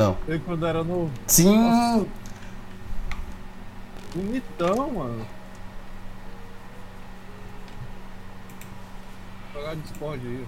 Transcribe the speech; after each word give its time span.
Não. 0.00 0.16
Eu 0.28 0.38
quando 0.42 0.64
era 0.64 0.84
novo. 0.84 1.10
Sim! 1.26 2.08
Bonitão, 4.14 4.92
mano. 4.92 5.26
Vou 9.52 9.60
jogar 9.60 9.74
Discord 9.74 10.24
aí. 10.24 10.46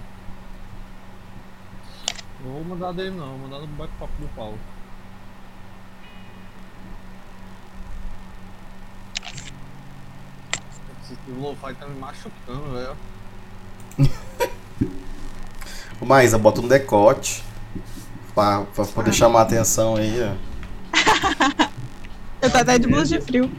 Não 2.45 2.53
vou 2.53 2.63
mandar 2.63 2.93
dele 2.93 3.09
não, 3.11 3.27
vou 3.27 3.39
mandar 3.39 3.59
no 3.59 3.67
bate-papo 3.67 4.13
do 4.21 4.27
Paulo. 4.29 4.57
Esse 11.03 11.17
lo-fi 11.27 11.75
tá 11.75 11.87
me 11.87 11.99
machucando, 11.99 12.71
velho. 12.71 12.97
O 15.99 16.05
Maísa, 16.05 16.37
bota 16.37 16.61
um 16.61 16.69
decote. 16.69 17.50
Pra, 18.33 18.61
pra 18.73 18.85
poder 18.85 19.13
chamar 19.13 19.39
a 19.39 19.41
atenção 19.43 19.95
aí, 19.95 20.19
ó. 20.21 20.51
Eu 22.41 22.49
tô 22.49 22.57
até 22.57 22.79
de 22.79 22.87
blusa 22.87 23.19
de 23.19 23.21
frio. 23.23 23.51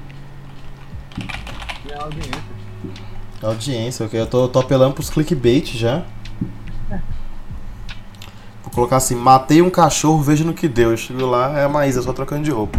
Minha 1.85 1.99
audiência. 1.99 2.43
Audiência, 3.43 4.07
ok. 4.07 4.21
Eu 4.21 4.27
tô, 4.27 4.49
tô 4.49 4.59
apelando 4.59 4.95
pros 4.95 5.11
clickbait 5.11 5.77
já. 5.77 6.03
Vou 8.63 8.73
colocar 8.75 8.97
assim, 8.97 9.15
matei 9.15 9.61
um 9.61 9.71
cachorro, 9.71 10.23
veja 10.23 10.45
no 10.45 10.55
que 10.55 10.67
deu. 10.67 10.91
Eu 10.91 10.97
chego 10.97 11.27
lá, 11.27 11.59
é 11.59 11.65
a 11.65 11.69
Maísa 11.69 12.03
só 12.03 12.13
trocando 12.13 12.43
de 12.43 12.51
roupa. 12.51 12.79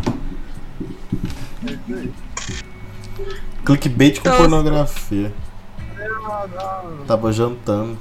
Clickbait 3.63 4.19
com 4.19 4.29
pornografia. 4.29 5.33
Tava 7.07 7.31
jantando. 7.31 7.97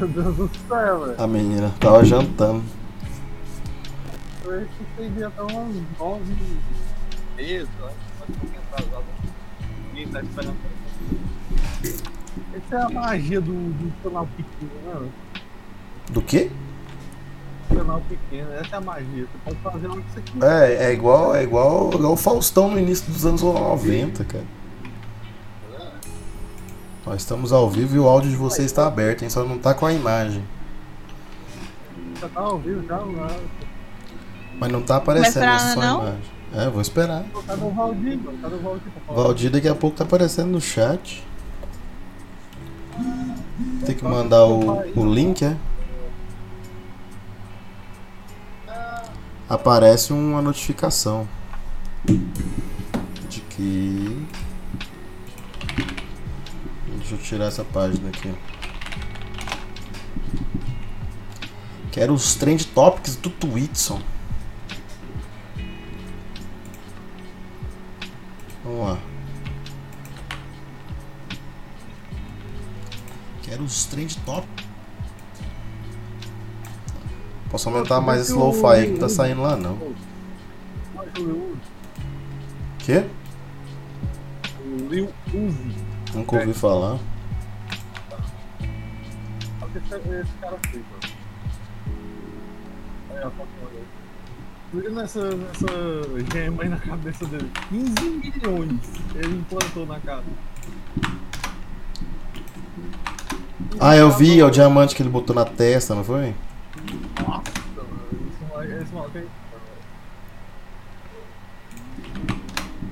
Meu 0.00 0.08
Deus 0.08 0.34
do 0.34 0.50
céu, 0.66 1.00
velho. 1.04 1.22
A 1.22 1.26
menina 1.26 1.74
tava 1.78 2.02
jantando. 2.02 2.64
Eu 4.46 4.66
cheguei 4.96 5.24
até 5.24 5.42
umas 5.42 5.76
9 5.98 6.22
meses, 7.36 7.68
acho 7.84 8.32
que 8.32 8.56
atrasado. 8.56 9.04
Ninguém 9.88 10.08
tá 10.08 10.22
esperando. 10.22 10.56
Essa 12.54 12.76
é 12.76 12.82
a 12.82 12.88
magia 12.88 13.40
do, 13.42 13.52
do 13.52 14.02
canal 14.02 14.26
pequeno, 14.34 15.02
né? 15.02 15.10
Do 16.10 16.22
quê? 16.22 16.50
Canal 17.68 18.00
pequeno, 18.08 18.52
essa 18.54 18.76
é 18.76 18.78
a 18.78 18.80
magia. 18.80 19.26
Você 19.26 19.38
pode 19.44 19.56
fazer 19.58 19.86
o 19.86 20.02
que 20.02 20.12
você 20.12 20.20
quiser. 20.22 20.70
É, 20.70 20.84
é 20.86 20.92
igual, 20.94 21.34
é 21.34 21.42
igual, 21.42 21.90
igual 21.92 22.12
o 22.14 22.16
Faustão 22.16 22.70
no 22.70 22.78
início 22.78 23.12
dos 23.12 23.26
anos 23.26 23.42
90, 23.42 24.24
cara. 24.24 24.59
Nós 27.06 27.22
estamos 27.22 27.52
ao 27.52 27.68
vivo 27.68 27.96
e 27.96 27.98
o 27.98 28.06
áudio 28.06 28.30
de 28.30 28.36
vocês 28.36 28.66
está 28.66 28.86
aberto, 28.86 29.22
hein? 29.22 29.30
Só 29.30 29.44
não 29.44 29.58
tá 29.58 29.72
com 29.74 29.86
a 29.86 29.92
imagem. 29.92 30.44
Já 32.20 32.28
tá 32.28 32.40
ao 32.40 32.58
vivo, 32.58 32.86
já 32.86 32.96
não 32.98 33.26
Mas 34.58 34.72
não 34.72 34.82
tá 34.82 34.96
aparecendo 34.96 35.44
Vai 35.44 35.56
essa 35.56 35.74
só 35.74 35.80
não? 35.80 36.00
imagem. 36.02 36.20
É, 36.52 36.68
vou 36.68 36.80
esperar. 36.82 37.24
Cadê 37.46 37.64
o 37.64 37.70
Valdir, 37.70 38.18
mano? 38.18 38.38
Cadê 38.38 38.54
o 38.54 38.58
Valdir 38.58 38.92
pra 38.92 39.02
falar? 39.06 39.22
Valdir 39.22 39.50
daqui 39.50 39.68
a 39.68 39.74
pouco 39.74 39.96
tá 39.96 40.04
aparecendo 40.04 40.50
no 40.50 40.60
chat. 40.60 41.24
Tem 43.86 43.94
que 43.94 44.04
mandar 44.04 44.44
o, 44.44 44.80
o 44.96 45.06
link, 45.06 45.44
é? 45.44 45.56
Aparece 49.48 50.12
uma 50.12 50.42
notificação 50.42 51.26
de 52.04 53.40
que. 53.48 54.09
Deixa 57.10 57.24
eu 57.24 57.26
tirar 57.26 57.46
essa 57.46 57.64
página 57.64 58.08
aqui. 58.08 58.32
Quero 61.90 62.14
os 62.14 62.36
trend 62.36 62.64
topics 62.68 63.16
do 63.16 63.28
Twitson. 63.30 64.00
Vamos 68.62 68.86
lá. 68.86 68.98
Quero 73.42 73.64
os 73.64 73.86
trend 73.86 74.16
top. 74.18 74.46
Posso 77.50 77.68
aumentar 77.68 78.00
mais 78.00 78.20
esse 78.20 78.34
lo-fi 78.34 78.66
aí 78.66 78.92
que 78.92 79.00
tá 79.00 79.08
saindo 79.08 79.42
lá 79.42 79.56
não. 79.56 79.74
O 84.64 84.88
Lil 84.88 85.12
Uzi. 85.34 85.89
Nunca 86.14 86.36
ouvi 86.36 86.52
falar. 86.52 86.98
Olha 89.60 89.70
que 89.70 89.78
esse, 89.78 90.32
cara 90.40 90.58
fez, 90.68 90.84
mano. 90.90 91.14
Aí, 93.10 93.20
ó, 93.24 93.26
aí. 93.26 93.84
Liga 94.72 94.90
nessa, 94.90 95.30
nessa 95.34 95.66
gema 96.32 96.62
aí 96.62 96.68
na 96.68 96.78
cabeça 96.78 97.26
dele. 97.26 97.50
15 97.68 98.10
milhões 98.10 98.80
ele 99.14 99.36
implantou 99.38 99.86
na 99.86 99.98
cara. 100.00 100.24
Ah, 103.78 103.96
eu 103.96 104.10
vi, 104.10 104.40
é 104.40 104.44
o 104.44 104.50
diamante 104.50 104.94
que 104.94 105.02
ele 105.02 105.10
botou 105.10 105.34
na 105.34 105.44
testa, 105.44 105.94
não 105.94 106.04
foi? 106.04 106.34
Nossa, 107.26 107.42
mano. 107.76 108.82
Esse 108.82 108.94
maluco 108.94 109.18
aí. 109.18 109.28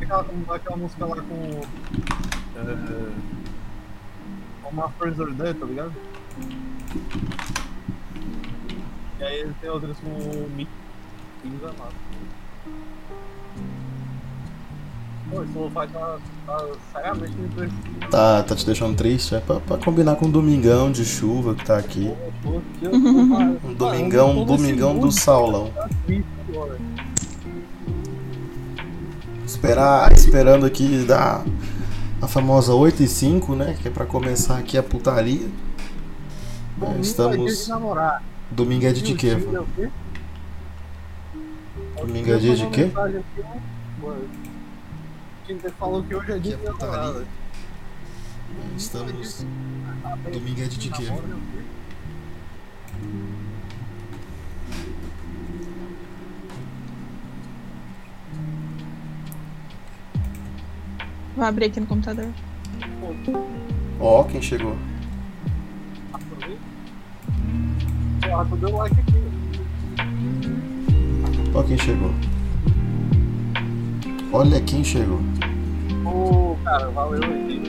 Aquela, 0.00 0.26
aquela 0.54 0.76
música 0.76 1.04
lá 1.04 1.16
com. 1.16 2.27
É, 2.58 3.08
com 4.62 4.70
uma 4.70 4.88
Fraser 4.90 5.32
Dead, 5.32 5.56
tá 5.56 5.66
ligado? 5.66 5.92
E 9.20 9.22
aí 9.22 9.40
ele 9.40 9.54
tem 9.60 9.70
outras 9.70 9.96
com 9.98 10.08
o 10.08 10.50
Mick. 10.56 10.70
Filhos 11.42 11.62
amados. 11.62 11.94
Pô, 15.30 15.42
esse 15.42 15.52
lo-fi 15.58 15.86
tá, 15.92 16.18
tá 16.46 16.66
seriamente 16.92 17.36
me 17.36 17.46
impressionando. 17.46 18.10
Tá, 18.10 18.42
tá 18.42 18.56
te 18.56 18.66
deixando 18.66 18.96
triste? 18.96 19.34
É 19.34 19.40
pra, 19.40 19.60
pra 19.60 19.76
combinar 19.76 20.16
com 20.16 20.26
o 20.26 20.30
domingão 20.30 20.90
de 20.90 21.04
chuva 21.04 21.54
que 21.54 21.64
tá 21.64 21.76
aqui. 21.76 22.12
Um 22.80 23.74
domingão, 23.74 24.32
nesse 24.32 24.46
domingão 24.46 24.98
do 24.98 25.12
saulão. 25.12 25.70
Tá 25.70 25.88
triste 26.06 26.28
agora. 26.48 26.78
Esperar, 29.44 30.12
esperando 30.12 30.64
aqui 30.64 31.04
dar 31.04 31.44
a 32.20 32.26
famosa 32.26 32.74
8 32.74 33.02
e 33.02 33.08
5, 33.08 33.54
né? 33.54 33.76
Que 33.80 33.88
é 33.88 33.90
pra 33.90 34.04
começar 34.04 34.58
aqui 34.58 34.76
a 34.76 34.82
putaria. 34.82 35.46
É, 35.46 36.80
Domingo 36.80 36.90
é 36.90 37.00
dia 37.00 37.00
estamos. 37.00 37.64
de 37.64 37.68
namorar. 37.68 38.22
Domingo 38.50 38.86
é 38.86 38.92
dia 38.92 39.02
de 39.02 39.14
quê? 39.14 39.28
É 39.28 39.64
quê? 39.76 39.90
Domingo 42.00 42.32
é 42.32 42.38
dia 42.38 42.56
de 42.56 42.66
quê? 42.68 42.90
Tinder 45.46 45.72
falou 45.72 46.02
que 46.02 46.14
hoje 46.14 46.32
é 46.32 46.38
dia 46.38 46.56
de 46.56 46.64
namorada. 46.64 47.26
Estamos. 48.76 49.44
Domingo 50.32 50.60
é 50.60 50.66
dia 50.66 50.78
de 50.78 50.90
quê? 50.90 51.12
Vou 61.38 61.46
abrir 61.46 61.66
aqui 61.66 61.78
no 61.78 61.86
computador. 61.86 62.26
Ó, 64.00 64.24
quem 64.24 64.42
chegou. 64.42 64.76
Ó 71.54 71.62
quem 71.62 71.78
chegou. 71.78 72.12
Olha 74.32 74.60
quem 74.62 74.82
chegou. 74.82 75.20
Ô, 76.04 76.56
cara, 76.64 76.90
valeu 76.90 77.22
aí. 77.22 77.62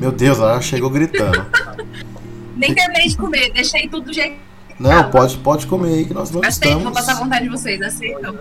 Meu 0.00 0.10
Deus, 0.10 0.38
ela 0.38 0.62
chegou 0.62 0.88
gritando. 0.88 1.44
Nem 2.56 2.74
terminei 2.74 3.08
de 3.08 3.16
comer, 3.18 3.52
deixei 3.52 3.86
tudo 3.88 4.06
do 4.06 4.12
jeito. 4.14 4.38
Não, 4.80 5.10
pode, 5.10 5.36
pode 5.36 5.66
comer 5.66 5.96
aí 5.96 6.04
que 6.06 6.14
nós 6.14 6.30
não 6.30 6.40
Aceito, 6.42 6.78
vou 6.78 6.92
passar 6.92 7.10
a 7.10 7.12
estamos. 7.12 7.24
vontade 7.24 7.44
de 7.44 7.50
vocês, 7.50 7.82
aceitam. 7.82 8.38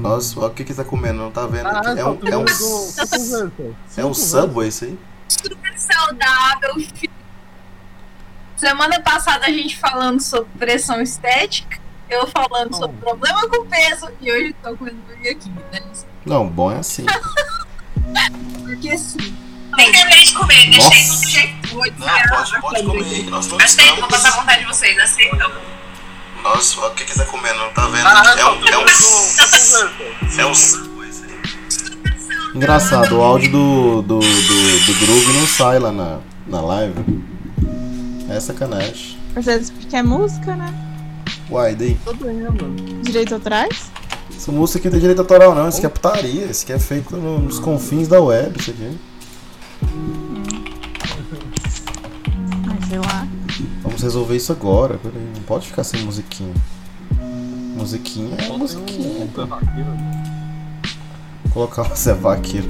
Nós, 0.00 0.36
ó, 0.36 0.46
o 0.46 0.50
que 0.50 0.64
que 0.64 0.74
tá 0.74 0.84
comendo? 0.84 1.18
Não 1.18 1.30
tá 1.30 1.46
vendo 1.46 1.66
Ah, 1.68 1.78
aqui. 1.78 2.00
É 2.00 2.04
um, 2.04 2.18
é 2.22 2.36
um, 2.36 2.44
é 3.96 4.04
um 4.04 4.14
Subway 4.14 4.68
isso 4.68 4.84
aí? 4.84 4.98
Super 5.28 5.78
saudável. 5.78 6.74
Semana 8.56 9.00
passada 9.00 9.46
a 9.46 9.50
gente 9.50 9.76
falando 9.76 10.20
sobre 10.20 10.48
pressão 10.58 11.00
estética, 11.00 11.78
eu 12.08 12.26
falando 12.26 12.74
sobre 12.74 12.96
problema 12.98 13.48
com 13.48 13.66
peso 13.66 14.10
e 14.20 14.30
hoje 14.30 14.54
tô 14.62 14.76
comendo 14.76 14.98
Burger 15.06 15.38
King, 15.38 15.58
né? 15.72 15.80
Não, 16.26 16.46
bom 16.48 16.70
é 16.70 16.78
assim. 16.78 17.06
Porque 18.64 18.90
assim. 18.90 19.18
Nem 19.76 19.92
terminei 19.92 20.24
de 20.24 20.34
comer, 20.34 20.68
deixei 20.68 20.80
Nossa. 20.80 21.08
tudo 21.08 21.20
do 21.20 21.28
jeito. 21.30 22.00
Não, 22.00 22.28
pode, 22.28 22.60
pode 22.60 22.82
comer 22.84 23.04
que 23.04 23.30
nós 23.30 23.46
não 23.46 23.58
Aceito, 23.58 23.96
vou 24.00 24.08
passar 24.08 24.28
a 24.28 24.40
vontade 24.40 24.60
de 24.60 24.66
vocês, 24.66 24.98
aceitam. 24.98 25.50
Nossa, 26.42 26.80
o 26.86 26.90
que 26.94 27.04
que 27.04 27.14
tá 27.16 27.24
comendo? 27.26 27.58
Não 27.58 27.70
tá 27.72 27.86
vendo 27.86 28.06
Ah. 28.06 28.34
É 28.38 28.44
um, 28.46 28.66
é 28.66 28.78
um, 28.78 30.40
é 30.40 30.46
um. 30.46 30.90
Engraçado, 32.54 33.16
o 33.16 33.22
áudio 33.22 33.50
do, 33.52 34.02
do, 34.02 34.18
do, 34.18 34.86
do 34.86 34.94
Groove 35.06 35.32
não 35.38 35.46
sai 35.46 35.78
lá 35.78 35.92
na, 35.92 36.18
na 36.46 36.60
live. 36.60 36.94
É 38.28 38.40
sacanagem. 38.40 39.16
Às 39.36 39.44
vezes 39.44 39.70
porque 39.70 39.94
é 39.94 40.02
música, 40.02 40.56
né? 40.56 40.72
Uai, 41.48 41.74
daí. 41.76 41.96
Mano? 42.06 42.74
Direito 43.02 43.34
atrás? 43.36 43.90
Essa 44.36 44.50
música 44.50 44.78
aqui 44.78 44.86
não 44.88 44.92
tem 44.92 45.00
direito 45.00 45.18
autoral 45.20 45.54
não, 45.54 45.68
isso 45.68 45.78
aqui 45.78 45.86
é 45.86 45.88
putaria, 45.90 46.44
isso 46.46 46.62
aqui 46.64 46.72
é 46.72 46.78
feito 46.78 47.16
no- 47.16 47.40
nos 47.40 47.58
confins 47.58 48.08
da 48.08 48.20
web, 48.20 48.58
isso 48.58 48.70
aqui. 48.70 48.98
Vamos 54.00 54.14
resolver 54.14 54.36
isso 54.36 54.50
agora, 54.50 54.96
peraí, 54.96 55.30
não 55.34 55.42
pode 55.42 55.66
ficar 55.66 55.84
sem 55.84 56.02
musiquinha. 56.02 56.54
Musiquinha 57.76 58.34
é 58.34 58.48
musiquinha. 58.56 59.28
Cavaqueiro. 59.28 59.90
Colocar 61.52 61.82
o 61.82 61.94
Zé 61.94 62.14
Vaqueiro. 62.14 62.66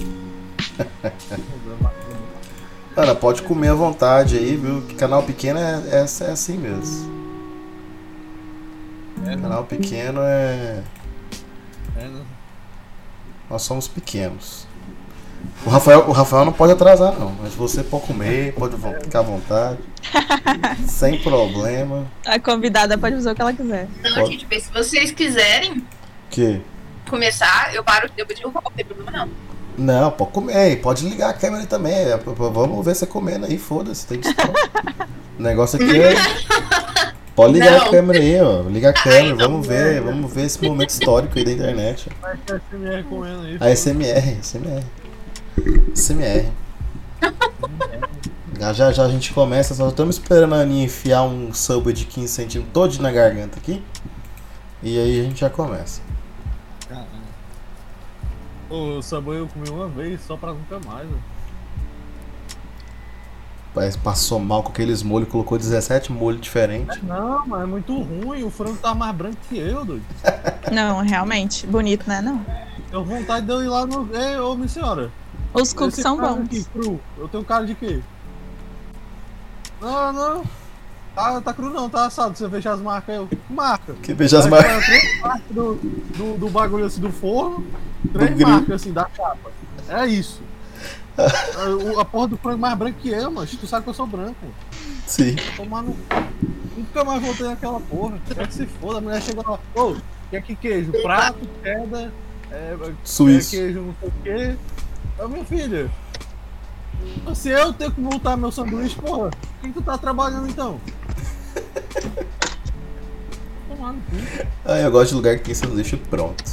Ana, 2.97 3.15
pode 3.15 3.43
comer 3.43 3.69
à 3.69 3.75
vontade 3.75 4.37
aí, 4.37 4.57
viu? 4.57 4.83
Que 4.83 4.97
canal 4.97 5.23
pequeno 5.23 5.61
é, 5.61 5.81
é, 5.93 5.99
é 6.01 6.31
assim 6.33 6.59
mesmo. 6.59 7.09
É, 9.23 9.37
né? 9.37 9.37
Canal 9.41 9.63
pequeno 9.63 10.23
é. 10.23 10.83
É, 11.97 12.09
né? 12.09 12.23
Nós 13.49 13.63
somos 13.63 13.87
pequenos. 13.87 14.67
O 15.65 15.69
Rafael, 15.69 16.05
o 16.09 16.13
Rafael 16.13 16.45
não 16.45 16.53
pode 16.53 16.73
atrasar, 16.73 17.19
não. 17.19 17.33
Mas 17.43 17.55
você 17.55 17.83
pode 17.83 18.07
comer, 18.07 18.55
pode 18.55 18.77
ficar 19.03 19.19
à 19.21 19.23
vontade. 19.23 19.79
sem 20.89 21.19
problema. 21.19 22.07
A 22.27 22.39
convidada 22.39 22.97
pode 22.97 23.17
fazer 23.17 23.31
o 23.31 23.35
que 23.35 23.43
ela 23.43 23.53
quiser. 23.53 23.87
Não, 24.03 24.15
Pode. 24.15 24.33
gente, 24.33 24.47
bem, 24.47 24.59
se 24.59 24.73
vocês 24.73 25.11
quiserem 25.11 25.85
Que? 26.31 26.61
começar, 27.09 27.75
eu 27.75 27.85
paro, 27.85 28.09
depois 28.17 28.41
eu 28.41 28.51
volto, 28.51 28.65
não 28.67 28.73
tem 28.73 28.85
problema 28.85 29.11
não. 29.11 29.29
Não, 29.77 30.11
pode 30.11 30.31
comer. 30.33 30.81
Pode 30.81 31.09
ligar 31.09 31.31
a 31.31 31.33
câmera 31.33 31.63
aí 31.63 31.67
também. 31.67 31.95
É, 31.95 32.17
Vamos 32.17 32.85
ver 32.85 32.95
você 32.95 33.07
comendo 33.07 33.47
aí, 33.47 33.57
foda-se. 33.59 34.07
Tem 34.07 34.21
distância. 34.21 34.53
O 35.39 35.43
negócio 35.43 35.83
aqui 35.83 36.01
é. 36.03 36.15
Pode 37.35 37.55
ligar 37.55 37.75
a 37.81 37.85
Não. 37.85 37.91
câmera 37.91 38.19
aí, 38.19 38.39
ó. 38.43 38.63
Liga 38.69 38.91
a 38.91 38.93
câmera, 38.93 39.27
então. 39.29 39.49
vamos 39.51 39.67
ver. 39.67 40.01
Vamos 40.03 40.31
ver 40.35 40.43
esse 40.45 40.63
momento 40.63 40.91
histórico 40.91 41.39
aí 41.39 41.45
da 41.45 41.53
internet. 41.53 42.11
A 42.23 42.35
SMR 42.35 43.03
comendo 43.09 43.43
aí. 43.43 43.57
A 43.61 43.75
SMR, 43.75 44.39
SMR. 44.43 44.85
SMR. 45.95 46.51
Já 48.59 48.73
já 48.73 48.93
já 48.93 49.05
a 49.05 49.09
gente 49.09 49.33
começa, 49.33 49.75
só 49.75 49.89
estamos 49.89 50.17
esperando 50.17 50.55
a 50.55 50.59
Aninha 50.59 50.85
enfiar 50.85 51.23
um 51.23 51.53
sub 51.55 51.93
de 51.93 52.05
15 52.05 52.29
centímetros 52.29 52.73
todo 52.73 53.03
na 53.03 53.11
garganta 53.11 53.59
aqui. 53.59 53.83
E 54.83 54.99
aí 54.99 55.21
a 55.21 55.23
gente 55.25 55.41
já 55.41 55.51
começa. 55.51 56.03
Caralho. 56.89 57.07
O 58.69 59.03
sabor 59.03 59.37
eu 59.37 59.49
comi 59.49 59.69
uma 59.71 59.89
vez 59.89 60.21
só 60.23 60.37
pra 60.37 60.53
nunca 60.53 60.79
mais. 60.87 61.09
Parece 63.73 63.97
que 63.97 64.05
passou 64.05 64.41
mal 64.41 64.63
com 64.63 64.71
aqueles 64.71 65.03
molhos, 65.03 65.29
colocou 65.29 65.57
17 65.57 66.11
molhos 66.11 66.41
diferentes. 66.41 67.01
Não, 67.03 67.47
mas 67.47 67.63
é 67.63 67.67
muito 67.67 68.03
ruim. 68.03 68.43
O 68.43 68.51
frango 68.51 68.77
tá 68.77 68.95
mais 68.95 69.15
branco 69.15 69.37
que 69.49 69.59
eu, 69.59 69.85
doido. 69.85 70.05
Não, 70.73 70.99
realmente. 70.99 71.67
Bonito, 71.67 72.09
né? 72.09 72.21
Não. 72.21 72.45
Eu 72.91 73.05
vontade 73.05 73.47
de 73.47 73.53
eu 73.53 73.63
ir 73.63 73.69
lá 73.69 73.87
no. 73.87 74.09
Ei, 74.15 74.37
ô, 74.39 74.57
minha 74.57 74.69
senhora. 74.69 75.11
Os 75.53 75.73
cookies 75.73 76.01
são 76.01 76.17
bons. 76.17 76.45
Aqui, 76.47 76.65
cru. 76.65 77.01
Eu 77.19 77.29
tenho 77.29 77.45
cara 77.45 77.67
de 77.67 77.75
quê? 77.75 78.01
Não, 79.81 80.13
não. 80.13 80.45
Tá, 81.15 81.41
tá 81.41 81.53
cru 81.53 81.71
não, 81.71 81.89
tá 81.91 82.07
assado. 82.07 82.37
Você 82.37 82.47
veja 82.47 82.73
as 82.73 82.81
marcas 82.81 83.19
aí. 83.19 83.39
marca? 83.49 83.95
Que 83.95 84.15
veja 84.15 84.39
as 84.39 84.47
marcas. 84.47 84.85
Três 84.85 85.21
marcas 85.21 85.43
do, 85.51 85.75
do, 85.75 86.39
do 86.39 86.49
bagulho 86.51 86.85
assim 86.87 87.01
do 87.01 87.11
forno. 87.11 87.67
Três 88.13 88.31
grill. 88.33 88.49
marcas 88.49 88.81
assim 88.83 88.93
da 88.93 89.09
chapa. 89.17 89.51
É 89.89 90.07
isso. 90.07 90.41
a, 91.19 91.69
o- 91.97 92.01
a 92.01 92.05
porra 92.05 92.29
do 92.29 92.37
frango 92.37 92.59
mais 92.59 92.79
branco 92.79 92.99
que 93.01 93.09
eu, 93.09 93.31
mas 93.31 93.51
tu 93.51 93.67
sabe 93.67 93.85
que 93.85 93.91
eu 93.91 93.95
sou 93.95 94.07
branco. 94.07 94.37
Sim. 95.07 95.35
Tomar 95.57 95.83
no. 95.83 95.97
Nunca 96.77 97.05
mais 97.05 97.21
voltei 97.23 97.47
naquela 97.47 97.81
porra. 97.81 98.19
Quer 98.33 98.47
que 98.47 98.55
se 98.55 98.67
foda, 98.67 98.99
a 98.99 99.01
mulher 99.01 99.21
chegou 99.21 99.45
lá. 99.47 99.59
Ô, 99.83 99.97
quer 100.31 100.43
que 100.43 100.55
queijo? 100.55 100.93
Prato, 101.03 101.39
cheddar, 101.63 102.11
é, 102.53 102.77
Suíço. 103.03 103.57
é 103.57 103.59
queijo 103.59 103.81
não 103.83 103.95
sei 104.01 104.09
o 104.09 104.13
quê. 104.23 104.57
Ô, 105.21 105.29
minha 105.29 105.45
filha. 105.45 105.91
Se 107.35 107.51
eu 107.51 107.73
tenho 107.75 107.93
que 107.93 108.01
montar 108.01 108.37
meu 108.39 108.51
sanduíche, 108.51 108.97
porra, 108.97 109.29
o 109.29 109.61
que, 109.61 109.73
tu 109.73 109.83
tá 109.83 109.99
trabalhando 109.99 110.49
então? 110.49 110.81
Ah, 114.63 114.79
eu 114.79 114.91
gosto 114.91 115.11
de 115.11 115.15
lugar 115.17 115.39
que 115.39 115.45
tem 115.45 115.55
sanduíche 115.55 115.97
pronto. 115.97 116.45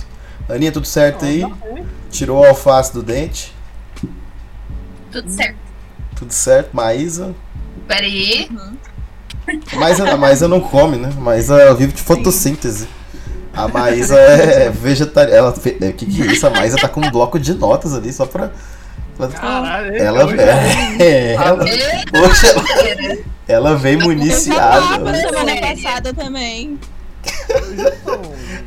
Aninha, 0.48 0.72
tudo 0.72 0.88
certo 0.88 1.26
aí? 1.26 1.42
Tá. 1.42 1.52
Tirou 2.10 2.40
o 2.40 2.46
alface 2.46 2.94
do 2.94 3.04
dente? 3.04 3.54
Tudo 5.12 5.30
certo. 5.30 5.58
Tudo 6.16 6.32
certo? 6.32 6.74
Maísa? 6.74 7.36
Pera 7.86 8.06
aí. 8.06 8.50
Maísa, 9.76 10.10
a 10.10 10.18
Maísa 10.18 10.48
não 10.48 10.62
come, 10.62 10.96
né? 10.96 11.10
A 11.16 11.20
Maísa 11.20 11.62
ela 11.62 11.76
vive 11.76 11.92
de 11.92 12.02
fotossíntese. 12.02 12.88
A 13.58 13.68
Maísa 13.68 14.18
é 14.20 14.70
vegetariana. 14.70 15.38
Ela 15.38 15.52
fe... 15.54 15.78
é, 15.82 15.92
que 15.92 16.06
que 16.06 16.22
é 16.22 16.26
isso? 16.28 16.46
A 16.46 16.50
Maísa 16.50 16.78
tá 16.78 16.88
com 16.88 17.02
um 17.02 17.10
bloco 17.12 17.40
de 17.40 17.54
notas 17.54 17.94
ali 17.94 18.14
só 18.14 18.26
pra. 18.26 18.52
Caralho, 19.34 19.96
Ela, 19.98 20.26
hoje 20.26 20.36
é, 21.00 21.34
ela, 21.34 21.58
Poxa, 22.12 22.48
ela, 22.50 23.18
ela 23.48 23.76
vem 23.76 23.94
Eu 23.94 24.00
tava 24.02 24.14
municiada. 24.14 25.16
semana 25.16 25.60
passada 25.60 26.14
também. 26.14 26.80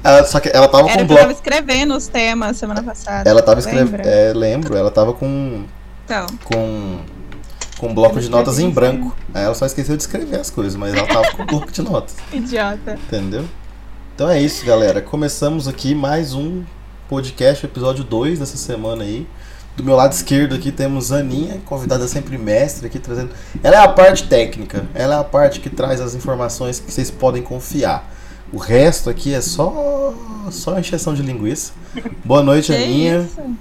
Ela- 0.02 0.24
só 0.24 0.40
que 0.40 0.48
ela 0.52 0.66
tava 0.66 0.84
com 0.84 0.90
Era 0.90 1.02
um 1.02 1.06
que 1.06 1.12
eu 1.12 1.16
tava 1.16 1.28
bloco. 1.28 1.32
escrevendo 1.40 1.94
os 1.96 2.08
temas 2.08 2.56
semana 2.56 2.82
passada. 2.82 3.28
Ela 3.30 3.42
tava 3.42 3.60
escrevendo. 3.60 4.00
É, 4.04 4.32
lembro, 4.34 4.76
ela 4.76 4.90
tava 4.90 5.12
com. 5.12 5.62
Então, 6.04 6.26
com. 6.44 6.98
com 7.78 7.86
um 7.86 7.94
bloco 7.94 8.18
de 8.20 8.28
notas 8.28 8.58
em 8.58 8.68
branco. 8.70 9.16
Aí 9.32 9.44
ela 9.44 9.54
só 9.54 9.66
esqueceu 9.66 9.96
de 9.96 10.02
escrever 10.02 10.40
as 10.40 10.50
coisas, 10.50 10.74
mas 10.74 10.92
ela 10.94 11.06
tava 11.06 11.30
com 11.30 11.42
um 11.44 11.46
bloco 11.46 11.70
de 11.70 11.80
notas. 11.82 12.16
idiota. 12.32 12.94
Entendeu? 13.06 13.44
Então 14.20 14.28
é 14.28 14.38
isso, 14.38 14.66
galera. 14.66 15.00
Começamos 15.00 15.66
aqui 15.66 15.94
mais 15.94 16.34
um 16.34 16.62
podcast, 17.08 17.64
episódio 17.64 18.04
2 18.04 18.38
dessa 18.38 18.58
semana 18.58 19.02
aí. 19.02 19.26
Do 19.74 19.82
meu 19.82 19.96
lado 19.96 20.12
esquerdo 20.12 20.54
aqui 20.54 20.70
temos 20.70 21.10
a 21.10 21.20
Aninha, 21.20 21.58
convidada 21.64 22.06
sempre 22.06 22.36
mestre 22.36 22.86
aqui, 22.86 22.98
trazendo. 22.98 23.30
Ela 23.62 23.76
é 23.76 23.78
a 23.78 23.88
parte 23.88 24.28
técnica, 24.28 24.86
ela 24.92 25.14
é 25.14 25.18
a 25.18 25.24
parte 25.24 25.58
que 25.58 25.70
traz 25.70 26.02
as 26.02 26.14
informações 26.14 26.78
que 26.78 26.92
vocês 26.92 27.10
podem 27.10 27.42
confiar. 27.42 28.12
O 28.52 28.58
resto 28.58 29.08
aqui 29.08 29.32
é 29.32 29.40
só 29.40 30.12
só 30.50 30.78
encheção 30.78 31.14
de 31.14 31.22
linguiça. 31.22 31.72
Boa 32.22 32.42
noite, 32.42 32.66
Que 32.66 32.74
Aninha. 32.76 33.20
isso? 33.20 33.56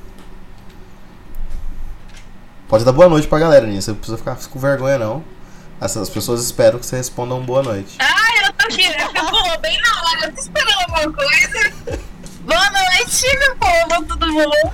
Pode 2.67 2.83
dar 2.83 2.91
boa 2.91 3.07
noite 3.07 3.29
pra 3.29 3.39
galera, 3.39 3.65
Aninha. 3.65 3.81
Você 3.81 3.91
não 3.91 3.97
precisa 3.97 4.17
ficar 4.17 4.35
com 4.35 4.59
vergonha, 4.59 4.97
não. 4.97 5.23
Essas 5.79 6.09
pessoas 6.09 6.43
esperam 6.43 6.79
que 6.79 6.85
você 6.85 6.97
responda 6.97 7.33
um 7.33 7.45
boa 7.45 7.63
noite. 7.63 7.97
Eu 7.97 8.38
aqui, 8.69 8.85
eu 9.15 9.25
pulou 9.25 9.59
bem 9.59 9.77
na 9.81 10.01
hora, 10.03 10.25
eu 10.27 10.33
tô 10.33 10.41
esperando 10.41 10.79
alguma 10.81 11.13
coisa. 11.13 11.73
Boa 12.41 12.69
noite, 12.71 13.25
meu 13.39 13.55
povo, 13.55 14.05
tudo 14.05 14.33
bom? 14.33 14.73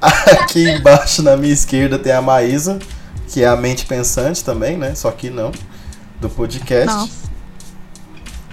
Aqui 0.42 0.70
embaixo 0.70 1.22
na 1.22 1.36
minha 1.36 1.52
esquerda 1.52 1.98
tem 1.98 2.12
a 2.12 2.20
Maísa, 2.22 2.78
que 3.28 3.42
é 3.42 3.46
a 3.46 3.56
mente 3.56 3.86
pensante 3.86 4.44
também, 4.44 4.76
né? 4.76 4.94
Só 4.94 5.10
que 5.10 5.30
não. 5.30 5.52
Do 6.20 6.28
podcast. 6.28 6.86
Nossa, 6.86 7.30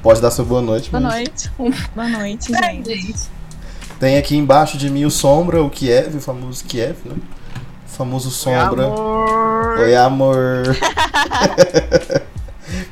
Pode 0.01 0.21
dar 0.21 0.31
seu 0.31 0.45
boa 0.45 0.61
noite. 0.61 0.89
boa 0.89 1.01
noite. 1.01 1.51
Boa 1.95 2.07
noite, 2.07 2.51
Ai, 2.55 2.81
gente. 2.85 3.29
Tem 3.99 4.17
aqui 4.17 4.37
embaixo 4.37 4.77
de 4.77 4.89
mim 4.89 5.05
o 5.05 5.11
Sombra, 5.11 5.61
o 5.61 5.69
Kiev, 5.69 6.15
o 6.17 6.21
famoso 6.21 6.63
Kiev, 6.63 6.97
né? 7.05 7.15
O 7.85 7.89
famoso 7.89 8.31
Sombra. 8.31 8.85
Amor. 8.85 9.79
Oi, 9.79 9.95
amor. 9.95 10.77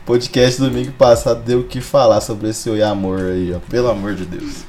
Podcast 0.08 0.62
domingo 0.62 0.94
passado 0.94 1.44
deu 1.44 1.60
o 1.60 1.64
que 1.66 1.82
falar 1.82 2.22
sobre 2.22 2.48
esse 2.48 2.70
Oi, 2.70 2.82
amor 2.82 3.20
aí, 3.20 3.54
ó. 3.54 3.60
Pelo 3.70 3.90
amor 3.90 4.16
de 4.16 4.24
Deus. 4.24 4.64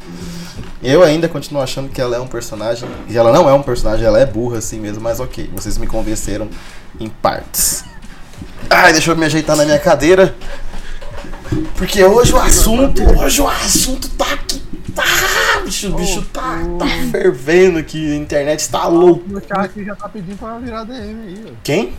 Eu 0.82 1.00
ainda 1.04 1.28
continuo 1.28 1.62
achando 1.62 1.88
que 1.88 2.00
ela 2.00 2.16
é 2.16 2.18
um 2.18 2.26
personagem. 2.26 2.88
E 3.08 3.16
ela 3.16 3.32
não 3.32 3.48
é 3.48 3.52
um 3.52 3.62
personagem, 3.62 4.04
ela 4.04 4.18
é 4.18 4.26
burra 4.26 4.58
assim 4.58 4.80
mesmo, 4.80 5.00
mas 5.00 5.20
ok. 5.20 5.48
Vocês 5.54 5.78
me 5.78 5.86
convenceram 5.86 6.48
em 6.98 7.08
partes. 7.08 7.84
Ai, 8.68 8.90
deixa 8.90 9.12
eu 9.12 9.16
me 9.16 9.26
ajeitar 9.26 9.56
na 9.56 9.64
minha 9.64 9.78
cadeira. 9.78 10.34
Porque 11.76 12.02
hoje 12.02 12.32
o 12.32 12.38
assunto. 12.38 13.00
Hoje 13.20 13.40
o 13.40 13.46
assunto 13.46 14.10
tá 14.10 14.32
aqui. 14.32 14.60
Tá, 14.92 15.04
bicho, 15.64 15.94
o 15.94 15.94
bicho 15.94 16.22
tá, 16.32 16.58
tá 16.80 16.86
fervendo 17.12 17.78
aqui. 17.78 18.12
A 18.12 18.16
internet 18.16 18.58
está 18.58 18.88
louca. 18.88 19.22
No 19.28 19.40
chat 19.40 19.84
já 19.84 19.94
tá 19.94 20.08
pedindo 20.08 20.36
pra 20.36 20.58
virar 20.58 20.82
DM 20.82 21.28
aí, 21.28 21.44
ó. 21.46 21.52
Quem? 21.62 21.94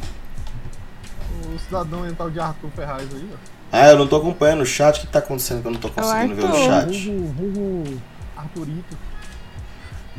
O 1.56 1.60
cidadão 1.60 2.02
mental 2.02 2.30
de 2.30 2.40
Arthur 2.40 2.70
Ferraz 2.76 3.08
aí, 3.14 3.30
ó. 3.34 3.38
Ah, 3.72 3.90
eu 3.92 3.98
não 4.00 4.08
tô 4.08 4.16
acompanhando 4.16 4.62
o 4.62 4.66
chat. 4.66 4.98
O 4.98 5.02
que 5.02 5.08
tá 5.08 5.20
acontecendo 5.20 5.62
que 5.62 5.68
eu 5.68 5.72
não 5.72 5.80
tô 5.80 5.90
conseguindo 5.90 6.36
ver 6.36 6.46
o 6.46 6.54
chat? 6.56 7.10
Vulgo 7.10 7.84
Arthurito. 8.36 8.98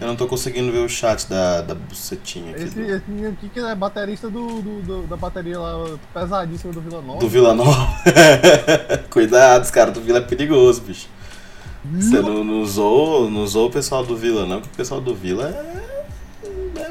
Eu 0.01 0.07
não 0.07 0.17
tô 0.17 0.27
conseguindo 0.27 0.73
ver 0.73 0.79
o 0.79 0.89
chat 0.89 1.29
da, 1.29 1.61
da 1.61 1.75
bucetinha 1.75 2.53
aqui. 2.55 2.63
Esse, 2.63 2.75
do- 2.75 2.81
esse 2.95 3.05
menino 3.09 3.29
aqui 3.31 3.49
que 3.51 3.61
é 3.61 3.75
baterista 3.75 4.31
do, 4.31 4.63
do- 4.63 4.83
do- 4.83 5.03
da 5.07 5.17
bateria 5.17 5.59
lá 5.59 5.99
pesadíssima 6.15 6.73
do 6.73 6.81
Vila 6.81 7.03
Nova. 7.03 7.19
Do 7.19 7.29
Vila 7.29 7.53
Nova. 7.55 7.89
Cuidado, 9.11 9.63
os 9.65 9.71
caras 9.71 9.93
do 9.93 10.01
Vila 10.01 10.19
é 10.19 10.23
perigoso, 10.23 10.81
bicho. 10.83 11.09
Você 11.93 12.21
não, 12.21 12.45
não, 12.45 12.61
usou, 12.63 13.31
não 13.31 13.43
usou 13.43 13.69
o 13.69 13.71
pessoal 13.71 14.05
do 14.05 14.17
Vila, 14.17 14.47
não, 14.47 14.61
porque 14.61 14.75
o 14.75 14.77
pessoal 14.77 15.01
do 15.01 15.15
Vila 15.15 15.49
é. 15.49 16.00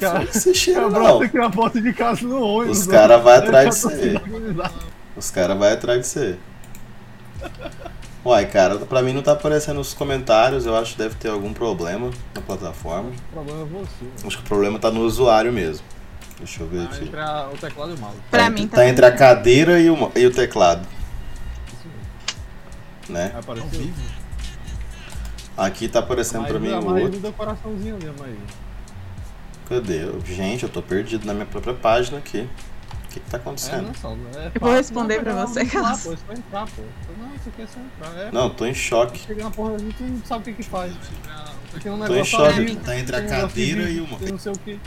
Não 0.01 0.17
é 0.17 0.25
você 0.25 0.53
cheira, 0.53 0.81
Eu 0.81 0.89
não. 0.89 0.99
broto 1.01 1.23
aqui 1.23 1.37
uma 1.39 1.51
foto 1.51 1.81
de 1.81 1.93
casa 1.93 2.25
no 2.27 2.41
ônibus. 2.41 2.79
Os 2.81 2.87
ó. 2.87 2.91
cara 2.91 3.17
vai 3.17 3.37
Eu 3.37 3.43
atrás 3.43 3.75
de 3.75 3.81
você. 3.81 4.21
Os 5.15 5.31
caras 5.31 5.57
vão 5.57 5.67
atrás 5.71 6.01
de 6.01 6.07
você. 6.07 6.37
Uai, 8.23 8.45
cara, 8.47 8.77
pra 8.79 9.01
mim 9.01 9.13
não 9.13 9.21
tá 9.21 9.31
aparecendo 9.31 9.77
nos 9.77 9.93
comentários, 9.93 10.65
eu 10.65 10.75
acho 10.75 10.91
que 10.93 10.97
deve 10.99 11.15
ter 11.15 11.29
algum 11.29 11.53
problema 11.53 12.11
na 12.35 12.41
plataforma. 12.41 13.09
O 13.09 13.33
problema 13.33 13.61
é 13.61 13.65
você. 13.65 14.27
Acho 14.27 14.37
que 14.37 14.43
o 14.43 14.47
problema 14.47 14.77
tá 14.77 14.91
no 14.91 15.01
usuário 15.01 15.51
mesmo. 15.53 15.85
Deixa 16.37 16.61
eu 16.63 16.67
ver 16.67 16.87
Tá 16.87 16.95
aqui. 16.95 17.05
entre 17.05 17.19
a- 17.19 17.49
o 17.53 17.57
teclado 17.57 17.91
e 17.91 17.95
o 17.95 17.97
mouse. 17.99 18.17
Pra 18.29 18.43
tá, 18.43 18.49
mim 18.49 18.67
tá 18.67 18.75
também. 18.77 18.89
entre 18.91 19.05
a 19.05 19.11
cadeira 19.11 19.79
e 19.79 19.89
o, 19.89 20.11
e 20.15 20.25
o 20.25 20.31
teclado, 20.33 20.85
Isso 21.67 21.87
mesmo. 23.07 23.13
né? 23.17 23.29
Vai 23.31 23.39
aparecer. 23.41 23.93
Aqui 25.57 25.87
tá 25.89 25.99
aparecendo 25.99 26.41
Mas 26.43 26.51
pra 26.51 26.59
mim 26.59 26.69
o 26.71 27.01
outro. 27.03 27.19
deu 27.19 27.33
coraçãozinho 27.33 27.95
ali, 27.95 28.07
a 28.07 28.13
Maíra. 28.21 28.37
Cadê? 29.69 29.99
Gente, 30.25 30.63
eu 30.63 30.69
tô 30.69 30.81
perdido 30.81 31.25
na 31.27 31.33
minha 31.33 31.45
própria 31.45 31.73
página 31.73 32.17
aqui. 32.17 32.49
O 33.05 33.11
que 33.11 33.19
que 33.19 33.29
tá 33.29 33.37
É, 33.37 33.39
acontecendo? 33.39 33.87
não, 33.87 33.93
só. 33.95 34.15
É 34.35 34.51
Eu 34.53 34.61
vou 34.61 34.71
responder 34.73 35.15
Não, 35.17 35.23
pra 35.23 35.33
não, 35.35 35.47
você, 35.47 35.63
Não, 35.63 35.69
Carlos. 35.69 36.03
pô, 36.03 36.13
isso 36.13 36.23
vai 36.27 36.37
entrar, 36.37 36.65
pô. 36.67 36.81
Não, 37.19 37.35
isso 37.35 37.49
aqui 37.49 37.61
é 37.61 37.67
só 37.67 37.79
entrar. 37.79 38.21
É, 38.21 38.31
Não, 38.31 38.43
eu 38.45 38.49
tô 38.51 38.65
em 38.65 38.73
choque. 38.73 39.19
Chega 39.19 39.43
na 39.43 39.51
porra, 39.51 39.75
a 39.75 39.77
gente 39.79 40.03
não 40.03 40.23
sabe 40.25 40.41
o 40.41 40.45
que 40.55 40.63
que 40.63 40.69
faz. 40.69 40.93
Tem 41.83 41.91
um 41.91 42.05
Tô 42.05 42.15
em 42.15 42.23
choque. 42.25 42.53
ali, 42.59 42.75
Tá 42.75 42.97
entre 42.97 43.15
a 43.15 43.19
um 43.19 43.27
cadeira 43.27 43.85
de- 43.85 43.99
e 43.99 44.05
Tem 44.17 44.31
não 44.31 44.39
sei 44.39 44.51
o 44.51 44.55
que. 44.59 44.79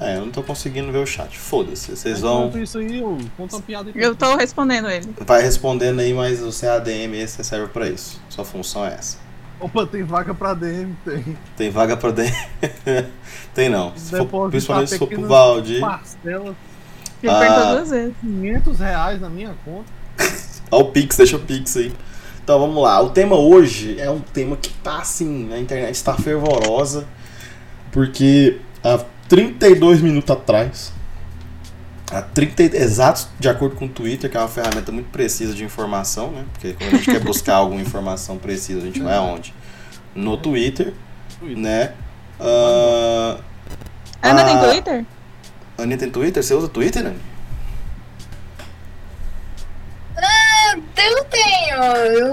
É, 0.00 0.16
eu 0.16 0.20
não 0.26 0.30
tô 0.30 0.44
conseguindo 0.44 0.92
ver 0.92 0.98
o 0.98 1.06
chat. 1.06 1.36
Foda-se. 1.36 1.90
Vocês 1.90 2.20
vão. 2.20 2.50
Isso 2.62 2.78
aí, 2.78 2.98
eu 3.00 3.18
conto 3.36 3.56
uma 3.56 3.62
piada 3.62 3.90
aí. 3.92 4.00
Eu 4.00 4.14
tô 4.14 4.36
respondendo 4.36 4.88
ele. 4.88 5.08
Vai 5.26 5.42
respondendo 5.42 5.98
aí, 5.98 6.14
mas 6.14 6.40
o 6.40 6.52
CADM 6.52 7.14
esse 7.20 7.42
serve 7.42 7.66
pra 7.68 7.88
isso. 7.88 8.20
Sua 8.28 8.44
função 8.44 8.84
é 8.86 8.94
essa. 8.94 9.16
Opa, 9.60 9.86
tem 9.86 10.04
vaga 10.04 10.32
pra 10.34 10.54
DM, 10.54 10.94
tem. 11.04 11.36
Tem 11.56 11.70
vaga 11.70 11.96
pra 11.96 12.10
dentro? 12.12 12.36
Tem 13.54 13.68
não. 13.68 13.92
Se 13.96 14.16
for, 14.26 14.50
principalmente 14.50 14.90
se 14.90 14.98
for 14.98 15.08
pro 15.08 15.26
Valdir. 15.26 15.80
Parcela, 15.80 16.54
Ele 17.20 17.32
Ah. 17.32 17.38
perguntou 17.40 17.66
duas 17.74 17.90
vezes. 17.90 18.14
500 18.20 18.78
reais 18.78 19.20
na 19.20 19.28
minha 19.28 19.52
conta. 19.64 19.90
Ó 20.70 20.80
o 20.80 20.84
Pix, 20.92 21.16
deixa 21.16 21.36
o 21.36 21.40
Pix 21.40 21.76
aí. 21.76 21.92
Então 22.44 22.60
vamos 22.60 22.80
lá. 22.80 23.00
O 23.02 23.10
tema 23.10 23.34
hoje 23.36 23.98
é 24.00 24.08
um 24.08 24.20
tema 24.20 24.56
que 24.56 24.68
tá 24.74 24.98
assim, 24.98 25.52
a 25.52 25.58
internet 25.58 25.94
está 25.94 26.14
fervorosa. 26.14 27.04
Porque 27.90 28.60
há 28.84 28.98
32 29.28 30.00
minutos 30.00 30.30
atrás, 30.30 30.92
há 32.10 32.22
30 32.22 32.62
e- 32.62 32.76
exatos, 32.76 33.28
de 33.38 33.48
acordo 33.48 33.76
com 33.76 33.86
o 33.86 33.88
Twitter, 33.88 34.30
que 34.30 34.36
é 34.36 34.40
uma 34.40 34.48
ferramenta 34.48 34.90
muito 34.92 35.10
precisa 35.10 35.54
de 35.54 35.64
informação, 35.64 36.30
né? 36.32 36.44
Porque 36.52 36.72
quando 36.74 36.94
a 36.94 36.96
gente 36.96 37.10
quer 37.10 37.20
buscar 37.20 37.56
alguma 37.56 37.80
informação 37.80 38.36
precisa, 38.38 38.80
a 38.80 38.84
gente 38.84 39.00
vai 39.00 39.16
aonde? 39.16 39.54
No 40.14 40.36
Twitter, 40.36 40.92
né? 41.42 41.92
Ah, 42.40 43.36
Ana 44.22 44.44
tem 44.44 44.56
Ah. 44.56 44.60
Twitter? 44.68 45.04
Anitta 45.76 46.00
tem 46.04 46.10
Twitter? 46.10 46.42
Você 46.42 46.54
usa 46.54 46.68
Twitter, 46.68 47.06
Anny? 47.06 47.18
Eu 50.96 51.24
tenho, 51.24 51.76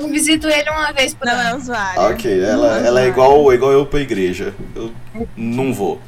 eu 0.01 0.07
visito 0.09 0.47
ele 0.47 0.69
uma 0.69 0.91
vez 0.91 1.13
por 1.13 1.25
Não, 1.27 1.33
é 1.33 1.47
ano. 1.49 1.57
usuário. 1.59 2.01
Ok, 2.01 2.43
ela, 2.43 2.79
Não, 2.79 2.85
ela 2.87 3.01
é 3.01 3.07
igual, 3.07 3.53
igual 3.53 3.71
eu 3.71 3.85
pra 3.85 3.99
igreja. 4.01 4.53
Eu 4.75 4.91
não 5.37 5.73
vou. 5.73 6.01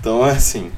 Então 0.00 0.26
é 0.26 0.30
assim. 0.32 0.72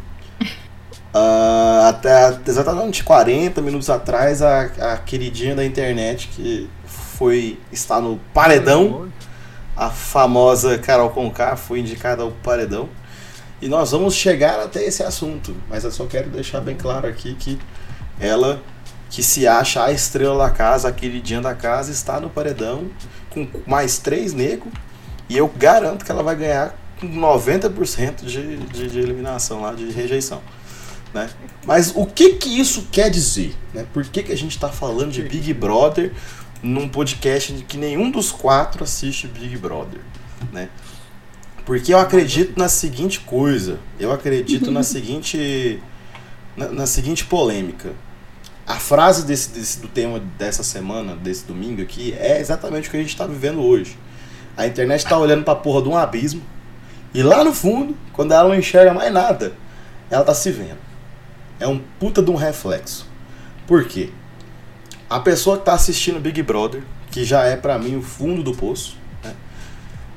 Ah, 1.13 1.89
até 1.89 2.39
exatamente 2.47 3.03
40 3.03 3.61
minutos 3.61 3.91
atrás, 3.91 4.43
a, 4.43 4.63
a 4.63 4.97
queridinha 4.99 5.55
da 5.57 5.65
internet 5.65 6.29
que 6.29 6.69
foi 6.85 7.59
está 7.73 8.01
no 8.01 8.19
paredão, 8.33 9.11
a 9.77 9.91
famosa 9.91 10.79
Carol 10.79 11.11
Conká 11.11 11.57
foi 11.57 11.81
indicada 11.81 12.23
ao 12.23 12.31
paredão. 12.31 12.89
E 13.61 13.69
nós 13.69 13.91
vamos 13.91 14.15
chegar 14.15 14.59
até 14.61 14.83
esse 14.83 15.03
assunto, 15.03 15.55
mas 15.69 15.85
eu 15.85 15.91
só 15.91 16.07
quero 16.07 16.31
deixar 16.31 16.61
bem 16.61 16.77
claro 16.77 17.07
aqui 17.07 17.35
que 17.35 17.59
ela 18.19 18.63
que 19.11 19.23
se 19.23 19.47
acha 19.47 19.85
a 19.85 19.91
estrela 19.91 20.47
da 20.47 20.51
casa, 20.51 20.89
a 20.89 20.93
queridinha 20.93 21.41
da 21.41 21.53
casa, 21.53 21.91
está 21.91 22.21
no 22.21 22.31
paredão 22.31 22.89
com 23.29 23.47
mais 23.67 23.99
três 23.99 24.33
negros 24.33 24.73
e 25.29 25.37
eu 25.37 25.49
garanto 25.49 26.05
que 26.05 26.13
ela 26.13 26.23
vai 26.23 26.37
ganhar 26.37 26.75
com 27.01 27.09
90% 27.09 28.25
de, 28.25 28.57
de, 28.57 28.89
de 28.89 28.99
eliminação 29.01 29.63
lá, 29.63 29.73
de 29.73 29.91
rejeição. 29.91 30.41
Né? 31.13 31.29
Mas 31.67 31.93
o 31.95 32.07
que 32.07 32.35
que 32.35 32.61
isso 32.61 32.87
quer 32.93 33.11
dizer? 33.11 33.55
Né? 33.75 33.85
Por 33.93 34.05
que, 34.05 34.23
que 34.23 34.33
a 34.33 34.37
gente 34.37 34.53
está 34.53 34.69
falando 34.69 35.11
de 35.11 35.23
Big 35.23 35.53
Brother 35.55 36.13
num 36.63 36.89
podcast 36.89 37.53
de 37.53 37.65
que 37.65 37.77
nenhum 37.77 38.11
dos 38.11 38.31
quatro 38.31 38.85
assiste 38.85 39.27
Big 39.27 39.57
Brother? 39.57 40.01
Né? 40.53 40.69
Porque 41.67 41.93
eu 41.93 41.99
acredito 41.99 42.59
na 42.59 42.69
seguinte 42.69 43.21
coisa, 43.21 43.79
eu 43.99 44.13
acredito 44.13 44.71
na 44.71 44.83
seguinte 44.85 45.83
na, 46.57 46.69
na 46.69 46.87
seguinte 46.87 47.25
polêmica. 47.25 47.93
A 48.67 48.77
frase 48.77 49.25
desse, 49.27 49.51
desse- 49.51 49.81
do 49.81 49.89
tema 49.89 50.21
dessa 50.39 50.63
semana, 50.63 51.17
desse 51.17 51.45
domingo 51.45 51.83
aqui, 51.83 52.15
é 52.19 52.41
exatamente 52.41 52.87
o 52.87 52.91
que 52.91 52.97
a 52.97 53.01
gente 53.01 53.11
está 53.11 53.27
vivendo 53.27 53.61
hoje. 53.61 53.99
A 54.57 54.67
internet 54.67 55.01
está 55.05 55.19
olhando 55.19 55.43
pra 55.45 55.57
porra 55.57 55.83
de 55.83 55.89
um 55.89 55.97
abismo 55.97 56.43
e 57.13 57.21
lá 57.23 57.43
no 57.43 57.53
fundo, 57.53 57.97
quando 58.13 58.33
ela 58.33 58.49
não 58.49 58.55
enxerga 58.55 58.93
mais 58.95 59.13
nada, 59.13 59.55
ela 60.09 60.23
tá 60.25 60.35
se 60.35 60.51
vendo. 60.53 60.79
É 61.61 61.69
um 61.69 61.79
puta 62.01 62.23
de 62.23 62.31
um 62.31 62.35
reflexo. 62.35 63.07
Por 63.67 63.85
quê? 63.85 64.11
A 65.09 65.21
pessoa 65.21 65.59
que 65.59 65.65
tá 65.65 65.75
assistindo 65.75 66.19
Big 66.19 66.43
Brother, 66.43 66.83
que 67.11 67.25
já 67.25 67.45
é 67.45 67.57
pra 67.57 67.79
mim 67.79 67.97
o 67.97 68.03
fundo 68.03 68.43
do 68.43 68.53
poço, 68.53 68.97
né? 69.23 69.35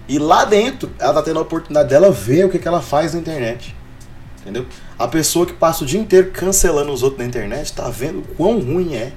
e 0.07 0.17
lá 0.17 0.45
dentro 0.45 0.89
ela 0.97 1.13
tá 1.13 1.21
tendo 1.21 1.39
a 1.39 1.41
oportunidade 1.41 1.89
dela 1.89 2.11
ver 2.11 2.45
o 2.45 2.49
que, 2.49 2.57
que 2.57 2.67
ela 2.67 2.81
faz 2.81 3.13
na 3.13 3.19
internet. 3.19 3.75
Entendeu? 4.41 4.65
A 4.97 5.07
pessoa 5.07 5.45
que 5.45 5.53
passa 5.53 5.83
o 5.83 5.87
dia 5.87 5.99
inteiro 5.99 6.31
cancelando 6.31 6.91
os 6.91 7.03
outros 7.03 7.19
na 7.19 7.25
internet 7.25 7.73
tá 7.73 7.89
vendo 7.89 8.19
o 8.19 8.35
quão 8.35 8.59
ruim 8.59 8.95
é 8.95 9.13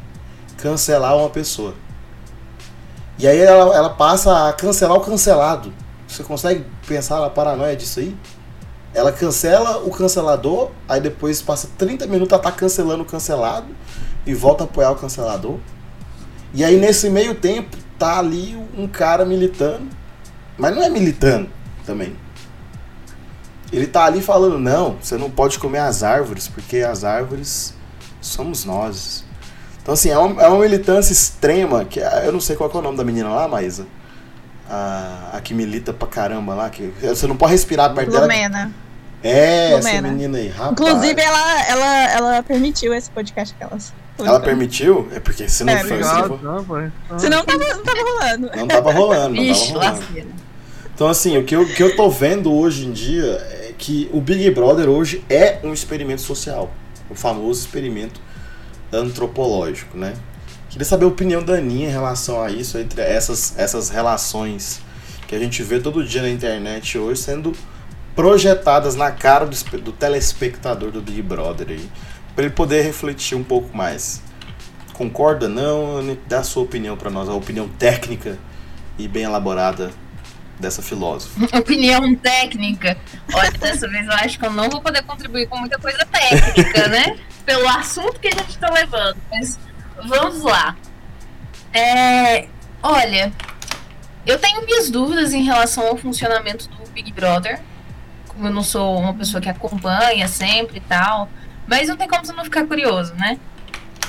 cancelar 0.56 1.16
uma 1.16 1.30
pessoa. 1.30 1.74
E 3.18 3.26
aí 3.26 3.38
ela, 3.38 3.74
ela 3.74 3.90
passa 3.90 4.48
a 4.48 4.52
cancelar 4.52 4.96
o 4.96 5.00
cancelado. 5.00 5.72
Você 6.06 6.22
consegue 6.22 6.64
pensar 6.86 7.20
na 7.20 7.30
paranoia 7.30 7.74
disso 7.74 8.00
aí? 8.00 8.14
Ela 8.94 9.12
cancela 9.12 9.78
o 9.78 9.90
cancelador, 9.90 10.70
aí 10.88 11.00
depois 11.00 11.42
passa 11.42 11.68
30 11.76 12.06
minutos 12.06 12.32
ela 12.32 12.42
tá 12.42 12.50
cancelando 12.50 13.02
o 13.02 13.06
cancelado 13.06 13.68
e 14.24 14.34
volta 14.34 14.64
a 14.64 14.66
apoiar 14.66 14.90
o 14.90 14.96
cancelador. 14.96 15.58
E 16.54 16.64
aí 16.64 16.76
nesse 16.78 17.10
meio 17.10 17.34
tempo 17.34 17.76
tá 17.98 18.18
ali 18.18 18.56
um 18.76 18.88
cara 18.88 19.24
militando, 19.24 19.88
mas 20.56 20.74
não 20.74 20.82
é 20.82 20.88
militando 20.88 21.48
também. 21.84 22.16
Ele 23.72 23.86
tá 23.86 24.04
ali 24.04 24.22
falando, 24.22 24.58
não, 24.58 24.96
você 25.00 25.16
não 25.16 25.30
pode 25.30 25.58
comer 25.58 25.80
as 25.80 26.02
árvores, 26.02 26.48
porque 26.48 26.78
as 26.78 27.04
árvores 27.04 27.74
somos 28.20 28.64
nós. 28.64 29.24
Então 29.82 29.92
assim, 29.92 30.10
é 30.10 30.18
uma, 30.18 30.42
é 30.42 30.48
uma 30.48 30.60
militância 30.60 31.12
extrema, 31.12 31.84
que 31.84 32.00
eu 32.00 32.32
não 32.32 32.40
sei 32.40 32.56
qual 32.56 32.70
é 32.70 32.76
o 32.76 32.82
nome 32.82 32.96
da 32.96 33.04
menina 33.04 33.28
lá, 33.28 33.48
Maísa. 33.48 33.86
A, 34.68 35.30
a 35.34 35.40
que 35.40 35.54
milita 35.54 35.92
pra 35.92 36.08
caramba 36.08 36.54
lá, 36.54 36.68
que 36.70 36.92
você 37.00 37.26
não 37.26 37.36
pode 37.36 37.52
respirar 37.52 37.94
perto 37.94 38.10
dela. 38.10 38.22
Lumena. 38.22 38.72
É, 39.22 39.72
essa 39.72 39.76
Lumena. 39.88 40.08
menina 40.08 40.38
aí, 40.38 40.48
rapaz. 40.48 40.72
Inclusive, 40.72 41.20
ela, 41.20 41.66
ela, 41.68 42.12
ela 42.12 42.42
permitiu 42.42 42.92
esse 42.92 43.08
podcast 43.10 43.54
que 43.54 43.62
elas. 43.62 43.92
Ela 44.18 44.40
permitiu? 44.40 45.08
É 45.14 45.20
porque 45.20 45.48
se 45.48 45.62
não 45.62 45.72
É, 45.72 45.78
for, 45.84 46.02
se 46.02 46.12
não. 46.42 46.60
Ah, 47.10 47.18
Senão 47.18 47.44
tava, 47.44 47.64
não 47.64 47.82
tava 47.84 48.00
rolando. 48.02 48.50
não 48.56 48.66
tava 48.66 48.92
rolando, 48.92 49.34
não 49.36 49.42
Ixi, 49.42 49.72
tava 49.72 49.78
rolando. 49.84 50.00
lasqueira. 50.00 50.28
Então, 50.94 51.08
assim, 51.08 51.36
o 51.36 51.44
que, 51.44 51.54
eu, 51.54 51.62
o 51.62 51.66
que 51.74 51.82
eu 51.82 51.94
tô 51.94 52.08
vendo 52.10 52.52
hoje 52.52 52.86
em 52.86 52.92
dia 52.92 53.24
é 53.50 53.74
que 53.76 54.08
o 54.12 54.20
Big 54.20 54.50
Brother 54.50 54.88
hoje 54.88 55.22
é 55.28 55.58
um 55.62 55.72
experimento 55.72 56.22
social. 56.22 56.72
O 57.10 57.14
famoso 57.14 57.60
experimento 57.60 58.20
antropológico, 58.92 59.96
né? 59.96 60.14
Queria 60.76 60.84
saber 60.84 61.06
a 61.06 61.08
opinião 61.08 61.42
da 61.42 61.54
Aninha 61.54 61.88
em 61.88 61.90
relação 61.90 62.42
a 62.42 62.50
isso, 62.50 62.76
entre 62.76 63.00
essas, 63.00 63.58
essas 63.58 63.88
relações 63.88 64.82
que 65.26 65.34
a 65.34 65.38
gente 65.38 65.62
vê 65.62 65.80
todo 65.80 66.04
dia 66.04 66.20
na 66.20 66.28
internet 66.28 66.98
hoje 66.98 67.22
sendo 67.22 67.54
projetadas 68.14 68.94
na 68.94 69.10
cara 69.10 69.46
do, 69.46 69.56
do 69.78 69.90
telespectador 69.90 70.90
do 70.90 71.00
Big 71.00 71.22
Brother 71.22 71.68
aí, 71.70 71.88
para 72.34 72.44
ele 72.44 72.52
poder 72.52 72.82
refletir 72.82 73.34
um 73.34 73.42
pouco 73.42 73.74
mais. 73.74 74.22
Concorda? 74.92 75.48
Não? 75.48 76.14
Dá 76.28 76.40
a 76.40 76.44
sua 76.44 76.64
opinião 76.64 76.94
para 76.94 77.10
nós, 77.10 77.26
a 77.26 77.32
opinião 77.32 77.66
técnica 77.66 78.38
e 78.98 79.08
bem 79.08 79.22
elaborada 79.22 79.90
dessa 80.60 80.82
filósofa. 80.82 81.40
Opinião 81.56 82.14
técnica. 82.16 82.98
Olha, 83.32 83.50
dessa 83.52 83.88
vez 83.88 84.06
eu 84.06 84.12
acho 84.12 84.38
que 84.38 84.44
eu 84.44 84.52
não 84.52 84.68
vou 84.68 84.82
poder 84.82 85.02
contribuir 85.04 85.48
com 85.48 85.56
muita 85.56 85.78
coisa 85.78 86.04
técnica, 86.04 86.86
né? 86.88 87.16
Pelo 87.46 87.66
assunto 87.66 88.20
que 88.20 88.28
a 88.28 88.32
gente 88.32 88.58
tá 88.58 88.70
levando. 88.70 89.16
Mas 89.30 89.58
vamos 90.04 90.42
lá. 90.42 90.76
É, 91.72 92.48
olha, 92.82 93.32
eu 94.26 94.38
tenho 94.38 94.64
minhas 94.64 94.90
dúvidas 94.90 95.32
em 95.32 95.42
relação 95.42 95.86
ao 95.86 95.96
funcionamento 95.96 96.68
do 96.68 96.90
Big 96.90 97.12
Brother. 97.12 97.60
Como 98.28 98.48
eu 98.48 98.52
não 98.52 98.62
sou 98.62 98.98
uma 98.98 99.14
pessoa 99.14 99.40
que 99.40 99.48
acompanha 99.48 100.26
sempre 100.28 100.78
e 100.78 100.80
tal. 100.80 101.28
Mas 101.66 101.88
não 101.88 101.96
tem 101.96 102.08
como 102.08 102.24
você 102.24 102.32
não 102.32 102.44
ficar 102.44 102.66
curioso, 102.66 103.14
né? 103.14 103.38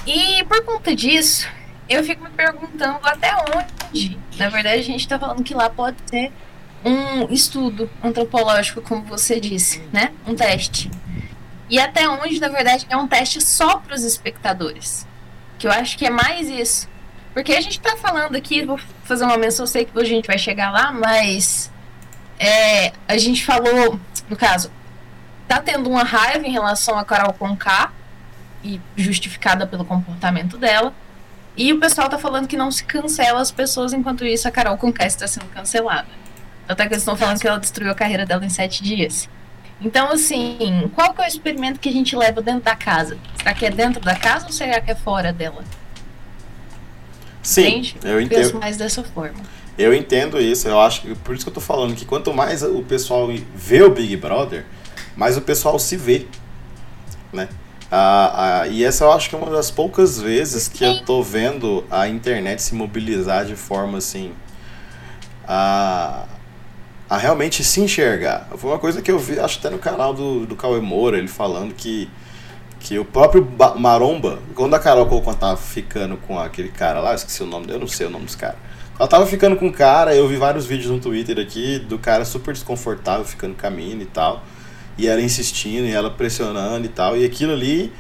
E 0.06 0.44
por 0.46 0.64
conta 0.64 0.96
disso, 0.96 1.48
eu 1.90 2.04
fico 2.04 2.24
me 2.24 2.30
perguntando 2.30 3.00
até 3.04 3.36
onde. 3.36 4.18
Na 4.38 4.50
verdade, 4.50 4.80
a 4.80 4.84
gente 4.84 5.08
tá 5.08 5.20
falando 5.20 5.44
que 5.44 5.54
lá 5.54 5.70
pode 5.70 5.98
ser 6.06 6.32
um 6.86 7.32
estudo 7.34 7.90
antropológico, 8.04 8.82
como 8.82 9.04
você 9.04 9.40
disse, 9.40 9.82
né? 9.92 10.14
Um 10.26 10.36
teste. 10.36 10.90
E 11.70 11.80
até 11.80 12.08
onde, 12.08 12.40
na 12.40 12.48
verdade, 12.48 12.86
é 12.90 12.96
um 12.96 13.08
teste 13.08 13.42
só 13.42 13.78
para 13.78 13.96
os 13.96 14.04
espectadores. 14.04 15.06
Que 15.58 15.68
eu 15.68 15.72
acho 15.72 15.98
que 15.98 16.06
é 16.06 16.10
mais 16.10 16.50
isso. 16.50 16.88
Porque 17.34 17.54
a 17.54 17.62
gente 17.62 17.80
tá 17.80 17.96
falando 17.98 18.36
aqui, 18.36 18.66
vou 18.66 18.80
fazer 19.04 19.24
uma 19.24 19.38
menção, 19.38 19.64
eu 19.64 19.68
sei 19.68 19.86
que 19.86 20.00
a 20.00 20.04
gente 20.04 20.26
vai 20.26 20.38
chegar 20.38 20.72
lá, 20.72 20.92
mas 20.92 21.72
é, 22.40 22.92
a 23.08 23.18
gente 23.18 23.46
falou, 23.46 24.00
no 24.28 24.36
caso, 24.36 24.72
tá 25.48 25.62
tendo 25.62 25.90
uma 25.90 26.04
raiva 26.04 26.46
em 26.46 26.52
relação 26.52 26.98
a 26.98 27.06
Carol 27.06 27.34
Conká, 27.34 27.92
e 28.64 28.82
justificada 28.96 29.66
pelo 29.66 29.86
comportamento 29.86 30.58
dela. 30.58 30.94
E 31.56 31.74
o 31.74 31.80
pessoal 31.80 32.08
tá 32.10 32.20
falando 32.20 32.48
que 32.48 32.58
não 32.58 32.70
se 32.70 32.84
cancela 32.84 33.42
as 33.42 33.52
pessoas, 33.52 33.94
enquanto 33.94 34.26
isso 34.26 34.48
a 34.48 34.52
Carol 34.52 34.78
Conká 34.78 35.06
está 35.06 35.28
sendo 35.28 35.48
cancelada. 35.48 36.08
Até 36.68 36.86
que 36.86 36.94
eles 36.94 37.02
estão 37.02 37.16
falando 37.16 37.40
que 37.40 37.48
ela 37.48 37.60
destruiu 37.60 37.92
a 37.92 37.96
carreira 37.96 38.26
dela 38.26 38.46
em 38.46 38.50
sete 38.50 38.84
dias. 38.84 39.30
Então, 39.80 40.12
assim, 40.12 40.90
qual 40.96 41.14
que 41.14 41.22
é 41.22 41.26
o 41.26 41.28
experimento 41.28 41.80
que 41.80 41.90
a 41.90 41.92
gente 41.92 42.16
leva 42.16 42.42
dentro 42.42 42.62
da 42.62 42.76
casa? 42.76 43.18
Será 43.38 43.54
que 43.54 43.66
é 43.66 43.70
dentro 43.70 44.02
da 44.02 44.16
casa 44.16 44.48
ou 44.48 44.52
será 44.52 44.82
que 44.82 44.90
é 44.90 44.96
fora 44.96 45.32
dela? 45.32 45.64
Sim, 47.44 47.68
Entende? 47.68 47.98
eu 48.04 48.18
Penso 48.28 48.50
entendo. 48.50 48.60
mais 48.60 48.78
dessa 48.78 49.04
forma. 49.04 49.40
Eu 49.78 49.94
entendo 49.94 50.42
isso, 50.42 50.68
eu 50.68 50.80
acho 50.82 51.02
que 51.02 51.16
por 51.16 51.36
isso 51.36 51.46
que 51.46 51.50
eu 51.50 51.54
tô 51.54 51.62
falando 51.62 51.96
que 51.96 52.04
quanto 52.06 52.34
mais 52.34 52.64
o 52.64 52.82
pessoal 52.82 53.30
vê 53.56 53.84
o 53.84 53.92
Big 53.92 54.18
Brother, 54.18 54.66
mais 55.16 55.38
o 55.38 55.42
pessoal 55.42 55.78
se 55.78 55.96
vê, 55.96 56.26
né? 57.32 57.48
Ah, 57.92 58.62
ah, 58.64 58.68
e 58.68 58.84
essa 58.84 59.06
eu 59.06 59.12
acho 59.12 59.30
que 59.30 59.36
é 59.36 59.38
uma 59.38 59.52
das 59.52 59.72
poucas 59.72 60.20
vezes 60.20 60.68
que 60.68 60.84
eu 60.84 61.00
tô 61.06 61.22
vendo 61.24 61.86
a 61.90 62.08
internet 62.08 62.62
se 62.62 62.76
mobilizar 62.76 63.46
de 63.46 63.56
forma 63.56 64.00
assim 64.00 64.34
a, 65.48 66.26
a 67.10 67.18
realmente 67.18 67.64
se 67.64 67.80
enxergar. 67.82 68.48
Foi 68.58 68.70
uma 68.72 68.80
coisa 68.80 69.02
que 69.02 69.12
eu 69.12 69.18
vi, 69.18 69.40
acho 69.40 69.60
até 69.60 69.70
no 69.70 69.80
canal 69.80 70.14
do, 70.14 70.46
do 70.46 70.56
Cauê 70.56 70.82
Moura, 70.82 71.18
ele 71.18 71.28
falando 71.28 71.74
que, 71.74 72.10
que 72.80 73.00
o 73.00 73.06
próprio 73.06 73.44
Ba- 73.44 73.76
Maromba, 73.76 74.40
quando 74.56 74.74
a 74.74 74.80
Carol 74.80 75.06
Conká 75.06 75.34
tava 75.34 75.58
ficando 75.58 76.18
com 76.18 76.38
aquele 76.38 76.70
cara 76.70 77.00
lá, 77.00 77.16
esqueci 77.16 77.42
o 77.44 77.46
nome 77.46 77.66
dele, 77.66 77.78
eu 77.78 77.82
não 77.82 77.88
sei 77.88 78.08
o 78.08 78.10
nome 78.10 78.26
dos 78.26 78.36
caras. 78.36 78.58
Ela 79.00 79.08
tava 79.08 79.26
ficando 79.28 79.56
com 79.56 79.68
um 79.68 79.72
cara, 79.72 80.16
eu 80.16 80.28
vi 80.28 80.38
vários 80.38 80.66
vídeos 80.66 80.90
no 80.90 81.00
Twitter 81.00 81.40
aqui 81.40 81.78
do 81.78 82.00
cara 82.00 82.26
super 82.26 82.54
desconfortável, 82.54 83.24
ficando 83.24 83.56
com 83.56 83.68
a 83.68 83.70
mina 83.70 84.02
e 84.02 84.08
tal. 84.08 84.44
E 84.98 85.08
ela 85.08 85.22
insistindo, 85.22 85.86
e 85.86 85.92
ela 85.94 86.10
pressionando 86.10 86.86
e 86.86 86.90
tal. 86.90 87.16
E 87.16 87.24
aquilo 87.24 87.54
ali 87.54 87.94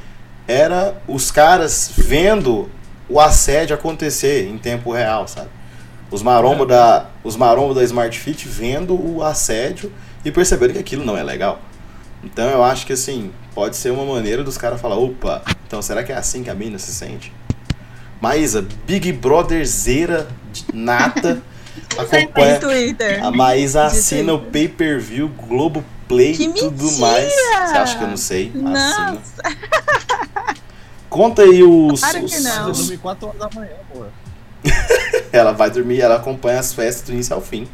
era 0.47 0.99
os 1.07 1.29
caras 1.29 1.91
vendo 1.95 2.67
o 3.07 3.19
assédio 3.19 3.75
acontecer 3.75 4.49
em 4.49 4.57
tempo 4.57 4.91
real, 4.91 5.27
sabe? 5.27 5.49
Os 6.09 6.21
maromba 6.23 6.65
da, 6.65 7.05
os 7.23 7.35
maromba 7.35 7.73
da 7.73 7.83
Smart 7.83 8.17
Fit 8.17 8.47
vendo 8.47 8.93
o 8.95 9.21
assédio 9.23 9.91
e 10.23 10.31
percebendo 10.31 10.73
que 10.73 10.79
aquilo 10.79 11.03
não 11.05 11.17
é 11.17 11.23
legal. 11.23 11.59
Então 12.23 12.49
eu 12.49 12.63
acho 12.63 12.85
que 12.85 12.93
assim, 12.93 13.31
pode 13.53 13.75
ser 13.75 13.91
uma 13.91 14.05
maneira 14.05 14.43
dos 14.43 14.57
caras 14.57 14.79
falar, 14.79 14.95
opa, 14.97 15.41
então 15.67 15.81
será 15.81 16.03
que 16.03 16.11
é 16.11 16.15
assim 16.17 16.43
que 16.43 16.49
a 16.49 16.55
mina 16.55 16.79
se 16.79 16.93
sente? 16.93 17.31
Maísa, 18.21 18.65
Big 18.85 19.11
Brotherzeira 19.11 20.27
de 20.51 20.65
nata, 20.73 21.41
acompanha. 21.97 22.59
Twitter. 22.59 23.23
A 23.23 23.29
Maísa 23.29 23.83
assina 23.85 24.33
o 24.33 24.39
pay-per-view, 24.39 25.29
Globoplay 25.47 26.31
e 26.31 26.37
Que 26.37 26.47
tudo 26.53 26.83
mentira! 26.83 27.01
mais. 27.01 27.31
Você 27.33 27.77
acha 27.77 27.97
que 27.97 28.03
eu 28.03 28.07
não 28.07 28.17
sei? 28.17 28.47
Assina. 28.55 29.11
Nossa, 29.11 29.57
Conta 31.09 31.41
aí 31.43 31.63
os. 31.63 31.99
Claro 31.99 32.19
que 32.19 32.25
os- 32.25 32.43
não. 32.43 32.65
Eu 32.65 32.71
os- 32.71 32.79
dormi 32.79 32.97
4 32.97 33.27
horas 33.27 33.39
da 33.39 33.49
manhã, 33.53 33.71
porra. 33.93 34.09
Ela 35.31 35.51
vai 35.51 35.69
dormir, 35.69 36.01
ela 36.01 36.15
acompanha 36.15 36.59
as 36.59 36.73
festas 36.73 37.05
do 37.05 37.13
início 37.13 37.35
ao 37.35 37.41
fim. 37.41 37.67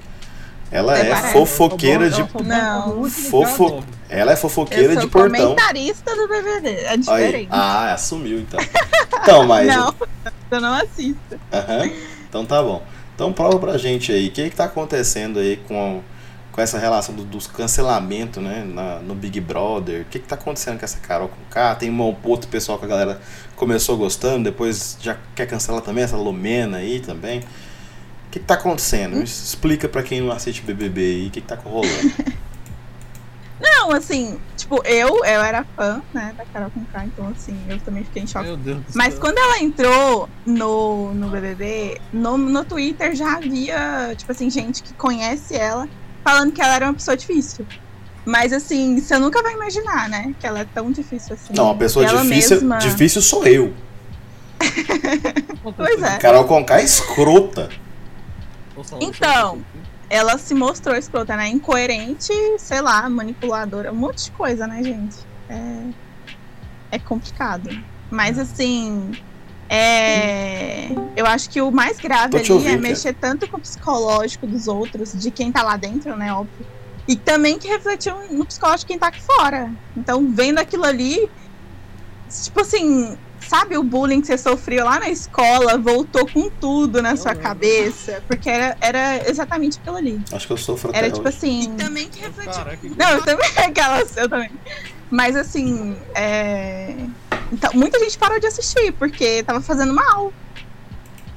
Ela 0.72 0.98
é 0.98 1.02
Preparada. 1.02 1.28
fofoqueira 1.30 2.10
de. 2.10 2.26
Não. 2.44 3.10
Fofo... 3.10 3.84
Ela 4.10 4.32
é 4.34 4.36
fofoqueira 4.36 4.94
eu 4.94 5.02
de 5.02 5.08
portão. 5.08 5.32
comentarista 5.32 6.16
do 6.16 6.28
BBB, 6.28 6.70
é 6.70 6.90
Aí. 6.90 6.98
diferente. 6.98 7.48
Ah, 7.52 7.94
assumiu 7.94 8.40
então. 8.40 8.60
Então, 9.22 9.46
mas. 9.46 9.68
Não, 9.68 9.94
eu 10.50 10.62
não 10.62 10.74
assisto. 10.74 11.40
Aham. 11.54 11.92
Então 12.28 12.44
tá 12.46 12.62
bom. 12.62 12.84
Então 13.14 13.32
prova 13.32 13.60
pra 13.60 13.78
gente 13.78 14.12
aí, 14.12 14.28
o 14.28 14.32
que 14.32 14.50
que 14.50 14.56
tá 14.56 14.66
acontecendo 14.66 15.38
aí 15.40 15.58
com, 15.68 16.02
com 16.54 16.62
essa 16.62 16.78
relação 16.78 17.14
do, 17.16 17.26
dos 17.26 17.48
cancelamentos, 17.48 18.42
né, 18.42 18.64
na- 18.64 19.00
no 19.00 19.14
Big 19.16 19.42
Brother? 19.42 20.04
O 20.04 20.06
que 20.06 20.20
que 20.20 20.28
tá 20.28 20.36
acontecendo 20.36 20.78
com 20.80 20.86
essa 20.86 21.00
Carol 21.00 21.28
com 21.28 21.44
K? 21.50 21.76
Tem 21.76 21.90
um 21.92 22.16
outro 22.24 22.48
pessoal 22.50 22.78
que 22.80 22.86
a 22.86 22.88
galera 22.88 23.20
começou 23.56 23.98
gostando, 23.98 24.46
depois 24.46 24.96
já 25.02 25.18
quer 25.36 25.48
cancelar 25.48 25.82
também, 25.82 26.04
essa 26.04 26.16
Lumena 26.16 26.78
aí 26.78 27.00
também. 27.02 27.40
O 27.40 27.44
que 28.32 28.40
que 28.40 28.46
tá 28.46 28.54
acontecendo? 28.54 29.22
Explica 29.22 29.90
pra 29.90 30.02
quem 30.04 30.22
não 30.22 30.32
assiste 30.32 30.62
BBB 30.62 31.02
aí, 31.02 31.28
o 31.28 31.32
que 31.32 31.42
que 31.42 31.48
tá 31.48 31.56
rolando. 31.56 31.90
Não, 33.62 33.92
assim, 33.92 34.40
tipo, 34.58 34.82
eu, 34.86 35.08
eu 35.24 35.42
era 35.42 35.64
fã, 35.76 36.02
né, 36.14 36.34
da 36.36 36.44
Carol 36.46 36.70
Conká, 36.72 37.06
então 37.06 37.28
assim, 37.30 37.58
eu 37.70 37.80
também 37.80 38.04
fiquei 38.04 38.24
em 38.24 38.28
choque. 38.28 38.46
Meu 38.46 38.58
Deus 38.58 38.78
do 38.80 38.86
Mas 38.96 39.14
céu. 39.14 39.22
quando 39.22 39.38
ela 39.38 39.60
entrou 39.60 40.28
no, 40.46 41.14
no 41.14 41.30
BBB, 41.30 42.02
no, 42.12 42.38
no 42.38 42.66
Twitter 42.66 43.16
já 43.16 43.38
havia, 43.38 44.14
tipo 44.18 44.32
assim, 44.32 44.50
gente 44.50 44.84
que 44.84 44.94
conhece 44.96 45.56
ela 45.56 45.88
falando 46.24 46.52
que 46.52 46.62
ela 46.62 46.76
era 46.76 46.86
uma 46.86 46.94
pessoa 46.94 47.18
difícil. 47.18 47.66
Mas 48.26 48.54
assim, 48.54 49.00
você 49.00 49.18
nunca 49.20 49.42
vai 49.44 49.54
imaginar, 49.54 50.08
né? 50.08 50.34
Que 50.40 50.48
ela 50.48 50.60
é 50.62 50.66
tão 50.66 50.92
difícil 50.92 51.34
assim. 51.36 51.54
Não, 51.54 51.66
uma 51.66 51.76
pessoa 51.76 52.06
Ela 52.06 52.22
difícil, 52.22 52.58
mesma- 52.58 52.78
difícil 52.78 53.22
sou 53.22 53.46
eu. 53.46 53.74
Pois 55.76 56.02
é. 56.02 56.18
Carol 56.18 56.46
Conká 56.46 56.80
é 56.80 56.84
escrota. 56.84 57.70
Então, 59.00 59.62
Ela 60.10 60.38
se 60.38 60.54
mostrou 60.54 60.96
escrota, 60.96 61.36
né? 61.36 61.48
Incoerente, 61.48 62.32
sei 62.60 62.82
lá, 62.82 63.10
manipuladora, 63.10 63.92
um 63.92 63.96
monte 63.96 64.26
de 64.26 64.32
coisa, 64.32 64.68
né, 64.68 64.84
gente? 64.84 65.16
É, 65.50 65.84
é 66.92 67.00
complicado. 67.00 67.70
Mas 68.12 68.38
assim. 68.38 69.12
É... 69.70 70.90
Eu 71.16 71.26
acho 71.26 71.50
que 71.50 71.62
o 71.62 71.72
mais 71.72 72.00
grave 72.00 72.38
ali 72.38 72.52
ouvindo, 72.52 72.68
é 72.68 72.72
cara. 72.72 72.82
mexer 72.82 73.14
tanto 73.14 73.48
com 73.48 73.58
o 73.58 73.60
psicológico 73.60 74.46
dos 74.48 74.68
outros, 74.68 75.14
de 75.14 75.32
quem 75.32 75.52
tá 75.52 75.64
lá 75.64 75.78
dentro, 75.78 76.16
né? 76.16 76.34
Óbvio. 76.34 76.66
E 77.08 77.16
também 77.16 77.58
que 77.60 77.68
refletiu 77.68 78.16
no 78.32 78.46
psicológico 78.46 78.82
de 78.82 78.86
quem 78.88 79.00
tá 79.00 79.08
aqui 79.08 79.22
fora. 79.22 79.72
Então, 79.96 80.32
vendo 80.32 80.60
aquilo 80.60 80.86
ali, 80.86 81.30
tipo 82.44 82.62
assim, 82.62 83.18
sabe 83.48 83.78
o 83.78 83.84
bullying 83.84 84.22
que 84.22 84.28
você 84.28 84.38
sofreu 84.38 84.86
lá 84.86 85.00
na 85.00 85.10
escola, 85.10 85.78
voltou 85.78 86.28
com 86.28 86.50
tudo 86.50 87.02
na 87.02 87.16
sua 87.16 87.32
lembro. 87.32 87.44
cabeça? 87.44 88.24
Porque 88.28 88.50
era, 88.50 88.78
era 88.80 89.30
exatamente 89.30 89.80
aquilo 89.80 89.98
ali. 89.98 90.22
Acho 90.32 90.48
que 90.48 90.54
eu 90.54 90.58
sofro 90.58 90.90
até 90.90 91.00
Era 91.00 91.12
tipo 91.12 91.28
hoje. 91.28 91.38
assim. 91.38 91.62
E 91.64 91.68
também 91.70 92.10
que 92.10 92.20
refletiu. 92.20 92.54
Caraca, 92.54 92.78
que 92.78 92.90
Não, 92.90 93.10
eu 93.10 93.22
também, 93.24 93.50
aquelas, 93.58 94.18
eu 94.18 94.30
também. 94.30 94.50
Mas 95.12 95.36
assim, 95.36 95.96
é... 96.16 96.96
então, 97.54 97.72
muita 97.74 98.00
gente 98.00 98.18
parou 98.18 98.40
de 98.40 98.48
assistir, 98.48 98.92
porque 98.94 99.44
tava 99.44 99.62
fazendo 99.62 99.94
mal. 99.94 100.34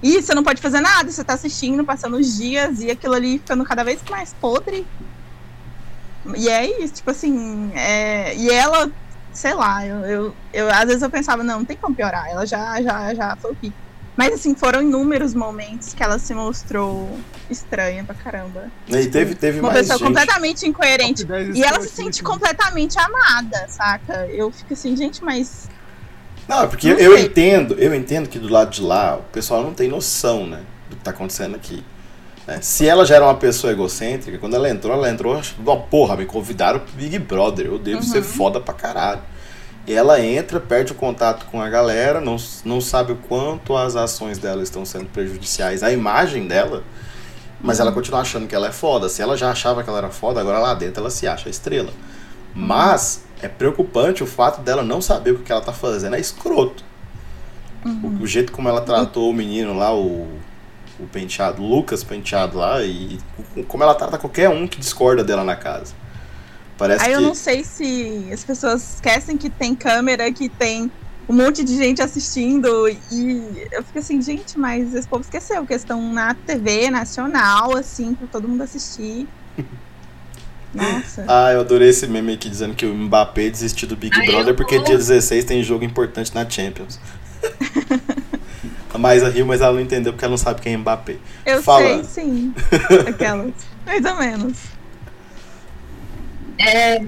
E 0.02 0.20
você 0.20 0.34
não 0.34 0.42
pode 0.44 0.60
fazer 0.60 0.80
nada, 0.80 1.10
você 1.10 1.22
tá 1.24 1.34
assistindo, 1.34 1.84
passando 1.84 2.16
os 2.16 2.36
dias 2.36 2.80
e 2.80 2.90
aquilo 2.90 3.14
ali 3.14 3.38
ficando 3.38 3.64
cada 3.64 3.82
vez 3.84 4.00
mais 4.10 4.32
podre. 4.34 4.86
E 6.36 6.48
é 6.48 6.82
isso, 6.82 6.94
tipo 6.94 7.10
assim, 7.10 7.70
é... 7.74 8.34
e 8.36 8.50
ela, 8.50 8.90
sei 9.32 9.54
lá, 9.54 9.86
eu, 9.86 9.98
eu, 10.04 10.34
eu- 10.52 10.70
às 10.70 10.86
vezes 10.86 11.02
eu 11.02 11.10
pensava, 11.10 11.44
não, 11.44 11.58
não 11.58 11.64
tem 11.64 11.76
como 11.76 11.94
piorar, 11.94 12.28
ela 12.28 12.44
já, 12.44 12.82
já, 12.82 13.14
já 13.14 13.36
foi 13.36 13.52
o 13.52 13.54
pico. 13.54 13.76
Mas 14.16 14.32
assim, 14.34 14.54
foram 14.54 14.80
inúmeros 14.82 15.34
momentos 15.34 15.92
que 15.92 16.02
ela 16.02 16.18
se 16.18 16.34
mostrou 16.34 17.18
estranha 17.50 18.02
pra 18.02 18.14
caramba. 18.14 18.70
E 18.88 19.06
teve, 19.06 19.34
teve 19.34 19.60
Uma 19.60 19.68
mais 19.68 19.80
pessoa 19.82 19.98
gente. 19.98 20.06
completamente 20.08 20.66
incoerente. 20.66 21.24
top 21.26 21.44
10 21.44 21.56
E 21.56 21.62
ela 21.62 21.80
se 21.82 21.90
sente 21.90 22.22
completamente 22.22 22.98
amada, 22.98 23.66
saca? 23.68 24.26
Eu 24.28 24.50
fico 24.50 24.72
assim, 24.72 24.96
gente, 24.96 25.22
mas. 25.22 25.68
Não, 26.48 26.62
é 26.62 26.66
porque 26.66 26.92
Não 26.92 26.98
eu 26.98 27.16
sei. 27.16 27.26
entendo, 27.26 27.74
eu 27.78 27.94
entendo 27.94 28.28
que 28.28 28.38
do 28.38 28.48
lado 28.48 28.70
de 28.70 28.80
lá 28.82 29.16
o 29.16 29.22
pessoal 29.32 29.62
não 29.62 29.74
tem 29.74 29.88
noção, 29.88 30.46
né, 30.46 30.60
do 30.88 30.96
que 30.96 31.02
tá 31.02 31.10
acontecendo 31.10 31.56
aqui. 31.56 31.82
né? 32.46 32.58
Se 32.62 32.86
ela 32.86 33.04
já 33.04 33.16
era 33.16 33.24
uma 33.24 33.34
pessoa 33.34 33.72
egocêntrica, 33.72 34.38
quando 34.38 34.54
ela 34.54 34.70
entrou, 34.70 34.92
ela 34.94 35.10
entrou, 35.10 35.40
ó, 35.66 35.76
porra, 35.76 36.16
me 36.16 36.24
convidaram 36.24 36.78
pro 36.78 36.92
Big 36.94 37.18
Brother, 37.18 37.66
eu 37.66 37.78
devo 37.78 37.98
Uhum. 37.98 38.02
ser 38.04 38.22
foda 38.22 38.60
pra 38.60 38.72
caralho. 38.72 39.20
E 39.84 39.92
ela 39.92 40.20
entra, 40.20 40.60
perde 40.60 40.92
o 40.92 40.94
contato 40.94 41.46
com 41.46 41.60
a 41.60 41.68
galera, 41.68 42.20
não, 42.20 42.36
não 42.64 42.80
sabe 42.80 43.12
o 43.12 43.16
quanto 43.16 43.76
as 43.76 43.96
ações 43.96 44.38
dela 44.38 44.62
estão 44.62 44.84
sendo 44.84 45.06
prejudiciais 45.06 45.82
à 45.82 45.90
imagem 45.92 46.46
dela, 46.46 46.82
mas 47.60 47.80
ela 47.80 47.90
continua 47.90 48.20
achando 48.20 48.46
que 48.46 48.54
ela 48.54 48.68
é 48.68 48.72
foda. 48.72 49.08
Se 49.08 49.22
ela 49.22 49.36
já 49.36 49.50
achava 49.50 49.82
que 49.82 49.88
ela 49.88 49.98
era 49.98 50.10
foda, 50.10 50.40
agora 50.40 50.58
lá 50.60 50.74
dentro 50.74 51.00
ela 51.00 51.10
se 51.10 51.26
acha 51.26 51.48
estrela. 51.48 51.90
Mas 52.54 53.24
é 53.42 53.48
preocupante 53.48 54.22
o 54.22 54.26
fato 54.26 54.60
dela 54.62 54.82
não 54.82 55.00
saber 55.00 55.32
o 55.32 55.38
que 55.38 55.52
ela 55.52 55.60
tá 55.60 55.72
fazendo, 55.72 56.16
é 56.16 56.20
escroto. 56.20 56.84
O, 57.84 58.22
o 58.22 58.26
jeito 58.26 58.50
como 58.52 58.68
ela 58.68 58.80
tratou 58.80 59.30
o 59.30 59.32
menino 59.32 59.72
lá, 59.72 59.94
o, 59.94 60.28
o 60.98 61.06
penteado, 61.12 61.62
o 61.62 61.66
Lucas 61.66 62.02
penteado 62.02 62.58
lá, 62.58 62.82
e, 62.82 63.18
e 63.56 63.62
como 63.62 63.82
ela 63.82 63.94
trata 63.94 64.18
qualquer 64.18 64.48
um 64.48 64.66
que 64.66 64.80
discorda 64.80 65.22
dela 65.22 65.44
na 65.44 65.54
casa. 65.54 65.94
Parece 66.76 67.04
Aí 67.04 67.10
que. 67.10 67.16
eu 67.16 67.20
não 67.20 67.34
sei 67.34 67.64
se 67.64 68.28
as 68.32 68.44
pessoas 68.44 68.94
esquecem 68.94 69.36
que 69.36 69.48
tem 69.48 69.74
câmera, 69.74 70.30
que 70.32 70.48
tem 70.48 70.90
um 71.28 71.34
monte 71.34 71.64
de 71.64 71.76
gente 71.76 72.02
assistindo. 72.02 72.88
E 73.10 73.66
eu 73.72 73.82
fico 73.82 73.98
assim, 73.98 74.20
gente, 74.20 74.58
mas 74.58 74.94
esse 74.94 75.08
povo 75.08 75.22
esqueceu 75.22 75.64
que 75.64 75.72
eles 75.72 75.82
estão 75.82 76.12
na 76.12 76.34
TV 76.34 76.90
nacional, 76.90 77.76
assim, 77.76 78.14
pra 78.14 78.26
todo 78.26 78.48
mundo 78.48 78.62
assistir. 78.62 79.26
Nossa. 80.76 81.24
Ah, 81.26 81.52
eu 81.52 81.60
adorei 81.60 81.88
esse 81.88 82.06
meme 82.06 82.34
aqui 82.34 82.48
dizendo 82.48 82.74
que 82.74 82.84
o 82.86 82.94
Mbappé 82.94 83.48
desistiu 83.50 83.88
do 83.88 83.96
Big 83.96 84.16
eu 84.18 84.26
Brother 84.26 84.54
porque 84.54 84.78
dia 84.80 84.96
16 84.96 85.44
tem 85.44 85.62
jogo 85.62 85.84
importante 85.84 86.34
na 86.34 86.48
Champions. 86.48 87.00
A 88.92 88.98
Maísa 88.98 89.28
riu, 89.28 89.44
mas 89.46 89.60
ela 89.60 89.72
não 89.74 89.80
entendeu 89.80 90.12
porque 90.12 90.24
ela 90.24 90.30
não 90.30 90.38
sabe 90.38 90.60
quem 90.62 90.74
é 90.74 90.76
Mbappé. 90.76 91.16
Eu 91.44 91.62
Fala. 91.62 92.02
sei, 92.02 92.24
sim. 92.24 92.54
Aquelas. 93.08 93.52
Mais 93.84 94.04
ou 94.04 94.16
menos. 94.16 94.58
É... 96.58 97.02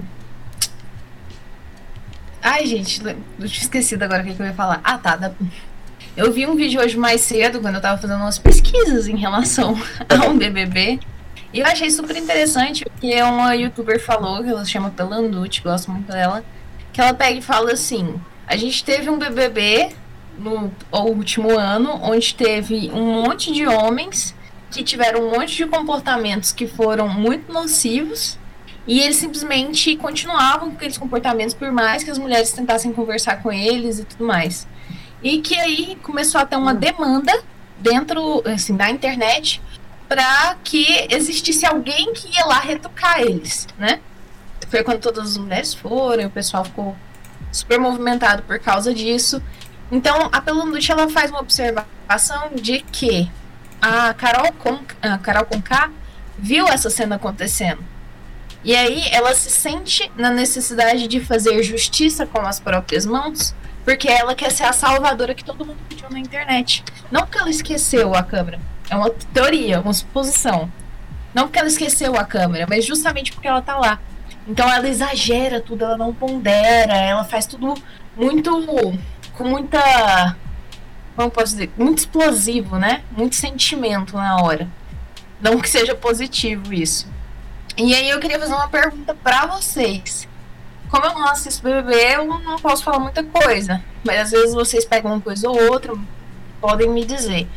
Ai, 2.41 2.65
gente, 2.65 3.01
eu 3.05 3.47
tinha 3.47 3.63
esquecido 3.63 4.03
agora 4.03 4.23
o 4.23 4.25
que, 4.25 4.33
que 4.33 4.41
eu 4.41 4.45
ia 4.45 4.53
falar. 4.53 4.79
Ah, 4.83 4.97
tá. 4.97 5.15
da- 5.15 5.31
Eu 6.15 6.31
vi 6.31 6.45
um 6.47 6.55
vídeo 6.55 6.79
hoje 6.79 6.95
mais 6.97 7.21
cedo, 7.21 7.59
quando 7.59 7.75
eu 7.75 7.81
tava 7.81 7.99
fazendo 7.99 8.19
umas 8.21 8.37
pesquisas 8.37 9.07
em 9.07 9.17
relação 9.17 9.75
a 10.07 10.27
um 10.27 10.37
BBB. 10.37 10.99
E 11.51 11.59
eu 11.59 11.65
achei 11.65 11.89
super 11.89 12.15
interessante, 12.15 12.85
porque 12.85 13.21
uma 13.23 13.55
youtuber 13.55 13.99
falou, 13.99 14.43
que 14.43 14.49
ela 14.49 14.63
se 14.63 14.71
chama 14.71 14.91
Pelanducci, 14.91 15.61
gosto 15.61 15.89
muito 15.89 16.11
dela, 16.11 16.43
que 16.93 17.01
ela 17.01 17.13
pega 17.13 17.39
e 17.39 17.41
fala 17.41 17.71
assim: 17.71 18.19
a 18.47 18.55
gente 18.55 18.83
teve 18.83 19.09
um 19.09 19.17
BBB 19.17 19.89
no 20.37 20.71
último 20.91 21.57
ano, 21.57 21.99
onde 22.03 22.33
teve 22.35 22.91
um 22.93 23.23
monte 23.23 23.51
de 23.51 23.67
homens 23.67 24.35
que 24.71 24.83
tiveram 24.83 25.27
um 25.27 25.31
monte 25.31 25.55
de 25.55 25.65
comportamentos 25.65 26.51
que 26.51 26.67
foram 26.67 27.09
muito 27.09 27.51
nocivos 27.51 28.37
e 28.87 29.01
eles 29.01 29.17
simplesmente 29.17 29.95
continuavam 29.97 30.69
com 30.69 30.75
aqueles 30.75 30.97
comportamentos 30.97 31.53
por 31.53 31.71
mais 31.71 32.03
que 32.03 32.09
as 32.09 32.17
mulheres 32.17 32.51
tentassem 32.51 32.93
conversar 32.93 33.41
com 33.41 33.51
eles 33.51 33.99
e 33.99 34.03
tudo 34.03 34.25
mais. 34.25 34.67
E 35.21 35.41
que 35.41 35.55
aí 35.55 35.97
começou 36.01 36.39
a 36.39 36.45
ter 36.45 36.55
uma 36.55 36.73
demanda 36.73 37.31
dentro 37.77 38.41
assim, 38.45 38.75
da 38.75 38.89
internet 38.89 39.61
para 40.09 40.57
que 40.63 41.07
existisse 41.11 41.67
alguém 41.67 42.11
que 42.13 42.35
ia 42.35 42.43
lá 42.45 42.59
retrucar 42.59 43.21
eles, 43.21 43.67
né? 43.77 43.99
Foi 44.67 44.83
quando 44.83 44.99
todas 44.99 45.29
as 45.31 45.37
mulheres 45.37 45.73
foram, 45.73 46.25
o 46.25 46.29
pessoal 46.31 46.65
ficou 46.65 46.97
super 47.51 47.79
movimentado 47.79 48.41
por 48.43 48.59
causa 48.59 48.93
disso. 48.93 49.41
Então, 49.91 50.29
a 50.31 50.41
Pelanducci, 50.41 50.91
ela 50.91 51.07
faz 51.09 51.29
uma 51.29 51.39
observação 51.39 52.49
de 52.55 52.79
que 52.91 53.31
a 53.81 54.13
Carol, 54.13 54.51
Con, 54.53 54.79
a 55.01 55.17
Carol 55.19 55.45
Conká 55.45 55.91
viu 56.37 56.67
essa 56.67 56.89
cena 56.89 57.15
acontecendo. 57.15 57.83
E 58.63 58.75
aí 58.75 59.03
ela 59.11 59.33
se 59.33 59.49
sente 59.49 60.11
na 60.17 60.31
necessidade 60.31 61.07
de 61.07 61.19
fazer 61.21 61.61
justiça 61.63 62.25
com 62.25 62.41
as 62.41 62.59
próprias 62.59 63.05
mãos, 63.05 63.55
porque 63.85 64.07
ela 64.07 64.35
quer 64.35 64.51
ser 64.51 64.65
a 64.65 64.73
salvadora 64.73 65.33
que 65.33 65.43
todo 65.43 65.65
mundo 65.65 65.79
pediu 65.87 66.09
na 66.09 66.19
internet. 66.19 66.83
Não 67.11 67.21
porque 67.21 67.37
ela 67.37 67.49
esqueceu 67.49 68.13
a 68.13 68.21
câmera. 68.21 68.59
É 68.89 68.95
uma 68.95 69.09
teoria, 69.09 69.81
uma 69.81 69.93
suposição. 69.93 70.71
Não 71.33 71.43
porque 71.43 71.59
ela 71.59 71.67
esqueceu 71.67 72.15
a 72.15 72.25
câmera, 72.25 72.65
mas 72.67 72.85
justamente 72.85 73.31
porque 73.31 73.47
ela 73.47 73.61
tá 73.61 73.77
lá. 73.77 73.99
Então 74.47 74.67
ela 74.67 74.87
exagera 74.87 75.61
tudo, 75.61 75.83
ela 75.85 75.97
não 75.97 76.13
pondera, 76.13 76.95
ela 76.95 77.23
faz 77.23 77.45
tudo 77.45 77.75
muito. 78.15 78.51
com 79.33 79.43
muita. 79.43 80.35
Como 81.15 81.29
posso 81.29 81.53
dizer? 81.53 81.71
Muito 81.77 81.99
explosivo, 81.99 82.77
né? 82.77 83.03
Muito 83.11 83.35
sentimento 83.35 84.15
na 84.15 84.37
hora. 84.37 84.67
Não 85.41 85.59
que 85.59 85.69
seja 85.69 85.93
positivo 85.93 86.73
isso. 86.73 87.07
E 87.77 87.93
aí 87.93 88.09
eu 88.09 88.19
queria 88.19 88.39
fazer 88.39 88.53
uma 88.53 88.67
pergunta 88.67 89.13
pra 89.13 89.45
vocês. 89.45 90.27
Como 90.89 91.05
eu 91.05 91.13
não 91.13 91.27
assisto 91.27 91.63
BBB, 91.63 92.15
eu 92.15 92.25
não 92.25 92.57
posso 92.57 92.83
falar 92.83 92.99
muita 92.99 93.23
coisa. 93.23 93.81
Mas 94.03 94.19
às 94.21 94.31
vezes 94.31 94.55
vocês 94.55 94.83
pegam 94.83 95.13
uma 95.13 95.21
coisa 95.21 95.47
ou 95.47 95.71
outra, 95.71 95.93
podem 96.59 96.89
me 96.89 97.05
dizer. 97.05 97.47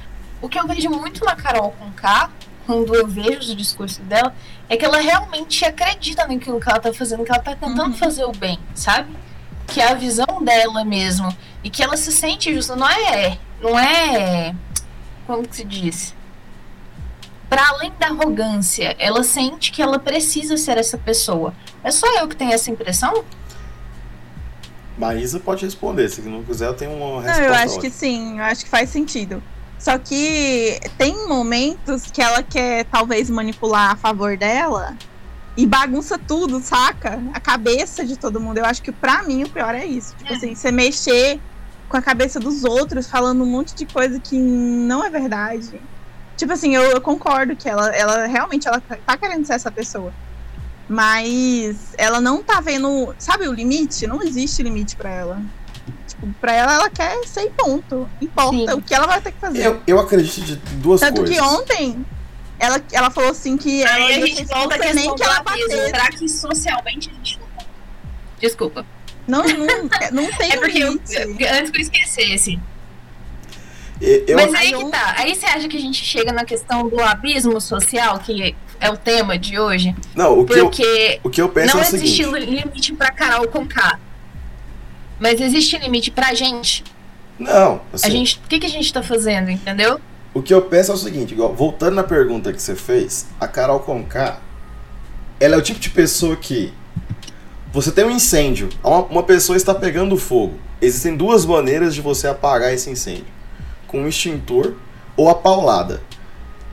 O 0.42 0.48
que 0.48 0.58
eu 0.58 0.66
vejo 0.66 0.90
muito 0.90 1.24
na 1.24 1.34
Carol 1.36 1.70
com 1.78 1.90
K, 1.92 2.30
quando 2.66 2.94
eu 2.94 3.06
vejo 3.06 3.52
o 3.52 3.56
discurso 3.56 4.02
dela, 4.02 4.34
é 4.68 4.76
que 4.76 4.84
ela 4.84 5.00
realmente 5.00 5.64
acredita 5.64 6.26
naquilo 6.26 6.60
que 6.60 6.68
ela 6.68 6.80
tá 6.80 6.92
fazendo, 6.92 7.24
que 7.24 7.30
ela 7.32 7.42
tá 7.42 7.54
tentando 7.54 7.84
Uhum. 7.92 7.94
fazer 7.94 8.24
o 8.24 8.32
bem, 8.32 8.58
sabe? 8.74 9.16
Que 9.68 9.80
é 9.80 9.88
a 9.90 9.94
visão 9.94 10.42
dela 10.44 10.84
mesmo. 10.84 11.34
E 11.64 11.70
que 11.70 11.82
ela 11.82 11.96
se 11.96 12.10
sente 12.12 12.52
justa. 12.52 12.74
Não 12.76 12.88
é. 12.88 13.38
Não 13.60 13.78
é. 13.78 14.54
Como 15.26 15.46
que 15.46 15.54
se 15.56 15.64
diz? 15.64 16.12
Para 17.48 17.68
além 17.68 17.92
da 17.98 18.08
arrogância, 18.08 18.96
ela 18.98 19.22
sente 19.22 19.70
que 19.70 19.80
ela 19.80 19.98
precisa 19.98 20.56
ser 20.56 20.76
essa 20.78 20.98
pessoa. 20.98 21.54
É 21.84 21.90
só 21.90 22.06
eu 22.18 22.26
que 22.26 22.34
tenho 22.34 22.52
essa 22.52 22.70
impressão? 22.70 23.24
Maísa 24.98 25.38
pode 25.40 25.64
responder, 25.64 26.08
se 26.08 26.20
não 26.22 26.42
quiser 26.42 26.66
eu 26.66 26.74
tenho 26.74 26.92
uma 26.92 27.06
Não, 27.06 27.18
resposta. 27.20 27.42
eu 27.44 27.54
acho 27.54 27.64
ótima. 27.76 27.80
que 27.82 27.90
sim, 27.90 28.38
eu 28.38 28.44
acho 28.44 28.64
que 28.64 28.70
faz 28.70 28.90
sentido. 28.90 29.42
Só 29.82 29.98
que 29.98 30.78
tem 30.96 31.26
momentos 31.26 32.04
que 32.04 32.22
ela 32.22 32.40
quer 32.40 32.84
talvez 32.84 33.28
manipular 33.28 33.90
a 33.90 33.96
favor 33.96 34.36
dela 34.36 34.96
e 35.56 35.66
bagunça 35.66 36.16
tudo, 36.16 36.60
saca? 36.60 37.20
A 37.34 37.40
cabeça 37.40 38.06
de 38.06 38.16
todo 38.16 38.40
mundo. 38.40 38.58
Eu 38.58 38.64
acho 38.64 38.80
que 38.80 38.92
pra 38.92 39.24
mim 39.24 39.42
o 39.42 39.48
pior 39.48 39.74
é 39.74 39.84
isso. 39.84 40.14
Tipo 40.16 40.32
É. 40.32 40.36
assim, 40.36 40.54
você 40.54 40.70
mexer 40.70 41.40
com 41.88 41.96
a 41.96 42.00
cabeça 42.00 42.38
dos 42.38 42.62
outros, 42.62 43.08
falando 43.08 43.42
um 43.42 43.46
monte 43.46 43.74
de 43.74 43.84
coisa 43.84 44.20
que 44.20 44.38
não 44.38 45.04
é 45.04 45.10
verdade. 45.10 45.80
Tipo 46.36 46.52
assim, 46.52 46.76
eu, 46.76 46.82
eu 46.84 47.00
concordo 47.00 47.56
que 47.56 47.68
ela, 47.68 47.88
ela 47.88 48.26
realmente 48.26 48.68
ela 48.68 48.80
tá 48.80 49.16
querendo 49.16 49.44
ser 49.44 49.54
essa 49.54 49.70
pessoa. 49.72 50.12
Mas 50.88 51.76
ela 51.98 52.20
não 52.20 52.40
tá 52.40 52.60
vendo. 52.60 53.12
Sabe 53.18 53.48
o 53.48 53.52
limite? 53.52 54.06
Não 54.06 54.22
existe 54.22 54.62
limite 54.62 54.94
pra 54.94 55.10
ela. 55.10 55.42
Tipo, 56.22 56.34
pra 56.40 56.52
ela, 56.52 56.74
ela 56.74 56.90
quer 56.90 57.26
ser 57.26 57.46
e 57.46 57.50
ponto. 57.50 58.08
Importa 58.20 58.72
Sim. 58.72 58.78
o 58.78 58.82
que 58.82 58.94
ela 58.94 59.06
vai 59.06 59.20
ter 59.20 59.32
que 59.32 59.40
fazer. 59.40 59.66
Eu, 59.66 59.82
eu 59.86 59.98
acredito 59.98 60.40
de 60.40 60.56
duas 60.56 61.00
Tanto 61.00 61.20
coisas. 61.20 61.36
que 61.36 61.42
ontem, 61.42 62.06
ela, 62.58 62.80
ela 62.92 63.10
falou 63.10 63.30
assim 63.30 63.56
que 63.56 63.82
ela 63.82 63.94
Aí 63.94 64.02
a 64.02 64.18
ia 64.18 64.26
gente 64.26 64.44
volta 64.44 64.78
questão 64.78 64.94
nem 64.94 65.14
que 65.14 65.22
ela 65.22 65.42
batesse. 65.42 65.68
Será 65.68 66.10
que 66.10 66.28
socialmente 66.28 67.10
a 67.10 67.14
gente 67.14 67.40
não... 67.40 67.66
Desculpa. 68.38 68.86
Não, 69.26 69.42
não, 69.44 69.88
não 70.12 70.32
tem 70.32 70.50
É 70.52 70.56
porque 70.56 70.78
eu, 70.78 70.92
antes 70.92 71.70
que 71.70 71.78
eu 71.78 71.80
esquecesse. 71.80 72.58
Eu, 74.00 74.36
Mas 74.36 74.52
Aí 74.54 74.72
que 74.72 74.90
tá. 74.90 75.14
Aí 75.16 75.34
você 75.34 75.46
acha 75.46 75.68
que 75.68 75.76
a 75.76 75.80
gente 75.80 76.04
chega 76.04 76.32
na 76.32 76.44
questão 76.44 76.88
do 76.88 77.00
abismo 77.00 77.60
social, 77.60 78.18
que 78.18 78.54
é 78.80 78.90
o 78.90 78.96
tema 78.96 79.38
de 79.38 79.60
hoje? 79.60 79.94
não, 80.14 80.40
o 80.40 80.44
que, 80.44 80.54
eu, 80.54 80.64
Porque 80.64 81.20
o 81.22 81.30
que 81.30 81.40
eu 81.40 81.48
penso 81.48 81.76
não 81.76 81.82
é 81.82 81.86
o 81.86 81.94
existe 81.94 82.24
seguinte. 82.24 82.44
limite 82.44 82.92
pra 82.94 83.12
Carol 83.12 83.46
com 83.46 83.64
K. 83.64 83.98
Mas 85.22 85.40
existe 85.40 85.78
limite 85.78 86.10
pra 86.10 86.34
gente. 86.34 86.82
Não, 87.38 87.80
assim, 87.92 88.06
A 88.08 88.10
gente, 88.10 88.40
o 88.44 88.48
que, 88.48 88.58
que 88.58 88.66
a 88.66 88.68
gente 88.68 88.92
tá 88.92 89.04
fazendo, 89.04 89.50
entendeu? 89.50 90.00
o 90.34 90.42
que 90.42 90.52
eu 90.52 90.62
penso 90.62 90.90
é 90.90 90.94
o 90.94 90.98
seguinte, 90.98 91.32
igual, 91.32 91.54
voltando 91.54 91.94
na 91.94 92.02
pergunta 92.02 92.52
que 92.52 92.60
você 92.60 92.74
fez, 92.74 93.26
a 93.38 93.46
Carol 93.46 93.80
Conká, 93.80 94.38
ela 95.38 95.54
é 95.54 95.58
o 95.58 95.62
tipo 95.62 95.78
de 95.78 95.90
pessoa 95.90 96.34
que 96.34 96.72
você 97.70 97.92
tem 97.92 98.04
um 98.04 98.10
incêndio, 98.10 98.68
uma, 98.82 99.02
uma 99.02 99.22
pessoa 99.22 99.56
está 99.56 99.74
pegando 99.74 100.16
fogo. 100.16 100.54
Existem 100.80 101.16
duas 101.16 101.46
maneiras 101.46 101.94
de 101.94 102.00
você 102.00 102.26
apagar 102.26 102.72
esse 102.72 102.90
incêndio. 102.90 103.26
Com 103.86 104.00
um 104.00 104.08
extintor 104.08 104.74
ou 105.16 105.28
a 105.28 105.34
paulada. 105.34 106.02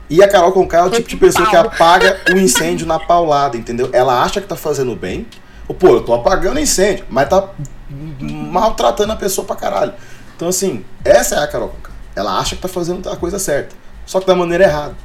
E 0.08 0.22
a 0.24 0.28
Carol 0.28 0.52
Conká 0.52 0.78
é 0.78 0.84
o 0.84 0.90
tipo 0.90 1.08
de 1.08 1.16
pessoa 1.16 1.48
que 1.48 1.54
apaga 1.54 2.18
o 2.34 2.36
incêndio 2.38 2.86
na 2.86 2.98
paulada, 2.98 3.56
entendeu? 3.56 3.90
Ela 3.92 4.22
acha 4.22 4.40
que 4.40 4.48
tá 4.48 4.56
fazendo 4.56 4.96
bem. 4.96 5.26
Pô, 5.74 5.88
eu 5.88 6.04
tô 6.04 6.14
apagando 6.14 6.58
incêndio, 6.58 7.04
mas 7.08 7.28
tá 7.28 7.50
maltratando 8.20 9.12
a 9.12 9.16
pessoa 9.16 9.46
pra 9.46 9.56
caralho. 9.56 9.94
Então, 10.36 10.48
assim, 10.48 10.84
essa 11.04 11.36
é 11.36 11.38
a 11.38 11.46
Carol 11.46 11.68
Conká. 11.68 11.92
Ela 12.16 12.38
acha 12.38 12.56
que 12.56 12.62
tá 12.62 12.68
fazendo 12.68 13.08
a 13.08 13.16
coisa 13.16 13.38
certa. 13.38 13.74
Só 14.06 14.20
que 14.20 14.26
da 14.26 14.34
maneira 14.34 14.64
errada. 14.64 14.96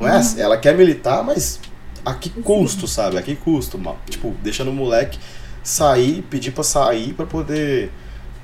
Não 0.00 0.08
é? 0.08 0.16
assim? 0.16 0.40
Ela 0.40 0.56
quer 0.56 0.74
militar, 0.74 1.22
mas 1.22 1.60
a 2.04 2.14
que 2.14 2.30
custo, 2.30 2.86
sabe? 2.86 3.18
A 3.18 3.22
que 3.22 3.34
custo, 3.34 3.78
mal? 3.78 3.98
Tipo, 4.08 4.34
deixando 4.42 4.70
o 4.70 4.72
moleque 4.72 5.18
sair, 5.62 6.22
pedir 6.22 6.52
pra 6.52 6.62
sair 6.62 7.12
pra 7.12 7.26
poder. 7.26 7.90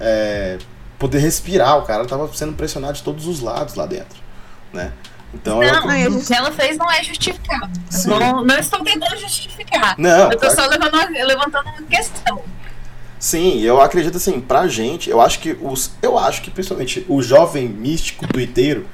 é, 0.01 0.59
poder 0.99 1.19
respirar. 1.19 1.79
O 1.79 1.83
cara 1.83 2.05
tava 2.05 2.29
sendo 2.35 2.53
pressionado 2.55 2.95
de 2.95 3.03
todos 3.03 3.27
os 3.27 3.41
lados 3.41 3.75
lá 3.75 3.87
dentro. 3.87 4.21
Né? 4.73 4.93
Então 5.35 5.63
ela. 5.63 5.81
não, 5.81 5.89
a 5.91 5.95
o 6.09 6.13
gente- 6.13 6.27
que 6.27 6.35
ela 6.35 6.53
fez 6.53 6.77
não 6.77 6.91
é 6.91 7.03
justificável. 7.03 7.69
Não, 8.07 8.45
não 8.45 8.59
estou 8.59 8.81
tentando 8.85 9.17
justificar. 9.19 9.95
Não, 9.99 10.31
eu 10.31 10.39
tô 10.39 10.39
claro 10.49 10.55
só 10.55 10.67
levando, 10.67 11.11
levantando 11.27 11.69
uma 11.71 11.83
questão. 11.89 12.43
Sim, 13.19 13.61
eu 13.61 13.81
acredito 13.81 14.17
assim, 14.17 14.41
pra 14.41 14.67
gente, 14.67 15.09
eu 15.09 15.21
acho 15.21 15.39
que 15.39 15.57
os. 15.63 15.93
Eu 16.03 16.19
acho 16.19 16.43
que 16.43 16.51
principalmente 16.51 17.05
o 17.09 17.23
jovem 17.23 17.69
místico 17.69 18.27
tuiteiro, 18.27 18.87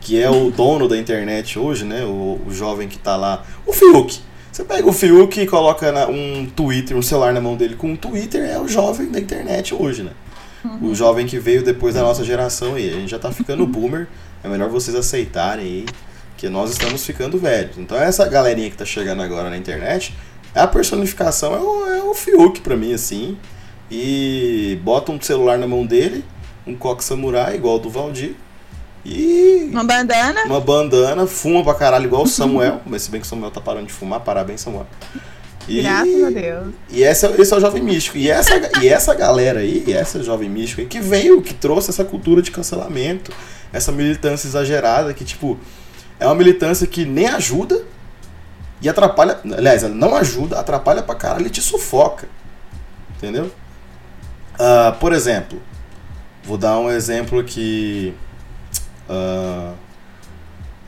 que 0.00 0.20
é 0.20 0.28
o 0.28 0.50
dono 0.50 0.88
da 0.88 0.96
internet 0.96 1.58
hoje, 1.58 1.84
né? 1.84 2.04
O, 2.04 2.40
o 2.46 2.52
jovem 2.52 2.88
que 2.88 2.98
tá 2.98 3.16
lá. 3.16 3.44
O 3.64 3.72
Fiuk. 3.72 4.20
Você 4.50 4.64
pega 4.64 4.88
o 4.88 4.92
Fiuk 4.92 5.40
e 5.40 5.46
coloca 5.46 5.92
na- 5.92 6.06
um 6.08 6.46
Twitter, 6.56 6.96
um 6.96 7.02
celular 7.02 7.32
na 7.32 7.40
mão 7.40 7.54
dele 7.56 7.76
com 7.76 7.92
um 7.92 7.96
Twitter, 7.96 8.42
é 8.50 8.58
o 8.58 8.66
jovem 8.66 9.08
da 9.08 9.20
internet 9.20 9.72
hoje, 9.74 10.02
né? 10.02 10.10
O 10.82 10.92
jovem 10.92 11.24
que 11.24 11.38
veio 11.38 11.62
depois 11.62 11.94
da 11.94 12.02
nossa 12.02 12.24
geração 12.24 12.74
aí. 12.74 12.88
A 12.90 12.94
gente 12.94 13.10
já 13.10 13.18
tá 13.18 13.30
ficando 13.30 13.64
boomer. 13.64 14.08
É 14.42 14.48
melhor 14.48 14.68
vocês 14.68 14.96
aceitarem 14.96 15.64
aí 15.64 15.86
que 16.36 16.48
nós 16.48 16.70
estamos 16.70 17.04
ficando 17.04 17.38
velhos. 17.38 17.76
Então 17.78 17.96
essa 17.96 18.26
galerinha 18.28 18.70
que 18.70 18.76
tá 18.76 18.84
chegando 18.84 19.22
agora 19.22 19.50
na 19.50 19.56
internet, 19.56 20.14
a 20.54 20.66
personificação 20.66 21.54
é 21.54 21.58
o, 21.58 21.86
é 21.98 22.02
o 22.04 22.14
Fiuk 22.14 22.60
pra 22.60 22.76
mim, 22.76 22.92
assim. 22.94 23.36
E 23.90 24.78
bota 24.82 25.10
um 25.12 25.20
celular 25.20 25.58
na 25.58 25.66
mão 25.66 25.84
dele, 25.84 26.24
um 26.66 26.74
coque 26.76 27.02
samurai 27.02 27.56
igual 27.56 27.76
o 27.76 27.78
do 27.78 27.90
Valdir. 27.90 28.34
E 29.04 29.68
Uma 29.72 29.84
bandana. 29.84 30.44
uma 30.44 30.60
bandana, 30.60 31.26
fuma 31.26 31.62
pra 31.64 31.74
caralho 31.74 32.04
igual 32.04 32.24
o 32.24 32.26
Samuel. 32.26 32.80
Mas 32.86 33.02
se 33.02 33.10
bem 33.10 33.20
que 33.20 33.26
o 33.26 33.30
Samuel 33.30 33.50
tá 33.50 33.60
parando 33.60 33.86
de 33.86 33.92
fumar, 33.92 34.20
parabéns, 34.20 34.60
Samuel. 34.60 34.86
E, 35.66 35.82
Graças 35.82 36.24
a 36.24 36.30
Deus. 36.30 36.66
E 36.90 37.02
esse, 37.02 37.26
é- 37.26 37.34
esse 37.40 37.52
é 37.52 37.56
o 37.56 37.60
jovem 37.60 37.82
místico. 37.82 38.16
E 38.18 38.30
essa, 38.30 38.54
e 38.82 38.88
essa 38.88 39.14
galera 39.14 39.60
aí, 39.60 39.84
essa 39.92 40.22
jovem 40.22 40.48
místico 40.48 40.80
aí, 40.82 40.86
que 40.86 41.00
veio, 41.00 41.40
que 41.42 41.54
trouxe 41.54 41.90
essa 41.90 42.04
cultura 42.04 42.42
de 42.42 42.50
cancelamento, 42.50 43.32
essa 43.72 43.92
militância 43.92 44.48
exagerada, 44.48 45.12
que, 45.14 45.24
tipo, 45.24 45.58
é 46.18 46.26
uma 46.26 46.34
militância 46.34 46.86
que 46.86 47.04
nem 47.04 47.26
ajuda 47.26 47.84
e 48.80 48.88
atrapalha. 48.88 49.40
Aliás, 49.56 49.82
ela 49.82 49.94
não 49.94 50.14
ajuda, 50.16 50.58
atrapalha 50.58 51.02
pra 51.02 51.14
caralho 51.14 51.46
e 51.46 51.50
te 51.50 51.60
sufoca. 51.60 52.28
Entendeu? 53.16 53.50
Ah, 54.58 54.96
por 54.98 55.12
exemplo, 55.12 55.60
vou 56.44 56.58
dar 56.58 56.78
um 56.78 56.90
exemplo 56.90 57.38
aqui. 57.38 58.14
ah, 59.08 59.74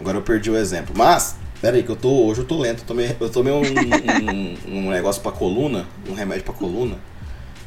agora 0.01 0.19
eu 0.19 0.23
perdi 0.23 0.51
o 0.51 0.57
exemplo. 0.57 0.95
Mas, 0.97 1.37
peraí, 1.61 1.83
que 1.83 1.91
eu 1.91 1.97
tô. 1.97 2.27
Hoje 2.27 2.41
eu 2.41 2.47
tô 2.47 2.59
lento. 2.59 2.83
Eu 2.83 2.87
tomei, 2.87 3.17
eu 3.21 3.31
tomei 3.31 3.53
um, 3.53 3.63
um, 3.63 4.57
um 4.67 4.91
negócio 4.91 5.23
pra 5.23 5.33
coluna, 5.33 5.87
um 6.09 6.15
remédio 6.15 6.45
pra 6.45 6.55
coluna. 6.55 6.97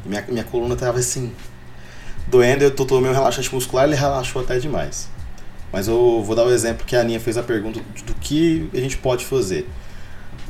Minha, 0.05 0.25
minha 0.27 0.43
coluna 0.43 0.75
tava 0.75 0.99
assim. 0.99 1.31
Doendo, 2.27 2.63
eu 2.63 2.71
tomando 2.71 3.09
um 3.09 3.13
relaxante 3.13 3.53
muscular, 3.53 3.85
ele 3.85 3.95
relaxou 3.95 4.41
até 4.41 4.57
demais. 4.57 5.09
Mas 5.71 5.87
eu 5.87 6.23
vou 6.23 6.35
dar 6.35 6.45
o 6.45 6.51
exemplo 6.51 6.85
que 6.85 6.95
a 6.95 7.01
Aninha 7.01 7.19
fez 7.19 7.37
a 7.37 7.43
pergunta 7.43 7.79
do 8.05 8.13
que 8.15 8.69
a 8.73 8.77
gente 8.77 8.97
pode 8.97 9.25
fazer. 9.25 9.67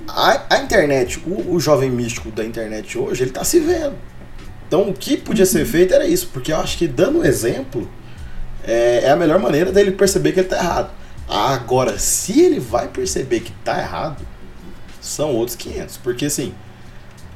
A, 0.07 0.55
a 0.55 0.57
internet, 0.59 1.21
o, 1.25 1.55
o 1.55 1.59
jovem 1.59 1.89
místico 1.89 2.29
da 2.29 2.43
internet 2.43 2.97
hoje, 2.97 3.23
ele 3.23 3.31
tá 3.31 3.43
se 3.43 3.59
vendo. 3.59 3.95
Então 4.67 4.89
o 4.89 4.93
que 4.93 5.17
podia 5.17 5.45
ser 5.45 5.65
feito 5.65 5.93
era 5.93 6.05
isso, 6.05 6.29
porque 6.33 6.51
eu 6.51 6.57
acho 6.57 6.77
que 6.77 6.87
dando 6.87 7.19
um 7.19 7.23
exemplo 7.23 7.89
é, 8.65 9.03
é 9.03 9.11
a 9.11 9.15
melhor 9.15 9.39
maneira 9.39 9.71
dele 9.71 9.91
perceber 9.91 10.31
que 10.31 10.39
ele 10.39 10.49
tá 10.49 10.57
errado. 10.57 10.91
Agora, 11.27 11.97
se 11.97 12.41
ele 12.41 12.59
vai 12.59 12.87
perceber 12.87 13.41
que 13.41 13.51
tá 13.63 13.79
errado, 13.79 14.25
são 15.01 15.33
outros 15.35 15.55
500. 15.55 15.97
Porque 15.97 16.25
assim, 16.25 16.53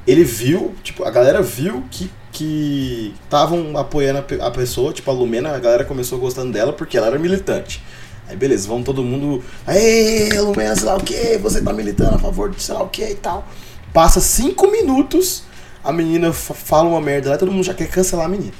ele 0.05 0.23
viu, 0.23 0.75
tipo, 0.83 1.03
a 1.03 1.11
galera 1.11 1.41
viu 1.41 1.83
que 1.91 2.09
que 2.31 3.13
estavam 3.23 3.77
apoiando 3.77 4.19
a, 4.19 4.21
pe- 4.21 4.41
a 4.41 4.51
pessoa, 4.51 4.93
tipo 4.93 5.09
a 5.09 5.13
Lumena, 5.13 5.55
a 5.55 5.59
galera 5.59 5.85
começou 5.85 6.19
gostando 6.19 6.51
dela 6.51 6.73
porque 6.73 6.97
ela 6.97 7.07
era 7.07 7.19
militante. 7.19 7.83
Aí 8.27 8.35
beleza, 8.35 8.67
vamos 8.67 8.85
todo 8.85 9.01
mundo, 9.03 9.43
aê, 9.65 10.29
Lumena, 10.41 10.75
sei 10.75 10.85
lá 10.85 10.97
o 10.97 11.03
que, 11.03 11.37
você 11.37 11.61
tá 11.61 11.71
militando 11.73 12.15
a 12.15 12.19
favor 12.19 12.49
de 12.49 12.61
sei 12.61 12.75
lá 12.75 12.83
o 12.83 12.89
que 12.89 13.03
e 13.03 13.15
tal. 13.15 13.47
Passa 13.93 14.19
cinco 14.19 14.69
minutos, 14.69 15.43
a 15.83 15.91
menina 15.91 16.33
fa- 16.33 16.53
fala 16.53 16.89
uma 16.89 17.01
merda 17.01 17.29
lá 17.31 17.37
todo 17.37 17.51
mundo 17.51 17.63
já 17.63 17.73
quer 17.73 17.87
cancelar 17.89 18.25
a 18.25 18.29
menina. 18.29 18.53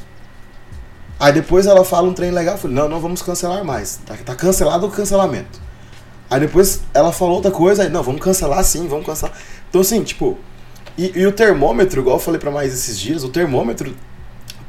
Aí 1.19 1.34
depois 1.34 1.65
ela 1.65 1.84
fala 1.84 2.08
um 2.08 2.13
trem 2.13 2.32
legal, 2.32 2.56
eu 2.56 2.60
falei, 2.60 2.75
não, 2.75 2.88
não 2.88 2.99
vamos 2.99 3.21
cancelar 3.21 3.63
mais, 3.63 3.99
tá, 4.06 4.15
tá 4.23 4.36
cancelado 4.36 4.86
o 4.86 4.91
cancelamento. 4.91 5.60
Aí 6.30 6.39
depois 6.41 6.82
ela 6.93 7.12
falou 7.12 7.36
outra 7.36 7.51
coisa, 7.51 7.84
aí 7.84 7.89
não, 7.89 8.03
vamos 8.03 8.21
cancelar 8.21 8.63
sim, 8.63 8.88
vamos 8.88 9.06
cancelar. 9.06 9.36
Então 9.69 9.82
assim, 9.82 10.03
tipo, 10.03 10.38
e, 10.97 11.19
e 11.19 11.25
o 11.27 11.31
termômetro, 11.31 12.01
igual 12.01 12.15
eu 12.17 12.21
falei 12.21 12.39
pra 12.39 12.51
mais 12.51 12.73
esses 12.73 12.97
dias, 12.99 13.23
o 13.23 13.29
termômetro 13.29 13.95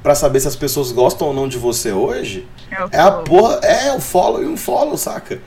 pra 0.03 0.15
saber 0.15 0.41
se 0.41 0.49
as 0.49 0.57
pessoas 0.57 0.93
gostam 0.93 1.29
ou 1.29 1.35
não 1.35 1.49
de 1.49 1.59
você 1.59 1.93
hoje 1.93 2.47
o 2.71 2.89
é 2.93 3.01
a 3.01 3.11
porra, 3.11 3.57
é 3.57 3.93
o 3.93 4.01
follow 4.01 4.43
e 4.43 4.47
um 4.47 4.57
follow, 4.57 4.97
saca? 4.97 5.41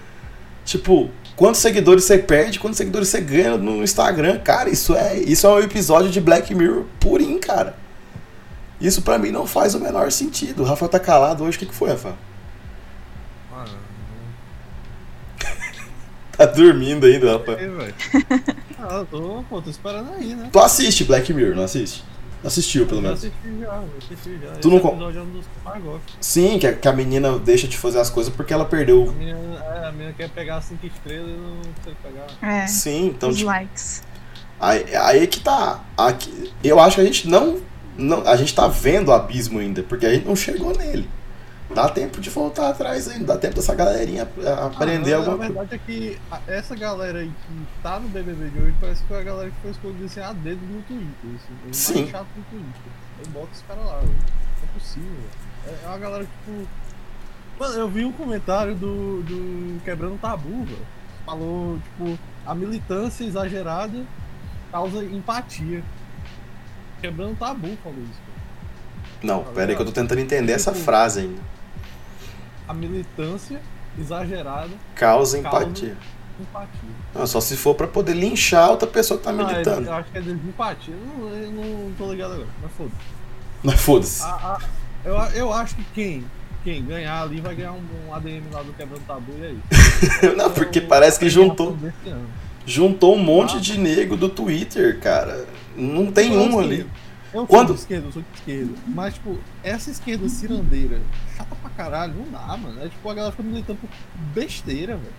Tipo, 0.66 1.10
quantos 1.36 1.62
seguidores 1.62 2.04
você 2.04 2.18
perde, 2.18 2.60
quantos 2.60 2.78
seguidores 2.78 3.08
você 3.08 3.22
ganha 3.22 3.58
no 3.58 3.84
Instagram, 3.84 4.40
cara, 4.40 4.70
isso 4.70 4.96
é, 4.96 5.18
isso 5.18 5.48
é 5.48 5.50
um 5.50 5.60
episódio 5.60 6.10
de 6.10 6.20
Black 6.20 6.54
Mirror 6.54 6.86
purinho, 7.00 7.40
cara. 7.40 7.76
Isso 8.80 9.04
pra 9.04 9.20
mim 9.20 9.30
não 9.32 9.46
faz 9.46 9.76
o 9.76 9.80
menor 9.80 10.12
sentido. 10.12 10.64
O 10.64 10.66
Rafael 10.66 10.90
tá 10.90 11.00
calado 11.00 11.44
hoje, 11.44 11.56
o 11.56 11.60
que, 11.60 11.68
que 11.68 11.76
foi, 11.76 11.90
Rafael? 11.90 12.18
Mano, 13.52 13.78
Tá 16.36 16.46
dormindo 16.46 17.06
ainda, 17.06 17.38
Rafael. 17.38 17.58
velho. 17.58 17.96
Ah, 18.82 18.96
eu 18.98 19.06
tô, 19.06 19.44
pô, 19.50 19.62
tô 19.62 19.70
esperando 19.70 20.12
aí, 20.14 20.34
né? 20.36 20.50
Tu 20.52 20.60
assiste 20.60 21.04
Black 21.04 21.32
Mirror, 21.34 21.56
não 21.56 21.64
assiste? 21.64 22.04
Assistiu, 22.44 22.88
pelo 22.88 22.98
Eu 23.00 23.04
menos. 23.04 23.20
assisti 23.20 23.38
já, 23.60 23.66
eu 23.68 23.90
assisti 24.00 24.40
já. 24.44 24.52
Tu 24.54 24.68
não 24.70 24.78
Esse 24.78 24.82
com- 24.88 24.94
episódio 24.94 25.20
é 25.20 25.24
um 25.24 25.30
dos 25.30 25.46
mais. 25.64 25.84
Sim, 26.20 26.58
que 26.58 26.66
a, 26.66 26.74
que 26.74 26.88
a 26.88 26.94
menina 26.94 27.38
deixa 27.38 27.68
de 27.68 27.78
fazer 27.78 28.00
as 28.00 28.10
coisas 28.10 28.34
porque 28.34 28.52
ela 28.52 28.64
A 28.64 28.68
perdeu. 28.68 29.12
menina, 29.14 29.38
é, 29.64 29.88
a 29.88 29.92
menina 29.92 30.14
quer 30.18 30.30
pegar 30.30 30.60
cinco 30.62 30.88
estrelas 30.88 31.30
e 31.30 31.34
não 31.34 31.58
consegue 31.76 31.98
pegar. 32.02 32.28
É, 32.52 32.66
Sim, 32.66 33.06
então, 33.08 33.30
os 33.30 33.38
tipo, 33.38 33.48
likes. 33.50 34.02
Aí, 34.60 34.96
aí 34.96 35.28
que 35.28 35.40
tá. 35.40 35.82
Aqui, 35.96 36.52
eu 36.64 36.80
acho 36.80 36.96
que 36.96 37.02
a 37.02 37.06
gente 37.06 37.28
não, 37.28 37.60
não. 37.96 38.28
A 38.28 38.36
gente 38.36 38.56
tá 38.56 38.68
vendo 38.68 39.10
o 39.10 39.12
abismo 39.12 39.60
ainda, 39.60 39.84
porque 39.84 40.06
a 40.08 40.14
gente 40.14 40.26
não 40.28 40.36
chegou 40.36 40.76
nele. 40.76 41.08
Dá 41.74 41.88
tempo 41.90 42.20
de 42.20 42.30
voltar 42.30 42.70
atrás 42.70 43.08
ainda, 43.08 43.26
dá 43.34 43.38
tempo 43.38 43.56
dessa 43.56 43.74
galerinha 43.74 44.28
a- 44.46 44.66
aprender 44.68 45.14
Ah, 45.14 45.18
alguma 45.18 45.36
A 45.36 45.38
coisa. 45.38 45.54
verdade 45.54 45.76
é 45.76 45.78
que 45.86 46.18
a- 46.32 46.40
essa 46.48 46.76
galera 46.76 47.20
aí 47.20 47.30
que 47.30 47.68
tá 47.82 48.00
no 48.00 48.10
BBB 48.10 48.50
de 48.50 48.60
hoje 48.60 48.76
parece 48.80 49.02
que 49.02 49.08
foi 49.08 49.20
a 49.20 49.24
galera 49.24 49.50
que 49.50 49.56
foi 49.62 49.72
escolhida 49.72 50.06
assim 50.06 50.20
a 50.20 50.34
dedo 50.34 50.62
no 50.66 50.82
Twitter. 50.84 51.30
Assim, 51.70 51.72
Sim. 51.72 52.08
chato 52.10 52.28
no 52.36 52.44
Twitter. 52.44 52.92
Eu 53.24 53.32
boto 53.32 53.50
os 53.54 53.62
caras 53.62 53.86
lá, 53.86 54.00
velho. 54.00 54.12
Não 54.12 54.70
é 54.70 54.80
possível. 54.80 55.10
É 55.68 55.86
é 55.86 55.88
uma 55.88 55.98
galera 55.98 56.24
que, 56.26 56.52
tipo. 56.52 56.68
Mano, 57.60 57.76
eu 57.76 57.88
vi 57.90 58.06
um 58.06 58.12
comentário 58.12 58.74
do, 58.76 59.22
do 59.24 59.82
Quebrando 59.86 60.18
Tabu, 60.18 60.66
velho. 60.66 60.86
Falou, 61.26 61.78
tipo, 61.80 62.18
a 62.46 62.56
militância 62.56 63.24
exagerada 63.24 64.04
causa 64.72 65.04
empatia. 65.06 65.84
Quebrando 67.00 67.38
Tabu 67.38 67.78
falou 67.84 68.00
isso. 68.04 68.20
Não, 69.24 69.44
pera 69.54 69.72
aí 69.72 69.76
que 69.76 69.82
eu 69.82 69.86
tô 69.86 69.92
tentando 69.92 70.20
entender 70.20 70.54
essa 70.54 70.74
frase 70.74 71.22
ainda. 71.22 71.40
A 72.72 72.74
militância 72.74 73.60
exagerada 74.00 74.70
Causa 74.96 75.42
Causa. 75.42 75.60
empatia. 75.66 75.98
empatia. 76.40 76.90
Não, 77.14 77.28
só 77.28 77.42
se 77.42 77.58
for 77.58 77.76
pra 77.76 77.86
poder 77.86 78.14
linchar 78.14 78.70
outra 78.70 78.88
pessoa 78.88 79.18
que 79.18 79.26
tá 79.26 79.30
Ah, 79.32 79.34
militando. 79.34 79.88
eu 79.88 79.94
acho 79.94 80.10
que 80.10 80.18
é 80.18 80.22
desempatia. 80.22 80.96
Não, 80.96 81.28
eu 81.28 81.52
não 81.52 81.92
tô 81.98 82.10
ligado 82.12 82.34
agora, 82.34 82.48
mas 82.64 82.72
foda-se. 82.72 82.96
Mas 83.62 83.82
foda-se. 83.82 84.24
Eu, 85.04 85.16
eu 85.36 85.54
acho 85.54 85.76
que 85.76 85.84
quem, 85.94 86.24
quem 86.64 86.86
ganhar 86.86 87.24
ali 87.24 87.42
vai 87.42 87.54
ganhar 87.56 87.74
um, 87.74 87.82
um 88.08 88.14
ADM 88.16 88.44
lá 88.54 88.64
do 88.64 88.72
Quebrando 88.72 89.04
Tabu 89.06 89.34
e 89.38 89.44
é 89.44 89.52
isso. 89.52 90.32
Não, 90.38 90.50
porque 90.50 90.80
Eu- 90.80 90.88
parece 90.88 91.20
que 91.20 91.30
juntou, 91.30 91.78
juntou 92.66 93.16
um 93.16 93.20
monte 93.24 93.58
Ah. 93.58 93.60
de 93.60 93.78
nego 93.78 94.16
do 94.16 94.30
Twitter, 94.30 94.98
cara. 95.00 95.46
Não 95.76 96.10
tem 96.12 96.38
um 96.38 96.58
ali. 96.60 96.88
Eu 97.34 97.48
Quando- 97.48 97.68
sou 97.68 97.76
de 97.76 97.82
esquerda, 97.82 98.08
eu 98.08 98.12
sou 98.12 98.22
de 98.22 98.28
esquerda. 98.38 98.74
Mas, 98.88 99.14
tipo, 99.14 99.38
essa 99.64 99.90
esquerda 99.90 100.28
cirandeira, 100.28 101.00
chata 101.38 101.56
pra 101.56 101.70
caralho, 101.70 102.14
não 102.16 102.30
dá, 102.32 102.58
mano. 102.58 102.84
É 102.84 102.90
tipo, 102.90 103.10
a 103.10 103.14
galera 103.14 103.32
fica 103.32 103.44
militando 103.44 103.80
por 103.80 103.90
besteira, 104.34 104.98
velho. 104.98 105.14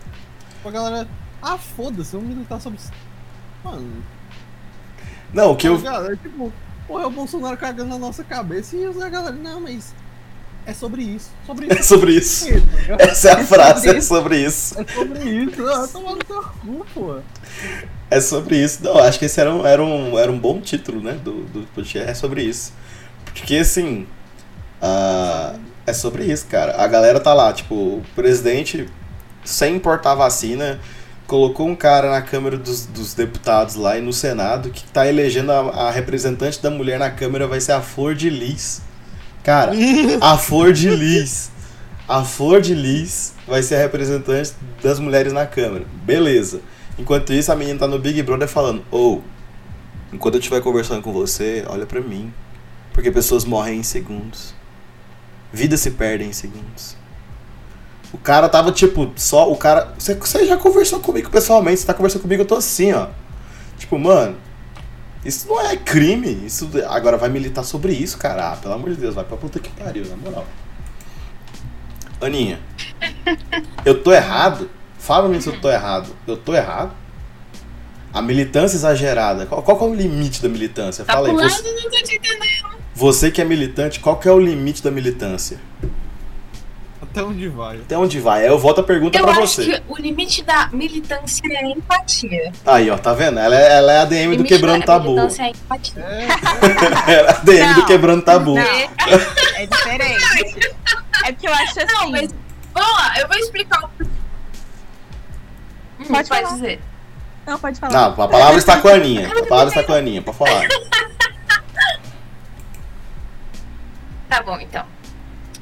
Tipo, 0.57 0.69
a 0.69 0.73
galera. 0.73 1.09
Ah, 1.41 1.57
foda-se, 1.57 2.13
vamos 2.15 2.29
militar 2.29 2.61
sobre. 2.61 2.79
Mano, 3.65 4.03
Não, 5.33 5.53
o 5.53 5.57
que 5.57 5.67
eu. 5.69 5.77
a 5.77 5.81
galera, 5.81 6.17
tipo, 6.17 6.53
porra, 6.87 7.05
é 7.05 7.07
o 7.07 7.11
Bolsonaro 7.11 7.57
cagando 7.57 7.89
na 7.91 7.99
nossa 7.99 8.23
cabeça 8.23 8.77
e 8.77 8.85
a 8.85 9.09
galera, 9.09 9.35
não, 9.35 9.61
mas. 9.61 9.95
É 10.65 10.73
sobre 10.73 11.03
isso. 11.03 11.31
Sobre 11.45 11.67
É 11.71 11.81
isso. 11.81 11.89
sobre 11.89 12.13
isso. 12.15 12.47
É 12.89 13.05
Essa 13.11 13.31
é 13.31 13.35
a 13.37 13.41
É 13.41 13.45
frase, 13.45 13.89
é 13.91 14.01
sobre 14.01 14.39
isso. 14.45 14.75
sobre 14.95 15.25
isso. 15.25 15.67
Ah, 15.69 15.89
toma 15.89 16.13
no 16.13 16.19
teu 16.19 16.43
cu, 16.43 16.87
pô. 16.95 17.17
É 18.11 18.21
sobre 18.21 18.57
isso. 18.63 18.83
Não, 18.85 18.99
acho 18.99 19.19
que 19.19 19.25
esse 19.25 19.41
era 19.41 19.53
um, 19.53 19.67
era 19.67 19.83
um, 19.83 20.19
era 20.19 20.31
um 20.31 20.39
bom 20.39 20.61
título, 20.61 21.01
né? 21.03 21.13
Do, 21.15 21.45
do 21.45 21.67
podcast. 21.75 22.11
É 22.11 22.15
sobre 22.15 22.43
isso. 22.43 22.73
Porque, 23.25 23.57
assim. 23.57 24.07
ah, 24.81 25.55
é 25.87 25.93
sobre 25.93 26.25
isso, 26.25 26.47
cara. 26.47 26.77
A 26.83 26.87
galera 26.87 27.19
tá 27.21 27.35
lá, 27.35 27.53
tipo, 27.53 27.75
o 27.75 28.03
presidente, 28.15 28.89
sem 29.45 29.77
importar 29.77 30.15
vacina, 30.15 30.81
colocou 31.27 31.67
um 31.69 31.75
cara 31.77 32.11
na 32.11 32.23
Câmara 32.23 32.57
dos, 32.59 32.87
dos 32.87 33.15
Deputados 33.15 33.75
lá 33.75 33.97
e 33.99 34.01
no 34.01 34.13
Senado 34.13 34.71
que 34.71 34.85
tá 34.85 35.07
elegendo 35.09 35.51
a, 35.53 35.89
a 35.89 35.91
representante 35.91 36.61
da 36.63 36.71
mulher 36.71 36.99
na 36.99 37.11
Câmara 37.11 37.47
vai 37.49 37.61
ser 37.61 37.73
a 37.73 37.81
Flor 37.83 38.15
de 38.15 38.31
Lis. 38.31 38.83
Cara, 39.43 39.73
a 40.21 40.39
Flor 40.39 40.73
de 40.73 40.89
Lis. 40.89 41.51
A 42.09 42.25
Flor 42.25 42.61
de 42.61 42.75
Lis 42.75 43.35
vai 43.47 43.63
ser 43.63 43.77
a 43.77 43.79
representante 43.79 44.53
das 44.83 44.99
mulheres 44.99 45.33
na 45.33 45.47
Câmara. 45.47 45.85
Beleza. 46.05 46.61
Enquanto 46.99 47.33
isso, 47.33 47.51
a 47.51 47.57
menina 47.57 47.81
tá 47.81 47.87
no 47.87 47.99
Big 47.99 48.23
Brother 48.23 48.47
falando: 48.47 48.85
Ô, 48.91 49.21
enquanto 50.13 50.35
eu 50.35 50.39
estiver 50.41 50.61
conversando 50.61 51.03
com 51.03 51.13
você, 51.13 51.65
olha 51.69 51.87
pra 51.87 52.01
mim. 52.01 52.33
Porque 52.93 53.11
pessoas 53.11 53.45
morrem 53.45 53.81
em 53.81 53.83
segundos. 53.83 54.55
Vidas 55.53 55.81
se 55.81 55.91
perdem 55.93 56.29
em 56.29 56.33
segundos. 56.33 56.97
O 58.13 58.19
cara 58.19 58.49
tava 58.49 58.71
tipo, 58.71 59.11
só 59.17 59.51
o 59.51 59.57
cara. 59.57 59.95
Você 59.99 60.47
já 60.47 60.57
conversou 60.57 61.01
comigo 61.01 61.31
pessoalmente, 61.31 61.81
você 61.81 61.87
tá 61.87 61.95
conversando 61.95 62.23
comigo, 62.23 62.43
eu 62.43 62.47
tô 62.47 62.57
assim, 62.57 62.93
ó. 62.93 63.09
Tipo, 63.79 63.99
mano, 63.99 64.37
isso 65.25 65.49
não 65.49 65.61
é 65.61 65.77
crime. 65.77 66.45
Isso 66.45 66.69
agora 66.89 67.17
vai 67.17 67.29
militar 67.29 67.65
sobre 67.65 67.93
isso, 67.93 68.19
cara. 68.19 68.53
Ah, 68.53 68.57
pelo 68.57 68.75
amor 68.75 68.91
de 68.91 68.97
Deus, 68.97 69.15
vai 69.15 69.25
pra 69.25 69.37
puta 69.37 69.61
que 69.61 69.71
pariu, 69.71 70.05
na 70.07 70.17
moral. 70.17 70.47
Aninha, 72.21 72.61
eu 73.85 74.03
tô 74.03 74.13
errado? 74.13 74.71
Fala 74.99 75.25
pra 75.25 75.33
mim 75.33 75.41
se 75.41 75.49
eu 75.49 75.61
tô 75.61 75.69
errado. 75.71 76.15
Eu 76.27 76.37
tô 76.37 76.55
errado? 76.55 76.95
A 78.13 78.23
militância 78.23 78.77
exagerada. 78.77 79.47
Qual, 79.47 79.63
qual 79.63 79.79
que 79.79 79.85
é 79.85 79.87
o 79.89 79.95
limite 79.95 80.43
da 80.43 80.49
militância? 80.49 81.05
Tá 81.05 81.15
Fala 81.15 81.29
aí. 81.29 81.35
Você, 81.35 81.63
não 81.63 81.91
tô 81.91 82.03
te 82.03 82.15
entendendo. 82.17 82.77
você 82.95 83.31
que 83.31 83.41
é 83.41 83.45
militante, 83.45 83.99
qual 84.01 84.19
que 84.19 84.29
é 84.29 84.33
o 84.33 84.39
limite 84.39 84.83
da 84.83 84.91
militância? 84.91 85.59
Até 87.13 87.23
onde 87.23 87.47
vai? 87.47 87.77
Até 87.77 87.99
onde 87.99 88.21
vai? 88.21 88.41
Aí 88.41 88.47
eu 88.49 88.59
volto 88.59 88.81
a 88.81 88.85
pergunta 88.85 89.19
Eu 89.19 89.23
pra 89.23 89.33
acho 89.33 89.47
você. 89.47 89.65
que 89.67 89.83
o 89.87 89.97
limite 89.99 90.43
da 90.43 90.69
militância 90.73 91.43
é 91.53 91.59
a 91.59 91.69
empatia. 91.69 92.51
Aí, 92.65 92.91
ó, 92.91 92.97
tá 92.97 93.13
vendo? 93.13 93.39
Ela 93.39 93.55
é, 93.55 93.77
ela 93.77 93.93
é 93.93 93.99
a 93.99 94.05
DM 94.07 94.35
do 94.37 94.45
Quebrando 94.45 94.83
Tabu. 94.87 95.11
militância 95.11 95.43
é 95.43 95.47
a 95.47 95.51
empatia. 95.51 96.03
É, 96.03 97.13
é 97.13 97.29
a 97.29 97.33
DM 97.35 97.75
do 97.75 97.81
Não. 97.81 97.87
Quebrando 97.87 98.23
Tabu. 98.25 98.55
Não, 98.55 98.63
é 98.63 99.67
diferente. 99.67 100.73
É 101.25 101.33
porque 101.33 101.47
eu 101.49 101.53
acho 101.53 101.81
assim. 101.81 101.93
Não, 101.93 102.11
mas 102.11 102.35
vamos 102.73 102.93
lá, 102.93 103.21
eu 103.21 103.29
vou 103.29 103.37
explicar 103.37 103.85
o. 103.85 103.91
Hum, 106.01 106.05
Pode 106.09 106.29
falar. 106.29 106.49
dizer. 106.55 106.81
Não, 107.47 107.59
pode 107.59 107.79
falar. 107.79 107.93
Não, 107.93 108.25
a 108.25 108.29
palavra 108.29 108.57
está 108.57 108.81
com 108.81 108.89
a 108.89 108.93
Aninha. 108.93 109.29
A 109.29 109.47
palavra 109.47 109.69
está 109.69 109.83
com 109.85 109.93
a 109.93 109.97
Aninha, 109.99 110.23
pra 110.23 110.33
falar. 110.33 110.63
Tá 114.29 114.43
bom, 114.43 114.59
então. 114.59 114.83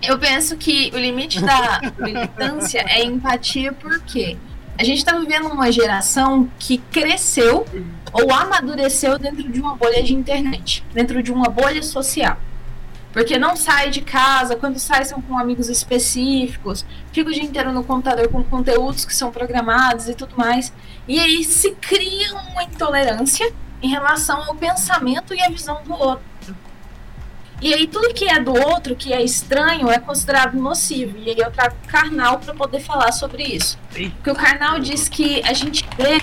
Eu 0.03 0.19
penso 0.19 0.57
que 0.57 0.91
o 0.95 0.99
limite 0.99 1.41
da 1.41 1.81
militância 1.99 2.85
é 2.89 3.05
empatia 3.05 3.73
porque 3.73 4.37
a 4.79 4.85
gente 4.85 5.05
tá 5.05 5.19
vivendo 5.19 5.47
uma 5.49 5.71
geração 5.71 6.49
que 6.59 6.79
cresceu 6.79 7.67
ou 8.13 8.33
amadureceu 8.33 9.19
dentro 9.19 9.47
de 9.51 9.61
uma 9.61 9.77
bolha 9.77 10.03
de 10.03 10.15
internet, 10.15 10.83
dentro 10.95 11.23
de 11.23 11.31
uma 11.31 11.51
bolha 11.51 11.83
social. 11.83 12.39
Porque 13.13 13.39
não 13.39 13.57
sai 13.57 13.91
de 13.91 14.01
casa, 14.01 14.57
quando 14.57 14.79
sai 14.79 15.05
são 15.05 15.21
com 15.21 15.37
amigos 15.37 15.69
específicos, 15.69 16.87
fica 17.13 17.29
o 17.29 17.33
dia 17.33 17.43
inteiro 17.43 17.73
no 17.73 17.85
computador 17.85 18.29
com 18.29 18.43
conteúdos 18.45 19.05
que 19.05 19.15
são 19.15 19.31
programados 19.31 20.09
e 20.09 20.15
tudo 20.15 20.35
mais. 20.37 20.73
E 21.07 21.19
aí 21.19 21.45
se 21.45 21.73
cria 21.73 22.33
uma 22.35 22.63
intolerância 22.63 23.53
em 23.83 23.89
relação 23.89 24.43
ao 24.45 24.55
pensamento 24.55 25.35
e 25.35 25.43
à 25.43 25.49
visão 25.51 25.83
do 25.85 25.93
outro. 25.93 26.30
E 27.61 27.75
aí 27.75 27.87
tudo 27.87 28.15
que 28.15 28.25
é 28.27 28.41
do 28.41 28.55
outro, 28.55 28.97
que 28.97 29.13
é 29.13 29.23
estranho, 29.23 29.91
é 29.91 29.99
considerado 29.99 30.55
nocivo. 30.55 31.19
E 31.19 31.31
aí 31.31 31.39
eu 31.39 31.51
trago 31.51 31.77
o 31.85 31.89
carnal 31.89 32.39
para 32.39 32.55
poder 32.55 32.81
falar 32.81 33.13
sobre 33.13 33.43
isso. 33.43 33.79
Porque 33.91 34.31
o 34.31 34.35
carnal 34.35 34.79
diz 34.79 35.09
que 35.09 35.43
a 35.45 35.53
gente 35.53 35.85
vê 35.97 36.19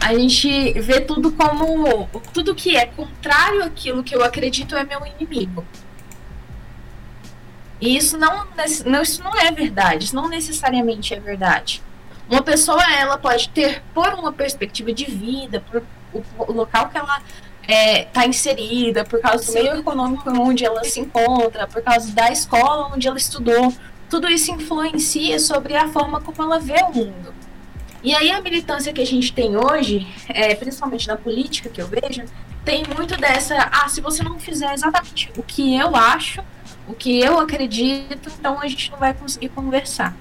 a 0.00 0.14
gente 0.14 0.72
vê 0.80 1.00
tudo 1.00 1.30
como 1.30 2.08
tudo 2.34 2.56
que 2.56 2.76
é 2.76 2.86
contrário 2.86 3.62
àquilo 3.62 4.02
que 4.02 4.16
eu 4.16 4.24
acredito 4.24 4.74
é 4.74 4.82
meu 4.82 5.00
inimigo. 5.06 5.64
E 7.80 7.96
isso 7.96 8.18
não, 8.18 8.44
não 8.84 9.02
isso 9.02 9.22
não 9.22 9.38
é 9.38 9.52
verdade, 9.52 10.06
isso 10.06 10.16
não 10.16 10.28
necessariamente 10.28 11.14
é 11.14 11.20
verdade. 11.20 11.82
Uma 12.28 12.42
pessoa 12.42 12.82
ela 12.92 13.16
pode 13.16 13.48
ter 13.50 13.80
por 13.94 14.08
uma 14.14 14.32
perspectiva 14.32 14.92
de 14.92 15.04
vida, 15.04 15.60
por 15.60 15.84
o 16.12 16.52
local 16.52 16.88
que 16.88 16.98
ela 16.98 17.22
está 17.68 18.26
inserida, 18.26 19.04
por 19.04 19.20
causa 19.20 19.46
do 19.46 19.52
meio 19.52 19.76
econômico 19.78 20.28
onde 20.30 20.64
ela 20.64 20.82
se 20.84 21.00
encontra, 21.00 21.66
por 21.66 21.82
causa 21.82 22.12
da 22.12 22.30
escola 22.30 22.90
onde 22.94 23.06
ela 23.06 23.16
estudou, 23.16 23.72
tudo 24.10 24.28
isso 24.28 24.50
influencia 24.50 25.38
sobre 25.38 25.74
a 25.76 25.88
forma 25.88 26.20
como 26.20 26.42
ela 26.42 26.58
vê 26.58 26.82
o 26.82 26.92
mundo. 26.92 27.34
E 28.02 28.14
aí 28.14 28.30
a 28.30 28.40
militância 28.40 28.92
que 28.92 29.00
a 29.00 29.06
gente 29.06 29.32
tem 29.32 29.56
hoje, 29.56 30.06
é, 30.28 30.54
principalmente 30.54 31.06
na 31.06 31.16
política 31.16 31.68
que 31.68 31.80
eu 31.80 31.86
vejo, 31.86 32.24
tem 32.64 32.84
muito 32.96 33.16
dessa, 33.16 33.56
ah, 33.72 33.88
se 33.88 34.00
você 34.00 34.22
não 34.22 34.38
fizer 34.38 34.72
exatamente 34.74 35.30
o 35.36 35.42
que 35.42 35.76
eu 35.76 35.94
acho, 35.94 36.42
o 36.88 36.94
que 36.94 37.20
eu 37.20 37.38
acredito, 37.38 38.28
então 38.38 38.60
a 38.60 38.66
gente 38.66 38.90
não 38.90 38.98
vai 38.98 39.14
conseguir 39.14 39.48
conversar. 39.50 40.16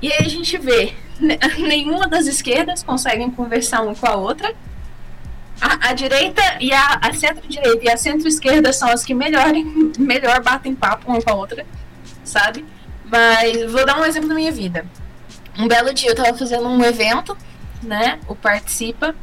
E 0.00 0.10
aí 0.10 0.24
a 0.24 0.28
gente 0.28 0.56
vê, 0.56 0.94
ne- 1.18 1.38
nenhuma 1.68 2.08
das 2.08 2.26
esquerdas 2.26 2.82
conseguem 2.82 3.30
conversar 3.30 3.82
uma 3.82 3.94
com 3.94 4.06
a 4.06 4.14
outra. 4.16 4.54
A, 5.60 5.92
direita 5.92 6.42
e 6.58 6.72
a, 6.72 6.98
a 7.02 7.12
centro-direita 7.12 7.84
e 7.84 7.90
a 7.90 7.96
centro-esquerda 7.96 8.72
são 8.72 8.88
as 8.88 9.04
que 9.04 9.12
melhor, 9.12 9.52
melhor 9.98 10.42
batem 10.42 10.74
papo 10.74 11.10
uma 11.10 11.20
com 11.20 11.30
a 11.30 11.34
outra, 11.34 11.66
sabe? 12.24 12.64
Mas 13.04 13.70
vou 13.70 13.84
dar 13.84 13.98
um 14.00 14.04
exemplo 14.04 14.28
da 14.28 14.34
minha 14.34 14.52
vida. 14.52 14.86
Um 15.58 15.68
belo 15.68 15.92
dia 15.92 16.10
eu 16.10 16.14
tava 16.14 16.36
fazendo 16.36 16.68
um 16.68 16.82
evento, 16.84 17.36
né? 17.82 18.18
O 18.28 18.34
Participa. 18.34 19.14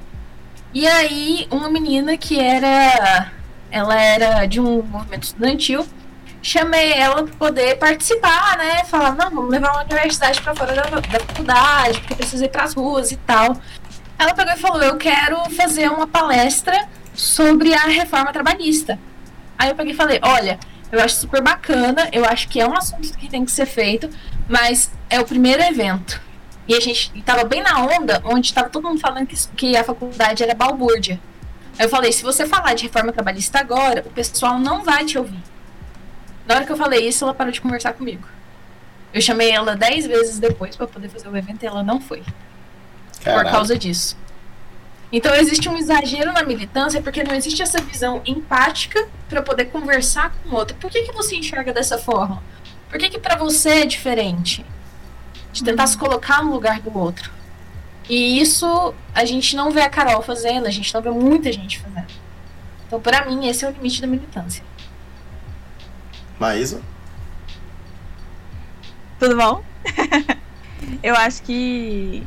E 0.74 0.86
aí, 0.86 1.48
uma 1.50 1.70
menina 1.70 2.18
que 2.18 2.40
era. 2.40 3.32
Ela 3.72 4.00
era 4.00 4.46
de 4.46 4.60
um 4.60 4.82
movimento 4.84 5.24
estudantil. 5.24 5.88
Chamei 6.42 6.94
ela 6.94 7.24
para 7.24 7.36
poder 7.36 7.78
participar, 7.78 8.58
né? 8.58 8.84
Falar, 8.86 9.16
não, 9.16 9.30
vamos 9.30 9.50
levar 9.50 9.72
uma 9.72 9.84
universidade 9.84 10.42
para 10.42 10.56
fora 10.56 10.74
da, 10.74 10.84
da 10.84 11.20
faculdade, 11.20 12.00
porque 12.00 12.16
precisa 12.16 12.46
ir 12.46 12.50
pras 12.50 12.74
ruas 12.74 13.12
e 13.12 13.18
tal. 13.18 13.58
Ela 14.18 14.34
pegou 14.34 14.54
e 14.54 14.58
falou: 14.58 14.82
Eu 14.82 14.98
quero 14.98 15.38
fazer 15.52 15.90
uma 15.90 16.08
palestra 16.08 16.88
sobre 17.14 17.74
a 17.74 17.84
reforma 17.84 18.32
trabalhista. 18.34 19.00
Aí 19.58 19.70
eu 19.70 19.76
peguei 19.76 19.94
e 19.94 19.96
falei: 19.96 20.20
Olha, 20.24 20.60
eu 20.92 21.00
acho 21.00 21.16
super 21.16 21.42
bacana, 21.42 22.10
eu 22.12 22.26
acho 22.26 22.48
que 22.48 22.60
é 22.60 22.68
um 22.68 22.76
assunto 22.76 23.18
que 23.18 23.30
tem 23.30 23.46
que 23.46 23.52
ser 23.52 23.66
feito, 23.66 24.10
mas 24.48 24.92
é 25.10 25.20
o 25.20 25.26
primeiro 25.26 25.62
evento. 25.64 26.22
E 26.68 26.76
a 26.76 26.80
gente 26.80 27.22
tava 27.22 27.44
bem 27.46 27.62
na 27.62 27.82
onda 27.82 28.22
onde 28.26 28.54
tava 28.54 28.70
todo 28.70 28.88
mundo 28.88 29.00
falando 29.00 29.26
que, 29.26 29.36
que 29.56 29.78
a 29.78 29.84
faculdade 29.84 30.44
era 30.44 30.54
balbúrdia. 30.54 31.20
Eu 31.80 31.88
falei, 31.88 32.12
se 32.12 32.24
você 32.24 32.46
falar 32.46 32.74
de 32.74 32.84
reforma 32.84 33.14
trabalhista 33.14 33.60
agora, 33.60 34.04
o 34.06 34.10
pessoal 34.10 34.60
não 34.60 34.84
vai 34.84 35.06
te 35.06 35.18
ouvir. 35.18 35.40
Na 36.46 36.56
hora 36.56 36.66
que 36.66 36.72
eu 36.72 36.78
falei 36.78 37.08
isso, 37.08 37.24
ela 37.24 37.34
parou 37.34 37.54
de 37.54 37.62
conversar 37.62 37.94
comigo. 37.94 38.28
Eu 39.14 39.22
chamei 39.22 39.52
ela 39.52 39.76
dez 39.76 40.06
vezes 40.06 40.40
depois 40.40 40.76
para 40.76 40.88
poder 40.88 41.08
fazer 41.08 41.30
o 41.30 41.38
evento 41.38 41.64
e 41.64 41.68
ela 41.68 41.84
não 41.84 42.02
foi. 42.02 42.24
Por 43.20 43.26
Caralho. 43.26 43.50
causa 43.50 43.78
disso. 43.78 44.18
Então 45.12 45.34
existe 45.34 45.70
um 45.70 45.78
exagero 45.78 46.34
na 46.34 46.44
militância 46.44 47.02
porque 47.02 47.24
não 47.24 47.34
existe 47.34 47.62
essa 47.62 47.82
visão 47.82 48.22
empática 48.26 49.08
para 49.30 49.42
poder 49.42 49.66
conversar 49.66 50.34
com 50.44 50.50
o 50.50 50.56
outro. 50.56 50.76
Por 50.78 50.92
que, 50.92 51.04
que 51.04 51.14
você 51.14 51.36
enxerga 51.36 51.74
dessa 51.74 51.98
forma? 51.98 52.44
Por 52.90 53.00
que, 53.00 53.10
que 53.10 53.20
para 53.20 53.38
você 53.38 53.70
é 53.70 53.86
diferente? 53.86 54.66
De 55.52 55.64
tentar 55.64 55.88
se 55.88 55.98
colocar 55.98 56.44
no 56.44 56.52
lugar 56.52 56.82
do 56.82 56.96
outro. 56.98 57.32
E 58.10 58.40
isso 58.40 58.94
a 59.14 59.26
gente 59.26 59.56
não 59.56 59.72
vê 59.72 59.82
a 59.82 59.90
Carol 59.90 60.22
fazendo, 60.22 60.68
a 60.68 60.72
gente 60.72 60.94
não 60.94 61.02
vê 61.02 61.10
muita 61.10 61.52
gente 61.52 61.80
fazendo. 61.80 62.08
Então, 62.86 63.02
para 63.02 63.26
mim, 63.26 63.48
esse 63.48 63.66
é 63.66 63.68
o 63.68 63.72
limite 63.72 64.02
da 64.02 64.08
militância. 64.08 64.64
Maísa? 66.40 66.82
Tudo 69.20 69.36
bom? 69.36 69.64
eu 71.04 71.16
acho 71.16 71.42
que 71.44 72.26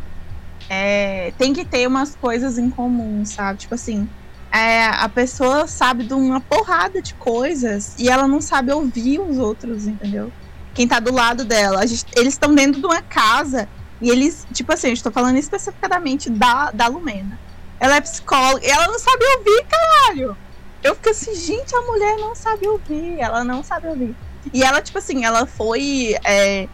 é, 0.71 1.33
tem 1.37 1.53
que 1.53 1.65
ter 1.65 1.85
umas 1.89 2.15
coisas 2.15 2.57
em 2.57 2.71
comum, 2.71 3.25
sabe? 3.25 3.59
Tipo 3.59 3.75
assim, 3.75 4.09
é, 4.53 4.87
a 4.87 5.09
pessoa 5.09 5.67
sabe 5.67 6.05
de 6.05 6.15
uma 6.15 6.41
porrada 6.41 7.03
de 7.03 7.13
coisas 7.15 7.97
e 7.99 8.09
ela 8.09 8.29
não 8.29 8.41
sabe 8.41 8.73
ouvir 8.73 9.19
os 9.21 9.37
outros, 9.37 9.89
entendeu? 9.89 10.33
Quem 10.73 10.87
tá 10.87 11.01
do 11.01 11.13
lado 11.13 11.45
dela. 11.45 11.85
Gente- 11.85 12.07
eles 12.17 12.35
estão 12.35 12.55
dentro 12.55 12.81
de 12.81 12.87
uma 12.87 13.03
casa 13.03 13.69
e 14.01 14.09
eles, 14.11 14.47
tipo 14.53 14.73
assim, 14.73 14.93
estou 14.93 15.11
falando 15.11 15.37
especificamente 15.39 16.31
da, 16.31 16.71
da 16.71 16.87
Lumena. 16.87 17.37
Ela 17.81 17.97
é 17.97 18.01
psicóloga 18.01 18.65
e 18.65 18.71
ela 18.71 18.87
não 18.87 18.99
sabe 18.99 19.25
ouvir, 19.39 19.67
caralho. 19.69 20.37
Eu 20.85 20.95
fico 20.95 21.11
assim, 21.11 21.35
gente, 21.35 21.75
a 21.75 21.81
mulher 21.83 22.17
não 22.17 22.35
sabe 22.37 22.69
ouvir, 22.69 23.19
ela 23.19 23.43
não 23.43 23.65
sabe 23.65 23.89
ouvir. 23.89 24.17
E 24.55 24.63
ela, 24.63 24.81
tipo 24.81 24.99
assim, 24.99 25.25
ela 25.25 25.47
foi 25.47 26.15
é, 26.25 26.69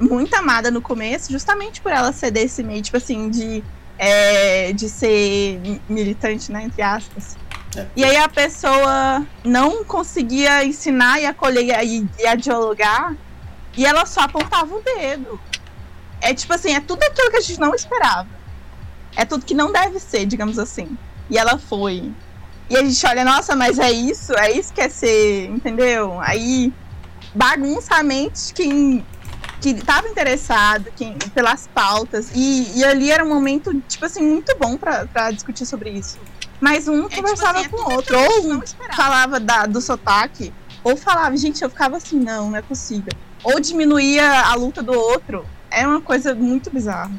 muito 0.00 0.34
amada 0.34 0.70
no 0.70 0.80
começo, 0.80 1.32
justamente 1.32 1.80
por 1.80 1.92
ela 1.92 2.12
ser 2.12 2.30
desse 2.30 2.62
meio, 2.62 2.82
tipo 2.82 2.96
assim, 2.96 3.28
de, 3.28 3.64
é, 3.98 4.72
de 4.72 4.88
ser 4.88 5.58
mi- 5.60 5.82
militante, 5.88 6.52
né, 6.52 6.64
entre 6.64 6.82
aspas. 6.82 7.36
É. 7.76 7.86
E 7.96 8.04
aí 8.04 8.16
a 8.16 8.28
pessoa 8.28 9.26
não 9.44 9.84
conseguia 9.84 10.64
ensinar 10.64 11.20
e 11.20 11.26
acolher 11.26 11.84
e, 11.84 12.06
e 12.18 12.36
dialogar, 12.36 13.14
e 13.76 13.84
ela 13.84 14.06
só 14.06 14.22
apontava 14.22 14.74
o 14.74 14.82
dedo. 14.82 15.40
É 16.20 16.34
tipo 16.34 16.52
assim, 16.52 16.74
é 16.74 16.80
tudo 16.80 17.02
aquilo 17.02 17.30
que 17.30 17.36
a 17.36 17.40
gente 17.40 17.60
não 17.60 17.74
esperava. 17.74 18.28
É 19.16 19.24
tudo 19.24 19.44
que 19.44 19.54
não 19.54 19.72
deve 19.72 20.00
ser, 20.00 20.26
digamos 20.26 20.58
assim. 20.58 20.96
E 21.30 21.38
ela 21.38 21.58
foi. 21.58 22.12
E 22.70 22.76
a 22.76 22.82
gente 22.82 23.06
olha, 23.06 23.24
nossa, 23.24 23.54
mas 23.54 23.78
é 23.78 23.90
isso? 23.90 24.32
É 24.34 24.50
isso 24.50 24.72
que 24.72 24.80
é 24.80 24.88
ser, 24.88 25.48
entendeu? 25.48 26.18
Aí 26.20 26.72
bagunça 27.34 27.94
a 27.94 28.02
mente 28.02 28.52
quem 28.52 29.06
que 29.60 29.70
estava 29.70 30.08
interessado 30.08 30.86
quem, 30.96 31.14
pelas 31.34 31.68
pautas. 31.68 32.30
E, 32.34 32.78
e 32.78 32.84
ali 32.84 33.10
era 33.10 33.24
um 33.24 33.28
momento, 33.28 33.72
tipo 33.88 34.04
assim, 34.04 34.22
muito 34.22 34.56
bom 34.58 34.76
pra 34.76 35.06
pra 35.06 35.30
discutir 35.30 35.66
sobre 35.66 35.90
isso. 35.90 36.18
Mas 36.60 36.88
um 36.88 37.08
conversava 37.08 37.68
com 37.68 37.76
o 37.76 37.94
outro, 37.94 38.18
ou 38.18 38.52
um 38.52 38.62
falava 38.96 39.38
da, 39.38 39.66
do 39.66 39.80
sotaque, 39.80 40.52
ou 40.82 40.96
falava, 40.96 41.36
gente, 41.36 41.62
eu 41.62 41.70
ficava 41.70 41.96
assim, 41.96 42.18
não, 42.18 42.50
não 42.50 42.56
é 42.56 42.62
possível. 42.62 43.12
Ou 43.44 43.60
diminuía 43.60 44.42
a 44.42 44.54
luta 44.54 44.82
do 44.82 44.92
outro. 44.92 45.46
É 45.70 45.86
uma 45.86 46.00
coisa 46.00 46.34
muito 46.34 46.70
bizarra. 46.70 47.12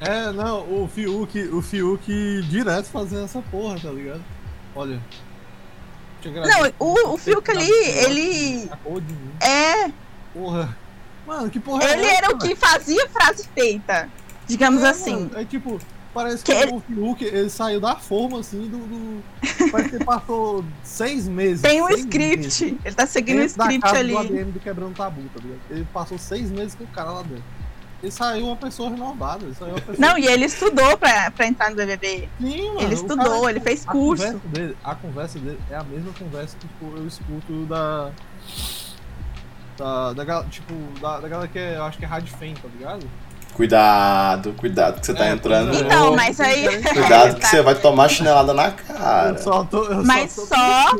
É, 0.00 0.30
não, 0.30 0.60
o 0.60 0.88
Fiuk, 0.88 1.38
o 1.48 1.62
Fiuk 1.62 2.42
direto 2.42 2.86
fazendo 2.86 3.24
essa 3.24 3.40
porra, 3.50 3.80
tá 3.80 3.90
ligado? 3.90 4.22
Olha. 4.74 5.00
Não, 6.24 6.72
o, 6.78 7.14
o 7.14 7.18
Fiuk 7.18 7.50
ali, 7.50 7.70
ele. 7.70 8.70
É. 9.40 9.90
Porra. 10.34 10.76
Mano, 11.26 11.50
que 11.50 11.58
porra 11.60 11.82
é 11.84 11.92
Ele 11.92 12.06
essa, 12.06 12.16
era 12.24 12.34
o 12.34 12.38
que 12.38 12.54
fazia 12.54 13.08
frase 13.08 13.48
feita. 13.54 14.08
Digamos 14.46 14.82
É, 14.82 14.88
assim. 14.90 15.12
mano, 15.14 15.30
é 15.34 15.44
tipo, 15.44 15.78
parece 16.14 16.44
que, 16.44 16.54
Que 16.54 16.72
o 16.72 16.80
Fiuk 16.80 17.24
ele 17.24 17.50
saiu 17.50 17.80
da 17.80 17.96
forma 17.96 18.38
assim 18.40 18.68
do. 18.68 18.78
do- 18.78 19.22
parece 19.72 19.88
que 19.90 19.96
ele 19.96 20.04
passou 20.04 20.64
seis 20.84 21.26
meses. 21.26 21.62
Tem 21.62 21.82
um 21.82 21.88
script. 21.90 22.64
meses 22.64 22.78
Ele 22.84 22.94
tá 22.94 23.06
seguindo 23.06 23.40
o 23.40 23.44
script 23.44 23.88
ali. 23.88 24.12
do 24.12 24.18
ADM 24.18 24.50
do 24.52 24.60
Quebrando 24.60 24.94
Tabu, 24.94 25.22
tá 25.34 25.40
ligado? 25.42 25.60
Ele 25.70 25.86
passou 25.92 26.16
seis 26.16 26.50
meses 26.50 26.74
com 26.76 26.84
o 26.84 26.88
cara 26.88 27.10
lá 27.10 27.22
dentro. 27.22 27.42
Ele 28.02 28.12
saiu 28.12 28.46
uma 28.46 28.56
pessoa 28.56 28.90
renovada. 28.90 29.44
Ele 29.44 29.54
saiu 29.54 29.70
uma 29.72 29.80
pessoa. 29.80 29.96
Não, 29.98 30.16
e 30.18 30.26
ele 30.26 30.44
estudou 30.44 30.96
pra, 30.98 31.30
pra 31.32 31.46
entrar 31.46 31.70
no 31.70 31.76
BBB. 31.76 32.28
Sim, 32.40 32.68
mano, 32.68 32.80
Ele 32.82 32.94
estudou, 32.94 33.16
cara- 33.40 33.50
ele 33.50 33.60
fez 33.60 33.84
a 33.88 33.90
curso. 33.90 34.22
Conversa 34.24 34.48
dele, 34.48 34.76
a 34.84 34.94
conversa 34.94 35.38
dele 35.40 35.58
é 35.70 35.74
a 35.76 35.82
mesma 35.82 36.12
conversa 36.12 36.56
que 36.60 36.68
tipo, 36.68 36.96
eu 36.96 37.06
escuto 37.06 37.64
da. 37.66 38.10
Da, 39.76 40.12
da, 40.12 40.44
tipo, 40.44 40.72
da, 41.00 41.20
da 41.20 41.28
galera 41.28 41.48
que 41.48 41.58
é, 41.58 41.76
eu 41.76 41.84
acho 41.84 41.98
que 41.98 42.04
é 42.04 42.08
Rádio 42.08 42.34
Fem, 42.38 42.54
tá 42.54 42.68
ligado? 42.76 43.06
Cuidado, 43.54 44.52
cuidado 44.54 45.00
que 45.00 45.06
você 45.06 45.14
tá 45.14 45.26
É, 45.26 45.32
entrando. 45.32 45.74
é. 45.74 45.80
Então, 45.80 46.14
mas 46.14 46.38
aí. 46.40 46.82
Cuidado 46.82 47.36
que 47.40 47.46
você 47.46 47.62
vai 47.62 47.74
tomar 47.74 48.08
chinelada 48.08 48.52
na 48.52 48.70
cara. 48.70 49.30
Eu 49.30 49.38
só 49.38 49.64
tô. 49.64 49.84
Eu 49.84 50.04
Mas 50.04 50.32
só. 50.32 50.44
Só-. 50.46 50.96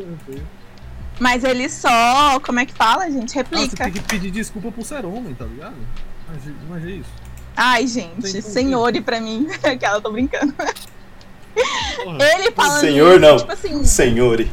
Mas 1.21 1.45
ele 1.45 1.69
só. 1.69 2.41
Como 2.41 2.61
é 2.61 2.67
que 2.67 2.73
fala, 2.75 3.11
gente? 3.11 3.35
Replica. 3.35 3.85
tem 3.85 3.93
que 3.93 4.01
pedir 4.01 4.31
desculpa 4.31 4.71
por 4.73 4.85
ser 4.85 5.05
homem, 5.05 5.35
tá 5.35 5.45
ligado? 5.45 5.75
Imagina, 6.29 6.57
imagina 6.67 6.91
isso. 6.93 7.11
Ai, 7.57 7.87
gente, 7.87 8.43
senhore 8.43 9.01
pra 9.01 9.21
mim. 9.21 9.49
Aquela, 9.63 10.01
tô 10.01 10.11
brincando. 10.11 10.53
Porra. 10.53 12.19
Ele 12.35 12.51
falando 12.53 12.81
Senhor, 12.81 13.13
isso, 13.13 13.21
não. 13.21 13.37
tipo 13.39 13.53
assim. 13.53 13.85
Senhore. 13.85 14.51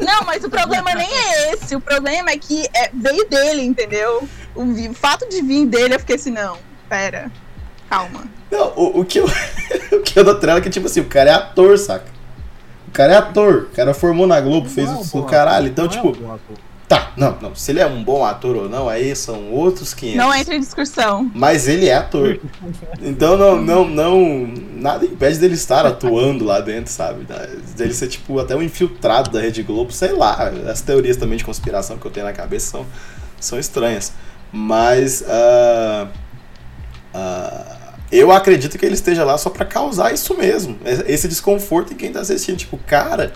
Não, 0.00 0.22
mas 0.24 0.44
o 0.44 0.50
problema 0.50 0.94
nem 0.94 1.08
é 1.08 1.52
esse. 1.52 1.74
O 1.74 1.80
problema 1.80 2.30
é 2.30 2.36
que 2.36 2.66
é, 2.74 2.90
veio 2.92 3.28
dele, 3.28 3.62
entendeu? 3.62 4.28
O, 4.54 4.62
o 4.62 4.94
fato 4.94 5.28
de 5.28 5.42
vir 5.42 5.66
dele, 5.66 5.94
eu 5.94 6.00
fiquei 6.00 6.16
assim, 6.16 6.30
não, 6.30 6.58
pera. 6.88 7.30
Calma. 7.88 8.24
Não, 8.50 8.72
o, 8.76 9.00
o 9.00 9.04
que 9.04 9.18
eu, 9.18 9.26
o 9.92 10.02
que 10.02 10.18
eu 10.18 10.24
dou 10.24 10.34
trela 10.36 10.58
é 10.58 10.62
que, 10.62 10.70
tipo 10.70 10.86
assim, 10.86 11.00
o 11.00 11.06
cara 11.06 11.30
é 11.30 11.34
ator, 11.34 11.78
saca? 11.78 12.06
O 12.88 12.90
cara 12.90 13.14
é 13.14 13.16
ator. 13.16 13.68
O 13.70 13.74
cara 13.74 13.94
formou 13.94 14.26
na 14.26 14.40
Globo, 14.40 14.68
fez 14.68 14.88
Não 14.88 14.96
é 14.96 14.98
um 14.98 15.18
o, 15.18 15.20
o 15.20 15.24
caralho. 15.24 15.68
Então, 15.68 15.84
não 15.86 15.92
é 15.92 15.94
tipo, 15.94 16.08
um 16.08 16.12
bom 16.12 16.34
ator. 16.34 16.56
Tá, 16.94 17.12
não, 17.16 17.38
não. 17.40 17.54
Se 17.54 17.72
ele 17.72 17.80
é 17.80 17.86
um 17.86 18.02
bom 18.02 18.24
ator 18.24 18.56
ou 18.56 18.68
não, 18.68 18.88
aí 18.88 19.14
são 19.14 19.50
outros 19.50 19.94
500. 19.94 20.18
Não 20.18 20.34
entra 20.34 20.54
em 20.54 20.60
discussão. 20.60 21.30
Mas 21.34 21.68
ele 21.68 21.88
é 21.88 21.94
ator. 21.94 22.38
Então 23.02 23.36
não, 23.36 23.60
não, 23.60 23.88
não. 23.88 24.46
Nada 24.76 25.04
impede 25.04 25.38
dele 25.38 25.54
estar 25.54 25.86
atuando 25.86 26.44
lá 26.44 26.60
dentro, 26.60 26.92
sabe? 26.92 27.26
Dele 27.76 27.94
ser, 27.94 28.08
tipo, 28.08 28.38
até 28.38 28.54
um 28.54 28.62
infiltrado 28.62 29.30
da 29.30 29.40
Rede 29.40 29.62
Globo, 29.62 29.92
sei 29.92 30.12
lá. 30.12 30.52
As 30.68 30.80
teorias 30.80 31.16
também 31.16 31.38
de 31.38 31.44
conspiração 31.44 31.98
que 31.98 32.06
eu 32.06 32.10
tenho 32.10 32.26
na 32.26 32.32
cabeça 32.32 32.70
são, 32.70 32.86
são 33.40 33.58
estranhas. 33.58 34.12
Mas. 34.52 35.24
ah, 35.28 36.08
ah, 37.14 37.76
eu 38.12 38.30
acredito 38.30 38.78
que 38.78 38.86
ele 38.86 38.94
esteja 38.94 39.24
lá 39.24 39.36
só 39.36 39.50
pra 39.50 39.64
causar 39.64 40.12
isso 40.12 40.36
mesmo. 40.36 40.78
Esse 40.84 41.26
desconforto 41.26 41.92
em 41.92 41.96
quem 41.96 42.12
tá 42.12 42.20
assistindo. 42.20 42.56
Tipo, 42.58 42.78
cara. 42.78 43.32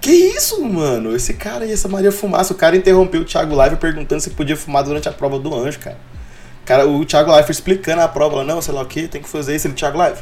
Que 0.00 0.10
isso, 0.10 0.62
mano? 0.64 1.14
Esse 1.14 1.34
cara 1.34 1.64
aí, 1.64 1.72
essa 1.72 1.88
Maria 1.88 2.10
Fumaça. 2.10 2.52
O 2.54 2.56
cara 2.56 2.76
interrompeu 2.76 3.20
o 3.20 3.24
Thiago 3.24 3.54
Live 3.54 3.76
perguntando 3.76 4.20
se 4.20 4.30
podia 4.30 4.56
fumar 4.56 4.82
durante 4.82 5.08
a 5.08 5.12
prova 5.12 5.38
do 5.38 5.54
anjo, 5.54 5.78
cara. 5.78 5.98
Cara, 6.64 6.86
o 6.86 7.04
Thiago 7.04 7.30
Live 7.30 7.50
explicando 7.50 8.00
a 8.00 8.08
prova, 8.08 8.44
não, 8.44 8.62
sei 8.62 8.72
lá 8.72 8.82
o 8.82 8.86
que, 8.86 9.08
tem 9.08 9.20
que 9.20 9.28
fazer 9.28 9.56
isso. 9.56 9.66
Ele, 9.66 9.74
Thiago 9.74 9.98
Live, 9.98 10.20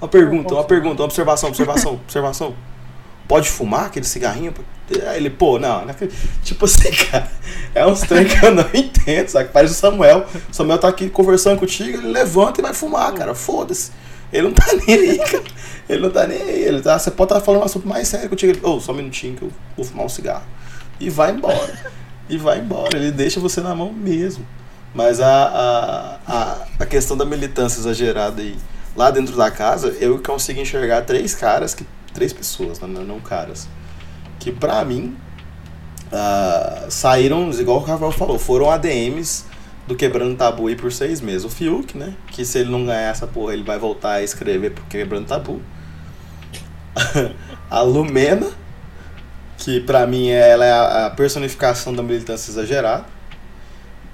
uma 0.00 0.08
pergunta, 0.08 0.54
uma 0.54 0.64
pergunta, 0.64 1.02
uma 1.02 1.06
observação, 1.06 1.48
observação, 1.48 1.94
observação. 2.04 2.54
Pode 3.28 3.48
fumar 3.48 3.86
aquele 3.86 4.06
cigarrinho? 4.06 4.54
Aí 5.08 5.16
ele, 5.16 5.30
pô, 5.30 5.58
não, 5.58 5.84
tipo 6.44 6.64
assim, 6.64 6.90
cara, 7.10 7.28
é 7.74 7.84
uns 7.84 8.00
trem 8.00 8.24
que 8.24 8.44
eu 8.44 8.54
não 8.54 8.64
entendo, 8.72 9.28
sabe? 9.28 9.50
Parece 9.52 9.74
o 9.74 9.76
Samuel. 9.76 10.26
O 10.50 10.54
Samuel 10.54 10.78
tá 10.78 10.88
aqui 10.88 11.10
conversando 11.10 11.58
contigo, 11.58 11.98
ele 11.98 12.08
levanta 12.08 12.60
e 12.60 12.62
vai 12.62 12.72
fumar, 12.72 13.12
cara, 13.12 13.34
foda-se. 13.34 13.90
Ele 14.36 14.48
não 14.48 14.52
tá 14.52 14.66
nem 14.86 14.96
aí, 14.96 15.18
cara. 15.18 15.44
Ele 15.88 16.02
não 16.02 16.10
tá 16.10 16.26
nem 16.26 16.40
aí. 16.40 16.62
Ele 16.62 16.82
tá, 16.82 16.98
você 16.98 17.10
pode 17.10 17.32
estar 17.32 17.44
falando 17.44 17.62
um 17.62 17.64
assunto 17.64 17.88
mais 17.88 18.08
sério 18.08 18.28
contigo. 18.28 18.52
Ele, 18.52 18.60
ô, 18.62 18.80
só 18.80 18.92
um 18.92 18.96
minutinho 18.96 19.36
que 19.36 19.42
eu 19.42 19.52
vou 19.76 19.84
fumar 19.84 20.06
um 20.06 20.08
cigarro. 20.08 20.44
E 21.00 21.10
vai 21.10 21.32
embora. 21.32 21.96
E 22.28 22.36
vai 22.36 22.58
embora. 22.58 22.96
Ele 22.96 23.12
deixa 23.12 23.38
você 23.38 23.60
na 23.60 23.72
mão 23.72 23.92
mesmo. 23.92 24.44
Mas 24.92 25.20
a, 25.20 25.28
a, 25.28 26.18
a, 26.26 26.66
a 26.80 26.86
questão 26.86 27.16
da 27.16 27.24
militância 27.24 27.78
exagerada 27.78 28.42
aí, 28.42 28.56
lá 28.96 29.12
dentro 29.12 29.36
da 29.36 29.48
casa, 29.48 29.94
eu 30.00 30.18
consigo 30.20 30.58
enxergar 30.58 31.02
três 31.02 31.36
caras, 31.36 31.72
que, 31.72 31.86
três 32.12 32.32
pessoas, 32.32 32.80
não, 32.80 32.88
não 32.88 33.20
caras, 33.20 33.68
que 34.40 34.50
pra 34.50 34.84
mim 34.84 35.16
ah, 36.10 36.86
saíram, 36.88 37.50
igual 37.50 37.78
o 37.78 37.84
Rafael 37.84 38.10
falou, 38.10 38.38
foram 38.40 38.70
ADMs 38.70 39.44
do 39.86 39.94
Quebrando 39.94 40.36
Tabu 40.36 40.66
aí 40.66 40.74
por 40.76 40.90
seis 40.92 41.20
meses. 41.20 41.44
O 41.44 41.48
Fiuk, 41.48 41.96
né? 41.96 42.14
Que 42.28 42.44
se 42.44 42.58
ele 42.58 42.70
não 42.70 42.84
ganhar 42.84 43.10
essa 43.10 43.26
porra, 43.26 43.52
ele 43.52 43.62
vai 43.62 43.78
voltar 43.78 44.12
a 44.12 44.22
escrever 44.22 44.72
pro 44.72 44.84
Quebrando 44.86 45.26
Tabu. 45.26 45.60
a 47.70 47.80
Lumena, 47.82 48.48
que 49.58 49.80
pra 49.80 50.06
mim 50.06 50.28
ela 50.28 50.64
é 50.64 50.72
a- 50.72 51.06
a 51.06 51.10
personificação 51.10 51.94
da 51.94 52.02
militância 52.02 52.50
exagerada. 52.50 53.04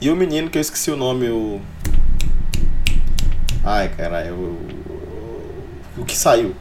E 0.00 0.10
o 0.10 0.16
menino 0.16 0.50
que 0.50 0.58
eu 0.58 0.62
esqueci 0.62 0.90
o 0.90 0.96
nome, 0.96 1.28
o. 1.28 1.60
Ai, 3.64 3.88
caralho, 3.88 4.34
o. 4.34 4.66
O 5.98 6.04
que 6.04 6.16
saiu? 6.16 6.54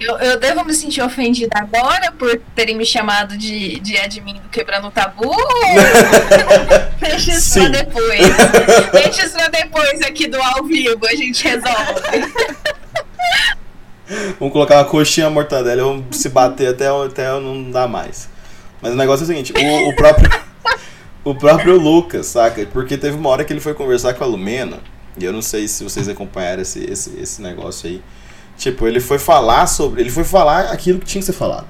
Eu, 0.00 0.16
eu 0.18 0.38
devo 0.38 0.64
me 0.64 0.72
sentir 0.72 1.02
ofendida 1.02 1.58
agora 1.58 2.12
por 2.12 2.40
terem 2.54 2.76
me 2.76 2.86
chamado 2.86 3.36
de, 3.36 3.80
de 3.80 3.98
admin 3.98 4.34
do 4.34 4.48
Quebrando 4.48 4.86
o 4.86 4.90
Tabu? 4.92 5.34
Deixa 7.00 7.32
isso 7.32 7.50
Sim. 7.50 7.70
pra 7.70 7.82
depois. 7.82 8.20
Deixa 8.92 9.26
isso 9.26 9.34
pra 9.34 9.48
depois 9.48 10.00
aqui 10.02 10.28
do 10.28 10.40
ao 10.40 10.64
vivo, 10.64 11.04
a 11.04 11.14
gente 11.16 11.42
resolve. 11.42 12.32
Vamos 14.38 14.52
colocar 14.52 14.76
uma 14.76 14.84
coxinha 14.84 15.28
mortadela, 15.28 15.82
vamos 15.82 16.16
se 16.16 16.28
bater 16.28 16.68
até, 16.68 16.86
até 16.88 17.28
não 17.40 17.70
dar 17.70 17.88
mais. 17.88 18.28
Mas 18.80 18.92
o 18.92 18.96
negócio 18.96 19.22
é 19.22 19.24
o 19.24 19.26
seguinte, 19.26 19.52
o, 19.52 19.88
o 19.88 19.96
próprio. 19.96 20.30
o 21.24 21.34
próprio 21.34 21.76
Lucas, 21.76 22.26
saca? 22.26 22.64
Porque 22.66 22.96
teve 22.96 23.16
uma 23.16 23.28
hora 23.28 23.44
que 23.44 23.52
ele 23.52 23.60
foi 23.60 23.74
conversar 23.74 24.14
com 24.14 24.22
a 24.22 24.26
Lumena, 24.26 24.78
e 25.18 25.24
eu 25.24 25.32
não 25.32 25.42
sei 25.42 25.66
se 25.66 25.82
vocês 25.82 26.08
acompanharam 26.08 26.62
esse, 26.62 26.84
esse, 26.84 27.18
esse 27.20 27.42
negócio 27.42 27.88
aí. 27.88 28.02
Tipo, 28.58 28.88
ele 28.88 28.98
foi 28.98 29.20
falar 29.20 29.66
sobre. 29.68 30.02
Ele 30.02 30.10
foi 30.10 30.24
falar 30.24 30.72
aquilo 30.72 30.98
que 30.98 31.06
tinha 31.06 31.20
que 31.20 31.26
ser 31.26 31.32
falado. 31.32 31.66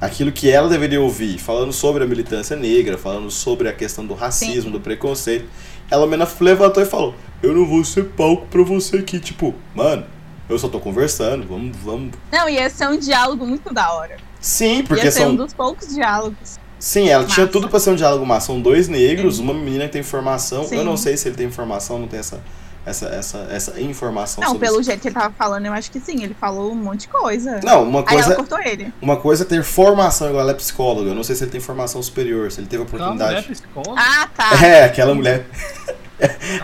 Aquilo 0.00 0.32
que 0.32 0.48
ela 0.48 0.68
deveria 0.68 1.00
ouvir, 1.00 1.38
falando 1.38 1.72
sobre 1.72 2.02
a 2.04 2.06
militância 2.06 2.56
negra, 2.56 2.96
falando 2.96 3.30
sobre 3.30 3.68
a 3.68 3.72
questão 3.72 4.06
do 4.06 4.14
racismo, 4.14 4.70
do 4.70 4.80
preconceito. 4.80 5.46
Ela 5.90 6.04
Lumena 6.04 6.26
levantou 6.40 6.82
e 6.82 6.86
falou: 6.86 7.14
Eu 7.42 7.52
não 7.52 7.66
vou 7.66 7.84
ser 7.84 8.04
palco 8.10 8.46
pra 8.46 8.62
você 8.62 8.98
aqui. 8.98 9.18
Tipo, 9.18 9.54
mano, 9.74 10.06
eu 10.48 10.56
só 10.58 10.68
tô 10.68 10.78
conversando, 10.78 11.46
vamos, 11.46 11.76
vamos. 11.78 12.12
Não, 12.30 12.48
ia 12.48 12.70
ser 12.70 12.88
um 12.88 12.96
diálogo 12.96 13.44
muito 13.44 13.74
da 13.74 13.92
hora. 13.92 14.16
Sim, 14.40 14.84
porque 14.84 15.04
ia 15.04 15.10
ser 15.10 15.20
são. 15.20 15.30
um 15.30 15.36
dos 15.36 15.52
poucos 15.52 15.88
diálogos. 15.94 16.58
Sim, 16.78 17.08
ela 17.08 17.24
tinha 17.24 17.46
Massa. 17.46 17.52
tudo 17.52 17.68
pra 17.68 17.78
ser 17.78 17.90
um 17.90 17.94
diálogo 17.94 18.26
massa. 18.26 18.48
São 18.48 18.60
dois 18.60 18.88
negros, 18.88 19.38
uma 19.38 19.54
menina 19.54 19.86
que 19.86 19.92
tem 19.92 20.02
formação. 20.02 20.64
Sim. 20.64 20.76
Eu 20.76 20.84
não 20.84 20.96
sei 20.96 21.16
se 21.16 21.28
ele 21.28 21.36
tem 21.36 21.46
informação, 21.46 21.98
não 21.98 22.08
tem 22.08 22.18
essa, 22.18 22.42
essa, 22.84 23.06
essa, 23.06 23.46
essa 23.50 23.80
informação 23.80 24.42
Não, 24.42 24.52
sobre 24.52 24.66
pelo 24.66 24.80
isso. 24.80 24.90
jeito 24.90 25.00
que 25.02 25.08
ele 25.08 25.14
tava 25.14 25.32
falando, 25.38 25.66
eu 25.66 25.72
acho 25.72 25.90
que 25.90 26.00
sim. 26.00 26.22
Ele 26.22 26.34
falou 26.34 26.72
um 26.72 26.74
monte 26.74 27.02
de 27.02 27.08
coisa. 27.08 27.60
Não, 27.62 27.84
uma 27.84 28.00
Aí 28.00 28.06
coisa, 28.06 28.26
ela 28.28 28.34
cortou 28.36 28.58
ele. 28.60 28.92
uma 29.00 29.16
coisa 29.16 29.44
é 29.44 29.46
ter 29.46 29.62
formação, 29.62 30.28
igual 30.28 30.42
ela 30.42 30.50
é 30.50 30.54
psicóloga. 30.54 31.08
Eu 31.10 31.14
não 31.14 31.22
sei 31.22 31.36
se 31.36 31.44
ele 31.44 31.50
tem 31.52 31.60
formação 31.60 32.02
superior, 32.02 32.50
se 32.50 32.60
ele 32.60 32.66
teve 32.66 32.82
mulher 32.82 32.96
oportunidade. 33.06 33.46
psicóloga. 33.48 33.94
Ah, 34.00 34.28
tá. 34.36 34.66
É, 34.66 34.84
aquela 34.84 35.14
mulher. 35.14 35.46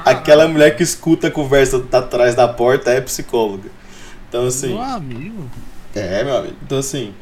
aquela 0.04 0.46
mulher 0.48 0.76
que 0.76 0.82
escuta 0.82 1.28
a 1.28 1.30
conversa 1.30 1.80
tá 1.80 1.98
atrás 1.98 2.34
da 2.34 2.48
porta 2.48 2.90
é 2.90 3.00
psicóloga. 3.00 3.70
Então, 4.28 4.46
assim. 4.46 4.68
Meu 4.68 4.82
amigo. 4.82 5.50
É, 5.94 6.22
meu 6.24 6.36
amigo. 6.36 6.56
Então, 6.64 6.78
assim. 6.78 7.14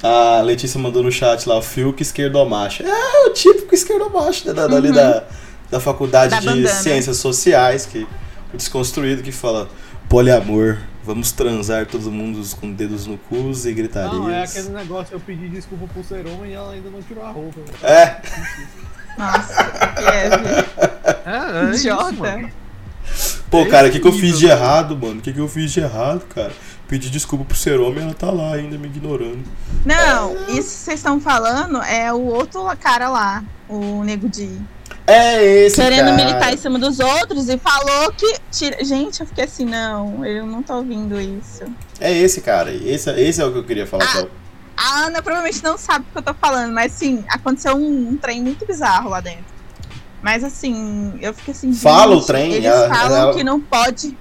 A 0.00 0.40
Letícia 0.42 0.78
mandou 0.78 1.02
no 1.02 1.10
chat 1.10 1.48
lá 1.48 1.56
o 1.58 1.62
Fiuk 1.62 2.00
esquerdomacho. 2.00 2.84
É 2.84 3.26
o 3.26 3.30
típico 3.32 3.74
esquerdomacho 3.74 4.46
né, 4.46 4.54
da, 4.54 4.66
Uhum. 4.66 4.92
da, 4.92 5.24
da 5.72 5.80
faculdade 5.80 6.30
Da 6.30 6.38
de 6.38 6.46
bandana. 6.46 6.68
Ciências 6.68 7.16
Sociais, 7.16 7.84
que 7.84 8.06
desconstruído 8.54 9.22
que 9.22 9.32
fala 9.32 9.68
poliamor, 10.08 10.78
vamos 11.04 11.32
transar 11.32 11.86
todo 11.86 12.10
mundo 12.10 12.42
com 12.56 12.72
dedos 12.72 13.06
no 13.06 13.18
cu 13.18 13.52
e 13.64 13.72
gritarias. 13.72 14.12
Não, 14.12 14.30
é 14.30 14.44
aquele 14.44 14.70
negócio, 14.70 15.14
eu 15.14 15.20
pedi 15.20 15.48
desculpa 15.48 15.86
por 15.92 16.04
ser 16.04 16.26
homem 16.26 16.52
e 16.52 16.54
ela 16.54 16.72
ainda 16.72 16.88
não 16.90 17.02
tirou 17.02 17.24
a 17.24 17.30
roupa. 17.30 17.60
É, 17.82 18.20
Nossa, 19.18 19.64
que 19.96 20.04
é, 20.04 20.30
viu? 20.30 20.48
É, 21.26 21.66
é 21.66 21.70
isso, 21.70 21.80
Idiota. 21.80 22.12
mano. 22.12 22.50
pô, 23.50 23.58
É 23.60 23.64
cara, 23.66 23.88
o 23.88 23.90
que, 23.90 24.00
que 24.00 24.06
eu 24.06 24.12
fiz 24.12 24.38
de 24.38 24.46
errado, 24.46 24.96
mano? 24.96 25.18
O 25.18 25.22
que, 25.22 25.32
que 25.32 25.40
eu 25.40 25.48
fiz 25.48 25.72
de 25.72 25.80
errado, 25.80 26.24
cara? 26.26 26.52
Pedi 26.86 27.10
desculpa 27.10 27.44
por 27.44 27.56
ser 27.56 27.78
homem 27.78 28.02
ela 28.02 28.14
tá 28.14 28.30
lá 28.30 28.54
ainda 28.54 28.78
me 28.78 28.86
ignorando. 28.86 29.44
Não, 29.84 30.32
isso 30.48 30.70
que 30.70 30.84
vocês 30.84 31.00
estão 31.00 31.20
falando 31.20 31.82
é 31.82 32.10
o 32.12 32.22
outro 32.22 32.64
cara 32.80 33.10
lá, 33.10 33.44
o 33.68 34.02
Nego 34.04 34.26
Di. 34.26 34.58
É 35.10 35.42
esse, 35.64 35.80
Querendo 35.80 36.10
cara. 36.10 36.16
militar 36.16 36.52
em 36.52 36.56
cima 36.58 36.78
dos 36.78 37.00
outros 37.00 37.48
e 37.48 37.56
falou 37.56 38.12
que. 38.12 38.36
Tira... 38.52 38.84
Gente, 38.84 39.20
eu 39.20 39.26
fiquei 39.26 39.44
assim, 39.44 39.64
não, 39.64 40.24
eu 40.24 40.44
não 40.46 40.62
tô 40.62 40.74
ouvindo 40.74 41.18
isso. 41.18 41.64
É 41.98 42.12
esse, 42.12 42.42
cara. 42.42 42.70
Esse, 42.72 43.10
esse 43.12 43.40
é 43.40 43.44
o 43.46 43.50
que 43.52 43.58
eu 43.58 43.64
queria 43.64 43.86
falar. 43.86 44.04
Ah. 44.04 44.18
é 44.18 44.22
o- 44.24 44.30
A 44.76 45.06
Ana 45.06 45.22
provavelmente 45.22 45.64
não 45.64 45.78
sabe 45.78 46.04
o 46.08 46.12
que 46.12 46.18
eu 46.18 46.22
tô 46.22 46.34
falando, 46.34 46.72
mas 46.74 46.92
sim, 46.92 47.24
aconteceu 47.28 47.74
um, 47.74 48.10
um 48.10 48.16
trem 48.18 48.42
muito 48.42 48.66
bizarro 48.66 49.08
lá 49.08 49.20
dentro. 49.20 49.46
Mas 50.20 50.44
assim, 50.44 51.18
eu 51.22 51.32
fiquei 51.32 51.52
assim. 51.52 51.72
Fala 51.72 52.14
o 52.14 52.20
trem, 52.24 52.52
Eles 52.52 52.66
ela- 52.66 52.88
falam 52.94 53.16
ela- 53.18 53.34
que 53.34 53.42
não 53.42 53.60
pode. 53.60 54.16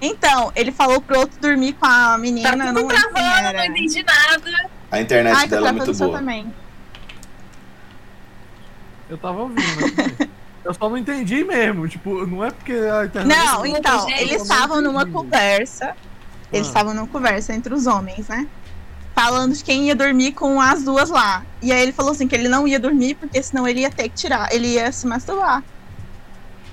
Então, 0.00 0.52
ele 0.56 0.70
falou 0.72 1.00
pro 1.00 1.18
outro 1.18 1.40
dormir 1.40 1.72
com 1.74 1.86
a 1.86 2.16
menina, 2.18 2.56
Tá 2.56 2.56
eu 2.56 2.74
tudo 2.74 2.80
não 2.82 2.88
travando, 2.88 3.56
não 3.56 3.64
entendi 3.64 4.02
nada. 4.04 4.70
A 4.90 5.00
internet 5.00 5.36
Ai, 5.36 5.48
tá 5.48 5.56
dela 5.56 5.68
é 5.68 5.72
muito 5.72 5.94
boa. 5.94 6.18
também. 6.18 6.52
Eu 9.12 9.18
tava 9.18 9.42
ouvindo, 9.42 9.60
né? 9.60 10.28
Eu 10.64 10.72
só 10.72 10.88
não 10.88 10.96
entendi 10.96 11.42
mesmo, 11.44 11.86
tipo, 11.88 12.24
não 12.24 12.42
é 12.44 12.50
porque 12.50 12.72
a 12.72 13.04
internet. 13.04 13.36
Não, 13.36 13.66
então, 13.66 14.08
eles 14.10 14.40
estavam 14.42 14.80
numa 14.80 15.04
conversa. 15.04 15.94
Eles 16.52 16.66
Ah. 16.68 16.70
estavam 16.70 16.94
numa 16.94 17.06
conversa 17.08 17.52
entre 17.52 17.74
os 17.74 17.86
homens, 17.86 18.28
né? 18.28 18.46
Falando 19.14 19.54
de 19.54 19.62
quem 19.64 19.88
ia 19.88 19.94
dormir 19.96 20.32
com 20.32 20.60
as 20.60 20.82
duas 20.84 21.10
lá. 21.10 21.44
E 21.60 21.72
aí 21.72 21.82
ele 21.82 21.92
falou 21.92 22.12
assim 22.12 22.26
que 22.28 22.34
ele 22.34 22.48
não 22.48 22.66
ia 22.66 22.78
dormir, 22.78 23.16
porque 23.16 23.42
senão 23.42 23.66
ele 23.68 23.80
ia 23.80 23.90
ter 23.90 24.04
que 24.04 24.14
tirar, 24.14 24.48
ele 24.54 24.68
ia 24.68 24.90
se 24.92 25.04
masturbar. 25.06 25.62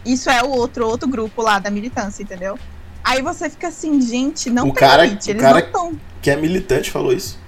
Isso 0.05 0.29
é 0.29 0.41
o 0.43 0.49
outro, 0.49 0.87
outro 0.87 1.09
grupo 1.09 1.41
lá 1.41 1.57
da 1.59 1.69
militância, 1.71 2.21
entendeu? 2.23 2.57
Aí 3.03 3.21
você 3.23 3.49
fica 3.49 3.67
assim, 3.69 3.99
gente, 3.99 4.49
não 4.51 4.69
O 4.69 4.73
cara- 4.73 5.01
permite, 5.01 5.27
o 5.27 5.31
eles 5.31 5.41
cara- 5.41 5.59
não 5.59 5.65
estão. 5.65 5.99
Que 6.21 6.29
é 6.31 6.35
militante 6.35 6.91
falou 6.91 7.11
isso. 7.11 7.39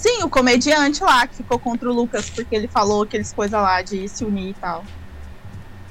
Sim, 0.00 0.22
o 0.22 0.30
comediante 0.30 1.02
lá 1.04 1.26
que 1.26 1.36
ficou 1.36 1.58
contra 1.58 1.90
o 1.90 1.92
Lucas, 1.92 2.30
porque 2.30 2.56
ele 2.56 2.66
falou 2.68 3.02
aqueles 3.02 3.32
coisas 3.34 3.60
lá 3.60 3.82
de 3.82 4.08
se 4.08 4.24
unir 4.24 4.50
e 4.50 4.54
tal. 4.54 4.82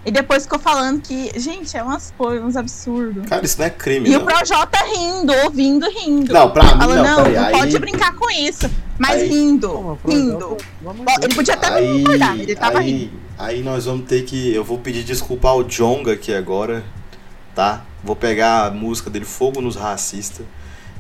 E 0.03 0.09
depois 0.11 0.43
ficou 0.43 0.57
falando 0.57 0.99
que, 1.01 1.29
gente, 1.39 1.77
é 1.77 1.83
umas 1.83 2.11
coisas, 2.17 2.43
uns 2.43 2.55
absurdos. 2.55 3.27
Cara, 3.29 3.45
isso 3.45 3.59
não 3.59 3.65
é 3.67 3.69
crime, 3.69 4.09
E 4.09 4.13
não. 4.13 4.21
o 4.21 4.25
Projota 4.25 4.79
rindo, 4.95 5.31
ouvindo, 5.43 5.85
rindo. 5.91 6.33
Não, 6.33 6.49
pra 6.49 6.63
mim 6.63 6.69
Fala, 6.79 6.95
não, 6.95 7.03
não, 7.03 7.23
peraí. 7.25 7.35
não 7.35 7.45
aí, 7.45 7.51
pode 7.51 7.79
brincar 7.79 8.15
com 8.15 8.31
isso. 8.31 8.67
Mas 8.97 9.21
aí- 9.21 9.27
rindo, 9.29 9.69
Pô, 9.69 9.97
mas, 10.03 10.13
rindo. 10.15 10.57
Ele 11.21 11.35
podia 11.35 11.53
até 11.53 11.69
não 11.69 11.77
aí, 11.77 11.97
concordar, 12.03 12.39
ele 12.39 12.55
tava 12.55 12.79
rindo. 12.79 13.11
aí, 13.37 13.47
aí 13.57 13.61
nós 13.61 13.85
vamos 13.85 14.07
ter 14.07 14.23
que. 14.23 14.51
Eu 14.55 14.63
vou 14.63 14.79
pedir 14.79 15.03
desculpa 15.03 15.49
ao 15.49 15.63
Jonga 15.63 16.13
aqui 16.13 16.33
agora, 16.33 16.83
tá? 17.53 17.83
Vou 18.03 18.15
pegar 18.15 18.65
a 18.65 18.71
música 18.71 19.09
dele, 19.09 19.25
Fogo 19.25 19.61
nos 19.61 19.75
Racistas, 19.75 20.45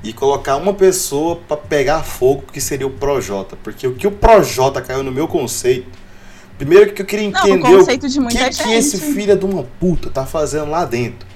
e 0.03 0.13
colocar 0.13 0.55
uma 0.55 0.73
pessoa 0.73 1.35
pra 1.35 1.57
pegar 1.57 2.03
fogo, 2.03 2.43
que 2.51 2.61
seria 2.61 2.87
o 2.87 2.91
Projota. 2.91 3.57
Porque 3.61 3.87
o 3.87 3.95
que 3.95 4.07
o 4.07 4.11
Projota 4.11 4.81
caiu 4.81 5.03
no 5.03 5.11
meu 5.11 5.27
conceito. 5.27 5.87
Primeiro 6.57 6.93
que 6.93 7.01
eu 7.01 7.05
queria 7.05 7.29
Não, 7.29 7.41
o 7.41 7.47
entender 7.47 7.75
o 7.75 8.27
que, 8.27 8.49
que 8.49 8.73
esse 8.73 8.97
filho 8.97 9.37
de 9.37 9.45
uma 9.45 9.63
puta 9.79 10.09
tá 10.09 10.25
fazendo 10.25 10.69
lá 10.69 10.85
dentro. 10.85 11.27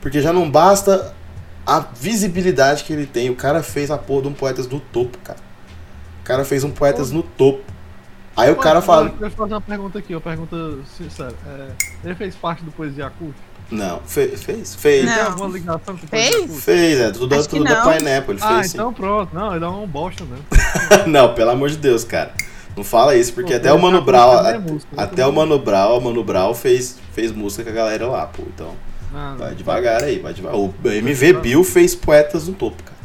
Porque 0.00 0.20
já 0.20 0.32
não 0.32 0.50
basta 0.50 1.14
a 1.66 1.80
visibilidade 1.80 2.84
que 2.84 2.92
ele 2.92 3.06
tem. 3.06 3.30
O 3.30 3.36
cara 3.36 3.62
fez 3.62 3.90
a 3.90 3.98
porra 3.98 4.22
de 4.22 4.28
um 4.28 4.32
Poetas 4.32 4.66
no 4.66 4.80
topo, 4.80 5.18
cara. 5.18 5.38
O 6.20 6.24
cara 6.24 6.44
fez 6.44 6.64
um 6.64 6.70
Poetas 6.70 7.10
no 7.10 7.22
topo. 7.22 7.62
Aí 8.36 8.50
o 8.50 8.56
cara 8.56 8.80
fala. 8.80 9.10
Deixa 9.10 9.26
eu 9.26 9.30
fazer 9.30 9.54
uma 9.54 9.60
pergunta 9.60 9.98
aqui, 9.98 10.14
uma 10.14 10.20
pergunta 10.20 10.56
sincera. 10.96 11.34
É, 11.46 11.68
ele 12.04 12.14
fez 12.14 12.34
parte 12.34 12.64
do 12.64 12.72
Poesia 12.72 13.06
Acústica? 13.06 13.51
Não, 13.70 14.00
fez, 14.06 14.42
fez, 14.42 14.74
fez. 14.74 15.02
Ele 15.04 15.08
tem 15.10 15.16
Não. 15.22 15.26
alguma 15.30 15.48
ligação 15.48 15.96
com 15.96 16.04
o 16.04 16.08
Fez? 16.08 16.62
Fez, 16.64 17.00
é 17.00 17.10
tudo, 17.10 17.34
Acho 17.34 17.48
tudo 17.48 17.64
da 17.64 17.84
não. 17.84 17.92
Pineapple, 17.96 18.34
ele 18.34 18.40
Ah, 18.42 18.54
fez 18.56 18.66
sim. 18.70 18.76
então 18.76 18.92
pronto. 18.92 19.34
Não, 19.34 19.54
ele 19.56 19.64
é 19.64 19.68
um 19.68 19.86
bosta 19.86 20.24
mesmo. 20.24 20.44
não, 21.08 21.32
pelo 21.34 21.50
amor 21.50 21.70
de 21.70 21.78
Deus, 21.78 22.04
cara. 22.04 22.32
Não 22.76 22.84
fala 22.84 23.14
isso, 23.16 23.32
porque 23.32 23.52
Pô, 23.52 23.56
até 23.58 23.72
o 23.72 23.78
Mano 23.80 24.02
Brown. 24.02 24.38
A- 24.38 24.50
é 24.50 24.58
música, 24.58 24.94
né? 24.96 25.02
Até 25.02 25.26
o 25.26 25.32
Mano 25.32 25.58
Brown, 25.58 25.98
o 25.98 26.00
Mano 26.02 26.22
Brown 26.24 26.54
fez, 26.54 26.98
fez 27.14 27.32
música 27.32 27.64
com 27.64 27.70
a 27.70 27.72
galera 27.72 28.06
lá, 28.06 28.26
pô. 28.26 28.42
Então, 28.54 28.72
Não, 29.12 29.30
não. 29.32 29.38
vai 29.38 29.54
devagar 29.54 30.02
aí, 30.02 30.18
vai 30.18 30.34
devagar. 30.34 30.58
O 30.58 30.72
MV 30.84 31.32
Bill 31.34 31.64
fez 31.64 31.94
Poetas 31.94 32.48
no 32.48 32.54
topo, 32.54 32.82
cara. 32.82 32.96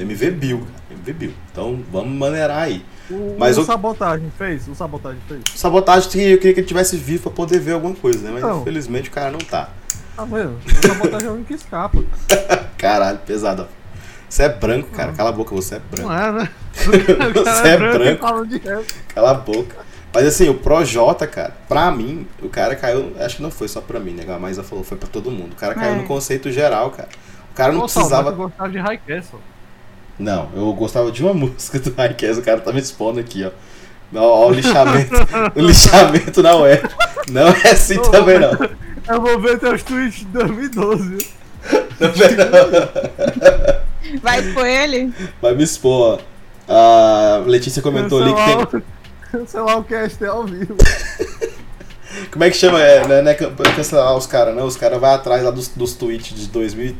MV 0.00 0.30
Bill, 0.32 0.58
cara. 0.60 0.72
MV 0.96 1.12
Bill. 1.12 1.32
Então, 1.50 1.80
vamos 1.92 2.16
maneirar 2.16 2.62
aí. 2.62 2.84
O, 3.10 3.36
Mas 3.38 3.56
o 3.56 3.62
o- 3.62 3.64
Sabotagem 3.64 4.30
fez? 4.36 4.68
O 4.68 4.74
Sabotagem 4.74 5.18
fez? 5.26 5.40
Sabotagem, 5.56 6.08
que 6.10 6.18
eu 6.18 6.38
queria 6.38 6.54
que 6.54 6.60
ele 6.60 6.66
tivesse 6.66 6.96
vivo 6.96 7.24
pra 7.24 7.32
poder 7.32 7.58
ver 7.58 7.72
alguma 7.72 7.94
coisa, 7.94 8.18
né? 8.20 8.30
Mas 8.34 8.42
Não. 8.42 8.60
infelizmente 8.60 9.08
o 9.08 9.12
cara 9.12 9.30
não 9.30 9.38
tá. 9.38 9.70
Ah, 10.18 10.26
mesmo. 10.26 10.58
O 10.66 10.86
Sabotagem 10.86 11.28
é 11.28 11.30
o 11.30 11.34
único 11.34 11.48
que 11.48 11.54
escapa. 11.54 11.98
Caralho, 12.76 13.18
pesado. 13.18 13.68
Você 14.28 14.42
é 14.42 14.48
branco, 14.48 14.88
cara. 14.90 15.12
Cala 15.12 15.30
a 15.30 15.32
boca, 15.32 15.54
você 15.54 15.76
é 15.76 15.78
branco. 15.78 16.08
Não 16.08 16.14
é, 16.18 16.32
né? 16.32 16.50
Você 17.34 17.68
é 17.68 17.76
branco. 17.78 18.20
Falando 18.26 18.48
de 18.48 18.58
resto. 18.58 18.94
Cala 19.14 19.30
a 19.30 19.34
boca. 19.34 19.76
Mas 20.12 20.26
assim, 20.26 20.48
o 20.48 20.54
Projota, 20.54 21.26
cara, 21.26 21.54
pra 21.68 21.90
mim, 21.90 22.26
o 22.42 22.48
cara 22.48 22.76
caiu. 22.76 23.12
Acho 23.20 23.36
que 23.36 23.42
não 23.42 23.50
foi 23.50 23.68
só 23.68 23.80
pra 23.80 23.98
mim, 23.98 24.12
né? 24.12 24.24
A 24.32 24.38
Maísa 24.38 24.62
falou, 24.62 24.84
foi 24.84 24.98
pra 24.98 25.08
todo 25.08 25.30
mundo. 25.30 25.52
O 25.52 25.56
cara 25.56 25.74
caiu 25.74 25.94
É. 25.94 25.96
no 25.96 26.04
conceito 26.04 26.50
geral, 26.50 26.90
cara. 26.90 27.08
O 27.50 27.54
cara 27.54 27.72
não 27.72 27.80
Pô, 27.80 27.86
precisava. 27.86 28.30
Eu 28.30 28.36
gostava 28.36 28.68
de 28.70 28.78
High 28.78 28.98
Castle. 29.06 29.40
Não, 30.18 30.48
eu 30.54 30.72
gostava 30.74 31.10
de 31.12 31.22
uma 31.22 31.32
música 31.34 31.78
do 31.78 31.94
Highcast, 31.94 32.40
o 32.40 32.44
cara 32.44 32.60
tá 32.60 32.72
me 32.72 32.80
expondo 32.80 33.20
aqui, 33.20 33.44
ó. 33.44 33.50
Ó, 34.14 34.20
ó, 34.44 34.48
o 34.48 34.50
lixamento. 34.52 35.14
o 35.54 35.60
lixamento 35.60 36.42
na 36.42 36.54
web. 36.56 36.82
Não 37.30 37.48
é 37.48 37.70
assim 37.70 38.00
também, 38.10 38.38
não. 38.38 38.50
Eu 39.08 39.20
vou 39.20 39.40
ver 39.40 39.58
teus 39.58 39.82
tweets 39.82 40.20
de 40.20 40.26
2012. 40.26 41.26
Também 41.98 42.36
não. 42.36 44.20
Vai 44.20 44.40
expor 44.40 44.66
ele? 44.66 45.12
Vai 45.40 45.54
me 45.54 45.64
expor, 45.64 46.20
ó. 46.68 47.38
A 47.38 47.38
Letícia 47.46 47.82
comentou 47.82 48.22
ali 48.22 48.32
que 48.34 48.82
tem. 49.46 49.62
lá 49.62 49.76
o 49.76 49.84
cast 49.84 50.22
é 50.22 50.26
ao 50.28 50.44
vivo. 50.44 50.76
Como 52.30 52.44
é 52.44 52.50
que 52.50 52.56
chama? 52.56 52.80
É, 52.82 53.06
né, 53.06 53.22
né, 53.22 53.34
can- 53.34 53.54
cancelar 53.74 54.16
os 54.16 54.26
caras, 54.26 54.54
né? 54.54 54.62
Os 54.62 54.76
caras 54.76 54.98
vão 55.00 55.10
atrás 55.10 55.42
lá 55.42 55.50
dos, 55.50 55.68
dos 55.68 55.94
tweets 55.94 56.34
de 56.38 56.46
2000. 56.48 56.86
e- 56.90 56.96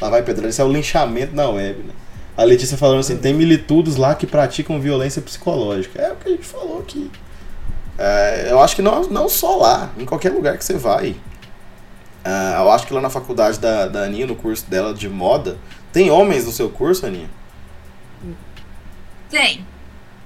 Lá 0.00 0.10
vai 0.10 0.22
Pedro, 0.22 0.46
isso 0.48 0.60
é 0.60 0.64
o 0.64 0.70
linchamento 0.72 1.34
na 1.34 1.48
web, 1.48 1.82
né? 1.82 1.92
A 2.36 2.44
Letícia 2.44 2.76
falando 2.76 3.00
assim, 3.00 3.16
tem 3.16 3.32
militudos 3.32 3.96
lá 3.96 4.14
que 4.14 4.26
praticam 4.26 4.78
violência 4.78 5.22
psicológica. 5.22 6.00
É 6.02 6.12
o 6.12 6.16
que 6.16 6.28
a 6.28 6.32
gente 6.32 6.44
falou 6.44 6.80
aqui. 6.80 7.10
É, 7.98 8.48
eu 8.50 8.60
acho 8.60 8.76
que 8.76 8.82
não, 8.82 9.04
não 9.04 9.26
só 9.28 9.56
lá, 9.56 9.90
em 9.96 10.04
qualquer 10.04 10.32
lugar 10.32 10.58
que 10.58 10.64
você 10.64 10.74
vai. 10.74 11.16
Ah, 12.28 12.56
eu 12.58 12.70
acho 12.72 12.86
que 12.88 12.92
lá 12.92 13.00
na 13.00 13.08
faculdade 13.08 13.60
da, 13.60 13.86
da 13.86 14.02
Aninha, 14.02 14.26
no 14.26 14.34
curso 14.34 14.68
dela 14.68 14.92
de 14.92 15.08
moda, 15.08 15.56
tem 15.92 16.10
homens 16.10 16.44
no 16.44 16.50
seu 16.50 16.68
curso, 16.68 17.06
Aninha? 17.06 17.30
Tem. 19.30 19.64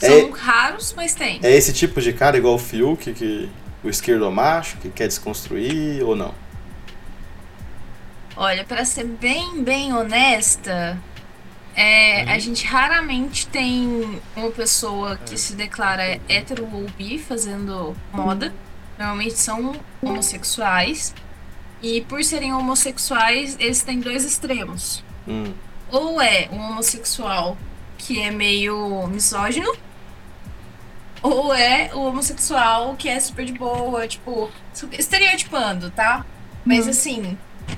É- 0.00 0.06
São 0.08 0.30
raros, 0.30 0.94
mas 0.96 1.14
tem. 1.14 1.38
É 1.42 1.54
esse 1.54 1.74
tipo 1.74 2.00
de 2.00 2.12
cara 2.14 2.38
igual 2.38 2.54
o 2.54 2.58
Fiuk, 2.58 3.12
que, 3.12 3.50
o 3.84 3.88
esquerdomacho, 3.90 4.78
que 4.78 4.88
quer 4.88 5.08
desconstruir 5.08 6.02
ou 6.02 6.16
não? 6.16 6.34
Olha, 8.34 8.64
pra 8.64 8.84
ser 8.86 9.04
bem, 9.04 9.62
bem 9.62 9.92
honesta, 9.92 10.98
é, 11.76 12.22
a 12.32 12.38
gente 12.38 12.66
raramente 12.66 13.46
tem 13.46 14.18
uma 14.34 14.50
pessoa 14.50 15.18
que 15.18 15.36
se 15.36 15.52
declara 15.54 16.18
hétero 16.26 16.66
ou 16.72 16.86
bi 16.96 17.18
fazendo 17.18 17.94
moda. 18.12 18.54
Normalmente 18.98 19.34
são 19.38 19.74
homossexuais. 20.00 21.14
E 21.82 22.02
por 22.02 22.22
serem 22.22 22.52
homossexuais, 22.52 23.56
eles 23.58 23.82
têm 23.82 24.00
dois 24.00 24.24
extremos. 24.24 25.02
Hum. 25.26 25.52
Ou 25.90 26.20
é 26.20 26.48
um 26.52 26.58
homossexual 26.60 27.56
que 27.98 28.20
é 28.20 28.30
meio 28.30 29.06
misógino, 29.08 29.72
ou 31.22 31.52
é 31.54 31.90
o 31.94 32.00
homossexual 32.00 32.94
que 32.96 33.08
é 33.08 33.18
super 33.20 33.44
de 33.44 33.52
boa, 33.52 34.06
tipo, 34.08 34.50
estereotipando, 34.92 35.90
tá? 35.90 36.24
Mas 36.64 36.86
assim, 36.88 37.36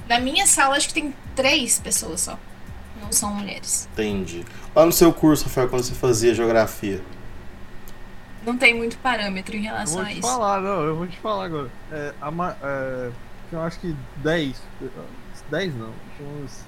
na 0.08 0.18
minha 0.20 0.46
sala 0.46 0.76
acho 0.76 0.88
que 0.88 0.94
tem 0.94 1.14
três 1.34 1.78
pessoas 1.78 2.20
só. 2.22 2.38
Não 3.00 3.10
são 3.10 3.34
mulheres. 3.34 3.88
Entendi. 3.92 4.44
Lá 4.74 4.86
no 4.86 4.92
seu 4.92 5.12
curso, 5.12 5.44
Rafael, 5.44 5.68
quando 5.68 5.82
você 5.82 5.94
fazia 5.94 6.34
geografia, 6.34 7.00
Não 8.44 8.56
tem 8.56 8.74
muito 8.74 8.96
parâmetro 8.98 9.54
em 9.56 9.60
Eu 9.66 9.72
relação 9.72 9.94
vou 9.98 10.02
a 10.02 10.06
te 10.08 10.12
isso. 10.18 10.22
falar, 10.22 10.60
não, 10.60 10.82
eu 10.82 10.96
vou 10.96 11.06
te 11.06 11.16
falar 11.18 11.44
agora. 11.46 11.70
É, 11.92 12.12
a 12.20 12.30
ma- 12.30 12.56
é, 12.62 13.10
eu 13.52 13.62
acho 13.62 13.78
que 13.80 13.94
10. 14.16 14.62
10 15.50 15.74
não, 15.74 15.92
tinha 16.16 16.28
uns. 16.42 16.64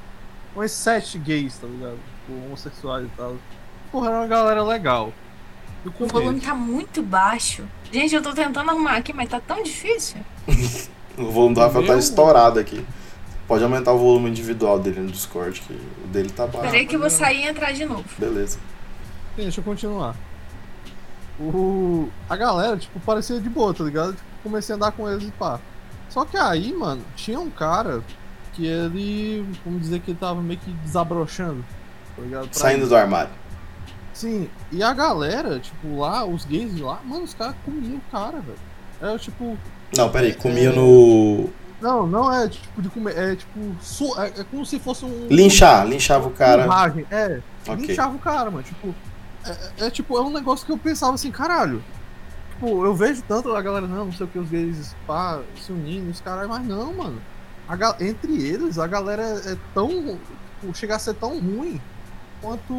Uns 0.57 0.70
7 0.70 1.18
gays, 1.18 1.59
tá 1.59 1.66
ligado? 1.66 1.99
Tipo, 1.99 2.45
homossexuais 2.45 3.07
e 3.07 3.11
tal. 3.16 3.37
Porra, 3.91 4.09
era 4.09 4.18
uma 4.18 4.26
galera 4.26 4.62
legal. 4.62 5.12
O 5.99 6.07
volume 6.07 6.41
tá 6.41 6.55
muito 6.55 7.03
baixo. 7.03 7.64
Gente, 7.93 8.14
eu 8.14 8.22
tô 8.22 8.32
tentando 8.32 8.70
arrumar 8.70 8.97
aqui, 8.97 9.12
mas 9.12 9.28
tá 9.28 9.41
tão 9.41 9.62
difícil. 9.62 10.18
o 11.18 11.30
volume 11.30 11.55
do 11.55 11.61
Rafael 11.61 11.87
tá 11.87 11.97
estourado 11.97 12.59
aqui. 12.59 12.85
Pode 13.47 13.62
aumentar 13.62 13.93
o 13.93 13.99
volume 13.99 14.30
individual 14.30 14.78
dele 14.78 15.01
no 15.01 15.11
Discord, 15.11 15.61
que 15.61 15.74
o 15.74 16.07
dele 16.09 16.30
tá 16.30 16.47
baixo. 16.47 16.70
Peraí 16.70 16.87
que 16.87 16.97
eu 16.97 17.01
vou 17.01 17.11
sair 17.11 17.45
e 17.45 17.49
entrar 17.49 17.72
de 17.72 17.85
novo. 17.85 18.05
Beleza. 18.18 18.59
Sim, 19.37 19.43
deixa 19.43 19.61
eu 19.61 19.64
continuar. 19.64 20.16
O... 21.39 22.09
A 22.28 22.37
galera, 22.37 22.76
tipo, 22.78 22.99
parecia 23.01 23.39
de 23.39 23.49
boa, 23.51 23.74
tá 23.74 23.85
ligado? 23.85 24.14
Tipo, 24.14 24.24
comecei 24.43 24.72
a 24.72 24.76
andar 24.76 24.93
com 24.93 25.09
eles 25.11 25.28
e 25.28 25.30
pá. 25.32 25.61
Só 26.15 26.25
que 26.25 26.37
aí, 26.37 26.73
mano, 26.73 27.03
tinha 27.17 27.41
um 27.41 27.51
cara 27.51 28.01
que 28.53 28.65
ele, 28.65 29.45
vamos 29.65 29.83
dizer 29.83 29.99
que 29.99 30.12
ele 30.12 30.19
tava 30.19 30.41
meio 30.41 30.61
que 30.61 30.71
desabrochando, 30.71 31.65
tá 32.17 32.47
Saindo 32.53 32.87
do 32.87 32.95
armário. 32.95 33.33
Sim, 34.12 34.49
e 34.71 34.81
a 34.81 34.93
galera, 34.93 35.59
tipo, 35.59 35.99
lá, 35.99 36.25
os 36.25 36.45
gays 36.45 36.73
de 36.73 36.85
lá, 36.85 37.01
mano, 37.05 37.25
os 37.25 37.35
caras 37.35 37.57
comiam 37.65 37.97
o 37.97 38.01
cara, 38.12 38.39
velho. 38.41 38.59
É 39.15 39.19
tipo. 39.19 39.59
Não, 39.97 40.09
peraí, 40.09 40.33
comia 40.35 40.71
no. 40.71 41.51
Não, 41.81 42.07
não 42.07 42.33
é 42.33 42.49
tipo 42.49 42.81
de 42.81 42.89
comer, 42.91 43.19
é 43.19 43.35
tipo. 43.35 43.75
Su, 43.83 44.15
é, 44.21 44.29
é 44.29 44.45
como 44.45 44.65
se 44.65 44.79
fosse 44.79 45.05
um. 45.05 45.27
Linchar, 45.29 45.85
linchava 45.85 46.29
o 46.29 46.31
cara. 46.31 46.62
Surragem, 46.62 47.07
é. 47.11 47.41
Ok. 47.67 47.87
Linchava 47.89 48.15
o 48.15 48.21
cara, 48.21 48.53
mano. 48.53 48.62
Tipo. 48.62 48.95
É, 49.45 49.51
é- 49.51 49.87
é 49.89 49.91
tipo, 49.91 50.17
é 50.17 50.21
um 50.21 50.31
negócio 50.31 50.65
que 50.65 50.71
eu 50.71 50.79
pensava 50.79 51.15
assim, 51.15 51.33
caralho. 51.33 51.83
Tipo, 52.55 52.84
eu 52.84 52.94
vejo 52.94 53.22
tanto 53.26 53.55
a 53.55 53.61
galera, 53.61 53.86
não, 53.86 54.07
não 54.07 54.12
sei 54.12 54.26
o 54.26 54.28
que, 54.28 54.38
os 54.38 54.48
gays 54.48 54.94
pá, 55.07 55.40
se 55.61 55.72
unindo, 55.72 56.11
os 56.11 56.20
caras, 56.20 56.48
mas 56.48 56.64
não, 56.66 56.92
mano. 56.94 57.20
A 57.68 58.05
entre 58.05 58.42
eles, 58.42 58.78
a 58.78 58.86
galera 58.86 59.22
é 59.22 59.57
tão. 59.72 59.88
Tipo, 60.61 60.74
chega 60.74 60.96
a 60.96 60.98
ser 60.98 61.14
tão 61.14 61.40
ruim 61.40 61.80
quanto. 62.44 62.74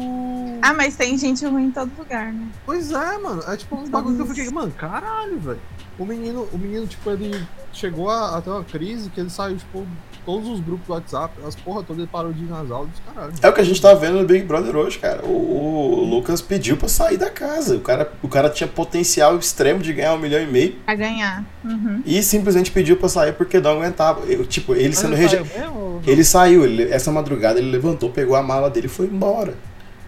Ah, 0.62 0.72
mas 0.72 0.96
tem 0.96 1.18
gente 1.18 1.44
ruim 1.44 1.66
em 1.66 1.70
todo 1.72 1.90
lugar, 1.98 2.32
né? 2.32 2.48
Pois 2.64 2.92
é, 2.92 3.18
mano. 3.18 3.42
É 3.48 3.56
tipo 3.56 3.76
um 3.76 3.88
bagulho 3.88 4.16
que 4.16 4.22
eu 4.22 4.26
fiquei, 4.26 4.50
mano, 4.50 4.72
caralho, 4.72 5.38
velho. 5.40 5.60
O 5.98 6.04
menino, 6.04 6.48
o 6.52 6.58
menino, 6.58 6.86
tipo, 6.86 7.10
ele 7.10 7.46
chegou 7.72 8.08
a, 8.08 8.36
a 8.36 8.42
ter 8.42 8.50
uma 8.50 8.62
crise 8.62 9.10
que 9.10 9.18
ele 9.18 9.30
saiu, 9.30 9.56
tipo, 9.56 9.86
todos 10.26 10.48
os 10.48 10.60
grupos 10.60 10.86
do 10.88 10.92
WhatsApp, 10.92 11.32
as 11.46 11.54
porra 11.54 11.82
todas, 11.82 12.00
ele 12.02 12.08
parou 12.12 12.32
de 12.32 12.42
ir 12.42 12.48
nas 12.48 12.70
aulas, 12.70 12.90
caralho. 13.06 13.32
É 13.40 13.48
o 13.48 13.52
que 13.52 13.60
a 13.60 13.64
gente 13.64 13.80
tá 13.80 13.94
vendo 13.94 14.18
no 14.20 14.24
Big 14.26 14.44
Brother 14.44 14.76
hoje, 14.76 14.98
cara. 14.98 15.24
O, 15.24 16.00
o 16.00 16.04
Lucas 16.04 16.42
pediu 16.42 16.76
pra 16.76 16.88
sair 16.88 17.16
da 17.16 17.30
casa. 17.30 17.76
O 17.76 17.80
cara, 17.80 18.12
o 18.22 18.28
cara 18.28 18.50
tinha 18.50 18.66
potencial 18.68 19.38
extremo 19.38 19.80
de 19.80 19.92
ganhar 19.92 20.12
um 20.14 20.18
milhão 20.18 20.42
e 20.42 20.46
meio 20.46 20.72
Pra 20.84 20.94
ganhar. 20.96 21.44
Uhum. 21.64 22.02
e 22.04 22.22
simplesmente 22.22 22.70
pediu 22.70 22.96
pra 22.96 23.08
sair 23.08 23.32
porque 23.32 23.58
não 23.60 23.70
aguentava. 23.70 24.20
Eu, 24.26 24.44
tipo, 24.44 24.74
ele 24.74 24.88
Mas 24.88 24.98
sendo 24.98 25.14
rejeitado. 25.14 26.02
Ele 26.06 26.22
saiu, 26.24 26.64
ele- 26.64 26.90
essa 26.90 27.10
madrugada 27.10 27.58
ele 27.58 27.70
levantou, 27.70 28.10
pegou 28.10 28.36
a 28.36 28.42
mala 28.42 28.68
dele 28.68 28.86
e 28.86 28.90
foi 28.90 29.06
embora. 29.06 29.54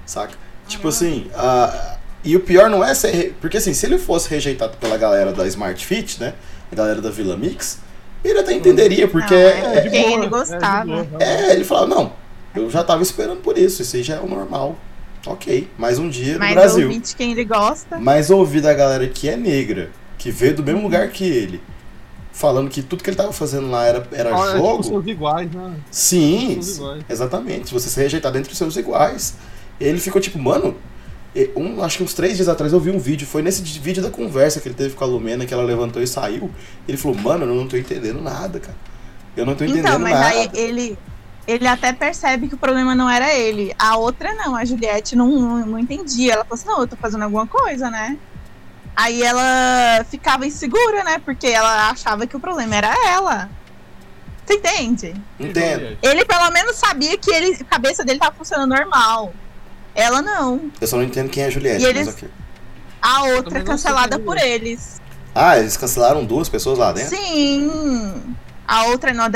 Saca? 0.05 0.35
Tipo 0.67 0.89
assim, 0.89 1.27
a- 1.35 1.97
e 2.25 2.37
o 2.37 2.41
pior 2.41 2.69
não 2.69 2.83
é 2.85 2.93
ser. 2.95 3.11
re- 3.13 3.33
Porque 3.41 3.57
assim, 3.59 3.73
se 3.73 3.87
ele 3.87 3.99
fosse 3.99 4.29
rejeitado 4.29 4.77
pela 4.79 4.97
galera 4.99 5.33
da 5.33 5.47
Smart 5.47 5.85
Fit, 5.87 6.21
né? 6.21 6.35
A 6.71 6.75
galera 6.75 7.01
da 7.01 7.11
Vila 7.11 7.37
Mix, 7.37 7.79
ele 8.25 8.39
até 8.39 8.53
entenderia, 8.53 9.07
porque 9.09 9.35
Não, 9.35 9.41
é, 9.41 9.79
É, 9.79 9.91
boa, 9.91 9.97
ele 9.97 10.15
é, 10.15 10.21
de 10.21 10.27
gostava. 10.29 10.85
boa, 10.85 11.03
realmente. 11.03 11.23
é, 11.23 11.53
ele 11.53 11.65
falava, 11.65 11.87
não, 11.87 12.13
eu 12.55 12.71
já 12.71 12.83
tava 12.85 13.03
esperando 13.03 13.41
por 13.41 13.57
isso, 13.59 13.83
isso 13.83 13.97
aí 13.97 14.03
já 14.03 14.17
é 14.17 14.21
o 14.21 14.29
normal. 14.29 14.77
Ok, 15.27 15.69
mais 15.77 15.99
um 15.99 16.09
dia 16.09 16.35
no 16.35 16.39
Mas 16.41 16.55
Brasil. 16.55 16.87
ouvir 16.87 17.01
de 17.01 17.15
quem 17.17 17.33
ele 17.33 17.45
gosta. 17.45 17.99
Mas 17.99 18.31
ouvir 18.31 18.61
da 18.61 18.73
galera 18.73 19.07
que 19.09 19.29
é 19.29 19.37
negra, 19.37 19.91
que 20.17 20.31
veio 20.31 20.55
do 20.55 20.63
mesmo 20.63 20.83
lugar 20.83 21.09
que 21.11 21.25
ele, 21.25 21.61
falando 22.33 22.71
que 22.71 22.81
tudo 22.83 23.03
que 23.03 23.11
ele 23.11 23.17
tava 23.17 23.33
fazendo 23.33 23.69
lá 23.71 23.85
era, 23.85 24.07
era 24.13 24.35
Olha, 24.35 24.53
tipo, 24.53 24.65
jogo. 24.67 24.83
seus 24.85 25.07
iguais, 25.07 25.51
né? 25.53 25.75
Sim, 25.91 26.51
Todos 26.55 26.77
iguais. 26.77 27.05
exatamente. 27.09 27.73
Você 27.75 27.89
ser 27.91 28.03
rejeitado 28.03 28.39
entre 28.39 28.53
os 28.53 28.57
seus 28.59 28.77
iguais. 28.77 29.35
Ele 29.81 29.99
ficou 29.99 30.21
tipo, 30.21 30.39
mano. 30.39 30.77
Um, 31.55 31.83
acho 31.83 31.99
que 31.99 32.03
uns 32.05 32.15
três 32.15 32.37
dias 32.37 32.49
atrás 32.49 32.73
eu 32.73 32.81
vi 32.81 32.91
um 32.91 32.99
vídeo. 32.99 33.27
Foi 33.27 33.43
nesse 33.43 33.63
vídeo 33.63 34.03
da 34.03 34.11
conversa 34.11 34.61
que 34.61 34.69
ele 34.69 34.75
teve 34.75 34.95
com 34.95 35.05
a 35.05 35.07
Lumena, 35.07 35.47
que 35.47 35.55
ela 35.55 35.63
levantou 35.63 36.03
e 36.03 36.07
saiu. 36.07 36.51
Ele 36.87 36.97
falou, 36.97 37.19
mano, 37.19 37.45
eu 37.45 37.55
não 37.55 37.69
tô 37.69 37.77
entendendo 37.77 38.21
nada, 38.21 38.59
cara. 38.59 38.77
Eu 39.37 39.47
não 39.47 39.55
tô 39.55 39.65
entendendo 39.65 39.87
Então, 39.87 39.99
mas 39.99 40.13
nada. 40.13 40.27
aí 40.27 40.51
ele, 40.55 40.99
ele 41.47 41.67
até 41.67 41.93
percebe 41.93 42.49
que 42.49 42.55
o 42.55 42.59
problema 42.59 42.95
não 42.95 43.09
era 43.09 43.33
ele. 43.35 43.75
A 43.79 43.97
outra 43.97 44.35
não, 44.35 44.57
a 44.57 44.65
Juliette 44.65 45.15
não, 45.15 45.29
não, 45.29 45.67
não 45.67 45.79
entendia. 45.79 46.33
Ela 46.33 46.45
falou 46.45 46.55
assim, 46.55 46.69
não, 46.69 46.81
eu 46.81 46.89
tô 46.89 46.97
fazendo 46.97 47.23
alguma 47.23 47.47
coisa, 47.47 47.91
né? 47.91 48.17
Aí 48.97 49.23
ela 49.23 50.05
ficava 50.11 50.45
insegura, 50.45 51.05
né? 51.05 51.21
Porque 51.25 51.47
ela 51.47 51.91
achava 51.91 52.27
que 52.27 52.37
o 52.37 52.41
problema 52.41 52.75
era 52.75 52.93
ela. 53.07 53.49
Você 54.45 54.55
entende? 54.55 55.15
Entendo. 55.39 55.99
Ele 56.03 56.25
pelo 56.25 56.51
menos 56.51 56.77
sabia 56.77 57.17
que 57.17 57.31
ele, 57.31 57.55
a 57.61 57.65
cabeça 57.65 58.05
dele 58.05 58.19
tava 58.19 58.35
funcionando 58.35 58.75
normal. 58.75 59.33
Ela 59.99 60.23
não. 60.23 60.71
Eu 60.81 60.87
só 60.87 60.97
não 60.97 61.03
entendo 61.03 61.29
quem 61.29 61.43
é 61.43 61.47
a 61.47 61.51
Juliette, 61.51 61.85
eles- 61.85 62.07
mas 62.07 62.15
ok. 62.15 62.29
A 63.03 63.25
outra 63.25 63.63
cancelada 63.63 64.17
sei 64.17 64.25
por 64.25 64.37
é. 64.37 64.49
eles. 64.49 65.01
Ah, 65.35 65.59
eles 65.59 65.77
cancelaram 65.77 66.25
duas 66.25 66.49
pessoas 66.49 66.79
lá 66.79 66.93
dentro? 66.93 67.17
Sim. 67.17 68.23
A 68.67 68.85
outra 68.87 69.11
é 69.11 69.15
no- 69.15 69.29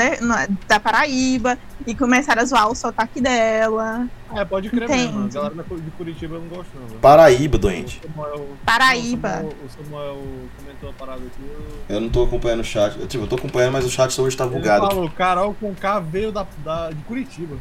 da 0.67 0.79
Paraíba. 0.79 1.57
E 1.85 1.93
começaram 1.93 2.41
a 2.41 2.45
zoar 2.45 2.69
o 2.69 2.75
sotaque 2.75 3.19
dela. 3.19 4.07
É, 4.33 4.45
pode 4.45 4.69
crer 4.69 4.83
Entende. 4.83 5.13
mesmo. 5.17 5.39
A 5.39 5.49
galera 5.49 5.65
de 5.81 5.91
Curitiba 5.91 6.35
eu 6.35 6.41
não 6.41 6.47
gosto, 6.47 6.69
não. 6.79 6.97
Paraíba, 6.99 7.57
doente. 7.57 7.99
O 8.05 8.07
Samuel, 8.13 8.47
Paraíba. 8.65 9.27
O 9.29 9.31
Samuel, 9.31 9.55
o 9.65 9.83
Samuel 9.83 10.17
comentou 10.57 10.89
a 10.89 10.93
parada 10.93 11.19
aqui. 11.19 11.41
Eu... 11.89 11.95
Eu 11.95 12.01
não 12.01 12.09
tô 12.09 12.23
acompanhando 12.23 12.61
o 12.61 12.63
chat. 12.63 12.97
Eu, 12.97 13.05
Tipo, 13.07 13.25
eu 13.25 13.27
tô 13.27 13.35
acompanhando, 13.35 13.73
mas 13.73 13.83
o 13.85 13.89
chat 13.89 14.19
hoje 14.21 14.37
tá 14.37 14.45
Ele 14.45 14.55
bugado. 14.55 14.87
falou, 14.87 15.09
Carol 15.09 15.53
com 15.59 15.73
K 15.75 15.99
veio 15.99 16.31
da, 16.31 16.45
da, 16.63 16.89
de 16.91 17.03
Curitiba. 17.03 17.57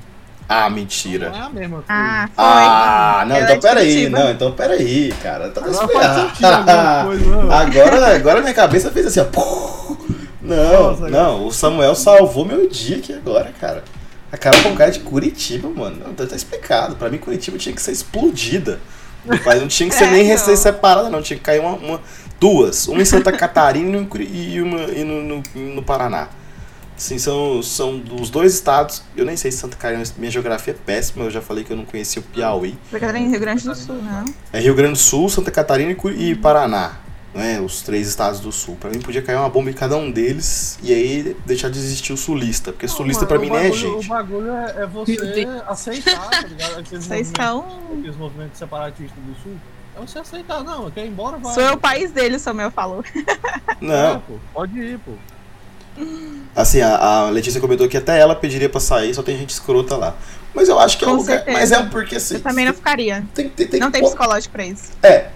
Ah, 0.53 0.69
Não 0.69 0.77
mentira. 0.77 1.33
é 1.35 1.39
a 1.41 1.49
mesma 1.49 1.77
coisa. 1.77 1.85
Ah, 1.89 2.29
foi. 2.35 2.45
Ah, 2.45 3.25
não, 3.27 3.37
Ela 3.37 3.45
então 3.45 3.57
é 3.57 3.61
peraí, 3.75 4.09
não, 4.09 4.31
então 4.31 4.53
peraí, 4.53 5.13
cara. 5.23 5.49
Tá 5.51 5.61
Agora 5.61 5.87
coisa, 5.89 7.37
né? 7.37 7.55
Agora, 7.55 8.17
agora 8.17 8.41
minha 8.41 8.55
cabeça 8.55 8.91
fez 8.91 9.07
assim, 9.07 9.21
ó. 9.21 9.95
Não, 10.41 10.91
Nossa, 10.91 11.09
não, 11.09 11.47
o 11.47 11.53
Samuel 11.53 11.95
salvou 11.95 12.45
meu 12.45 12.69
dia 12.69 12.97
aqui 12.97 13.13
agora, 13.13 13.53
cara. 13.61 13.85
A 14.31 14.37
cara 14.37 14.61
com 14.63 14.75
cara 14.75 14.91
de 14.91 15.01
Curitiba, 15.01 15.69
mano. 15.69 15.97
Não, 16.05 16.15
tá, 16.15 16.27
tá 16.27 16.35
explicado. 16.35 16.97
Pra 16.97 17.09
mim, 17.09 17.19
Curitiba 17.19 17.59
tinha 17.59 17.75
que 17.75 17.83
ser 17.83 17.93
explodida. 17.93 18.81
Mas 19.25 19.61
não 19.61 19.69
tinha 19.69 19.89
que 19.89 19.95
ser 19.95 20.05
É, 20.09 20.11
nem 20.11 20.29
não. 20.29 20.39
ser 20.39 20.57
separada, 20.57 21.09
não. 21.11 21.23
Tinha 21.23 21.37
que 21.37 21.45
cair 21.45 21.61
uma, 21.61 21.73
uma- 21.77 22.01
duas. 22.41 22.89
Uma 22.89 23.03
em 23.03 23.05
Santa 23.05 23.31
Catarina 23.37 24.05
e 24.19 24.61
uma 24.63 24.81
e 24.85 25.05
no, 25.05 25.23
no, 25.23 25.43
no 25.75 25.83
Paraná. 25.83 26.29
Assim, 26.97 27.19
são, 27.19 27.63
são 27.63 27.99
dos 27.99 28.31
dois 28.31 28.55
estados. 28.55 29.03
Eu 29.17 29.25
nem 29.25 29.37
sei 29.37 29.51
se 29.51 29.59
Santa 29.59 29.77
Catarina. 29.77 30.03
Minha 30.17 30.31
geografia 30.31 30.73
é 30.73 30.77
péssima. 30.77 31.25
Eu 31.25 31.31
já 31.31 31.41
falei 31.41 31.65
que 31.65 31.73
eu 31.73 31.77
não 31.77 31.85
conhecia 31.85 32.21
o 32.21 32.25
Piauí. 32.25 32.79
Porque 32.91 33.05
era 33.05 33.19
em 33.19 33.29
Rio 33.31 33.41
Grande 33.41 33.65
do 33.65 33.75
Sul, 33.75 33.97
né? 33.97 34.25
É 34.53 34.61
Rio 34.61 34.75
Grande 34.75 34.93
do 34.93 34.99
Sul, 34.99 35.29
Santa 35.29 35.51
Catarina 35.51 35.91
e, 35.93 36.31
e 36.31 36.35
Paraná. 36.35 36.99
Né, 37.35 37.59
os 37.63 37.81
três 37.81 38.07
estados 38.09 38.41
do 38.41 38.53
sul. 38.53 38.77
Pra 38.79 38.91
mim 38.91 39.01
podia 39.01 39.23
cair 39.23 39.37
uma 39.37 39.49
bomba 39.49 39.71
em 39.71 39.73
cada 39.73 39.97
um 39.97 40.11
deles 40.11 40.79
e 40.83 40.93
aí 40.93 41.35
deixar 41.47 41.71
de 41.71 41.79
existir 41.79 42.13
o 42.13 42.17
sulista. 42.19 42.73
Porque 42.73 42.85
Não, 42.87 42.95
sulista 42.95 43.25
pra 43.25 43.39
mim 43.39 43.49
nem 43.49 43.57
é 43.59 43.63
bagulho- 43.71 43.81
gente. 43.95 44.05
O 44.05 44.09
bagulho 44.11 44.53
é, 44.53 44.71
é 44.73 44.79
Meu 44.81 44.89
você 44.91 45.49
aceitar, 45.67 46.29
tá 46.29 46.41
ligado? 46.43 46.79
Aqueles 46.81 47.07
Vocês 47.07 47.09
movimentos, 47.09 47.27
estão. 47.29 47.79
aqueles 47.99 48.17
movimentos 48.17 48.59
separatistas 48.59 49.17
do 49.25 49.35
sul. 49.43 49.57
É 49.97 50.01
você 50.01 50.19
aceitar, 50.19 50.63
não, 50.63 50.91
quer 50.91 51.07
ir 51.07 51.09
embora, 51.09 51.39
vai. 51.39 51.55
Sou 51.55 51.63
eu 51.63 51.73
o 51.73 51.79
país 51.79 52.11
dele, 52.13 52.37
o 52.37 52.39
Samuel 52.39 52.71
falou. 52.71 53.03
É, 53.17 53.77
Não, 53.81 54.21
pô, 54.21 54.35
pode 54.53 54.79
ir, 54.79 54.99
pô. 54.99 55.13
Assim, 56.55 56.81
a, 56.81 56.97
a 56.97 57.31
Letícia 57.31 57.61
comentou 57.61 57.89
que 57.89 57.97
até 57.97 58.19
ela 58.19 58.35
pediria 58.35 58.69
pra 58.69 58.81
sair, 58.81 59.15
só 59.15 59.23
tem 59.23 59.37
gente 59.39 59.51
escrota 59.51 59.97
lá. 59.97 60.15
Mas 60.55 60.69
eu 60.69 60.79
acho 60.79 60.99
que 60.99 61.05
é 61.05 61.09
um 61.09 61.13
Com 61.13 61.17
lugar. 61.19 61.37
certeza. 61.37 61.59
Mas 61.59 61.73
é 61.73 61.83
porque 61.85 62.17
assim. 62.17 62.35
Eu 62.35 62.41
também 62.41 62.67
não 62.67 62.75
ficaria. 62.75 63.25
Tem, 63.35 63.49
tem, 63.49 63.67
tem 63.67 63.81
Não 63.81 63.91
tem 63.91 64.03
psicológico 64.03 64.53
pra 64.53 64.65
isso. 64.67 64.91
É. 65.03 65.29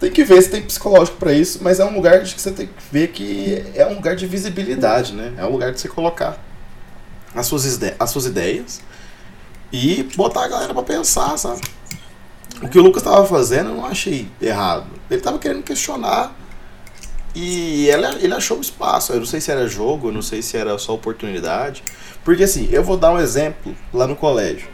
Tem 0.00 0.10
que 0.10 0.24
ver 0.24 0.42
se 0.42 0.50
tem 0.50 0.62
psicológico 0.62 1.16
pra 1.16 1.32
isso, 1.32 1.60
mas 1.62 1.78
é 1.78 1.84
um 1.84 1.94
lugar 1.94 2.20
que 2.24 2.40
você 2.40 2.50
tem 2.50 2.66
que 2.66 2.72
ver 2.90 3.08
que 3.08 3.64
é 3.76 3.86
um 3.86 3.94
lugar 3.94 4.16
de 4.16 4.26
visibilidade, 4.26 5.12
né? 5.12 5.32
É 5.38 5.44
um 5.44 5.50
lugar 5.50 5.70
de 5.72 5.80
você 5.80 5.88
colocar 5.88 6.36
as 7.32 7.46
suas, 7.46 7.64
ide- 7.76 7.94
as 8.00 8.10
suas 8.10 8.26
ideias 8.26 8.80
e 9.72 10.02
botar 10.16 10.44
a 10.44 10.48
galera 10.48 10.74
pra 10.74 10.82
pensar, 10.82 11.38
sabe? 11.38 11.60
O 12.60 12.68
que 12.68 12.78
o 12.78 12.82
Lucas 12.82 13.02
tava 13.04 13.24
fazendo 13.24 13.70
eu 13.70 13.76
não 13.76 13.86
achei 13.86 14.28
errado. 14.40 14.86
Ele 15.08 15.20
tava 15.20 15.38
querendo 15.38 15.62
questionar 15.62 16.36
e 17.34 17.88
ele, 17.88 18.06
ele 18.20 18.34
achou 18.34 18.58
o 18.58 18.60
espaço. 18.60 19.12
Eu 19.12 19.18
não 19.18 19.26
sei 19.26 19.40
se 19.40 19.50
era 19.50 19.66
jogo, 19.66 20.08
eu 20.08 20.12
não 20.12 20.22
sei 20.22 20.42
se 20.42 20.56
era 20.56 20.76
só 20.78 20.94
oportunidade. 20.94 21.82
Porque 22.24 22.44
assim, 22.44 22.68
eu 22.70 22.84
vou 22.84 22.96
dar 22.96 23.12
um 23.12 23.18
exemplo 23.18 23.74
lá 23.92 24.06
no 24.06 24.14
colégio. 24.14 24.68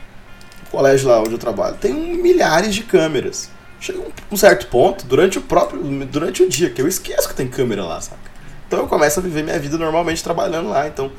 O 0.67 0.71
colégio 0.71 1.09
lá 1.09 1.21
onde 1.21 1.33
eu 1.33 1.39
trabalho 1.39 1.77
tem 1.77 1.95
milhares 1.95 2.75
de 2.75 2.83
câmeras. 2.83 3.51
Chega 3.81 4.01
um, 4.31 4.37
certo 4.37 4.67
ponto, 4.67 5.07
durante 5.07 5.39
o 5.39 5.41
próprio. 5.41 5.81
Durante 6.07 6.43
o 6.43 6.49
dia, 6.49 6.69
que 6.69 6.83
eu 6.83 6.89
esqueço 6.89 7.29
que 7.29 7.35
tem 7.35 7.47
câmera 7.47 7.85
lá, 7.85 8.01
saca? 8.01 8.29
Então 8.67 8.81
eu 8.81 8.87
começo 8.87 9.21
a 9.21 9.23
viver 9.23 9.43
minha 9.45 9.59
vida 9.59 9.79
normalmente 9.79 10.23
trabalhando 10.23 10.69
lá. 10.69 10.89
Então 10.89 11.13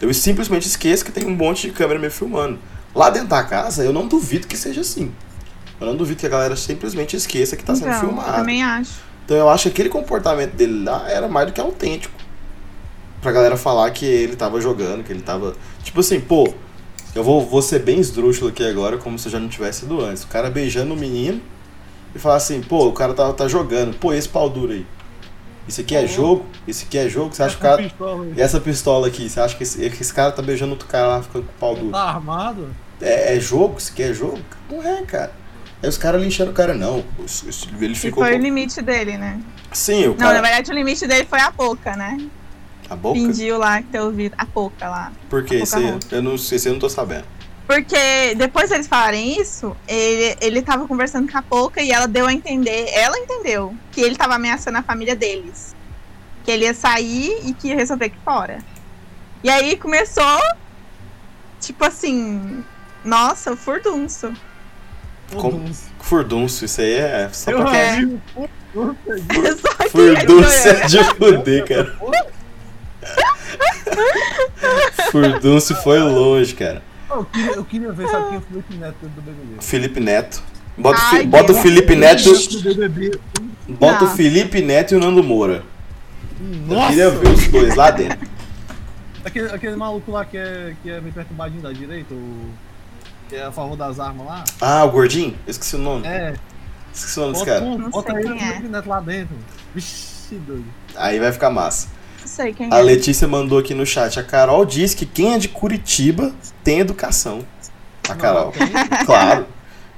eu 0.00 0.12
simplesmente 0.14 0.66
esqueço 0.66 1.04
que 1.04 1.10
tem 1.10 1.26
um 1.26 1.34
monte 1.34 1.66
de 1.66 1.72
câmera 1.72 1.98
me 1.98 2.08
filmando. 2.08 2.58
Lá 2.94 3.10
dentro 3.10 3.28
da 3.28 3.42
casa, 3.42 3.84
eu 3.84 3.92
não 3.92 4.06
duvido 4.06 4.46
que 4.46 4.56
seja 4.56 4.80
assim. 4.80 5.12
Eu 5.80 5.88
não 5.88 5.96
duvido 5.96 6.20
que 6.20 6.26
a 6.26 6.28
galera 6.28 6.54
simplesmente 6.54 7.16
esqueça 7.16 7.56
que 7.56 7.64
tá 7.64 7.74
sendo 7.74 7.88
então, 7.88 8.00
eu 8.00 8.08
filmado. 8.08 8.36
também 8.36 8.62
acho. 8.62 8.92
Então 9.24 9.36
eu 9.36 9.48
acho 9.48 9.64
que 9.64 9.68
aquele 9.70 9.88
comportamento 9.88 10.52
dele 10.54 10.84
lá 10.84 11.10
era 11.10 11.26
mais 11.28 11.46
do 11.46 11.52
que 11.52 11.60
autêntico. 11.60 12.14
Pra 13.22 13.32
galera 13.32 13.56
falar 13.56 13.90
que 13.90 14.04
ele 14.04 14.36
tava 14.36 14.60
jogando, 14.60 15.02
que 15.02 15.12
ele 15.12 15.22
tava. 15.22 15.54
Tipo 15.82 16.00
assim, 16.00 16.20
pô, 16.20 16.52
eu 17.14 17.24
vou, 17.24 17.40
vou 17.46 17.62
ser 17.62 17.78
bem 17.78 17.98
esdrúxulo 17.98 18.50
aqui 18.50 18.62
agora, 18.68 18.98
como 18.98 19.18
se 19.18 19.26
eu 19.28 19.32
já 19.32 19.40
não 19.40 19.48
tivesse 19.48 19.80
sido 19.80 20.00
antes. 20.02 20.24
O 20.24 20.28
cara 20.28 20.50
beijando 20.50 20.92
o 20.92 20.96
menino 20.96 21.40
e 22.14 22.18
falar 22.18 22.36
assim, 22.36 22.60
pô, 22.60 22.86
o 22.86 22.92
cara 22.92 23.14
tá, 23.14 23.32
tá 23.32 23.48
jogando, 23.48 23.96
pô, 23.98 24.12
esse 24.12 24.28
pau 24.28 24.50
duro 24.50 24.72
aí. 24.72 24.86
Isso 25.66 25.80
aqui 25.80 25.96
é 25.96 26.00
Uhum. 26.02 26.06
jogo? 26.08 26.46
Isso 26.68 26.84
aqui 26.84 26.98
é 26.98 27.08
jogo? 27.08 27.34
Você 27.34 27.42
acha 27.42 27.56
que 27.56 27.64
o 27.64 27.66
Essa 27.66 27.76
cara. 27.78 27.88
pistola. 27.88 28.26
E 28.36 28.40
essa 28.42 28.60
pistola 28.60 29.06
aqui, 29.06 29.30
você 29.30 29.40
acha 29.40 29.56
que 29.56 29.62
esse, 29.62 29.78
que 29.88 30.02
esse 30.02 30.12
cara 30.12 30.30
tá 30.30 30.42
beijando 30.42 30.72
outro 30.72 30.86
cara 30.86 31.06
lá 31.06 31.22
ficando 31.22 31.46
com 31.46 31.52
o 31.52 31.58
pau 31.58 31.74
duro? 31.74 31.92
Tá 31.92 32.02
armado? 32.02 32.68
É, 33.00 33.34
é 33.34 33.40
jogo? 33.40 33.78
Isso 33.78 33.90
aqui 33.90 34.02
é 34.02 34.12
jogo? 34.12 34.38
Não 34.70 34.82
é, 34.82 35.00
cara. 35.02 35.32
Aí 35.84 35.88
os 35.90 35.98
caras 35.98 36.22
linchando 36.22 36.50
o 36.50 36.54
cara, 36.54 36.72
não. 36.72 37.04
Ele 37.78 37.92
E 37.92 37.94
ficou. 37.94 38.24
foi 38.24 38.36
o 38.36 38.38
limite 38.38 38.80
dele, 38.80 39.18
né? 39.18 39.38
Sim, 39.70 40.06
o 40.06 40.08
Não, 40.12 40.16
cara. 40.16 40.34
na 40.36 40.40
verdade 40.40 40.70
o 40.70 40.74
limite 40.74 41.06
dele 41.06 41.26
foi 41.28 41.38
a 41.40 41.50
boca, 41.50 41.94
né? 41.94 42.16
A 42.88 42.96
boca? 42.96 43.18
Fingiu 43.18 43.58
lá 43.58 43.82
que 43.82 43.88
ter 43.88 44.00
ouvido. 44.00 44.34
A 44.38 44.46
boca 44.46 44.88
lá. 44.88 45.12
Por 45.28 45.44
quê? 45.44 45.58
Boca 45.58 45.78
roxa. 45.78 45.98
eu 46.10 46.22
não 46.22 46.38
sei 46.38 46.58
se 46.58 46.70
eu 46.70 46.72
não 46.72 46.80
tô 46.80 46.88
sabendo. 46.88 47.26
Porque 47.66 48.34
depois 48.34 48.70
deles 48.70 48.86
falarem 48.86 49.38
isso, 49.38 49.76
ele, 49.86 50.38
ele 50.40 50.62
tava 50.62 50.88
conversando 50.88 51.30
com 51.30 51.36
a 51.36 51.42
Poca 51.42 51.82
e 51.82 51.90
ela 51.92 52.06
deu 52.08 52.26
a 52.26 52.32
entender, 52.32 52.88
ela 52.94 53.18
entendeu, 53.18 53.74
que 53.92 54.00
ele 54.00 54.16
tava 54.16 54.36
ameaçando 54.36 54.78
a 54.78 54.82
família 54.82 55.14
deles. 55.14 55.76
Que 56.44 56.50
ele 56.50 56.64
ia 56.64 56.72
sair 56.72 57.40
e 57.44 57.52
que 57.52 57.68
ia 57.68 57.76
resolver 57.76 58.06
aqui 58.06 58.18
fora. 58.24 58.58
E 59.42 59.50
aí 59.50 59.76
começou, 59.76 60.38
tipo 61.60 61.84
assim, 61.84 62.64
nossa, 63.04 63.54
furdunço. 63.54 64.32
Como- 65.36 65.64
Furdunço, 66.00 66.64
isso 66.64 66.80
aí 66.80 66.94
é 66.94 67.28
só 67.32 67.50
Eu 67.50 67.62
pra 67.62 67.70
quem. 67.70 67.80
É. 67.80 67.96
vi 67.96 68.20
o 68.74 68.94
furdunço 69.90 70.68
é 70.68 70.86
de 70.86 71.04
fuder, 71.04 71.64
cara. 71.66 71.96
Furdúncio 75.10 75.76
foi 75.76 75.98
longe, 76.00 76.54
cara. 76.54 76.82
Eu 77.10 77.24
queria, 77.24 77.52
eu 77.52 77.64
queria 77.64 77.92
ver, 77.92 78.08
sabe 78.08 78.26
quem 78.26 78.34
é 78.34 78.38
o 78.38 78.42
Felipe 78.42 78.74
Neto 78.76 78.96
dentro 79.00 79.14
do 79.14 79.22
BBB? 79.22 79.62
Felipe 79.62 80.00
Neto. 80.00 80.42
Bota, 80.76 80.98
o 80.98 81.10
Fi- 81.10 81.16
Ai, 81.16 81.26
bota 81.26 81.52
o. 81.52 81.54
Felipe 81.54 81.94
Neto. 81.94 82.30
Bota 83.68 84.04
o. 84.04 84.08
Felipe 84.08 84.60
Neto 84.60 84.94
e 84.94 84.96
o 84.96 85.00
Nando 85.00 85.22
Moura. 85.22 85.62
Eu 86.40 86.74
Nossa! 86.76 86.88
queria 86.88 87.10
ver 87.10 87.28
os 87.28 87.48
dois 87.48 87.74
lá 87.76 87.90
dentro. 87.92 88.18
Aquele, 89.24 89.48
aquele 89.50 89.76
maluco 89.76 90.10
lá 90.10 90.24
que 90.24 90.36
é, 90.36 90.74
que 90.82 90.90
é 90.90 91.00
meio 91.00 91.14
perturbadinho 91.14 91.62
da 91.62 91.72
direita, 91.72 92.12
o... 92.12 92.50
que 93.28 93.36
é 93.36 93.44
a 93.44 93.52
favor 93.52 93.76
das 93.76 93.98
armas 94.00 94.26
lá. 94.26 94.44
Ah, 94.60 94.84
o 94.84 94.90
gordinho? 94.90 95.36
Eu 95.46 95.50
esqueci 95.50 95.76
o 95.76 95.78
nome. 95.78 96.06
É, 96.06 96.34
Esqueci 96.92 97.18
o 97.18 97.22
nome 97.22 97.32
desse 97.34 97.44
cara. 97.44 97.64
um- 97.64 97.78
Não 97.78 97.90
bota 97.90 98.12
sei 98.12 98.20
ele 98.24 98.38
é. 98.38 98.82
Lá 98.86 99.00
dentro. 99.00 99.34
Vixe, 99.74 100.36
doido. 100.36 100.64
Aí 100.96 101.18
vai 101.18 101.32
ficar 101.32 101.50
massa. 101.50 101.88
Não 102.20 102.26
sei 102.28 102.52
quem 102.54 102.72
A 102.72 102.78
é. 102.78 102.82
Letícia 102.82 103.26
mandou 103.28 103.58
aqui 103.58 103.74
no 103.74 103.84
chat. 103.84 104.18
A 104.18 104.24
Carol 104.24 104.64
diz 104.64 104.94
que 104.94 105.04
quem 105.06 105.34
é 105.34 105.38
de 105.38 105.48
Curitiba 105.48 106.32
tem 106.62 106.78
educação. 106.80 107.44
A 108.08 108.14
Carol. 108.14 108.52
Claro, 109.06 109.46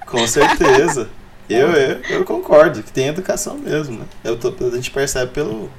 com 0.07 0.27
certeza. 0.27 1.09
Eu, 1.49 1.71
eu, 1.73 2.01
eu 2.09 2.25
concordo 2.25 2.83
que 2.83 2.91
tem 2.93 3.07
educação 3.09 3.57
mesmo, 3.59 3.99
né? 4.01 4.05
Eu 4.25 4.37
tô- 4.39 4.53
a 4.67 4.71
gente 4.75 4.91
percebe 4.91 5.31
pelo, 5.33 5.71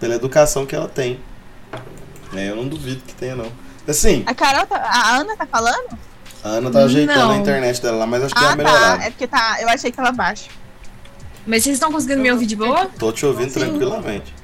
pela 0.00 0.14
educação 0.14 0.66
que 0.66 0.74
ela 0.74 0.88
tem. 0.88 1.18
É, 2.34 2.50
eu 2.50 2.56
não 2.56 2.68
duvido 2.68 3.00
que 3.06 3.14
tenha, 3.14 3.34
não. 3.36 3.50
Assim, 3.86 4.22
A 4.26 4.34
Carol 4.34 4.66
tá, 4.66 4.76
A 4.76 5.16
Ana 5.16 5.34
tá 5.36 5.46
falando? 5.46 5.98
A 6.48 6.52
Ana 6.58 6.70
tá 6.70 6.78
ajeitando 6.80 7.18
Não. 7.18 7.30
a 7.32 7.36
internet 7.36 7.82
dela 7.82 7.98
lá, 7.98 8.06
mas 8.06 8.24
acho 8.24 8.34
que 8.34 8.40
Ah, 8.40 8.48
uma 8.48 8.50
tá. 8.50 8.56
melhorada. 8.56 9.04
É 9.04 9.10
porque 9.10 9.26
tá. 9.26 9.58
Eu 9.60 9.68
achei 9.68 9.90
que 9.90 9.96
tava 9.96 10.12
baixo. 10.12 10.48
Mas 11.46 11.62
vocês 11.62 11.74
estão 11.76 11.90
conseguindo 11.92 12.20
me 12.22 12.30
ouvir 12.30 12.46
de 12.46 12.56
boa? 12.56 12.86
Tô 12.98 13.12
te 13.12 13.24
ouvindo 13.24 13.50
Sim. 13.50 13.60
tranquilamente. 13.60 14.34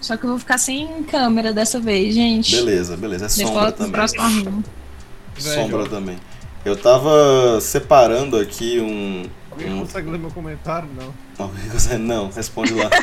Só 0.00 0.16
que 0.16 0.24
eu 0.24 0.30
vou 0.30 0.38
ficar 0.38 0.58
sem 0.58 1.02
câmera 1.04 1.52
dessa 1.52 1.80
vez, 1.80 2.14
gente. 2.14 2.54
Beleza, 2.54 2.96
beleza. 2.96 3.26
É 3.26 3.28
sombra 3.28 3.72
também. 3.72 3.92
próximo. 3.92 4.64
Sombra 5.38 5.86
também. 5.88 6.18
Eu 6.64 6.76
tava 6.76 7.58
separando 7.60 8.38
aqui 8.38 8.78
um. 8.80 9.24
Alguém 9.50 9.72
um 9.72 9.80
consegue 9.80 10.10
ler 10.10 10.18
meu 10.18 10.30
comentário? 10.30 10.88
Não. 10.96 11.12
Alguém 11.38 11.68
consegue- 11.70 12.02
Não, 12.02 12.30
responde 12.30 12.74
lá. 12.74 12.90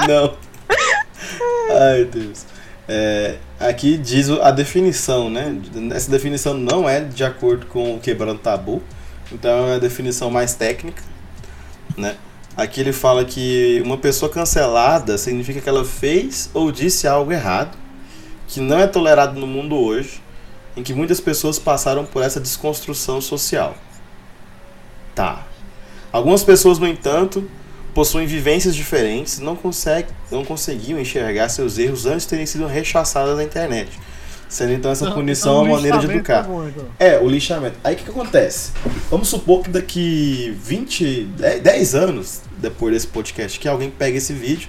não. 0.08 0.34
Ai, 1.80 2.04
Deus. 2.04 2.44
É, 2.92 3.36
aqui 3.60 3.96
diz 3.96 4.28
a 4.28 4.50
definição, 4.50 5.30
né? 5.30 5.56
Essa 5.94 6.10
definição 6.10 6.54
não 6.54 6.88
é 6.88 7.00
de 7.00 7.22
acordo 7.22 7.66
com 7.66 7.94
o 7.94 8.00
quebrando 8.00 8.40
tabu. 8.40 8.82
Então 9.30 9.48
é 9.48 9.72
uma 9.74 9.78
definição 9.78 10.28
mais 10.28 10.54
técnica, 10.54 11.00
né? 11.96 12.16
Aqui 12.56 12.80
ele 12.80 12.92
fala 12.92 13.24
que 13.24 13.80
uma 13.84 13.96
pessoa 13.96 14.28
cancelada 14.28 15.16
significa 15.16 15.60
que 15.60 15.68
ela 15.68 15.84
fez 15.84 16.50
ou 16.52 16.72
disse 16.72 17.06
algo 17.06 17.30
errado, 17.30 17.78
que 18.48 18.58
não 18.58 18.80
é 18.80 18.88
tolerado 18.88 19.38
no 19.38 19.46
mundo 19.46 19.76
hoje, 19.76 20.20
em 20.76 20.82
que 20.82 20.92
muitas 20.92 21.20
pessoas 21.20 21.60
passaram 21.60 22.04
por 22.04 22.24
essa 22.24 22.40
desconstrução 22.40 23.20
social. 23.20 23.76
Tá. 25.14 25.46
Algumas 26.10 26.42
pessoas, 26.42 26.76
no 26.80 26.88
entanto, 26.88 27.48
possuem 27.94 28.26
vivências 28.26 28.74
diferentes 28.74 29.38
não, 29.38 29.56
consegue, 29.56 30.08
não 30.30 30.44
conseguiam 30.44 30.98
enxergar 30.98 31.48
seus 31.48 31.78
erros 31.78 32.06
antes 32.06 32.22
de 32.22 32.28
terem 32.28 32.46
sido 32.46 32.66
rechaçadas 32.66 33.36
na 33.36 33.44
internet. 33.44 33.90
Sendo 34.48 34.72
então 34.72 34.90
essa 34.90 35.08
punição 35.12 35.52
Então, 35.52 35.64
uma 35.64 35.76
maneira 35.76 35.98
de 35.98 36.06
educar. 36.06 36.42
tá 36.42 36.48
bom, 36.48 36.66
então. 36.66 36.84
É, 36.98 37.18
o 37.18 37.28
lixamento. 37.28 37.78
Aí 37.84 37.94
o 37.94 37.96
que, 37.96 38.02
que 38.02 38.10
acontece? 38.10 38.72
Vamos 39.08 39.28
supor 39.28 39.62
que 39.62 39.70
daqui 39.70 40.56
20, 40.60 41.24
10 41.36 41.62
10 41.62 41.94
anos, 41.94 42.42
depois 42.58 42.92
desse 42.92 43.06
podcast, 43.06 43.60
que 43.60 43.68
alguém 43.68 43.90
pega 43.90 44.18
esse 44.18 44.32
vídeo 44.32 44.68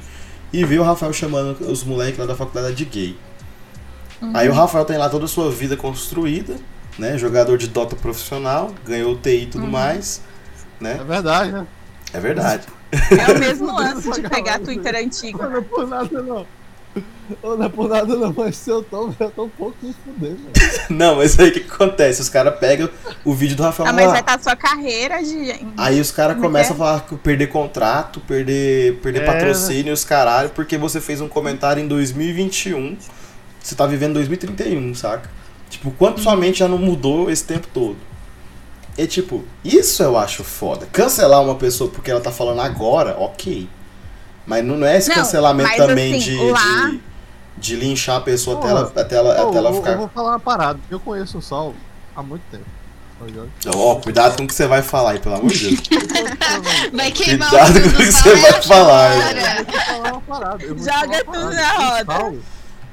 e 0.54 0.64
vê 0.64 0.78
o 0.78 0.84
Rafael 0.84 1.12
chamando 1.12 1.60
os 1.68 1.84
moleques 1.84 2.20
lá 2.20 2.28
da 2.28 2.36
faculdade 2.36 2.76
de 2.76 2.86
gay. 2.86 3.18
Aí 4.36 4.48
o 4.48 4.54
Rafael 4.54 4.86
tem 4.86 5.00
lá 5.00 5.10
toda 5.10 5.26
a 5.26 5.28
sua 5.28 5.50
vida 5.50 5.76
construída, 5.76 6.56
né? 7.00 7.18
Jogador 7.18 7.58
de 7.58 7.68
Dota 7.68 7.96
profissional, 7.96 8.72
ganhou 8.86 9.18
TI 9.18 9.44
e 9.44 9.46
tudo 9.48 9.66
mais, 9.66 10.22
né? 10.80 11.00
É 11.02 11.04
verdade, 11.04 11.52
né? 11.52 11.68
É 12.14 12.20
verdade. 12.20 12.68
É 12.92 13.32
o 13.32 13.40
mesmo 13.40 13.76
lance 13.76 14.12
de 14.12 14.30
pegar 14.30 14.60
Twitter 14.60 14.96
antigo. 14.96 15.42
Não 15.42 15.58
é 15.58 15.62
por 15.62 15.88
nada, 15.88 16.22
não. 16.22 16.46
Ô, 17.42 17.56
Não 17.56 17.66
é 17.66 17.70
por 17.70 17.88
nada, 17.88 18.16
não. 18.16 18.34
Mas 18.36 18.58
se 18.58 18.70
eu 18.70 18.84
tô, 18.84 19.14
eu 19.18 19.32
tô 19.32 19.46
um 19.46 19.50
pouco 19.50 19.78
me 19.82 19.94
fudendo, 20.04 20.38
velho. 20.54 20.82
Não, 20.90 21.16
mas 21.16 21.40
aí 21.40 21.50
o 21.50 21.54
que 21.54 21.62
que 21.62 21.72
acontece? 21.74 22.22
Os 22.22 22.28
caras 22.28 22.60
pegam 22.60 22.90
o 23.24 23.34
vídeo 23.34 23.56
do 23.56 23.64
Rafael 23.64 23.90
Ah, 23.90 23.94
mas 23.94 24.12
vai 24.12 24.20
estar 24.20 24.42
sua 24.42 24.56
carreira 24.58 25.24
de. 25.24 25.66
Aí 25.78 26.02
os 26.02 26.12
caras 26.12 26.38
é 26.38 26.40
começam 26.42 26.76
que 26.76 26.82
a 26.82 26.86
falar 26.86 27.00
que 27.02 27.16
perder 27.16 27.48
contrato, 27.48 28.20
perder, 28.22 28.98
perder 28.98 29.24
É, 29.24 29.26
patrocínio, 29.26 29.94
os 29.94 30.04
caralho, 30.04 30.50
porque 30.50 30.78
você 30.78 31.00
fez 31.00 31.22
um 31.22 31.30
comentário 31.30 31.82
em 31.82 31.88
2021, 31.88 32.98
você 33.62 33.76
tá 33.76 33.88
vivendo 33.88 34.16
2031, 34.16 34.94
saca? 34.96 35.30
Tipo, 35.70 35.92
quanto 35.92 36.20
sua 36.20 36.36
mente 36.36 36.60
já 36.60 36.68
não 36.68 36.78
mudou 36.78 37.32
esse 37.32 37.46
tempo 37.46 37.68
todo? 37.74 37.96
E 38.98 39.08
tipo, 39.08 39.44
isso 39.64 40.04
eu 40.04 40.18
acho 40.18 40.44
foda. 40.44 40.86
Cancelar 40.92 41.42
uma 41.42 41.56
pessoa 41.56 41.90
porque 41.90 42.12
ela 42.12 42.20
tá 42.22 42.32
falando 42.32 42.60
agora, 42.62 43.16
ok. 43.18 43.68
Mas 44.46 44.64
não 44.66 44.86
é 44.86 44.98
esse 44.98 45.10
Não, 45.10 45.16
cancelamento 45.16 45.76
também 45.78 46.16
assim, 46.16 46.20
de, 46.26 46.52
lá- 46.52 46.90
de, 46.90 47.00
de 47.58 47.76
linchar 47.76 48.18
a 48.18 48.22
pessoa 48.22 48.58
até 48.60 48.68
ela, 48.70 48.82
até 48.96 49.16
ela, 49.16 49.48
até 49.50 49.58
ela 49.58 49.74
ficar. 49.74 49.92
eu 49.92 49.98
vou 50.00 50.10
falar 50.10 50.32
uma 50.32 50.40
parada. 50.40 50.80
Eu 50.90 51.00
conheço 51.00 51.38
o 51.38 51.42
Saulo 51.42 51.76
há 52.16 52.22
muito 52.22 52.42
tempo. 52.52 52.66
Tá? 53.64 53.72
Ó, 53.76 53.96
cuidado 53.98 54.36
com 54.36 54.44
o 54.44 54.48
que 54.48 54.54
você 54.54 54.66
vai 54.66 54.82
falar 54.82 55.12
aí, 55.12 55.20
pelo 55.20 55.36
amor 55.36 55.52
de 55.52 55.76
Deus. 55.78 55.82
Vai 56.92 57.12
queimar 57.12 57.50
Cuidado 57.50 57.82
com 57.82 57.88
o 57.90 57.92
que 57.98 58.12
você 58.12 58.36
vai 58.36 58.50
agora. 58.50 58.64
falar, 58.64 60.58
te 60.58 60.68
Joga 60.68 61.24
tudo 61.26 61.52
na 61.52 61.72
roda. 61.74 62.34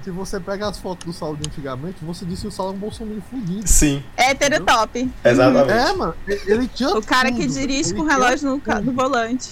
Se 0.04 0.10
você 0.10 0.40
pega 0.40 0.68
as 0.68 0.78
fotos 0.78 1.04
do 1.06 1.12
Saulo 1.12 1.36
de 1.36 1.48
antigamente, 1.48 1.96
você 2.02 2.24
disse 2.24 2.42
que 2.42 2.48
o 2.48 2.50
Saulo 2.50 2.72
é 2.72 2.74
um 2.76 2.78
bolsominion 2.78 3.20
fudido. 3.28 3.66
Sim, 3.68 4.02
Hétero 4.16 4.64
top. 4.64 5.10
exatamente. 5.24 5.72
É, 5.72 5.92
mano. 5.92 6.14
ele- 6.46 6.68
tinha 6.68 6.90
O 6.96 7.02
cara 7.02 7.30
que 7.30 7.42
tudo, 7.46 7.52
dirige 7.54 7.90
ele 7.90 7.94
com 7.98 8.04
o 8.04 8.06
relógio 8.06 8.48
no, 8.50 8.60
ca- 8.60 8.80
no 8.80 8.92
volante. 8.92 9.50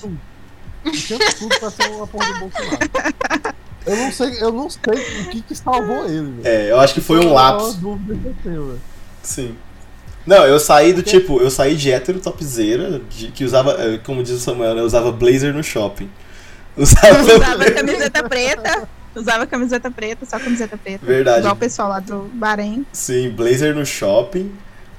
Ele 0.84 0.96
tinha 0.96 1.18
tudo 1.34 1.58
pra 1.58 1.68
ser 1.70 1.88
uma 1.90 2.06
porra 2.06 2.32
do 2.32 2.38
Bolsonaro. 2.40 2.78
Eu 3.84 3.96
não 3.96 4.12
sei, 4.12 4.42
eu 4.42 4.52
não 4.52 4.70
sei 4.70 4.80
o 5.20 5.28
que 5.30 5.42
que 5.42 5.54
salvou 5.54 6.06
ele, 6.06 6.30
velho. 6.40 6.40
É, 6.44 6.70
eu 6.70 6.80
acho 6.80 6.94
que 6.94 7.00
foi 7.00 7.18
um 7.18 7.38
É 7.38 7.52
que 8.42 8.48
velho. 8.48 8.80
Sim. 9.22 9.56
Não, 10.26 10.44
eu 10.44 10.58
saí 10.58 10.92
do 10.92 11.02
tipo, 11.02 11.40
eu 11.40 11.50
saí 11.50 11.76
de 11.76 11.92
hétero 11.92 12.18
topzera, 12.18 13.00
de, 13.10 13.28
que 13.30 13.44
usava, 13.44 13.72
eh, 13.78 13.98
como 14.04 14.22
diz 14.24 14.32
o 14.32 14.40
Samuel, 14.40 14.74
né, 14.74 14.80
eu 14.80 14.84
usava 14.86 15.12
blazer 15.12 15.52
no 15.54 15.62
shopping. 15.62 16.10
Usava. 16.76 17.20
Usava 17.22 17.64
camiseta 17.70 18.28
preta. 18.28 18.88
Usava 19.16 19.46
camiseta 19.46 19.90
preta, 19.90 20.26
só 20.26 20.38
camiseta 20.38 20.76
preta. 20.76 21.04
Verdade. 21.04 21.40
Igual 21.40 21.54
o 21.54 21.58
pessoal 21.58 21.88
lá 21.88 22.00
do 22.00 22.30
Bahrein. 22.34 22.84
Sim, 22.92 23.30
blazer 23.30 23.74
no 23.74 23.84
shopping 23.84 24.52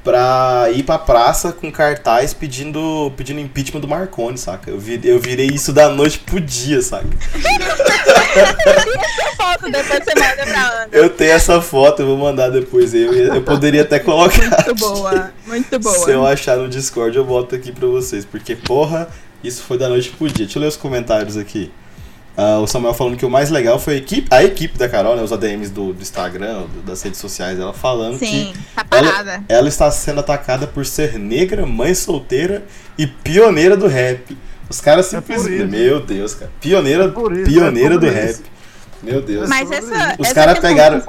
pra 0.08 0.70
ir 0.74 0.84
pra 0.84 0.98
praça 0.98 1.52
com 1.52 1.70
cartaz 1.70 2.34
pedindo, 2.34 3.12
pedindo 3.18 3.42
impeachment 3.42 3.82
do 3.82 3.90
Marconi, 3.90 4.38
saca? 4.38 4.72
Eu, 4.72 4.80
vi, 4.80 5.02
eu 5.04 5.20
virei 5.20 5.48
isso 5.48 5.74
da 5.74 5.90
noite 5.90 6.20
pro 6.20 6.40
dia, 6.40 6.82
saca? 6.82 7.06
Foto, 9.36 9.70
depois 9.70 10.04
você 10.06 10.16
manda 10.16 10.46
pra 10.46 10.68
Ana. 10.70 10.88
Eu 10.94 11.10
tenho 11.10 11.32
essa 11.32 11.62
foto, 11.62 12.02
eu 12.02 12.06
vou 12.06 12.18
mandar 12.18 12.50
depois. 12.50 12.94
Eu, 12.94 13.14
eu 13.14 13.42
poderia 13.42 13.82
até 13.82 14.00
colocar. 14.00 14.38
Muito 14.38 14.72
aqui. 14.72 14.74
boa, 14.80 15.34
muito 15.46 15.80
boa. 15.80 15.98
Se 15.98 16.10
eu 16.12 16.26
achar 16.26 16.56
no 16.58 16.70
Discord, 16.70 17.18
eu 17.18 17.26
boto 17.26 17.54
aqui 17.54 17.74
pra 17.74 17.88
vocês. 17.88 18.24
Porque, 18.24 18.56
porra, 18.56 19.10
isso 19.44 19.62
foi 19.64 19.78
da 19.78 19.90
noite 19.90 20.10
pro 20.12 20.28
dia. 20.28 20.46
Deixa 20.46 20.58
eu 20.58 20.62
ler 20.62 20.70
os 20.70 20.78
comentários 20.78 21.36
aqui. 21.36 21.70
Ah, 22.40 22.60
o 22.60 22.68
Samuel 22.68 22.94
falando 22.94 23.18
que 23.18 23.26
o 23.26 23.30
mais 23.32 23.50
legal 23.50 23.80
foi 23.80 23.96
a 23.96 23.98
equipe, 23.98 24.28
a 24.30 24.44
equipe 24.44 24.78
da 24.78 24.88
Carol, 24.88 25.16
né, 25.16 25.24
os 25.24 25.34
ADMs 25.34 25.72
do, 25.72 25.92
do 25.92 26.02
Instagram, 26.04 26.66
do- 26.68 26.84
das 26.84 27.02
redes 27.02 27.20
sociais, 27.20 27.60
ela 27.60 27.74
falando 27.74 28.20
Sim, 28.20 28.54
que 28.54 28.60
tá 28.76 28.84
parada. 28.86 29.44
ela 29.50 29.68
está 29.68 29.90
sendo 29.90 30.20
atacada 30.20 30.68
por 30.68 30.86
ser 30.86 31.18
negra, 31.18 31.66
mãe 31.66 31.96
solteira 31.96 32.64
e 32.96 33.08
pioneira 33.08 33.76
do 33.76 33.88
rap. 33.88 34.38
Os 34.70 34.80
caras 34.80 35.08
É 35.12 35.18
simplesmente. 35.20 35.66
Meu 35.66 36.00
Deus, 36.00 36.36
cara. 36.36 36.52
Pioneira, 36.62 37.06
É 37.06 37.08
isso, 37.08 37.44
pioneira 37.46 37.96
é 37.96 37.98
do 37.98 38.08
rap. 38.08 38.38
Meu 39.02 39.22
Deus. 39.22 39.48
Mas 39.50 39.62
sobre 39.70 39.78
essa, 39.78 40.16
Os 40.20 40.26
essa 40.26 40.36
cara 40.36 40.52
questão 40.54 40.70
pegaram- 40.70 41.02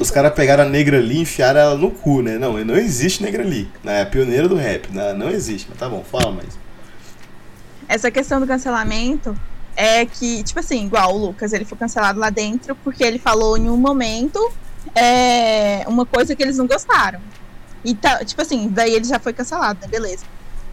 Os 0.00 0.10
caras 0.10 0.32
pegaram 0.34 0.64
a 0.64 0.68
negra 0.68 0.98
ali 0.98 1.16
e 1.16 1.20
enfiaram 1.20 1.60
ela 1.60 1.74
no 1.76 1.90
cu, 1.90 2.20
né? 2.22 2.36
Não, 2.38 2.62
não 2.64 2.74
existe 2.76 3.22
negra 3.22 3.42
ali. 3.42 3.68
né? 3.82 4.00
É 4.00 4.02
a 4.02 4.06
pioneira 4.06 4.48
do 4.48 4.56
rap. 4.56 4.88
né? 4.92 5.12
Não 5.14 5.30
existe. 5.30 5.66
Mas 5.70 5.78
tá 5.78 5.88
bom, 5.88 6.04
fala 6.10 6.30
mais. 6.32 6.58
essa 7.88 8.10
questão 8.10 8.40
do 8.40 8.46
cancelamento 8.46 9.34
é 9.76 10.04
que, 10.06 10.42
tipo 10.42 10.60
assim, 10.60 10.86
igual 10.86 11.14
o 11.14 11.26
Lucas, 11.26 11.52
ele 11.52 11.64
foi 11.64 11.76
cancelado 11.76 12.18
lá 12.18 12.30
dentro 12.30 12.74
porque 12.76 13.02
ele 13.02 13.18
falou 13.18 13.56
em 13.56 13.68
um 13.68 13.76
momento 13.76 14.38
é, 14.94 15.84
uma 15.86 16.06
coisa 16.06 16.34
que 16.34 16.42
eles 16.42 16.56
não 16.56 16.66
gostaram. 16.66 17.20
Então, 17.84 18.24
tipo 18.24 18.40
assim, 18.40 18.68
daí 18.68 18.94
ele 18.94 19.04
já 19.04 19.18
foi 19.18 19.32
cancelado, 19.32 19.80
né? 19.80 19.88
Beleza. 19.88 20.24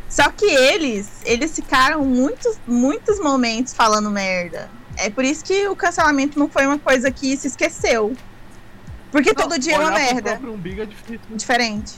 Só 0.10 0.30
que 0.30 0.46
eles, 0.46 1.10
eles 1.26 1.56
ficaram 1.56 2.04
muitos, 2.04 2.60
muitos 2.68 3.20
momentos 3.20 3.74
falando 3.74 4.10
merda. 4.10 4.70
É 4.98 5.10
por 5.10 5.24
isso 5.24 5.44
que 5.44 5.68
o 5.68 5.76
cancelamento 5.76 6.38
não 6.38 6.50
foi 6.50 6.66
uma 6.66 6.78
coisa 6.78 7.10
que 7.10 7.36
se 7.38 7.48
esqueceu. 7.48 8.16
Porque 9.12 9.34
todo 9.34 9.58
dia 9.58 9.76
é 9.76 9.80
uma 9.80 9.92
merda 9.92 10.32
é 10.32 10.86
difícil. 10.86 11.20
diferente. 11.36 11.94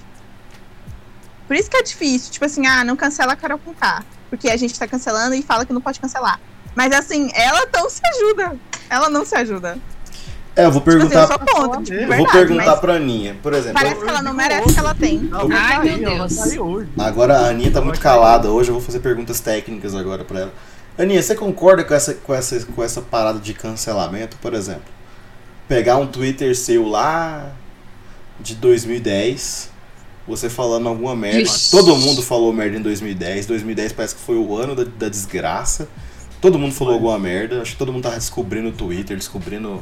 Por 1.48 1.56
isso 1.56 1.70
que 1.70 1.78
é 1.78 1.84
difícil, 1.84 2.32
tipo 2.32 2.46
assim, 2.46 2.66
ah, 2.66 2.84
não 2.84 2.96
cancela 2.96 3.34
a 3.34 3.36
Carol 3.36 3.60
com 3.60 3.74
K. 3.74 4.04
porque 4.30 4.50
a 4.50 4.58
gente 4.58 4.78
tá 4.80 4.88
cancelando 4.88 5.36
e 5.36 5.44
fala 5.44 5.66
que 5.66 5.74
não 5.74 5.82
pode 5.82 6.00
cancelar. 6.00 6.40
Mas 6.76 6.92
assim, 6.94 7.30
ela 7.34 7.66
não 7.74 7.90
se 7.90 8.02
ajuda. 8.06 8.58
Ela 8.90 9.10
não 9.10 9.26
se 9.26 9.36
ajuda. 9.36 9.78
É, 10.56 10.66
eu 10.66 10.72
vou 10.72 10.82
Tipo 10.82 10.92
assim, 10.98 11.06
eu 11.06 11.10
perguntar. 11.10 11.28
sou 11.28 11.40
contra, 11.40 11.96
Eu 11.96 12.02
Eu 12.02 12.08
verdade, 12.08 12.24
vou 12.24 12.32
perguntar 12.32 12.66
mas 12.72 12.80
pra 12.80 12.94
Aninha, 12.94 13.36
por 13.42 13.54
exemplo. 13.54 13.74
parece 13.74 14.02
que 14.04 14.08
ela 14.10 14.22
não 14.22 14.34
merece 14.34 14.70
o 14.70 14.74
que 14.74 14.80
ela 14.80 14.94
tem. 14.94 15.30
Ai, 15.52 15.84
meu 15.84 15.98
Deus. 15.98 16.38
Agora 17.00 17.40
a 17.40 17.48
Aninha 17.50 17.72
tá 17.72 17.82
muito 17.82 18.00
calada 18.00 18.52
hoje, 18.52 18.70
eu 18.70 18.74
vou 18.76 18.84
fazer 18.84 19.00
perguntas 19.00 19.40
técnicas 19.40 19.96
agora 19.96 20.24
pra 20.24 20.42
ela. 20.42 20.54
Aninha, 20.96 21.24
você 21.24 21.34
concorda 21.34 21.84
com 21.84 21.94
essa, 21.96 22.14
com 22.14 22.34
essa, 22.36 22.64
com 22.68 22.84
essa 22.84 23.02
parada 23.02 23.40
de 23.40 23.52
cancelamento, 23.56 24.38
por 24.38 24.54
exemplo? 24.54 24.84
Pegar 25.68 25.98
um 25.98 26.06
Twitter 26.06 26.56
seu 26.56 26.88
lá 26.88 27.52
de 28.40 28.54
2010, 28.54 29.72
você 30.28 30.50
falando 30.52 30.88
alguma 30.88 31.16
merda. 31.16 31.42
Ixi. 31.42 31.72
Todo 31.72 31.96
mundo 31.96 32.22
falou 32.22 32.54
merda 32.54 32.78
em 32.78 32.82
2010. 32.82 33.48
2010 33.48 33.92
parece 33.94 34.14
que 34.14 34.22
foi 34.22 34.36
o 34.36 34.56
ano 34.56 34.76
da, 34.76 34.84
da 34.84 35.10
desgraça. 35.10 35.88
Todo 36.44 36.60
mundo 36.60 36.76
falou 36.76 36.94
alguma 36.96 37.18
merda. 37.18 37.62
Acho 37.62 37.72
que 37.72 37.78
todo 37.78 37.94
mundo 37.94 38.04
tava 38.04 38.16
descobrindo 38.18 38.68
o 38.68 38.72
Twitter, 38.74 39.16
descobrindo 39.16 39.82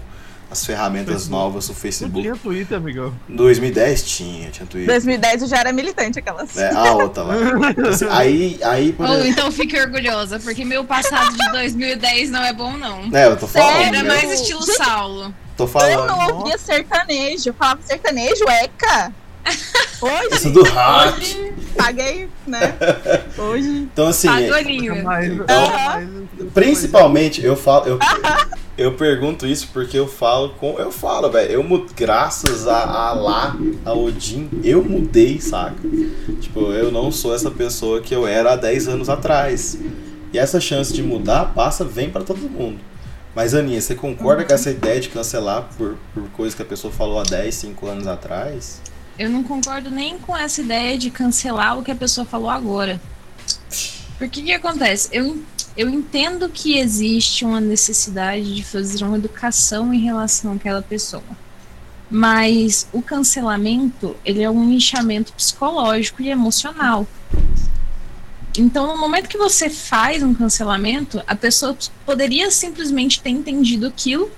as 0.52 0.64
ferramentas 0.64 1.14
Facebook. 1.16 1.32
novas 1.32 1.68
Não 1.70 1.76
Facebook. 1.76 2.22
tinha 2.22 2.36
Twitter, 2.36 2.78
amigão. 2.78 3.12
2010 3.28 4.04
tinha, 4.04 4.52
tinha 4.52 4.68
Twitter. 4.68 4.88
2010 4.94 5.42
eu 5.42 5.48
já 5.48 5.58
era 5.58 5.74
militante, 5.74 6.20
aquelas. 6.20 6.56
É, 6.56 6.72
a 6.72 6.94
outra 6.94 7.24
lá. 7.24 7.34
Aí, 8.16 8.60
aí, 8.64 8.94
por 8.94 9.08
exemplo. 9.08 9.28
então 9.28 9.52
fique 9.52 9.76
orgulhosa, 9.80 10.40
porque 10.40 10.64
meu 10.64 10.84
passado 10.86 11.36
de 11.36 11.52
2010 11.52 12.30
não 12.30 12.44
é 12.44 12.54
bom, 12.54 12.78
não. 12.78 13.10
É, 13.12 13.26
eu 13.26 13.38
tô 13.38 13.48
falando. 13.48 13.78
Sério? 13.78 13.96
Era 13.98 14.08
mais 14.08 14.32
estilo 14.32 14.62
Gente, 14.64 14.76
Saulo. 14.78 15.34
Tô 15.58 15.64
Eu 15.64 15.68
falando. 15.68 16.06
não 16.06 16.38
ouvia 16.38 16.60
sertanejo. 16.60 17.50
Eu 17.50 17.54
falava 17.56 17.82
sertanejo, 17.84 18.44
eca. 18.48 19.12
Hoje, 20.02 20.28
Isso 20.32 20.50
do 20.50 20.64
rock. 20.64 21.54
paguei, 21.78 22.28
né? 22.48 22.76
Hoje. 23.38 23.70
Então, 23.70 24.08
assim, 24.08 24.28
Pagolinho. 24.28 24.96
Então, 24.96 25.04
mas- 25.04 26.52
principalmente, 26.54 27.44
eu 27.44 27.56
falo. 27.56 27.86
Eu, 27.86 28.00
eu 28.78 28.94
pergunto 28.94 29.46
isso 29.46 29.70
porque 29.72 29.98
eu 29.98 30.08
falo 30.08 30.50
com. 30.60 30.80
Eu 30.80 30.92
falo, 30.92 31.30
velho. 31.30 31.52
Eu 31.52 31.88
graças 31.96 32.68
a, 32.68 32.84
a 32.84 33.14
lá, 33.14 33.56
a 33.86 33.94
Odin, 33.94 34.50
eu 34.64 34.84
mudei, 34.84 35.40
saca? 35.40 35.76
Tipo, 36.40 36.72
eu 36.72 36.92
não 36.92 37.12
sou 37.12 37.36
essa 37.36 37.52
pessoa 37.52 38.02
que 38.02 38.14
eu 38.14 38.26
era 38.26 38.54
há 38.54 38.56
10 38.56 38.88
anos 38.88 39.10
atrás. 39.10 39.78
E 40.34 40.40
essa 40.40 40.60
chance 40.60 40.92
de 40.94 41.04
mudar 41.04 41.54
passa, 41.54 41.84
vem 41.86 42.10
pra 42.10 42.24
todo 42.24 42.40
mundo. 42.40 42.80
Mas, 43.36 43.54
Aninha, 43.54 43.80
você 43.80 43.96
concorda 43.96 44.44
com 44.44 44.54
essa 44.54 44.70
ideia 44.72 45.00
de 45.00 45.10
cancelar 45.10 45.68
por, 45.78 45.96
por 46.14 46.24
coisa 46.32 46.56
que 46.56 46.62
a 46.62 46.66
pessoa 46.66 46.92
falou 46.92 47.20
há 47.20 47.24
10, 47.24 47.54
5 47.54 47.88
anos 47.88 48.08
atrás? 48.08 48.82
Eu 49.18 49.30
não 49.30 49.44
concordo 49.44 49.92
nem 49.92 50.18
com 50.18 50.36
essa 50.36 50.62
ideia 50.62 50.98
de 50.98 51.12
cancelar 51.12 51.78
o 51.78 51.84
que 51.84 51.92
a 51.92 51.96
pessoa 51.96 52.26
falou 52.26 52.50
agora. 52.50 53.00
Porque 54.18 54.42
que 54.42 54.54
acontece? 54.54 55.10
Eu, 55.12 55.44
eu 55.76 55.90
entendo 55.90 56.48
que 56.50 56.78
existe 56.78 57.44
uma 57.44 57.60
necessidade 57.60 58.56
de 58.56 58.64
fazer 58.64 59.04
uma 59.04 59.18
educação 59.18 59.94
em 59.94 60.00
relação 60.00 60.54
àquela 60.54 60.82
pessoa. 60.82 61.24
Mas 62.10 62.88
o 62.92 63.02
cancelamento, 63.02 64.16
ele 64.26 64.44
é 64.44 64.50
um 64.50 64.70
linchamento 64.70 65.34
psicológico 65.34 66.22
e 66.22 66.30
emocional. 66.30 67.08
Então, 68.58 68.88
no 68.88 68.98
momento 68.98 69.30
que 69.30 69.38
você 69.38 69.70
faz 69.70 70.22
um 70.22 70.34
cancelamento, 70.34 71.24
a 71.26 71.36
pessoa 71.36 71.78
poderia 72.06 72.52
simplesmente 72.52 73.22
ter 73.22 73.30
entendido 73.30 73.88
aquilo 73.88 74.30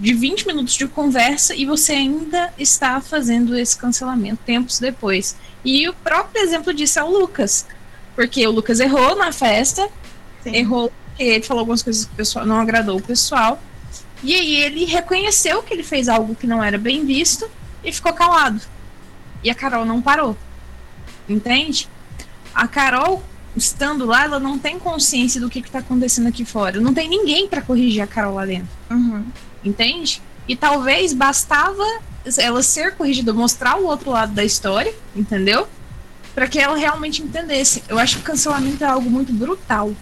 de 0.00 0.12
20 0.14 0.46
minutos 0.46 0.74
de 0.74 0.86
conversa 0.86 1.54
e 1.54 1.64
você 1.64 1.92
ainda 1.92 2.52
está 2.58 3.00
fazendo 3.00 3.56
esse 3.56 3.76
cancelamento 3.76 4.40
tempos 4.44 4.78
depois. 4.78 5.36
E 5.64 5.88
o 5.88 5.94
próprio 5.94 6.42
exemplo 6.42 6.72
disso 6.72 6.98
é 6.98 7.04
o 7.04 7.10
Lucas. 7.10 7.66
Porque 8.14 8.46
o 8.46 8.50
Lucas 8.50 8.80
errou 8.80 9.16
na 9.16 9.32
festa, 9.32 9.88
Sim. 10.42 10.54
errou 10.54 10.92
porque 11.14 11.22
ele 11.22 11.44
falou 11.44 11.60
algumas 11.60 11.82
coisas 11.82 12.04
que 12.04 12.12
o 12.12 12.16
pessoal 12.16 12.44
não 12.44 12.60
agradou 12.60 12.98
o 12.98 13.02
pessoal. 13.02 13.62
E 14.22 14.34
aí 14.34 14.56
ele 14.56 14.84
reconheceu 14.84 15.62
que 15.62 15.72
ele 15.72 15.84
fez 15.84 16.08
algo 16.08 16.34
que 16.34 16.46
não 16.46 16.62
era 16.62 16.76
bem 16.76 17.06
visto 17.06 17.48
e 17.84 17.92
ficou 17.92 18.12
calado. 18.12 18.60
E 19.42 19.50
a 19.50 19.54
Carol 19.54 19.84
não 19.84 20.02
parou. 20.02 20.36
Entende? 21.28 21.88
A 22.52 22.66
Carol, 22.66 23.22
estando 23.56 24.04
lá, 24.04 24.24
ela 24.24 24.40
não 24.40 24.58
tem 24.58 24.78
consciência 24.78 25.40
do 25.40 25.48
que 25.48 25.60
está 25.60 25.78
acontecendo 25.78 26.26
aqui 26.26 26.44
fora. 26.44 26.80
Não 26.80 26.92
tem 26.92 27.08
ninguém 27.08 27.46
para 27.46 27.62
corrigir 27.62 28.02
a 28.02 28.06
Carol 28.06 28.34
lá 28.34 28.44
dentro 28.46 28.68
Uhum. 28.90 29.24
Entende? 29.64 30.22
E 30.46 30.54
talvez 30.54 31.12
bastava 31.12 31.84
ela 32.38 32.62
ser 32.62 32.94
corrigida, 32.94 33.32
mostrar 33.32 33.76
o 33.78 33.86
outro 33.86 34.10
lado 34.10 34.32
da 34.32 34.44
história, 34.44 34.94
entendeu? 35.14 35.66
Para 36.34 36.48
que 36.48 36.58
ela 36.58 36.76
realmente 36.76 37.22
entendesse. 37.22 37.82
Eu 37.88 37.98
acho 37.98 38.16
que 38.16 38.22
o 38.22 38.24
cancelamento 38.24 38.82
é 38.82 38.86
algo 38.86 39.08
muito 39.08 39.32
brutal. 39.32 39.92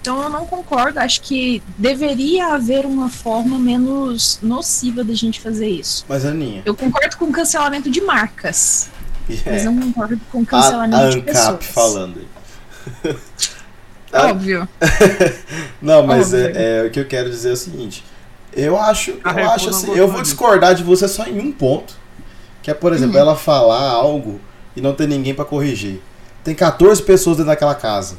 Então 0.00 0.22
eu 0.22 0.30
não 0.30 0.46
concordo, 0.46 0.98
acho 0.98 1.20
que 1.20 1.62
deveria 1.76 2.54
haver 2.54 2.86
uma 2.86 3.10
forma 3.10 3.58
menos 3.58 4.38
nociva 4.42 5.04
da 5.04 5.12
gente 5.14 5.38
fazer 5.40 5.68
isso. 5.68 6.06
Mas, 6.08 6.24
Aninha. 6.24 6.62
Eu 6.64 6.74
concordo 6.74 7.16
com 7.18 7.26
o 7.26 7.32
cancelamento 7.32 7.90
de 7.90 8.00
marcas, 8.00 8.88
mas 9.44 9.46
É, 9.46 9.64
não 9.66 9.78
concordo 9.78 10.18
com 10.32 10.38
o 10.38 10.40
a, 10.40 10.44
a 10.44 10.46
cancelamento 10.46 11.10
de 11.10 11.20
pessoas. 11.20 11.66
falando 11.66 12.26
Óbvio. 14.12 14.68
Não, 15.80 16.04
mas 16.06 16.32
Óbvio. 16.34 16.52
é, 16.56 16.80
é, 16.80 16.86
o 16.86 16.90
que 16.90 16.98
eu 16.98 17.06
quero 17.06 17.30
dizer 17.30 17.50
é 17.50 17.52
o 17.52 17.56
seguinte. 17.56 18.04
Eu 18.52 18.78
acho, 18.78 19.14
A 19.24 19.40
eu 19.40 19.50
acho 19.50 19.70
assim, 19.70 19.94
eu 19.94 20.08
vou 20.08 20.22
discordar 20.22 20.74
de 20.74 20.82
você 20.82 21.06
só 21.08 21.24
em 21.24 21.38
um 21.38 21.52
ponto. 21.52 21.94
Que 22.62 22.70
é, 22.70 22.74
por 22.74 22.92
exemplo, 22.92 23.14
Uhum. 23.14 23.20
ela 23.22 23.36
falar 23.36 23.90
algo 23.90 24.40
e 24.76 24.80
não 24.80 24.92
ter 24.94 25.06
ninguém 25.08 25.34
pra 25.34 25.44
corrigir. 25.44 26.00
Tem 26.44 26.54
14 26.54 27.02
pessoas 27.02 27.36
dentro 27.38 27.50
daquela 27.50 27.74
casa. 27.74 28.16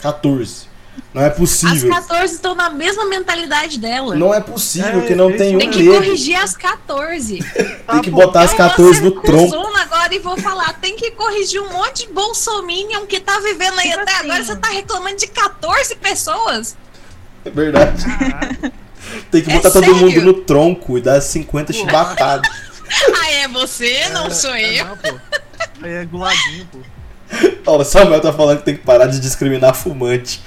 14. 0.00 0.66
Não 1.12 1.20
é 1.22 1.26
As 1.28 1.36
possível. 1.36 1.90
14 1.90 2.34
estão 2.34 2.54
na 2.54 2.70
mesma 2.70 3.04
mentalidade 3.04 3.78
dela. 3.78 4.14
Não 4.14 4.32
é 4.32 4.40
possível 4.40 5.00
É, 5.00 5.06
que 5.06 5.14
não 5.14 5.28
esse 5.28 5.38
tenha 5.38 5.56
um 5.56 5.60
Tem 5.60 5.70
que 5.70 5.78
negro. 5.82 5.94
corrigir 5.96 6.36
as 6.36 6.56
14. 6.56 7.38
Tem 7.90 8.00
que 8.02 8.10
botar 8.10 8.42
as 8.42 8.52
Eu 8.52 8.56
14 8.56 9.00
vou 9.00 9.10
no 9.14 9.20
tronco. 9.20 9.76
agora 9.76 10.14
e 10.14 10.18
vou 10.18 10.36
falar, 10.38 10.72
tem 10.80 10.96
que 10.96 11.10
corrigir 11.12 11.60
um 11.60 11.70
monte 11.72 12.06
de 12.06 12.12
bolsominion 12.12 13.04
que 13.06 13.20
tá 13.20 13.38
vivendo 13.40 13.78
aí 13.78 13.88
Tipo 13.90 14.00
até 14.00 14.12
assim. 14.12 14.24
agora. 14.24 14.44
Você 14.44 14.56
tá 14.56 14.68
reclamando 14.68 15.16
de 15.16 15.26
14 15.26 15.94
pessoas? 15.96 16.76
É 17.44 17.50
verdade. 17.50 18.04
Tem 19.42 19.50
que 19.50 19.50
É 19.50 19.54
botar 19.56 19.70
todo 19.70 19.84
sério? 19.84 20.00
mundo 20.00 20.20
no 20.22 20.34
tronco 20.34 20.96
e 20.98 21.00
dar 21.00 21.20
50 21.20 21.72
Pô. 21.72 21.78
chibatadas. 21.78 22.50
Ah, 23.20 23.30
é 23.32 23.48
você, 23.48 24.08
não 24.10 24.30
sou 24.30 24.54
É, 24.54 24.80
eu. 24.80 24.84
não, 24.84 24.96
pô. 24.96 25.08
Aí 25.82 25.92
é 25.92 26.04
guladinho, 26.04 26.68
pô. 26.70 26.78
Olha, 27.66 27.82
o 27.82 27.84
Samuel 27.84 28.20
tá 28.20 28.32
falando 28.32 28.58
que 28.58 28.64
tem 28.64 28.76
que 28.76 28.84
parar 28.84 29.06
de 29.06 29.18
discriminar 29.18 29.74
fumante. 29.74 30.40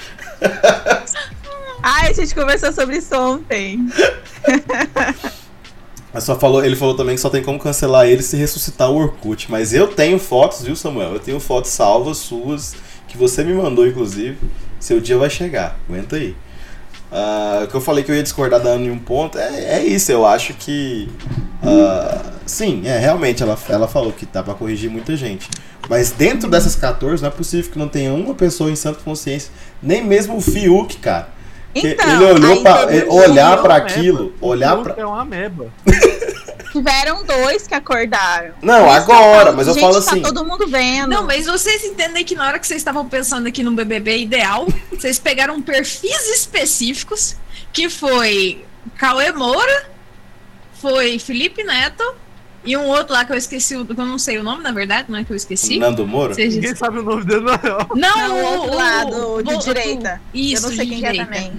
Ai, 1.83 2.09
a 2.09 2.13
gente 2.13 2.33
conversou 2.33 2.71
sobre 2.71 2.97
isso 2.97 3.13
ontem. 3.17 3.85
Mas 6.13 6.23
só 6.23 6.39
falou, 6.39 6.63
ele 6.63 6.75
falou 6.77 6.95
também 6.95 7.15
que 7.15 7.21
só 7.21 7.29
tem 7.29 7.43
como 7.43 7.59
cancelar 7.59 8.07
ele 8.07 8.23
se 8.23 8.35
ressuscitar 8.37 8.89
o 8.89 8.95
Orkut. 8.95 9.51
Mas 9.51 9.73
eu 9.73 9.87
tenho 9.89 10.17
fotos, 10.17 10.63
viu, 10.63 10.75
Samuel? 10.75 11.13
Eu 11.13 11.19
tenho 11.19 11.39
fotos 11.41 11.71
salvas 11.71 12.17
suas, 12.17 12.73
que 13.07 13.17
você 13.17 13.43
me 13.43 13.53
mandou, 13.53 13.85
inclusive. 13.85 14.37
Seu 14.79 14.99
dia 15.01 15.17
vai 15.17 15.29
chegar, 15.29 15.77
aguenta 15.87 16.15
aí. 16.15 16.35
O 17.11 17.67
que 17.67 17.75
eu 17.75 17.81
falei 17.81 18.03
que 18.03 18.11
eu 18.11 18.15
ia 18.15 18.23
discordar 18.23 18.59
da 18.59 18.69
Ana 18.69 18.85
em 18.85 18.91
um 18.91 18.99
ponto, 18.99 19.37
é, 19.37 19.77
é 19.79 19.83
isso, 19.85 20.11
eu 20.11 20.25
acho 20.25 20.53
que. 20.53 21.09
ah, 21.63 22.21
sim, 22.45 22.83
é, 22.85 22.97
realmente, 22.97 23.41
ela, 23.41 23.57
ela 23.67 23.87
falou 23.87 24.11
que 24.11 24.25
dá 24.25 24.43
pra 24.43 24.53
corrigir 24.53 24.89
muita 24.89 25.15
gente. 25.15 25.49
Mas 25.89 26.11
dentro 26.11 26.49
dessas 26.49 26.75
14, 26.75 27.21
não 27.21 27.29
é 27.29 27.31
possível 27.31 27.71
que 27.71 27.79
não 27.79 27.87
tenha 27.87 28.13
uma 28.13 28.35
pessoa 28.35 28.69
em 28.69 28.75
santa 28.75 28.99
consciência, 29.03 29.51
nem 29.81 30.03
mesmo 30.03 30.37
o 30.37 30.41
Fiuk, 30.41 30.97
cara. 30.97 31.29
Então, 31.73 32.13
ele 32.13 32.25
olhou 32.25 32.61
pra, 32.63 32.87
olhar 33.09 33.53
É 33.53 33.61
pra 33.61 33.73
uma 33.73 33.77
aquilo, 33.77 34.33
olhar. 34.41 34.75
Hulk 34.75 34.99
É 34.99 35.05
uma 35.05 35.21
ameba. 35.21 35.67
Tiveram 36.71 37.23
dois 37.25 37.65
que 37.67 37.73
acordaram. 37.73 38.53
Não, 38.61 38.77
eu 38.85 38.89
agora, 38.91 39.45
falo, 39.45 39.57
mas 39.57 39.67
eu 39.67 39.73
gente, 39.73 39.81
falo 39.81 39.97
assim. 39.97 40.21
Tá 40.21 40.27
todo 40.29 40.45
mundo 40.45 40.67
vendo. 40.67 41.09
Não, 41.09 41.23
mas 41.25 41.45
vocês 41.47 41.83
entendem 41.83 42.23
que 42.23 42.35
na 42.35 42.45
hora 42.47 42.59
que 42.59 42.67
vocês 42.67 42.79
estavam 42.79 43.07
pensando 43.09 43.47
aqui 43.47 43.63
no 43.63 43.71
BBB 43.71 44.19
ideal, 44.19 44.67
vocês 44.91 45.17
pegaram 45.19 45.61
perfis 45.61 46.27
específicos, 46.29 47.35
que 47.73 47.89
foi 47.89 48.63
Cauê 48.97 49.31
Moura, 49.31 49.89
foi 50.73 51.19
Felipe 51.19 51.63
Neto 51.63 52.03
e 52.63 52.75
um 52.77 52.85
outro 52.87 53.13
lá 53.13 53.25
que 53.25 53.31
eu 53.31 53.37
esqueci, 53.37 53.75
o- 53.75 53.85
que 53.85 53.91
eu 53.99 54.05
não 54.05 54.19
sei 54.19 54.37
o 54.37 54.43
nome, 54.43 54.61
na 54.63 54.71
verdade, 54.71 55.09
não 55.09 55.17
é 55.19 55.23
que 55.23 55.31
eu 55.31 55.35
esqueci. 55.35 55.79
Nando 55.79 56.05
Moura? 56.05 56.33
Vocês- 56.35 56.53
Ninguém 56.55 56.75
sabe 56.75 56.99
o 56.99 57.03
nome 57.03 57.23
dele, 57.25 57.41
não. 57.41 57.51
Não, 57.95 58.17
Não, 58.17 58.35
o 58.35 58.39
o 58.41 58.59
outro 58.61 58.75
lado, 58.75 59.43
de 59.43 59.53
o- 59.53 59.59
direita. 59.59 60.21
Isso, 60.33 60.65
eu 60.65 60.69
não 60.69 60.75
sei 60.77 60.85
de 60.85 60.95
quem 60.95 61.05
é 61.05 61.11
direita. 61.11 61.25
também. 61.25 61.53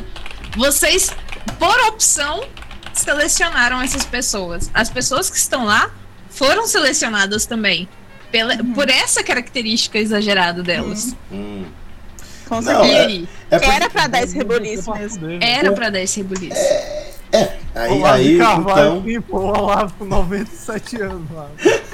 Vocês, 0.56 1.10
por 1.58 1.78
opção, 1.88 2.42
selecionaram 2.92 3.80
essas 3.80 4.04
pessoas. 4.04 4.70
As 4.74 4.88
pessoas 4.90 5.30
que 5.30 5.36
estão 5.36 5.64
lá 5.64 5.90
foram 6.28 6.66
selecionadas 6.66 7.46
também. 7.46 7.88
Pela, 8.30 8.54
Uhum. 8.54 8.72
Por 8.74 8.88
essa 8.88 9.22
característica 9.24 9.98
exagerada 9.98 10.62
delas. 10.62 11.14
Hum. 11.32 11.64
Com 12.48 12.62
certeza. 12.62 12.92
É- 12.94 13.04
aí? 13.06 13.28
É 13.50 13.58
porque, 13.58 13.72
Era 13.72 13.90
pra 13.90 14.06
dar 14.06 14.22
esse 14.22 14.36
reboliço 14.36 14.92
mesmo. 14.94 15.26
Era 15.40 15.72
pra 15.72 15.90
dar 15.90 16.00
esse 16.00 16.20
rebuliço. 16.20 16.56
é, 17.32 17.56
aí, 17.74 17.92
Olavo 17.92 18.14
aí 18.14 18.38
Carvalho 18.38 18.86
então, 18.88 19.02
pimpou 19.02 19.40
o 19.40 19.46
Olavo 19.58 19.94
com 19.98 20.04
97 20.04 21.00
anos 21.00 21.28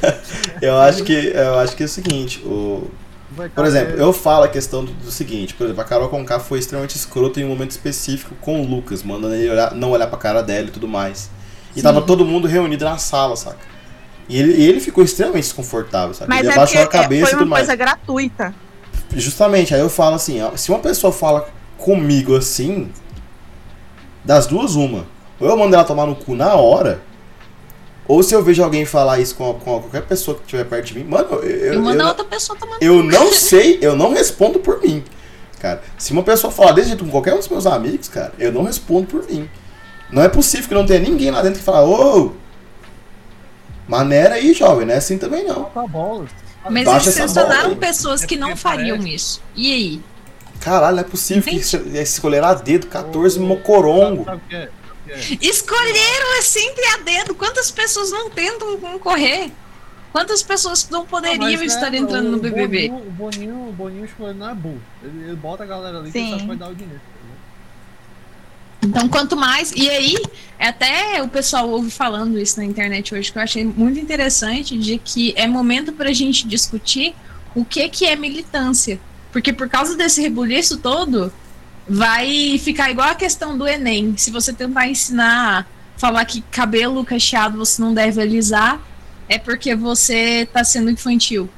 eu 0.63 0.79
acho 0.79 1.05
que 1.05 1.13
eu 1.13 1.59
acho 1.59 1.77
que 1.77 1.83
é 1.83 1.87
o 1.87 1.89
seguinte, 1.91 2.41
o 2.43 2.91
Vai 3.37 3.49
Por 3.51 3.57
caber- 3.57 3.71
exemplo, 3.71 3.97
eu 4.01 4.13
falo 4.13 4.45
a 4.45 4.49
questão 4.49 4.85
do, 4.85 4.93
do 4.93 5.11
seguinte, 5.11 5.53
por 5.55 5.65
exemplo, 5.65 5.83
a 5.83 5.85
Carol 5.85 6.09
Conká 6.09 6.41
foi 6.41 6.59
extremamente 6.59 6.97
escrota 6.97 7.39
em 7.41 7.45
um 7.45 7.49
momento 7.49 7.73
específico 7.73 8.35
com 8.41 8.63
o 8.63 8.65
Lucas, 8.67 9.03
mandando 9.03 9.35
ele 9.35 9.51
olhar- 9.51 9.75
não 9.75 9.91
olhar 9.91 10.07
pra 10.07 10.19
cara 10.19 10.43
dela 10.43 10.69
e 10.69 10.71
tudo 10.71 10.89
mais. 10.89 11.29
E 11.73 11.81
Sim. 11.81 11.83
tava 11.83 12.01
todo 12.01 12.25
mundo 12.25 12.49
reunido 12.49 12.85
na 12.87 12.97
sala, 12.97 13.37
saca? 13.37 13.59
E 14.29 14.39
ele, 14.39 14.53
e 14.55 14.67
ele 14.67 14.81
ficou 14.81 15.05
extremamente 15.05 15.45
desconfortável, 15.45 16.15
saca? 16.15 16.27
Mas 16.29 16.41
ele 16.41 16.49
é 16.49 16.53
abaixou 16.53 16.81
a 16.83 16.87
cabeça 16.87 17.27
foi 17.27 17.31
e 17.31 17.33
tudo 17.39 17.43
uma 17.47 17.51
mais. 17.57 17.67
coisa 17.67 17.77
gratuita. 17.77 18.55
Justamente, 19.15 19.75
aí 19.75 19.81
eu 19.81 19.91
falo 19.91 20.15
assim, 20.17 20.41
se 20.57 20.71
uma 20.71 20.79
pessoa 20.81 21.13
fala 21.13 21.49
comigo 21.77 22.35
assim, 22.35 22.91
das 24.25 24.47
duas, 24.47 24.75
uma. 24.75 25.07
Ou 25.39 25.49
eu 25.49 25.57
mando 25.57 25.75
ela 25.75 25.85
tomar 25.85 26.07
no 26.07 26.17
cu 26.17 26.35
na 26.35 26.55
hora, 26.55 27.01
ou 28.09 28.23
se 28.23 28.35
eu 28.35 28.43
vejo 28.43 28.63
alguém 28.63 28.85
falar 28.85 29.19
isso 29.19 29.35
com, 29.35 29.53
com 29.55 29.81
qualquer 29.81 30.03
pessoa 30.03 30.37
que 30.37 30.43
estiver 30.45 30.65
perto 30.65 30.87
de 30.87 30.95
mim, 30.99 31.05
mano, 31.05 31.29
eu, 31.35 31.43
eu, 31.43 31.73
Eu 31.75 31.83
mando 31.83 32.01
eu- 32.01 32.07
a 32.07 32.09
outra 32.09 32.25
pessoa 32.25 32.59
tomar. 32.59 32.77
eu 32.81 33.03
não 33.03 33.31
sei, 33.35 33.79
eu 33.81 33.97
não 33.97 34.13
respondo 34.13 34.59
por 34.61 34.81
mim. 34.83 35.03
Cara, 35.61 35.83
se 35.99 36.13
uma 36.13 36.23
pessoa 36.23 36.53
falar 36.53 36.73
desse 36.73 36.89
jeito 36.89 37.05
com 37.05 37.11
qualquer 37.11 37.35
um 37.35 37.39
dos 37.39 37.49
meus 37.49 37.67
amigos, 37.67 38.09
cara, 38.09 38.33
eu 38.39 38.53
não 38.53 38.63
respondo 38.63 39.07
por 39.07 39.27
mim. 39.27 39.49
Não 40.11 40.23
é 40.23 40.29
possível 40.29 40.69
que 40.69 40.75
não 40.75 40.87
tenha 40.87 41.01
ninguém 41.01 41.31
lá 41.31 41.43
dentro 41.43 41.59
que 41.59 41.65
fala, 41.65 41.85
ô, 41.87 42.33
maneira 43.89 44.35
aí, 44.35 44.53
jovem, 44.53 44.87
não 44.87 44.95
é 44.95 44.99
assim 44.99 45.19
também 45.19 45.45
não. 45.45 45.65
Tá 45.65 45.87
bom. 45.87 46.25
Mas 46.69 46.85
Baixa 46.85 47.07
eles 47.07 47.15
selecionaram 47.15 47.77
pessoas 47.77 48.23
É 48.23 48.27
que 48.27 48.37
não 48.37 48.49
porque 48.49 48.63
fariam 48.63 48.97
isso. 49.07 49.41
E 49.55 49.73
aí? 49.73 50.03
Caralho, 50.61 50.97
não 50.97 51.03
é 51.03 51.07
possível 51.07 51.43
que 51.43 51.51
Entendi. 51.51 51.65
se- 51.65 51.99
escolheram 52.03 52.49
a 52.49 52.55
dedo 52.55 52.87
14 52.89 53.39
mocorongo. 53.39 54.25
Sabe 54.25 54.41
que 54.49 54.55
é? 54.57 54.59
Sabe 54.59 54.71
o 54.71 54.71
que 54.71 54.81
é? 54.83 54.86
Escolheram 55.41 56.39
é 56.39 56.43
sempre 56.43 56.85
a 56.87 56.97
dedo. 56.99 57.35
Quantas 57.35 57.71
pessoas 57.71 58.11
não 58.11 58.31
tentam 58.31 58.79
concorrer? 58.79 59.51
Quantas 60.13 60.43
pessoas 60.43 60.89
não 60.89 61.05
poderiam 61.05 61.63
estar 61.63 61.91
né, 61.91 61.99
entrando 61.99 62.29
o 62.29 62.31
no 62.33 62.39
BBB? 62.39 62.91
O 62.91 63.11
Boninho, 63.11 63.69
o 63.69 63.73
Boninho 63.73 64.05
escolhendo 64.05 64.39
não 64.39 64.51
é 64.51 64.55
burro. 64.55 64.81
Ele, 65.03 65.25
ele 65.25 65.37
bota 65.37 65.63
a 65.63 65.67
galera 65.67 65.99
ali 65.99 66.11
que 66.11 66.19
Sim. 66.19 66.21
ele 66.21 66.31
sabe 66.31 66.41
que 66.41 66.49
vai 66.49 66.57
dar 66.57 66.69
o 66.69 66.75
dinheiro. 66.75 67.01
entendeu? 68.81 68.99
Então, 68.99 69.09
quanto 69.09 69.37
mais. 69.37 69.73
E 69.73 69.91
aí, 69.91 70.17
até 70.59 71.23
o 71.23 71.29
pessoal 71.29 71.69
ouve 71.69 71.91
falando 71.91 72.39
isso 72.39 72.59
na 72.59 72.65
internet 72.65 73.15
hoje, 73.15 73.31
que 73.31 73.37
eu 73.37 73.43
achei 73.43 73.65
muito 73.65 74.01
interessante, 74.01 74.79
de 74.79 74.97
que 74.97 75.35
é 75.37 75.47
momento 75.47 75.93
para 75.93 76.09
a 76.09 76.15
gente 76.15 76.49
discutir 76.49 77.15
o 77.55 77.65
que, 77.65 77.87
que 77.89 78.07
é 78.07 78.17
militância. 78.17 78.99
Porque 79.33 79.53
por 79.53 79.69
causa 79.69 79.97
desse 79.97 80.23
rebuliço 80.23 80.79
todo, 80.79 81.31
vai 81.89 82.59
ficar 82.59 82.91
igual 82.91 83.09
a 83.09 83.15
questão 83.15 83.57
do 83.57 83.67
Enem. 83.67 84.17
Se 84.17 84.31
você 84.31 84.53
tentar 84.53 84.89
ensinar, 84.89 85.67
falar 85.97 86.25
que 86.25 86.41
cabelo 86.43 87.05
cacheado 87.05 87.59
você 87.59 87.81
não 87.81 87.95
deve 87.95 88.21
alisar, 88.21 88.81
é 89.29 89.39
porque 89.39 89.75
você 89.75 90.49
tá 90.53 90.65
sendo 90.65 90.91
infantil. 90.91 91.49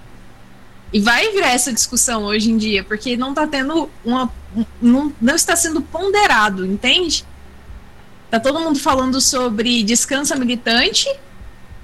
E 0.93 1.01
vai 1.01 1.31
virar 1.33 1.51
essa 1.51 1.72
discussão 1.72 2.24
hoje 2.24 2.51
em 2.51 2.57
dia, 2.57 2.83
porque 2.83 3.16
não 3.16 3.35
tá 3.35 3.47
tendo 3.47 3.91
uma. 4.05 4.33
Não, 4.81 5.12
não 5.20 5.35
está 5.35 5.55
sendo 5.55 5.83
ponderado, 5.83 6.64
entende? 6.64 7.24
Tá 8.31 8.41
todo 8.41 8.61
mundo 8.61 8.79
falando 8.79 9.20
sobre 9.20 9.83
descansa 9.83 10.35
militante, 10.35 11.07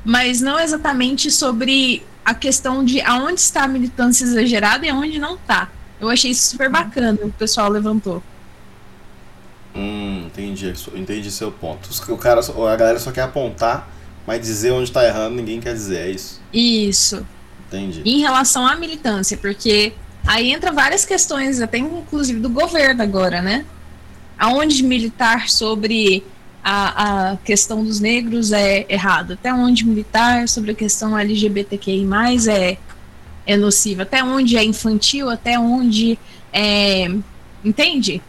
mas 0.04 0.40
não 0.40 0.58
exatamente 0.58 1.30
sobre 1.30 2.04
a 2.24 2.34
questão 2.34 2.82
de 2.82 3.00
aonde 3.02 3.40
está 3.40 3.64
a 3.64 3.68
militância 3.68 4.24
exagerada 4.24 4.86
e 4.86 4.88
aonde 4.88 5.18
não 5.18 5.36
tá. 5.36 5.70
Eu 6.00 6.08
achei 6.08 6.30
isso 6.30 6.48
super 6.48 6.70
bacana, 6.70 7.18
o 7.22 7.32
pessoal 7.32 7.70
levantou. 7.70 8.22
Hum, 9.74 10.26
entendi, 10.26 10.72
entendi 10.94 11.30
seu 11.30 11.50
ponto. 11.50 11.88
O 12.12 12.16
cara, 12.16 12.40
a 12.40 12.76
galera 12.76 12.98
só 12.98 13.10
quer 13.10 13.22
apontar, 13.22 13.88
mas 14.26 14.40
dizer 14.40 14.70
onde 14.70 14.90
tá 14.92 15.04
errando 15.04 15.34
ninguém 15.36 15.60
quer 15.60 15.74
dizer, 15.74 15.98
é 15.98 16.10
isso. 16.10 16.40
Isso. 16.52 17.26
Entendi. 17.66 18.02
em 18.04 18.20
relação 18.20 18.64
à 18.64 18.76
militância, 18.76 19.36
porque 19.36 19.92
aí 20.24 20.52
entra 20.52 20.70
várias 20.70 21.04
questões, 21.04 21.60
até 21.60 21.78
inclusive 21.78 22.38
do 22.38 22.48
governo 22.48 23.02
agora, 23.02 23.42
né? 23.42 23.64
Aonde 24.38 24.82
militar 24.82 25.48
sobre 25.48 26.24
a, 26.62 27.32
a 27.32 27.36
questão 27.38 27.84
dos 27.84 28.00
negros 28.00 28.52
é 28.52 28.86
errado, 28.88 29.32
até 29.32 29.52
onde 29.52 29.84
militar 29.84 30.48
sobre 30.48 30.70
a 30.70 30.74
questão 30.74 31.18
LGBTQI 31.18 32.06
é, 32.48 32.78
é 33.46 33.56
nociva, 33.56 34.02
até 34.02 34.22
onde 34.22 34.56
é 34.56 34.64
infantil, 34.64 35.28
até 35.28 35.58
onde 35.58 36.18
é. 36.52 37.10
Entende? 37.64 38.22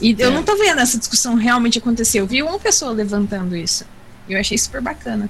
E 0.00 0.14
eu 0.18 0.28
É. 0.28 0.32
não 0.32 0.42
tô 0.42 0.56
vendo 0.56 0.80
essa 0.80 0.98
discussão 0.98 1.34
realmente 1.34 1.78
acontecer. 1.78 2.20
Eu 2.20 2.26
vi 2.26 2.42
uma 2.42 2.58
pessoa 2.58 2.92
levantando 2.92 3.56
isso. 3.56 3.84
E 4.28 4.32
eu 4.32 4.40
achei 4.40 4.56
super 4.58 4.80
bacana. 4.80 5.28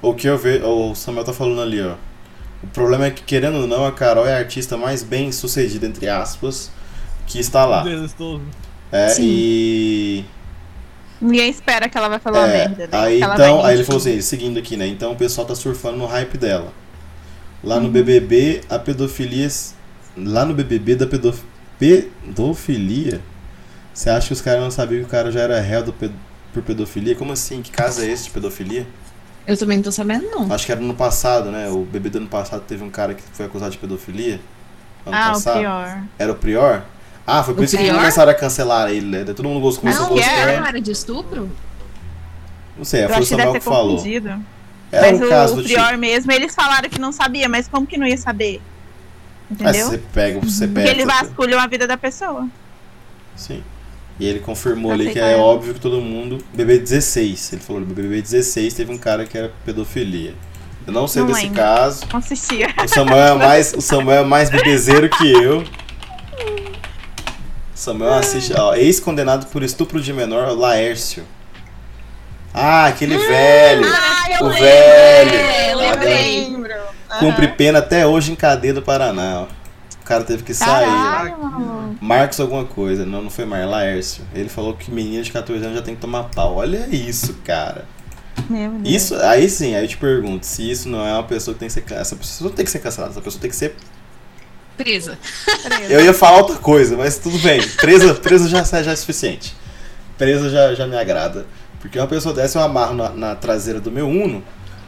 O 0.00 0.14
que 0.14 0.26
eu 0.26 0.36
vejo, 0.38 0.64
o 0.66 0.94
Samuel 0.94 1.24
tá 1.24 1.32
falando 1.32 1.60
ali, 1.60 1.80
ó. 1.80 1.94
O 2.62 2.66
problema 2.68 3.06
é 3.06 3.10
que, 3.10 3.22
querendo 3.22 3.58
ou 3.58 3.66
não, 3.66 3.84
a 3.84 3.92
Carol 3.92 4.26
é 4.26 4.34
a 4.34 4.38
artista 4.38 4.76
mais 4.76 5.02
bem 5.02 5.30
sucedida, 5.32 5.86
entre 5.86 6.08
aspas, 6.08 6.70
que 7.26 7.38
está 7.38 7.64
lá. 7.64 7.84
É, 8.90 9.08
Sim. 9.08 9.22
e. 9.24 10.24
Ninguém 11.20 11.50
espera 11.50 11.88
que 11.88 11.96
ela 11.96 12.08
vai 12.08 12.18
falar 12.18 12.40
uma 12.40 12.48
É, 12.48 12.68
merda, 12.68 12.86
né? 12.88 12.88
aí 13.04 13.18
Que 13.20 13.24
então, 13.24 13.64
aí 13.64 13.76
ele 13.76 13.84
falou 13.84 14.00
assim, 14.00 14.20
seguindo 14.20 14.58
aqui, 14.58 14.76
né? 14.76 14.86
Então 14.88 15.12
o 15.12 15.16
pessoal 15.16 15.46
tá 15.46 15.54
surfando 15.54 15.96
no 15.98 16.06
hype 16.06 16.36
dela. 16.36 16.72
Lá 17.62 17.76
Uhum. 17.76 17.82
no 17.82 17.88
BBB, 17.90 18.62
a 18.68 18.78
pedofilia. 18.78 19.48
Lá 20.16 20.44
no 20.44 20.52
BBB 20.52 20.96
da 20.96 21.06
pedof... 21.06 21.42
pedofilia. 21.78 23.20
Você 23.94 24.10
acha 24.10 24.26
que 24.28 24.32
os 24.32 24.40
caras 24.40 24.60
não 24.62 24.70
sabiam 24.70 25.00
que 25.00 25.06
o 25.06 25.10
cara 25.10 25.30
já 25.30 25.40
era 25.40 25.60
réu 25.60 25.82
do 25.82 25.92
por 25.92 26.62
pedofilia? 26.62 27.14
Como 27.14 27.32
assim? 27.32 27.62
Que 27.62 27.70
caso 27.70 28.02
é 28.02 28.06
esse 28.06 28.24
de 28.24 28.30
pedofilia? 28.30 28.86
Eu 29.46 29.56
também 29.56 29.78
não 29.78 29.84
tô 29.84 29.92
sabendo, 29.92 30.24
não. 30.30 30.52
Acho 30.52 30.64
que 30.66 30.72
era 30.72 30.80
no 30.80 30.94
passado, 30.94 31.50
né? 31.50 31.68
O 31.68 31.80
BBB 31.84 32.10
do 32.10 32.18
ano 32.18 32.28
passado 32.28 32.62
teve 32.66 32.82
um 32.84 32.90
cara 32.90 33.14
que 33.14 33.22
foi 33.32 33.46
acusado 33.46 33.72
de 33.72 33.78
pedofilia. 33.78 34.40
Ano 35.04 35.16
Ah, 35.16 35.28
o 35.30 35.32
passado. 35.32 35.58
pior. 35.58 36.02
Era 36.18 36.32
o 36.32 36.34
Prior? 36.36 36.82
Ah, 37.26 37.42
foi 37.42 37.54
por 37.54 37.60
O 37.60 37.64
isso 37.64 37.76
que 37.76 37.82
Prior? 37.82 37.96
começaram 37.96 38.30
a 38.30 38.34
cancelar 38.34 38.90
ele, 38.90 39.06
né? 39.06 39.24
Todo 39.24 39.42
mundo 39.48 39.60
gostou, 39.60 39.90
Não, 39.90 40.08
que 40.08 40.14
gostar. 40.14 40.30
era? 40.30 40.60
não 40.60 40.66
era 40.66 40.80
de 40.80 40.90
estupro? 40.92 41.50
Não 42.76 42.84
sei, 42.84 43.06
foi 43.06 43.16
o 43.16 43.18
que 43.20 43.26
Samuel 43.26 43.52
que 43.54 43.60
falou. 43.60 43.96
confundido. 43.96 44.28
Era 44.90 45.10
mas 45.10 45.20
um 45.20 45.24
o, 45.24 45.28
caso 45.28 45.54
o 45.54 45.56
do 45.62 45.64
tipo. 45.68 45.98
mesmo, 45.98 46.30
eles 46.32 46.54
falaram 46.54 46.88
que 46.88 46.98
não 47.00 47.12
sabia, 47.12 47.48
mas 47.48 47.66
como 47.66 47.86
que 47.86 47.96
não 47.98 48.06
ia 48.06 48.16
saber? 48.18 48.60
Mas 49.50 49.60
Entendeu? 49.60 49.86
você 49.88 49.98
pega, 49.98 50.40
você 50.40 50.66
Porque 50.68 50.80
pega. 50.80 50.90
ele 50.90 51.04
vasculhou 51.06 51.58
a 51.58 51.66
vida 51.66 51.86
da 51.86 51.96
pessoa. 51.96 52.46
Sim. 53.36 53.62
E 54.22 54.26
ele 54.28 54.38
confirmou 54.38 54.92
Eu 54.92 54.94
ali 54.94 55.10
que 55.12 55.18
é 55.18 55.32
é. 55.32 55.36
óbvio 55.36 55.74
que 55.74 55.80
todo 55.80 56.00
mundo. 56.00 56.38
BB 56.54 56.78
16. 56.78 57.54
Ele 57.54 57.60
falou 57.60 57.82
BBB 57.82 58.22
16 58.22 58.72
teve 58.72 58.92
um 58.92 58.96
cara 58.98 59.26
que 59.26 59.36
era 59.36 59.50
pedofilia. 59.64 60.32
Eu 60.86 60.92
não 60.92 61.08
sei 61.08 61.22
Não 61.22 61.28
desse 61.28 61.42
lembro. 61.42 61.56
caso. 61.56 62.06
Não 62.12 62.20
assistia. 62.20 62.68
O 62.84 62.88
Samuel 62.88 63.34
é 63.34 63.34
mais, 63.34 63.72
o 63.74 63.80
Samuel 63.80 64.22
é 64.22 64.24
mais 64.24 64.48
bebezeiro 64.48 65.08
que 65.10 65.28
eu. 65.32 65.64
Samuel 67.74 68.14
assiste, 68.14 68.52
ó, 68.56 68.74
ex-condenado 68.76 69.46
por 69.46 69.62
estupro 69.64 70.00
de 70.00 70.12
menor, 70.12 70.56
Laércio. 70.56 71.24
Ah, 72.54 72.86
aquele 72.86 73.16
velho. 73.18 73.84
Ah, 73.86 74.30
eu 74.38 74.46
o 74.46 74.48
lembro. 74.48 74.60
velho. 74.64 75.34
É, 75.34 75.72
eu 75.72 75.78
Tá 75.78 75.90
lembrei. 75.94 76.56
Cumpre 77.18 77.48
pena 77.48 77.80
até 77.80 78.06
hoje 78.06 78.30
em 78.30 78.36
cadeia 78.36 78.72
do 78.74 78.82
Paraná, 78.82 79.46
ó. 79.48 79.61
O 80.02 80.04
cara 80.04 80.24
teve 80.24 80.42
que 80.42 80.52
sair. 80.52 80.84
Caralho. 80.84 81.96
Marcos 82.00 82.40
alguma 82.40 82.64
coisa, 82.64 83.06
não, 83.06 83.22
não 83.22 83.30
foi 83.30 83.44
Mar, 83.44 83.66
Laércio. 83.66 84.24
Ele 84.34 84.48
falou 84.48 84.74
que 84.74 84.90
menino 84.90 85.22
de 85.22 85.30
14 85.30 85.64
anos 85.64 85.76
já 85.76 85.82
tem 85.82 85.94
que 85.94 86.00
tomar 86.00 86.24
pau. 86.24 86.56
Olha 86.56 86.88
isso, 86.90 87.34
cara. 87.44 87.86
Meu 88.50 88.70
Deus. 88.70 88.82
Isso, 88.84 89.14
aí 89.16 89.48
sim, 89.48 89.74
aí 89.74 89.84
eu 89.84 89.88
te 89.88 89.96
pergunto, 89.96 90.44
se 90.44 90.68
isso 90.68 90.88
não 90.88 91.06
é 91.06 91.12
uma 91.12 91.22
pessoa 91.22 91.54
que 91.54 91.60
tem 91.60 91.68
que 91.68 91.74
ser 91.74 91.84
essa 91.92 92.16
pessoa 92.16 92.48
não 92.48 92.56
tem 92.56 92.64
que 92.64 92.70
ser 92.70 92.80
cancelada, 92.80 93.12
essa 93.12 93.20
pessoa 93.20 93.40
tem 93.40 93.50
que 93.50 93.56
ser. 93.56 93.76
Presa. 94.76 95.18
Eu 95.88 96.04
ia 96.04 96.14
falar 96.14 96.38
outra 96.38 96.56
coisa, 96.56 96.96
mas 96.96 97.18
tudo 97.18 97.38
bem. 97.38 97.60
Presa, 97.76 98.14
presa 98.14 98.48
já, 98.48 98.64
já 98.64 98.90
é 98.90 98.96
suficiente. 98.96 99.54
Presa 100.18 100.50
já, 100.50 100.74
já 100.74 100.86
me 100.86 100.96
agrada. 100.96 101.46
Porque 101.78 101.98
uma 101.98 102.08
pessoa 102.08 102.34
dessa 102.34 102.58
eu 102.58 102.62
amarro 102.62 102.94
na, 102.94 103.10
na 103.10 103.34
traseira 103.34 103.80
do 103.80 103.90
meu 103.90 104.08
Uno 104.08 104.42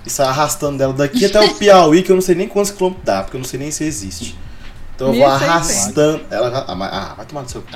e 0.07 0.11
saio 0.11 0.31
arrastando 0.31 0.79
dela 0.79 0.93
daqui 0.93 1.25
até 1.25 1.41
o 1.41 1.55
Piauí, 1.55 2.03
que 2.03 2.11
eu 2.11 2.17
não 2.17 2.23
sei 2.23 2.35
nem 2.35 2.49
quantos 2.49 2.71
quilômetros 2.71 3.05
dá, 3.05 3.23
porque 3.23 3.37
eu 3.37 3.41
não 3.41 3.47
sei 3.47 3.59
nem 3.59 3.71
se 3.71 3.85
existe. 3.85 4.37
Então 4.95 5.09
eu 5.09 5.15
vou 5.15 5.27
1.600. 5.27 5.33
arrastando. 5.33 6.21
Ela. 6.31 6.65
Ah, 6.69 7.11
ah, 7.11 7.15
vai 7.17 7.27
tomar 7.27 7.43
no 7.43 7.49
seu 7.49 7.63
cu. 7.63 7.69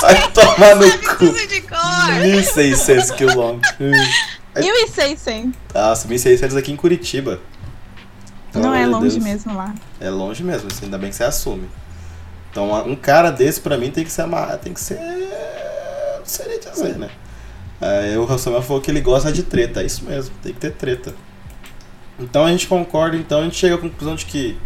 Vai 0.00 0.30
tomar 0.32 0.74
no 0.76 0.98
cu. 1.16 1.24
Misericórdia. 1.24 2.24
1.600 2.24 3.14
quilômetros. 3.16 3.74
Hum. 3.80 4.60
1.600. 4.60 5.52
Nossa, 5.72 6.08
1.600 6.08 6.58
aqui 6.58 6.72
em 6.72 6.76
Curitiba. 6.76 7.38
Pelo 8.52 8.64
Não 8.64 8.74
é 8.74 8.84
longe 8.84 9.10
Deus. 9.12 9.24
mesmo 9.24 9.56
lá. 9.56 9.72
É 10.00 10.10
longe 10.10 10.42
mesmo, 10.42 10.66
assim, 10.70 10.86
ainda 10.86 10.98
bem 10.98 11.08
que 11.10 11.14
você 11.16 11.22
assume. 11.22 11.70
Então, 12.50 12.68
um 12.84 12.96
cara 12.96 13.30
desse 13.30 13.60
pra 13.60 13.78
mim 13.78 13.92
tem 13.92 14.02
que 14.04 14.10
ser 14.10 14.22
amarrado, 14.22 14.58
tem 14.58 14.74
que 14.74 14.80
ser. 14.80 14.98
Não 14.98 16.26
sei 16.26 16.48
nem 16.48 16.58
dizer, 16.58 16.98
né? 16.98 17.08
Aí 17.80 18.18
o 18.18 18.38
Samuel 18.38 18.60
falou 18.62 18.82
que 18.82 18.90
ele 18.90 19.00
gosta 19.00 19.30
de 19.30 19.44
treta, 19.44 19.82
é 19.82 19.86
isso 19.86 20.04
mesmo, 20.04 20.34
tem 20.42 20.52
que 20.52 20.58
ter 20.58 20.72
treta. 20.72 21.14
Então 22.20 22.44
a 22.44 22.50
gente 22.50 22.66
concorda, 22.66 23.16
então 23.16 23.40
a 23.40 23.44
gente 23.44 23.56
chega 23.56 23.74
à 23.76 23.78
conclusão 23.78 24.14
de 24.14 24.26
que 24.26 24.56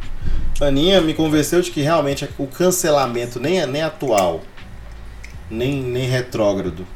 Aninha 0.61 1.01
me 1.01 1.15
convenceu 1.15 1.61
de 1.63 1.71
que 1.71 1.81
realmente 1.83 2.29
o 2.39 2.47
cancelamento 2.47 3.39
nem 3.41 3.61
é 3.61 3.67
nem 3.67 3.83
atual, 3.83 4.41
nem, 5.51 5.73
nem 5.83 6.09
retrógrado. 6.09 6.87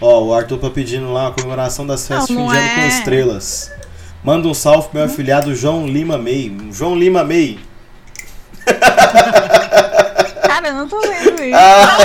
Ó, 0.00 0.22
o 0.24 0.34
Arthur 0.34 0.58
tá 0.58 0.70
pedindo 0.70 1.12
lá 1.12 1.28
a 1.28 1.30
comemoração 1.30 1.86
das 1.86 2.06
festas 2.06 2.28
de 2.28 2.34
Não, 2.34 2.42
fim 2.42 2.46
não 2.48 2.52
de 2.54 2.58
ano 2.58 2.74
com 2.74 2.80
é. 2.80 2.88
estrelas. 2.88 3.70
Manda 4.22 4.48
um 4.48 4.54
salve 4.54 4.88
pro 4.88 4.98
meu 4.98 5.06
afilhado 5.06 5.54
João 5.54 5.86
Lima 5.86 6.16
May. 6.18 6.54
João 6.72 6.94
Lima 6.98 7.22
May. 7.24 7.58
Cara, 10.46 10.68
eu 10.68 10.74
não 10.74 10.88
tô 10.88 11.00
vendo 11.00 11.42
isso. 11.42 11.56
Ah, 11.56 11.98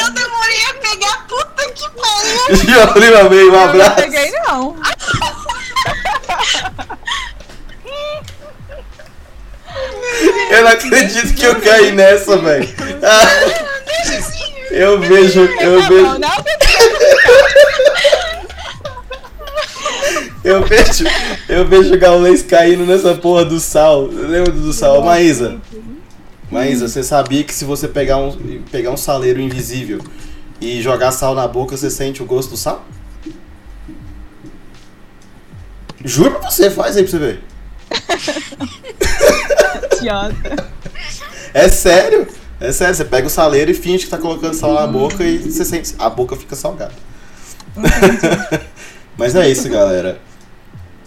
Eu 0.00 0.10
demorei 0.12 0.60
a 0.70 0.74
pegar, 0.80 1.26
puta 1.28 1.72
que 1.72 1.88
pariu. 1.90 2.56
João 2.74 2.94
Lima 2.98 3.24
May, 3.28 3.38
um 3.38 3.46
Eu 3.46 3.52
não 3.52 3.64
abraço. 3.64 3.94
peguei, 3.96 4.30
não. 4.46 4.76
Eu 10.54 10.62
não 10.62 10.70
acredito 10.70 11.34
que 11.34 11.44
eu 11.44 11.60
caí 11.60 11.90
nessa, 11.90 12.36
velho. 12.38 12.68
Eu 14.70 15.00
vejo, 15.00 15.40
eu 15.40 15.80
Tá 15.82 15.88
vejo, 15.88 16.18
eu 20.44 20.62
vejo, 20.64 21.04
eu 21.48 21.66
vejo 21.66 21.94
o 21.94 21.98
Gaulês 21.98 22.42
caindo 22.42 22.86
nessa 22.86 23.14
porra 23.14 23.44
do 23.44 23.58
sal. 23.58 24.06
Lembra 24.06 24.52
do 24.52 24.72
sal? 24.72 25.02
Maísa, 25.02 25.60
Maísa, 26.50 26.86
você 26.86 27.02
sabia 27.02 27.42
que 27.42 27.54
se 27.54 27.64
você 27.64 27.88
pegar 27.88 28.18
um, 28.18 28.62
pegar 28.70 28.90
um 28.90 28.96
saleiro 28.96 29.40
invisível 29.40 30.00
e 30.60 30.80
jogar 30.80 31.10
sal 31.10 31.34
na 31.34 31.48
boca, 31.48 31.76
você 31.76 31.90
sente 31.90 32.22
o 32.22 32.26
gosto 32.26 32.50
do 32.50 32.56
sal? 32.56 32.84
Juro 36.04 36.32
pra 36.32 36.50
você, 36.50 36.70
faz 36.70 36.96
aí 36.96 37.02
pra 37.02 37.10
você 37.10 37.18
ver. 37.18 37.40
idiota. 40.04 40.70
É 41.52 41.68
sério? 41.68 42.26
É 42.60 42.72
sério, 42.72 42.94
você 42.94 43.04
pega 43.04 43.26
o 43.26 43.30
saleiro 43.30 43.70
e 43.70 43.74
finge 43.74 44.04
que 44.04 44.10
tá 44.10 44.18
colocando 44.18 44.54
sal 44.54 44.74
na 44.74 44.86
boca 44.86 45.24
e 45.24 45.38
você 45.38 45.64
sente. 45.64 45.94
A 45.98 46.08
boca 46.08 46.36
fica 46.36 46.56
salgada. 46.56 46.94
Mas 49.16 49.34
é 49.34 49.48
isso, 49.48 49.68
galera. 49.68 50.20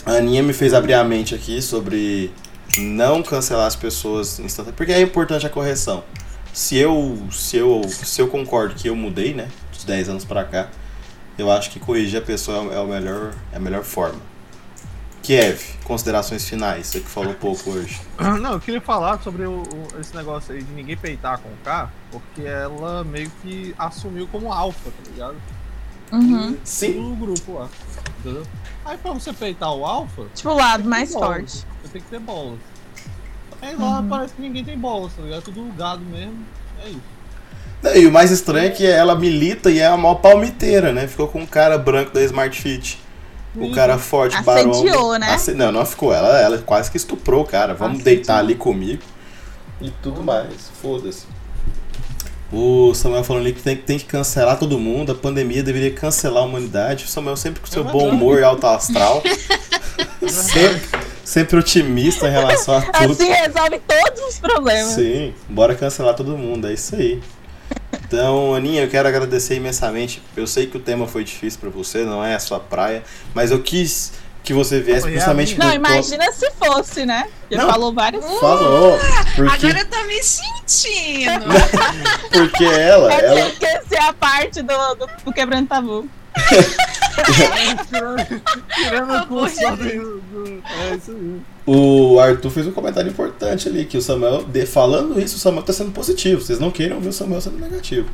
A 0.06 0.14
Aninha 0.14 0.42
me 0.42 0.54
fez 0.54 0.74
abrir 0.74 0.94
a 0.94 1.04
mente 1.04 1.36
aqui 1.36 1.62
sobre 1.62 2.32
não 2.78 3.24
cancelar 3.24 3.68
as 3.68 3.76
pessoas 3.76 4.40
instantaneamente. 4.40 4.78
Porque 4.78 4.92
é 4.92 5.02
importante 5.02 5.46
a 5.46 5.50
correção. 5.50 6.04
Se 6.54 6.78
eu, 6.78 7.18
se 7.32 7.58
eu, 7.58 7.82
se 7.90 8.22
eu 8.22 8.28
concordo 8.28 8.76
que 8.76 8.88
eu 8.88 8.96
mudei, 8.96 9.34
né? 9.34 9.48
Dos 9.72 9.84
10 9.84 10.10
anos 10.10 10.26
pra 10.26 10.44
cá, 10.44 10.70
eu 11.38 11.52
acho 11.52 11.70
que 11.70 11.80
corrigir 11.80 12.20
a 12.20 12.22
pessoa 12.22 12.74
é 12.74 12.80
o 12.80 12.88
melhor, 12.88 13.34
é 13.54 13.58
a 13.58 13.60
melhor 13.60 13.84
forma. 13.84 14.20
Kiev, 15.28 15.60
considerações 15.84 16.48
finais. 16.48 16.88
Você 16.88 17.02
que 17.02 17.10
falou 17.10 17.34
pouco 17.34 17.70
hoje. 17.72 18.00
Não, 18.42 18.54
eu 18.54 18.60
queria 18.62 18.80
falar 18.80 19.22
sobre 19.22 19.46
o- 19.46 19.62
o- 19.64 20.00
esse 20.00 20.16
negócio 20.16 20.54
aí 20.56 20.64
de 20.64 20.72
ninguém 20.72 20.96
peitar 20.96 21.38
com 21.40 21.50
o 21.50 21.58
K, 21.66 21.92
porque 22.10 22.44
ela 22.44 23.04
meio 23.04 23.30
que 23.42 23.76
assumiu 23.78 24.26
como 24.32 24.54
alfa, 24.54 24.90
tá 24.90 25.12
ligado? 25.12 25.36
Uhum. 26.14 26.56
Sim. 26.64 26.94
No 27.10 27.16
grupo 27.18 27.60
lá. 27.60 27.68
Entendeu? 28.20 28.44
Aí 28.86 28.98
pra 28.98 29.12
você 29.12 29.34
peitar 29.34 29.74
o 29.74 29.86
alfa, 29.86 30.24
Tipo, 30.34 30.52
o 30.52 30.56
lado 30.56 30.88
mais 30.88 31.12
forte. 31.12 31.66
Você 31.84 31.90
tem 31.92 32.02
que 32.02 32.08
ter 32.10 32.20
bolas. 32.20 32.60
Aí 33.62 33.76
lá 33.76 34.00
Uhum. 34.00 34.08
parece 34.08 34.34
que 34.34 34.42
ninguém 34.42 34.64
tem 34.64 34.78
bolas, 34.78 35.12
tá 35.14 35.22
ligado? 35.24 35.42
Tudo 35.44 35.62
gado 35.76 36.06
mesmo. 36.06 36.38
É 36.86 36.90
isso. 36.90 37.02
Não, 37.84 37.94
E 37.98 38.08
o 38.08 38.12
mais 38.14 38.32
estranho 38.32 38.68
é 38.68 38.70
que 38.70 38.86
ela 38.86 39.14
milita 39.14 39.70
e 39.70 39.80
é 39.80 39.88
a 39.88 39.98
maior 39.98 40.16
palmiteira, 40.16 40.94
né? 40.94 41.06
Ficou 41.06 41.28
com 41.28 41.42
um 41.42 41.46
cara 41.46 41.78
branco 41.78 42.14
da 42.14 42.24
Smart 42.24 42.58
Fit. 42.62 43.06
O 43.56 43.72
cara 43.72 43.98
forte, 43.98 44.36
Assediou, 44.36 44.84
barão. 45.10 45.20
né? 45.20 45.32
Asse- 45.34 45.54
Não, 45.54 45.72
não 45.72 45.86
ficou. 45.86 46.14
Ela, 46.14 46.40
ela 46.40 46.58
quase 46.60 46.92
que 46.92 46.98
estuprou 46.98 47.42
o 47.42 47.46
cara. 47.46 47.74
Vamos 47.74 47.96
Assediou. 48.00 48.16
deitar 48.16 48.38
ali 48.40 48.54
comigo. 48.56 49.02
E 49.82 49.90
tudo 50.02 50.24
mais. 50.24 50.70
Foda-se. 50.82 51.26
O 52.52 52.94
Samuel 52.94 53.24
falando 53.24 53.42
ali 53.44 53.54
que 53.54 53.62
tem, 53.62 53.76
tem 53.76 53.98
que 54.00 54.06
cancelar 54.06 54.58
todo 54.58 54.78
mundo. 54.80 55.12
A 55.12 55.16
pandemia 55.16 55.62
deveria 55.64 55.92
cancelar 55.92 56.44
a 56.44 56.46
humanidade. 56.46 57.06
O 57.06 57.08
Samuel 57.08 57.36
sempre 57.36 57.60
com 57.60 57.68
seu 57.68 57.84
bom 57.84 58.10
humor 58.10 58.40
e 58.40 58.44
alto 58.44 58.66
astral. 58.68 59.22
sempre, 60.28 60.82
sempre 61.24 61.58
otimista 61.58 62.28
em 62.28 62.32
relação 62.32 62.78
a 62.78 62.82
tudo. 62.82 63.12
Assim 63.14 63.30
resolve 63.32 63.82
todos 63.88 64.22
os 64.30 64.40
problemas. 64.40 64.94
Sim, 64.94 65.34
bora 65.50 65.76
cancelar 65.76 66.14
todo 66.16 66.38
mundo, 66.38 66.68
é 66.68 66.74
isso 66.74 66.96
aí. 66.96 67.22
Então, 68.08 68.56
Aninha, 68.56 68.84
eu 68.84 68.90
quero 68.90 69.08
agradecer 69.08 69.56
imensamente. 69.56 70.22
Eu 70.36 70.48
sei 70.48 70.66
que 70.68 70.78
o 70.78 70.80
tema 70.80 71.06
foi 71.08 71.24
difícil 71.24 71.60
pra 71.60 71.70
você, 71.70 72.04
não 72.06 72.24
é 72.24 72.36
a 72.36 72.40
sua 72.40 72.60
praia, 72.60 73.04
mas 73.34 73.52
eu 73.52 73.62
quis 73.62 74.14
que 74.44 74.54
você 74.54 74.80
viesse 74.80 75.12
justamente 75.12 75.60
Não, 75.60 75.68
por 75.68 75.76
imagina 75.76 76.32
se 76.32 76.50
fosse, 76.52 77.06
né? 77.06 77.28
Ele 77.52 77.62
Não. 77.62 77.70
falou 77.70 77.94
várias 77.94 78.24
conta- 78.24 78.40
Falou, 78.40 78.98
porque, 79.36 79.66
Agora 79.66 79.80
eu 79.80 79.86
tô 79.90 80.04
me 80.06 80.24
sentindo. 80.24 81.46
porque 82.32 82.64
ela, 82.64 83.14
É 83.14 83.26
ela, 83.26 83.52
que 83.52 83.66
esquecer 83.66 84.00
a 84.02 84.14
parte 84.14 84.62
do, 84.62 84.96
do, 84.96 85.10
do 85.26 85.34
quebrando 85.34 85.68
tabu. 85.68 86.08
Tirando, 87.90 88.42
tirando 88.74 89.12
Eu 89.12 89.16
a 89.16 89.26
função 89.26 89.76
do- 89.76 90.64
É 90.70 90.96
isso 90.96 91.12
aí. 91.12 91.42
O 91.68 92.18
Arthur 92.18 92.50
fez 92.50 92.66
um 92.66 92.72
comentário 92.72 93.10
importante 93.12 93.68
ali, 93.68 93.84
que 93.84 93.98
o 93.98 94.02
Samuel, 94.02 94.44
de- 94.46 94.66
falando 94.66 95.20
isso, 95.20 95.36
o 95.36 95.40
Samuel 95.40 95.64
tá 95.64 95.74
sendo 95.74 95.92
positivo. 95.92 96.42
Vocês 96.42 96.60
não 96.60 96.72
queiram 96.72 97.02
ver 97.02 97.10
o 97.10 97.14
Samuel 97.14 97.42
sendo 97.42 97.60
negativo. 97.60 98.08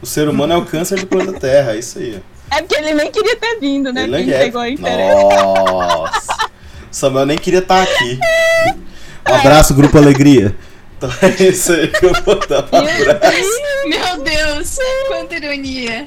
O 0.00 0.06
ser 0.06 0.26
humano 0.28 0.54
é 0.54 0.56
o 0.56 0.64
câncer 0.64 0.98
do 0.98 1.06
planeta 1.06 1.38
Terra, 1.38 1.74
é 1.74 1.78
isso 1.78 1.98
aí. 1.98 2.22
É 2.50 2.62
porque 2.62 2.74
ele 2.76 2.94
nem 2.94 3.12
queria 3.12 3.36
ter 3.36 3.60
vindo, 3.60 3.92
né? 3.92 4.04
Ele 4.04 4.32
é. 4.32 4.38
pegou 4.44 4.64
interesse. 4.66 5.14
Nossa. 5.14 6.50
O 6.90 6.94
Samuel 6.94 7.26
nem 7.26 7.36
queria 7.36 7.58
estar 7.58 7.82
aqui. 7.82 8.18
Um 9.28 9.34
abraço, 9.34 9.74
Grupo 9.74 9.98
Alegria. 9.98 10.56
Então 10.96 11.10
é 11.22 11.42
isso 11.44 11.72
aí 11.72 11.88
que 11.88 12.04
eu 12.04 12.12
vou 12.24 12.38
dar 12.46 12.66
um 12.72 12.76
abraço. 12.76 13.60
Meu 13.86 14.22
Deus, 14.22 14.78
quanta 15.06 15.36
ironia. 15.36 16.04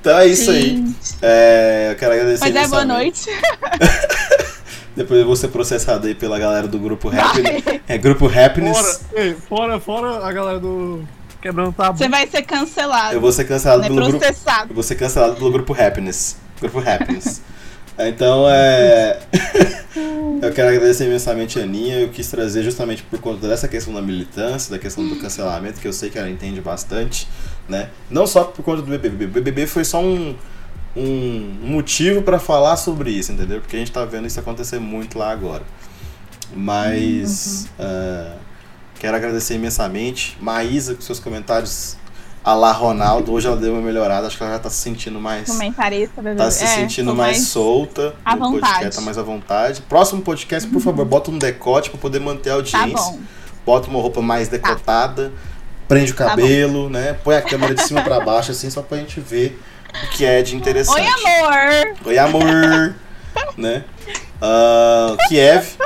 Então 0.00 0.18
é 0.18 0.26
isso 0.26 0.50
aí. 0.50 0.84
É, 1.22 1.88
eu 1.92 1.96
quero 1.96 2.12
agradecer 2.14 2.44
Mas 2.50 2.56
é 2.56 2.68
boa 2.68 2.84
noite. 2.84 3.30
Depois 4.94 5.20
eu 5.20 5.26
vou 5.26 5.36
ser 5.36 5.48
processado 5.48 6.06
aí 6.06 6.14
pela 6.14 6.38
galera 6.38 6.68
do 6.68 6.78
Grupo 6.78 7.08
Happiness. 7.08 7.62
É 7.88 7.96
Grupo 7.96 8.26
Happiness. 8.26 8.76
Fora, 8.76 9.22
ei, 9.22 9.34
fora, 9.34 9.80
fora 9.80 10.26
a 10.26 10.32
galera 10.32 10.60
do 10.60 11.02
Quebrando 11.40 11.72
Tabu. 11.72 11.98
Você 11.98 12.08
vai 12.08 12.26
ser 12.26 12.42
cancelado. 12.42 13.14
Eu 13.14 13.20
vou 13.20 13.32
ser 13.32 13.44
cancelado 13.44 13.82
né? 13.82 13.88
pelo 13.88 14.08
grupo. 14.08 14.24
Eu 14.24 14.74
vou 14.74 14.82
ser 14.82 14.94
cancelado 14.94 15.34
pelo 15.36 15.50
Grupo 15.50 15.72
Happiness. 15.72 16.36
Grupo 16.60 16.78
Happiness. 16.78 17.42
Então 17.98 18.48
é. 18.48 19.20
eu 20.40 20.52
quero 20.52 20.70
agradecer 20.70 21.04
imensamente 21.04 21.58
a 21.58 21.62
Aninha. 21.62 22.00
Eu 22.00 22.08
quis 22.08 22.28
trazer 22.28 22.62
justamente 22.62 23.02
por 23.02 23.20
conta 23.20 23.46
dessa 23.46 23.68
questão 23.68 23.92
da 23.92 24.00
militância, 24.00 24.70
da 24.70 24.78
questão 24.78 25.06
do 25.06 25.16
cancelamento, 25.16 25.78
que 25.78 25.86
eu 25.86 25.92
sei 25.92 26.08
que 26.08 26.18
ela 26.18 26.30
entende 26.30 26.60
bastante, 26.60 27.28
né? 27.68 27.90
Não 28.10 28.26
só 28.26 28.44
por 28.44 28.64
conta 28.64 28.82
do 28.82 28.90
BBB. 28.90 29.26
O 29.26 29.28
BBB 29.28 29.66
foi 29.66 29.84
só 29.84 30.02
um, 30.02 30.34
um 30.96 31.58
motivo 31.62 32.22
para 32.22 32.38
falar 32.38 32.76
sobre 32.76 33.10
isso, 33.10 33.32
entendeu? 33.32 33.60
Porque 33.60 33.76
a 33.76 33.78
gente 33.78 33.90
tá 33.92 34.04
vendo 34.04 34.26
isso 34.26 34.38
acontecer 34.38 34.78
muito 34.78 35.18
lá 35.18 35.30
agora. 35.30 35.62
Mas. 36.54 37.66
ah, 37.78 38.34
quero 38.98 39.16
agradecer 39.16 39.54
imensamente. 39.54 40.36
Maísa, 40.40 40.94
com 40.94 41.00
seus 41.00 41.18
comentários 41.18 41.96
a 42.44 42.54
lá 42.54 42.72
Ronaldo. 42.72 43.32
Hoje 43.32 43.46
ela 43.46 43.56
deu 43.56 43.72
uma 43.72 43.80
melhorada, 43.82 44.26
acho 44.26 44.36
que 44.36 44.42
ela 44.42 44.52
já 44.52 44.58
tá 44.58 44.68
se 44.70 44.76
sentindo 44.76 45.20
mais. 45.20 45.48
Comentarista, 45.48 46.20
bebê. 46.20 46.36
Tá 46.36 46.50
se 46.50 46.64
É, 46.64 46.66
sentindo 46.68 47.10
tô 47.12 47.16
mais, 47.16 47.38
solta 47.48 48.14
à 48.24 48.36
vontade. 48.36 48.60
podcast, 48.60 48.96
tá 48.96 49.00
mais 49.02 49.18
à 49.18 49.22
vontade. 49.22 49.82
Próximo 49.82 50.22
podcast, 50.22 50.68
por 50.68 50.80
favor, 50.80 51.04
bota 51.04 51.30
um 51.30 51.38
decote 51.38 51.90
pra 51.90 51.98
poder 51.98 52.20
manter 52.20 52.50
a 52.50 52.52
Tá 52.54 52.56
audiência. 52.58 52.90
bom. 53.12 53.20
bota 53.64 53.88
uma 53.88 54.00
roupa 54.00 54.20
mais 54.20 54.48
decotada, 54.48 55.32
prende 55.88 56.12
o 56.12 56.16
Tá 56.16 56.26
cabelo, 56.30 56.90
né? 56.90 57.12
Põe 57.24 57.36
a 57.36 57.42
câmera 57.42 57.74
de 57.74 57.82
cima 57.82 58.02
pra 58.02 58.18
baixo, 58.20 58.50
assim, 58.50 58.68
só 58.70 58.82
pra 58.82 58.98
gente 58.98 59.20
ver 59.20 59.60
o 60.04 60.06
que 60.10 60.24
é 60.24 60.42
de 60.42 60.56
interessante. 60.56 61.00
Oi, 61.00 61.06
amor! 61.06 61.96
Oi, 62.06 62.18
amor! 62.18 62.94
né? 63.56 63.84
Ah, 64.40 65.16
Kiev, 65.28 65.76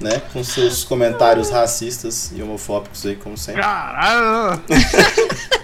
né? 0.00 0.22
Com 0.32 0.42
seus 0.42 0.82
comentários 0.84 1.50
racistas 1.50 2.32
e 2.34 2.42
homofóbicos 2.42 3.04
aí, 3.06 3.16
como 3.16 3.36
sempre. 3.36 3.60
Caralho! 3.62 4.62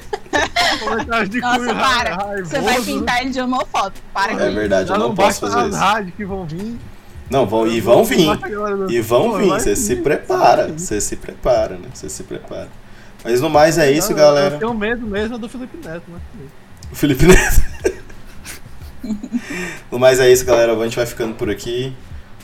Comentários 0.81 1.29
de 1.31 1.41
Nossa, 1.41 1.59
cunho 1.59 1.75
para. 1.75 2.15
ra- 2.17 2.37
Você 2.39 2.59
vai 2.61 2.75
raivoso. 2.75 2.99
pintar 2.99 3.21
ele 3.21 3.31
de 3.31 3.41
homofóbico. 3.41 4.05
Para 4.13 4.33
com 4.35 4.41
É 4.41 4.51
verdade, 4.51 4.91
eu 4.91 4.99
não 4.99 5.09
não 5.09 5.15
posso 5.15 5.41
fazer 5.41 5.69
isso. 5.69 5.79
rádios 5.79 6.15
que 6.17 6.25
vão 6.25 6.47
vir. 6.47 6.79
Não, 7.31 7.47
vão, 7.47 7.67
e 7.67 7.81
vão 7.81 8.05
vir. 8.05 8.27
E 8.91 9.01
vão 9.01 9.37
vir, 9.39 9.47
você 9.49 9.77
se 9.77 9.97
prepara, 9.97 10.69
você 10.77 11.01
se 11.01 11.17
prepara, 11.17 11.77
né? 11.77 11.89
Você 11.93 12.09
se 12.09 12.23
prepara. 12.25 12.69
Mas 13.25 13.41
no 13.41 13.49
mais 13.49 13.79
é 13.79 13.91
isso, 13.91 14.13
galera. 14.15 14.55
Eu 14.57 14.59
tenho 14.59 14.75
medo 14.75 15.07
mesmo 15.07 15.39
do 15.39 15.49
Felipe 15.49 15.77
Neto, 15.87 16.03
né? 16.09 16.19
O 16.91 16.97
Felipe 16.97 17.25
Neto. 17.27 17.63
no 19.91 19.99
mais 19.99 20.21
é 20.21 20.31
isso, 20.31 20.45
galera. 20.45 20.77
A 20.77 20.85
gente 20.85 20.97
vai 20.97 21.07
ficando 21.07 21.35
por 21.35 21.51
aqui. 21.51 21.93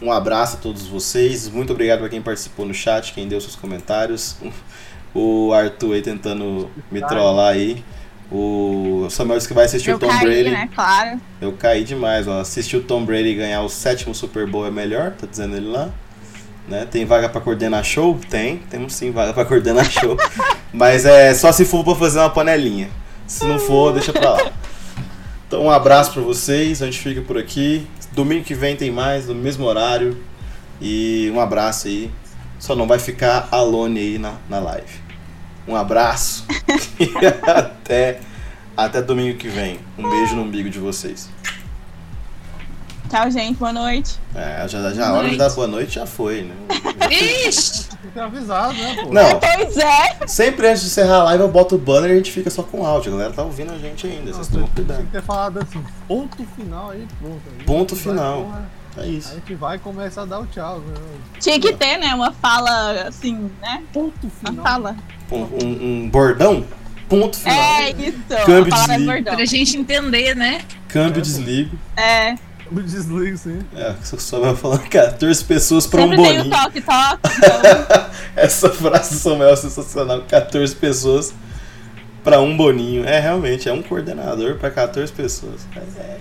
Um 0.01 0.13
abraço 0.13 0.57
a 0.57 0.61
todos 0.61 0.87
vocês. 0.87 1.49
Muito 1.49 1.73
obrigado 1.73 2.01
pra 2.01 2.09
quem 2.09 2.23
participou 2.23 2.65
no 2.67 2.75
chat, 2.75 3.13
quem 3.13 3.27
deu 3.29 3.41
seus 3.41 3.57
comentários. 3.57 4.37
O 5.15 5.53
Arthur 5.53 5.95
aí 5.95 6.03
tentando 6.03 6.71
me 6.91 7.01
trollar 7.07 7.55
aí. 7.55 7.85
O 8.31 9.09
Samuel 9.11 9.39
disse 9.39 9.49
que 9.49 9.55
vai 9.55 9.65
assistir 9.65 9.91
Eu 9.91 9.97
o 9.97 9.99
Tom 9.99 10.09
caí, 10.09 10.21
Brady. 10.21 10.51
né? 10.51 10.69
Claro. 10.75 11.21
Eu 11.41 11.53
caí 11.53 11.83
demais, 11.83 12.29
ó. 12.29 12.41
Assistir 12.41 12.77
o 12.77 12.83
Tom 12.83 13.05
Brady 13.05 13.35
ganhar 13.35 13.63
o 13.63 13.69
sétimo 13.69 14.15
Super 14.15 14.47
Bowl 14.47 14.67
é 14.67 14.71
melhor, 14.71 15.13
tá 15.13 15.27
dizendo 15.27 15.57
ele 15.57 15.67
lá. 15.67 15.89
Né? 16.69 16.87
Tem 16.91 17.07
vaga 17.07 17.31
pra 17.31 17.41
coordenar 17.41 17.83
show? 17.83 18.21
Tem, 18.29 18.59
temos 18.71 18.95
sim 18.95 19.11
vaga 19.11 19.33
pra 19.33 19.47
coordenar 19.47 19.91
show. 19.91 20.17
Mas 20.71 21.07
é 21.07 21.33
só 21.33 21.51
se 21.51 21.65
for 21.65 21.83
pra 21.83 21.95
fazer 21.95 22.19
uma 22.19 22.29
panelinha. 22.29 22.91
Se 23.27 23.47
não 23.47 23.59
for, 23.59 23.95
deixa 23.95 24.13
pra 24.13 24.35
lá. 24.35 24.53
Então 25.49 25.65
um 25.65 25.71
abraço 25.71 26.13
pra 26.13 26.21
vocês, 26.21 26.83
a 26.83 26.85
gente 26.85 26.99
fica 26.99 27.23
por 27.23 27.39
aqui. 27.39 27.87
Domingo 28.13 28.45
que 28.45 28.55
vem 28.55 28.77
tem 28.77 28.91
mais, 28.91 29.27
no 29.29 29.35
mesmo 29.35 29.65
horário. 29.65 30.23
E 30.79 31.33
um 31.35 31.41
abraço 31.41 31.89
aí. 31.89 32.11
Só 32.59 32.77
não 32.77 32.87
vai 32.87 32.99
ficar 32.99 33.49
alone 33.51 33.99
aí 33.99 34.19
na, 34.19 34.35
na 34.47 34.59
live. 34.59 34.93
Um 35.67 35.75
abraço. 35.75 36.45
e 37.01 37.11
até, 37.51 38.21
até 38.77 39.01
domingo 39.01 39.39
que 39.39 39.49
vem. 39.49 39.81
Um 39.97 40.09
beijo 40.11 40.37
no 40.37 40.43
umbigo 40.43 40.69
de 40.69 40.79
vocês. 40.79 41.31
Tchau, 43.09 43.31
gente. 43.31 43.57
Boa 43.59 43.73
noite. 43.73 44.17
É, 44.35 44.67
já, 44.69 44.93
já 44.93 45.09
a 45.09 45.13
hora 45.15 45.29
de 45.31 45.37
dar 45.37 45.51
boa 45.51 45.67
noite 45.67 45.95
já 45.95 46.07
foi, 46.07 46.43
né? 46.43 46.55
Ixi! 47.11 47.89
Tem 48.03 48.11
ter 48.13 48.21
avisado, 48.21 48.75
né, 48.75 48.97
pô? 49.03 49.13
Não, 49.13 49.41
Pois 49.41 49.77
é. 49.77 50.27
sempre 50.27 50.69
antes 50.69 50.83
de 50.83 50.89
encerrar 50.89 51.17
a 51.21 51.25
live 51.25 51.43
eu 51.45 51.49
boto 51.49 51.75
o 51.75 51.79
banner 51.79 52.11
e 52.11 52.13
a 52.13 52.17
gente 52.17 52.31
fica 52.33 52.51
só 52.51 52.63
com 52.63 52.85
áudio. 52.87 53.13
A 53.13 53.17
galera 53.17 53.33
tá 53.35 53.43
ouvindo 53.43 53.73
a 53.73 53.79
gente 53.79 54.07
ainda, 54.07 54.33
vocês 54.33 54.49
tomam 54.49 54.65
Tinha 54.67 54.75
cuidado. 54.75 55.05
que 55.05 55.13
ter 55.13 55.23
falado 55.23 55.59
assim, 55.59 55.83
ponto 56.07 56.45
final 56.57 56.91
aí, 56.91 57.07
pronto. 57.21 57.41
Aí 57.59 57.65
Ponto 57.65 57.95
vai, 57.95 58.05
final. 58.05 58.43
porra, 58.45 58.71
É 58.99 59.07
isso. 59.07 59.31
A 59.33 59.35
gente 59.35 59.55
vai 59.55 59.79
começar 59.79 60.23
a 60.23 60.25
dar 60.27 60.41
o 60.41 60.47
tchau. 60.47 60.79
Né? 60.81 60.95
Tinha 61.41 61.59
que 61.61 61.73
ter, 61.73 61.97
né? 61.99 62.15
Uma 62.15 62.33
fala 62.33 63.03
assim, 63.09 63.51
né? 63.63 63.83
Ponto 63.93 64.15
Uma 64.23 64.31
final. 64.51 64.65
fala. 64.65 64.97
Um, 65.31 65.37
um- 65.37 66.03
um 66.05 66.09
bordão, 66.11 66.65
ponto 67.09 67.37
final. 67.37 67.59
É 67.59 67.91
isso. 67.91 68.19
Câmbio 68.47 68.75
é 68.75 68.77
desliga. 68.87 69.13
bordão. 69.13 69.35
Pra 69.37 69.45
gente 69.45 69.77
entender, 69.77 70.35
né? 70.37 70.61
Câmbio, 70.89 71.21
desligo. 71.23 71.79
É. 71.97 72.35
Eu 72.77 72.83
desligo, 72.83 73.37
sim. 73.39 73.61
É, 73.75 73.95
só- 74.03 74.19
só 74.19 74.41
vai 74.41 74.55
falando 74.55 74.89
14 74.89 75.45
pessoas 75.45 75.87
pra 75.87 76.03
um 76.03 76.11
Sempre 76.11 76.23
tem 76.25 76.41
o 76.41 76.45
boninho. 76.45 76.57
toque, 76.57 76.81
toque. 76.81 77.19
Então, 77.39 78.07
Essa 78.37 78.71
frase 78.71 79.15
do 79.15 79.21
Samuel 79.21 79.51
é 79.51 79.57
sensacional. 79.57 80.23
14 80.29 80.75
pessoas 80.77 81.33
pra 82.23 82.41
um 82.41 82.57
boninho. 82.57 83.05
É, 83.05 83.19
realmente, 83.19 83.69
é 83.69 83.73
um 83.73 83.83
coordenador 83.83 84.57
pra 84.57 84.71
14 84.71 85.13
pessoas. 85.13 85.61
É, 85.77 86.19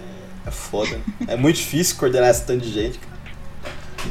é 0.47 0.51
foda. 0.51 0.91
né? 0.91 1.01
É 1.27 1.35
muito 1.35 1.57
difícil 1.57 1.95
coordenar 1.97 2.29
esse 2.29 2.43
tanto 2.45 2.61
de 2.65 2.71
gente, 2.71 2.97
cara. 2.99 3.17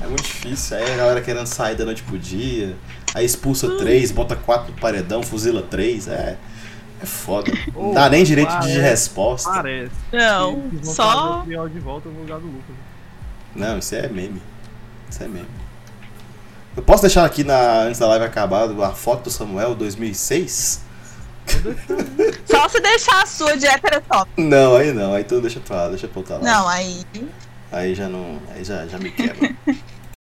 É 0.03 0.07
muito 0.07 0.23
difícil. 0.23 0.77
Aí 0.77 0.93
a 0.93 0.97
galera 0.97 1.21
querendo 1.23 1.47
sair 1.47 1.75
da 1.75 1.85
noite 1.85 2.03
pro 2.03 2.19
dia. 2.19 2.77
Aí 3.15 3.25
expulsa 3.25 3.77
três, 3.79 4.11
bota 4.13 4.37
quatro 4.37 4.73
no 4.73 4.79
paredão, 4.79 5.23
fuzila 5.23 5.63
três. 5.63 6.07
É, 6.07 6.37
é 7.03 7.07
foda. 7.07 7.53
Não 7.75 7.93
dá 7.93 8.09
nem 8.09 8.25
direito 8.25 8.49
de 8.51 8.57
parece- 8.57 8.79
resposta. 8.81 9.51
Parece. 9.51 9.93
não, 10.13 10.71
só. 10.83 11.43
de 11.43 11.79
volta 11.81 12.09
no 12.09 12.21
lugar 12.21 12.39
do 12.39 12.47
Lucas. 12.47 12.77
Não, 13.55 13.79
isso 13.79 13.95
é 13.95 14.09
meme. 14.09 14.43
Isso 15.09 15.23
é 15.23 15.29
meme. 15.29 15.49
Eu 16.77 16.83
posso 16.83 17.03
deixar 17.03 17.25
aqui 17.25 17.43
na, 17.43 17.83
antes 17.83 17.99
da 17.99 18.07
live 18.07 18.25
acabar 18.25 18.69
a 18.83 18.91
foto 18.93 19.25
do 19.25 19.31
Samuel 19.31 19.75
2006? 19.75 20.85
Só 22.45 22.69
se 22.69 22.81
deixar 22.81 23.23
a 23.23 23.27
sua 23.27 23.57
de 23.57 23.67
hétero 23.67 24.03
top. 24.11 24.31
Não, 24.37 24.77
aí 24.77 24.93
não, 24.93 25.15
aí 25.15 25.23
então 25.23 25.41
deixa 25.41 25.61
pra 25.61 25.77
lá, 25.85 25.89
deixa 25.89 26.09
pra 26.09 26.19
outra 26.21 26.37
lá. 26.37 26.43
Não, 26.43 26.69
aí. 26.69 27.05
Aí 27.73 27.95
já 27.95 28.09
não. 28.09 28.39
Aí 28.55 28.65
já, 28.65 28.87
já 28.87 28.99
me 28.99 29.11
quebra. 29.11 29.55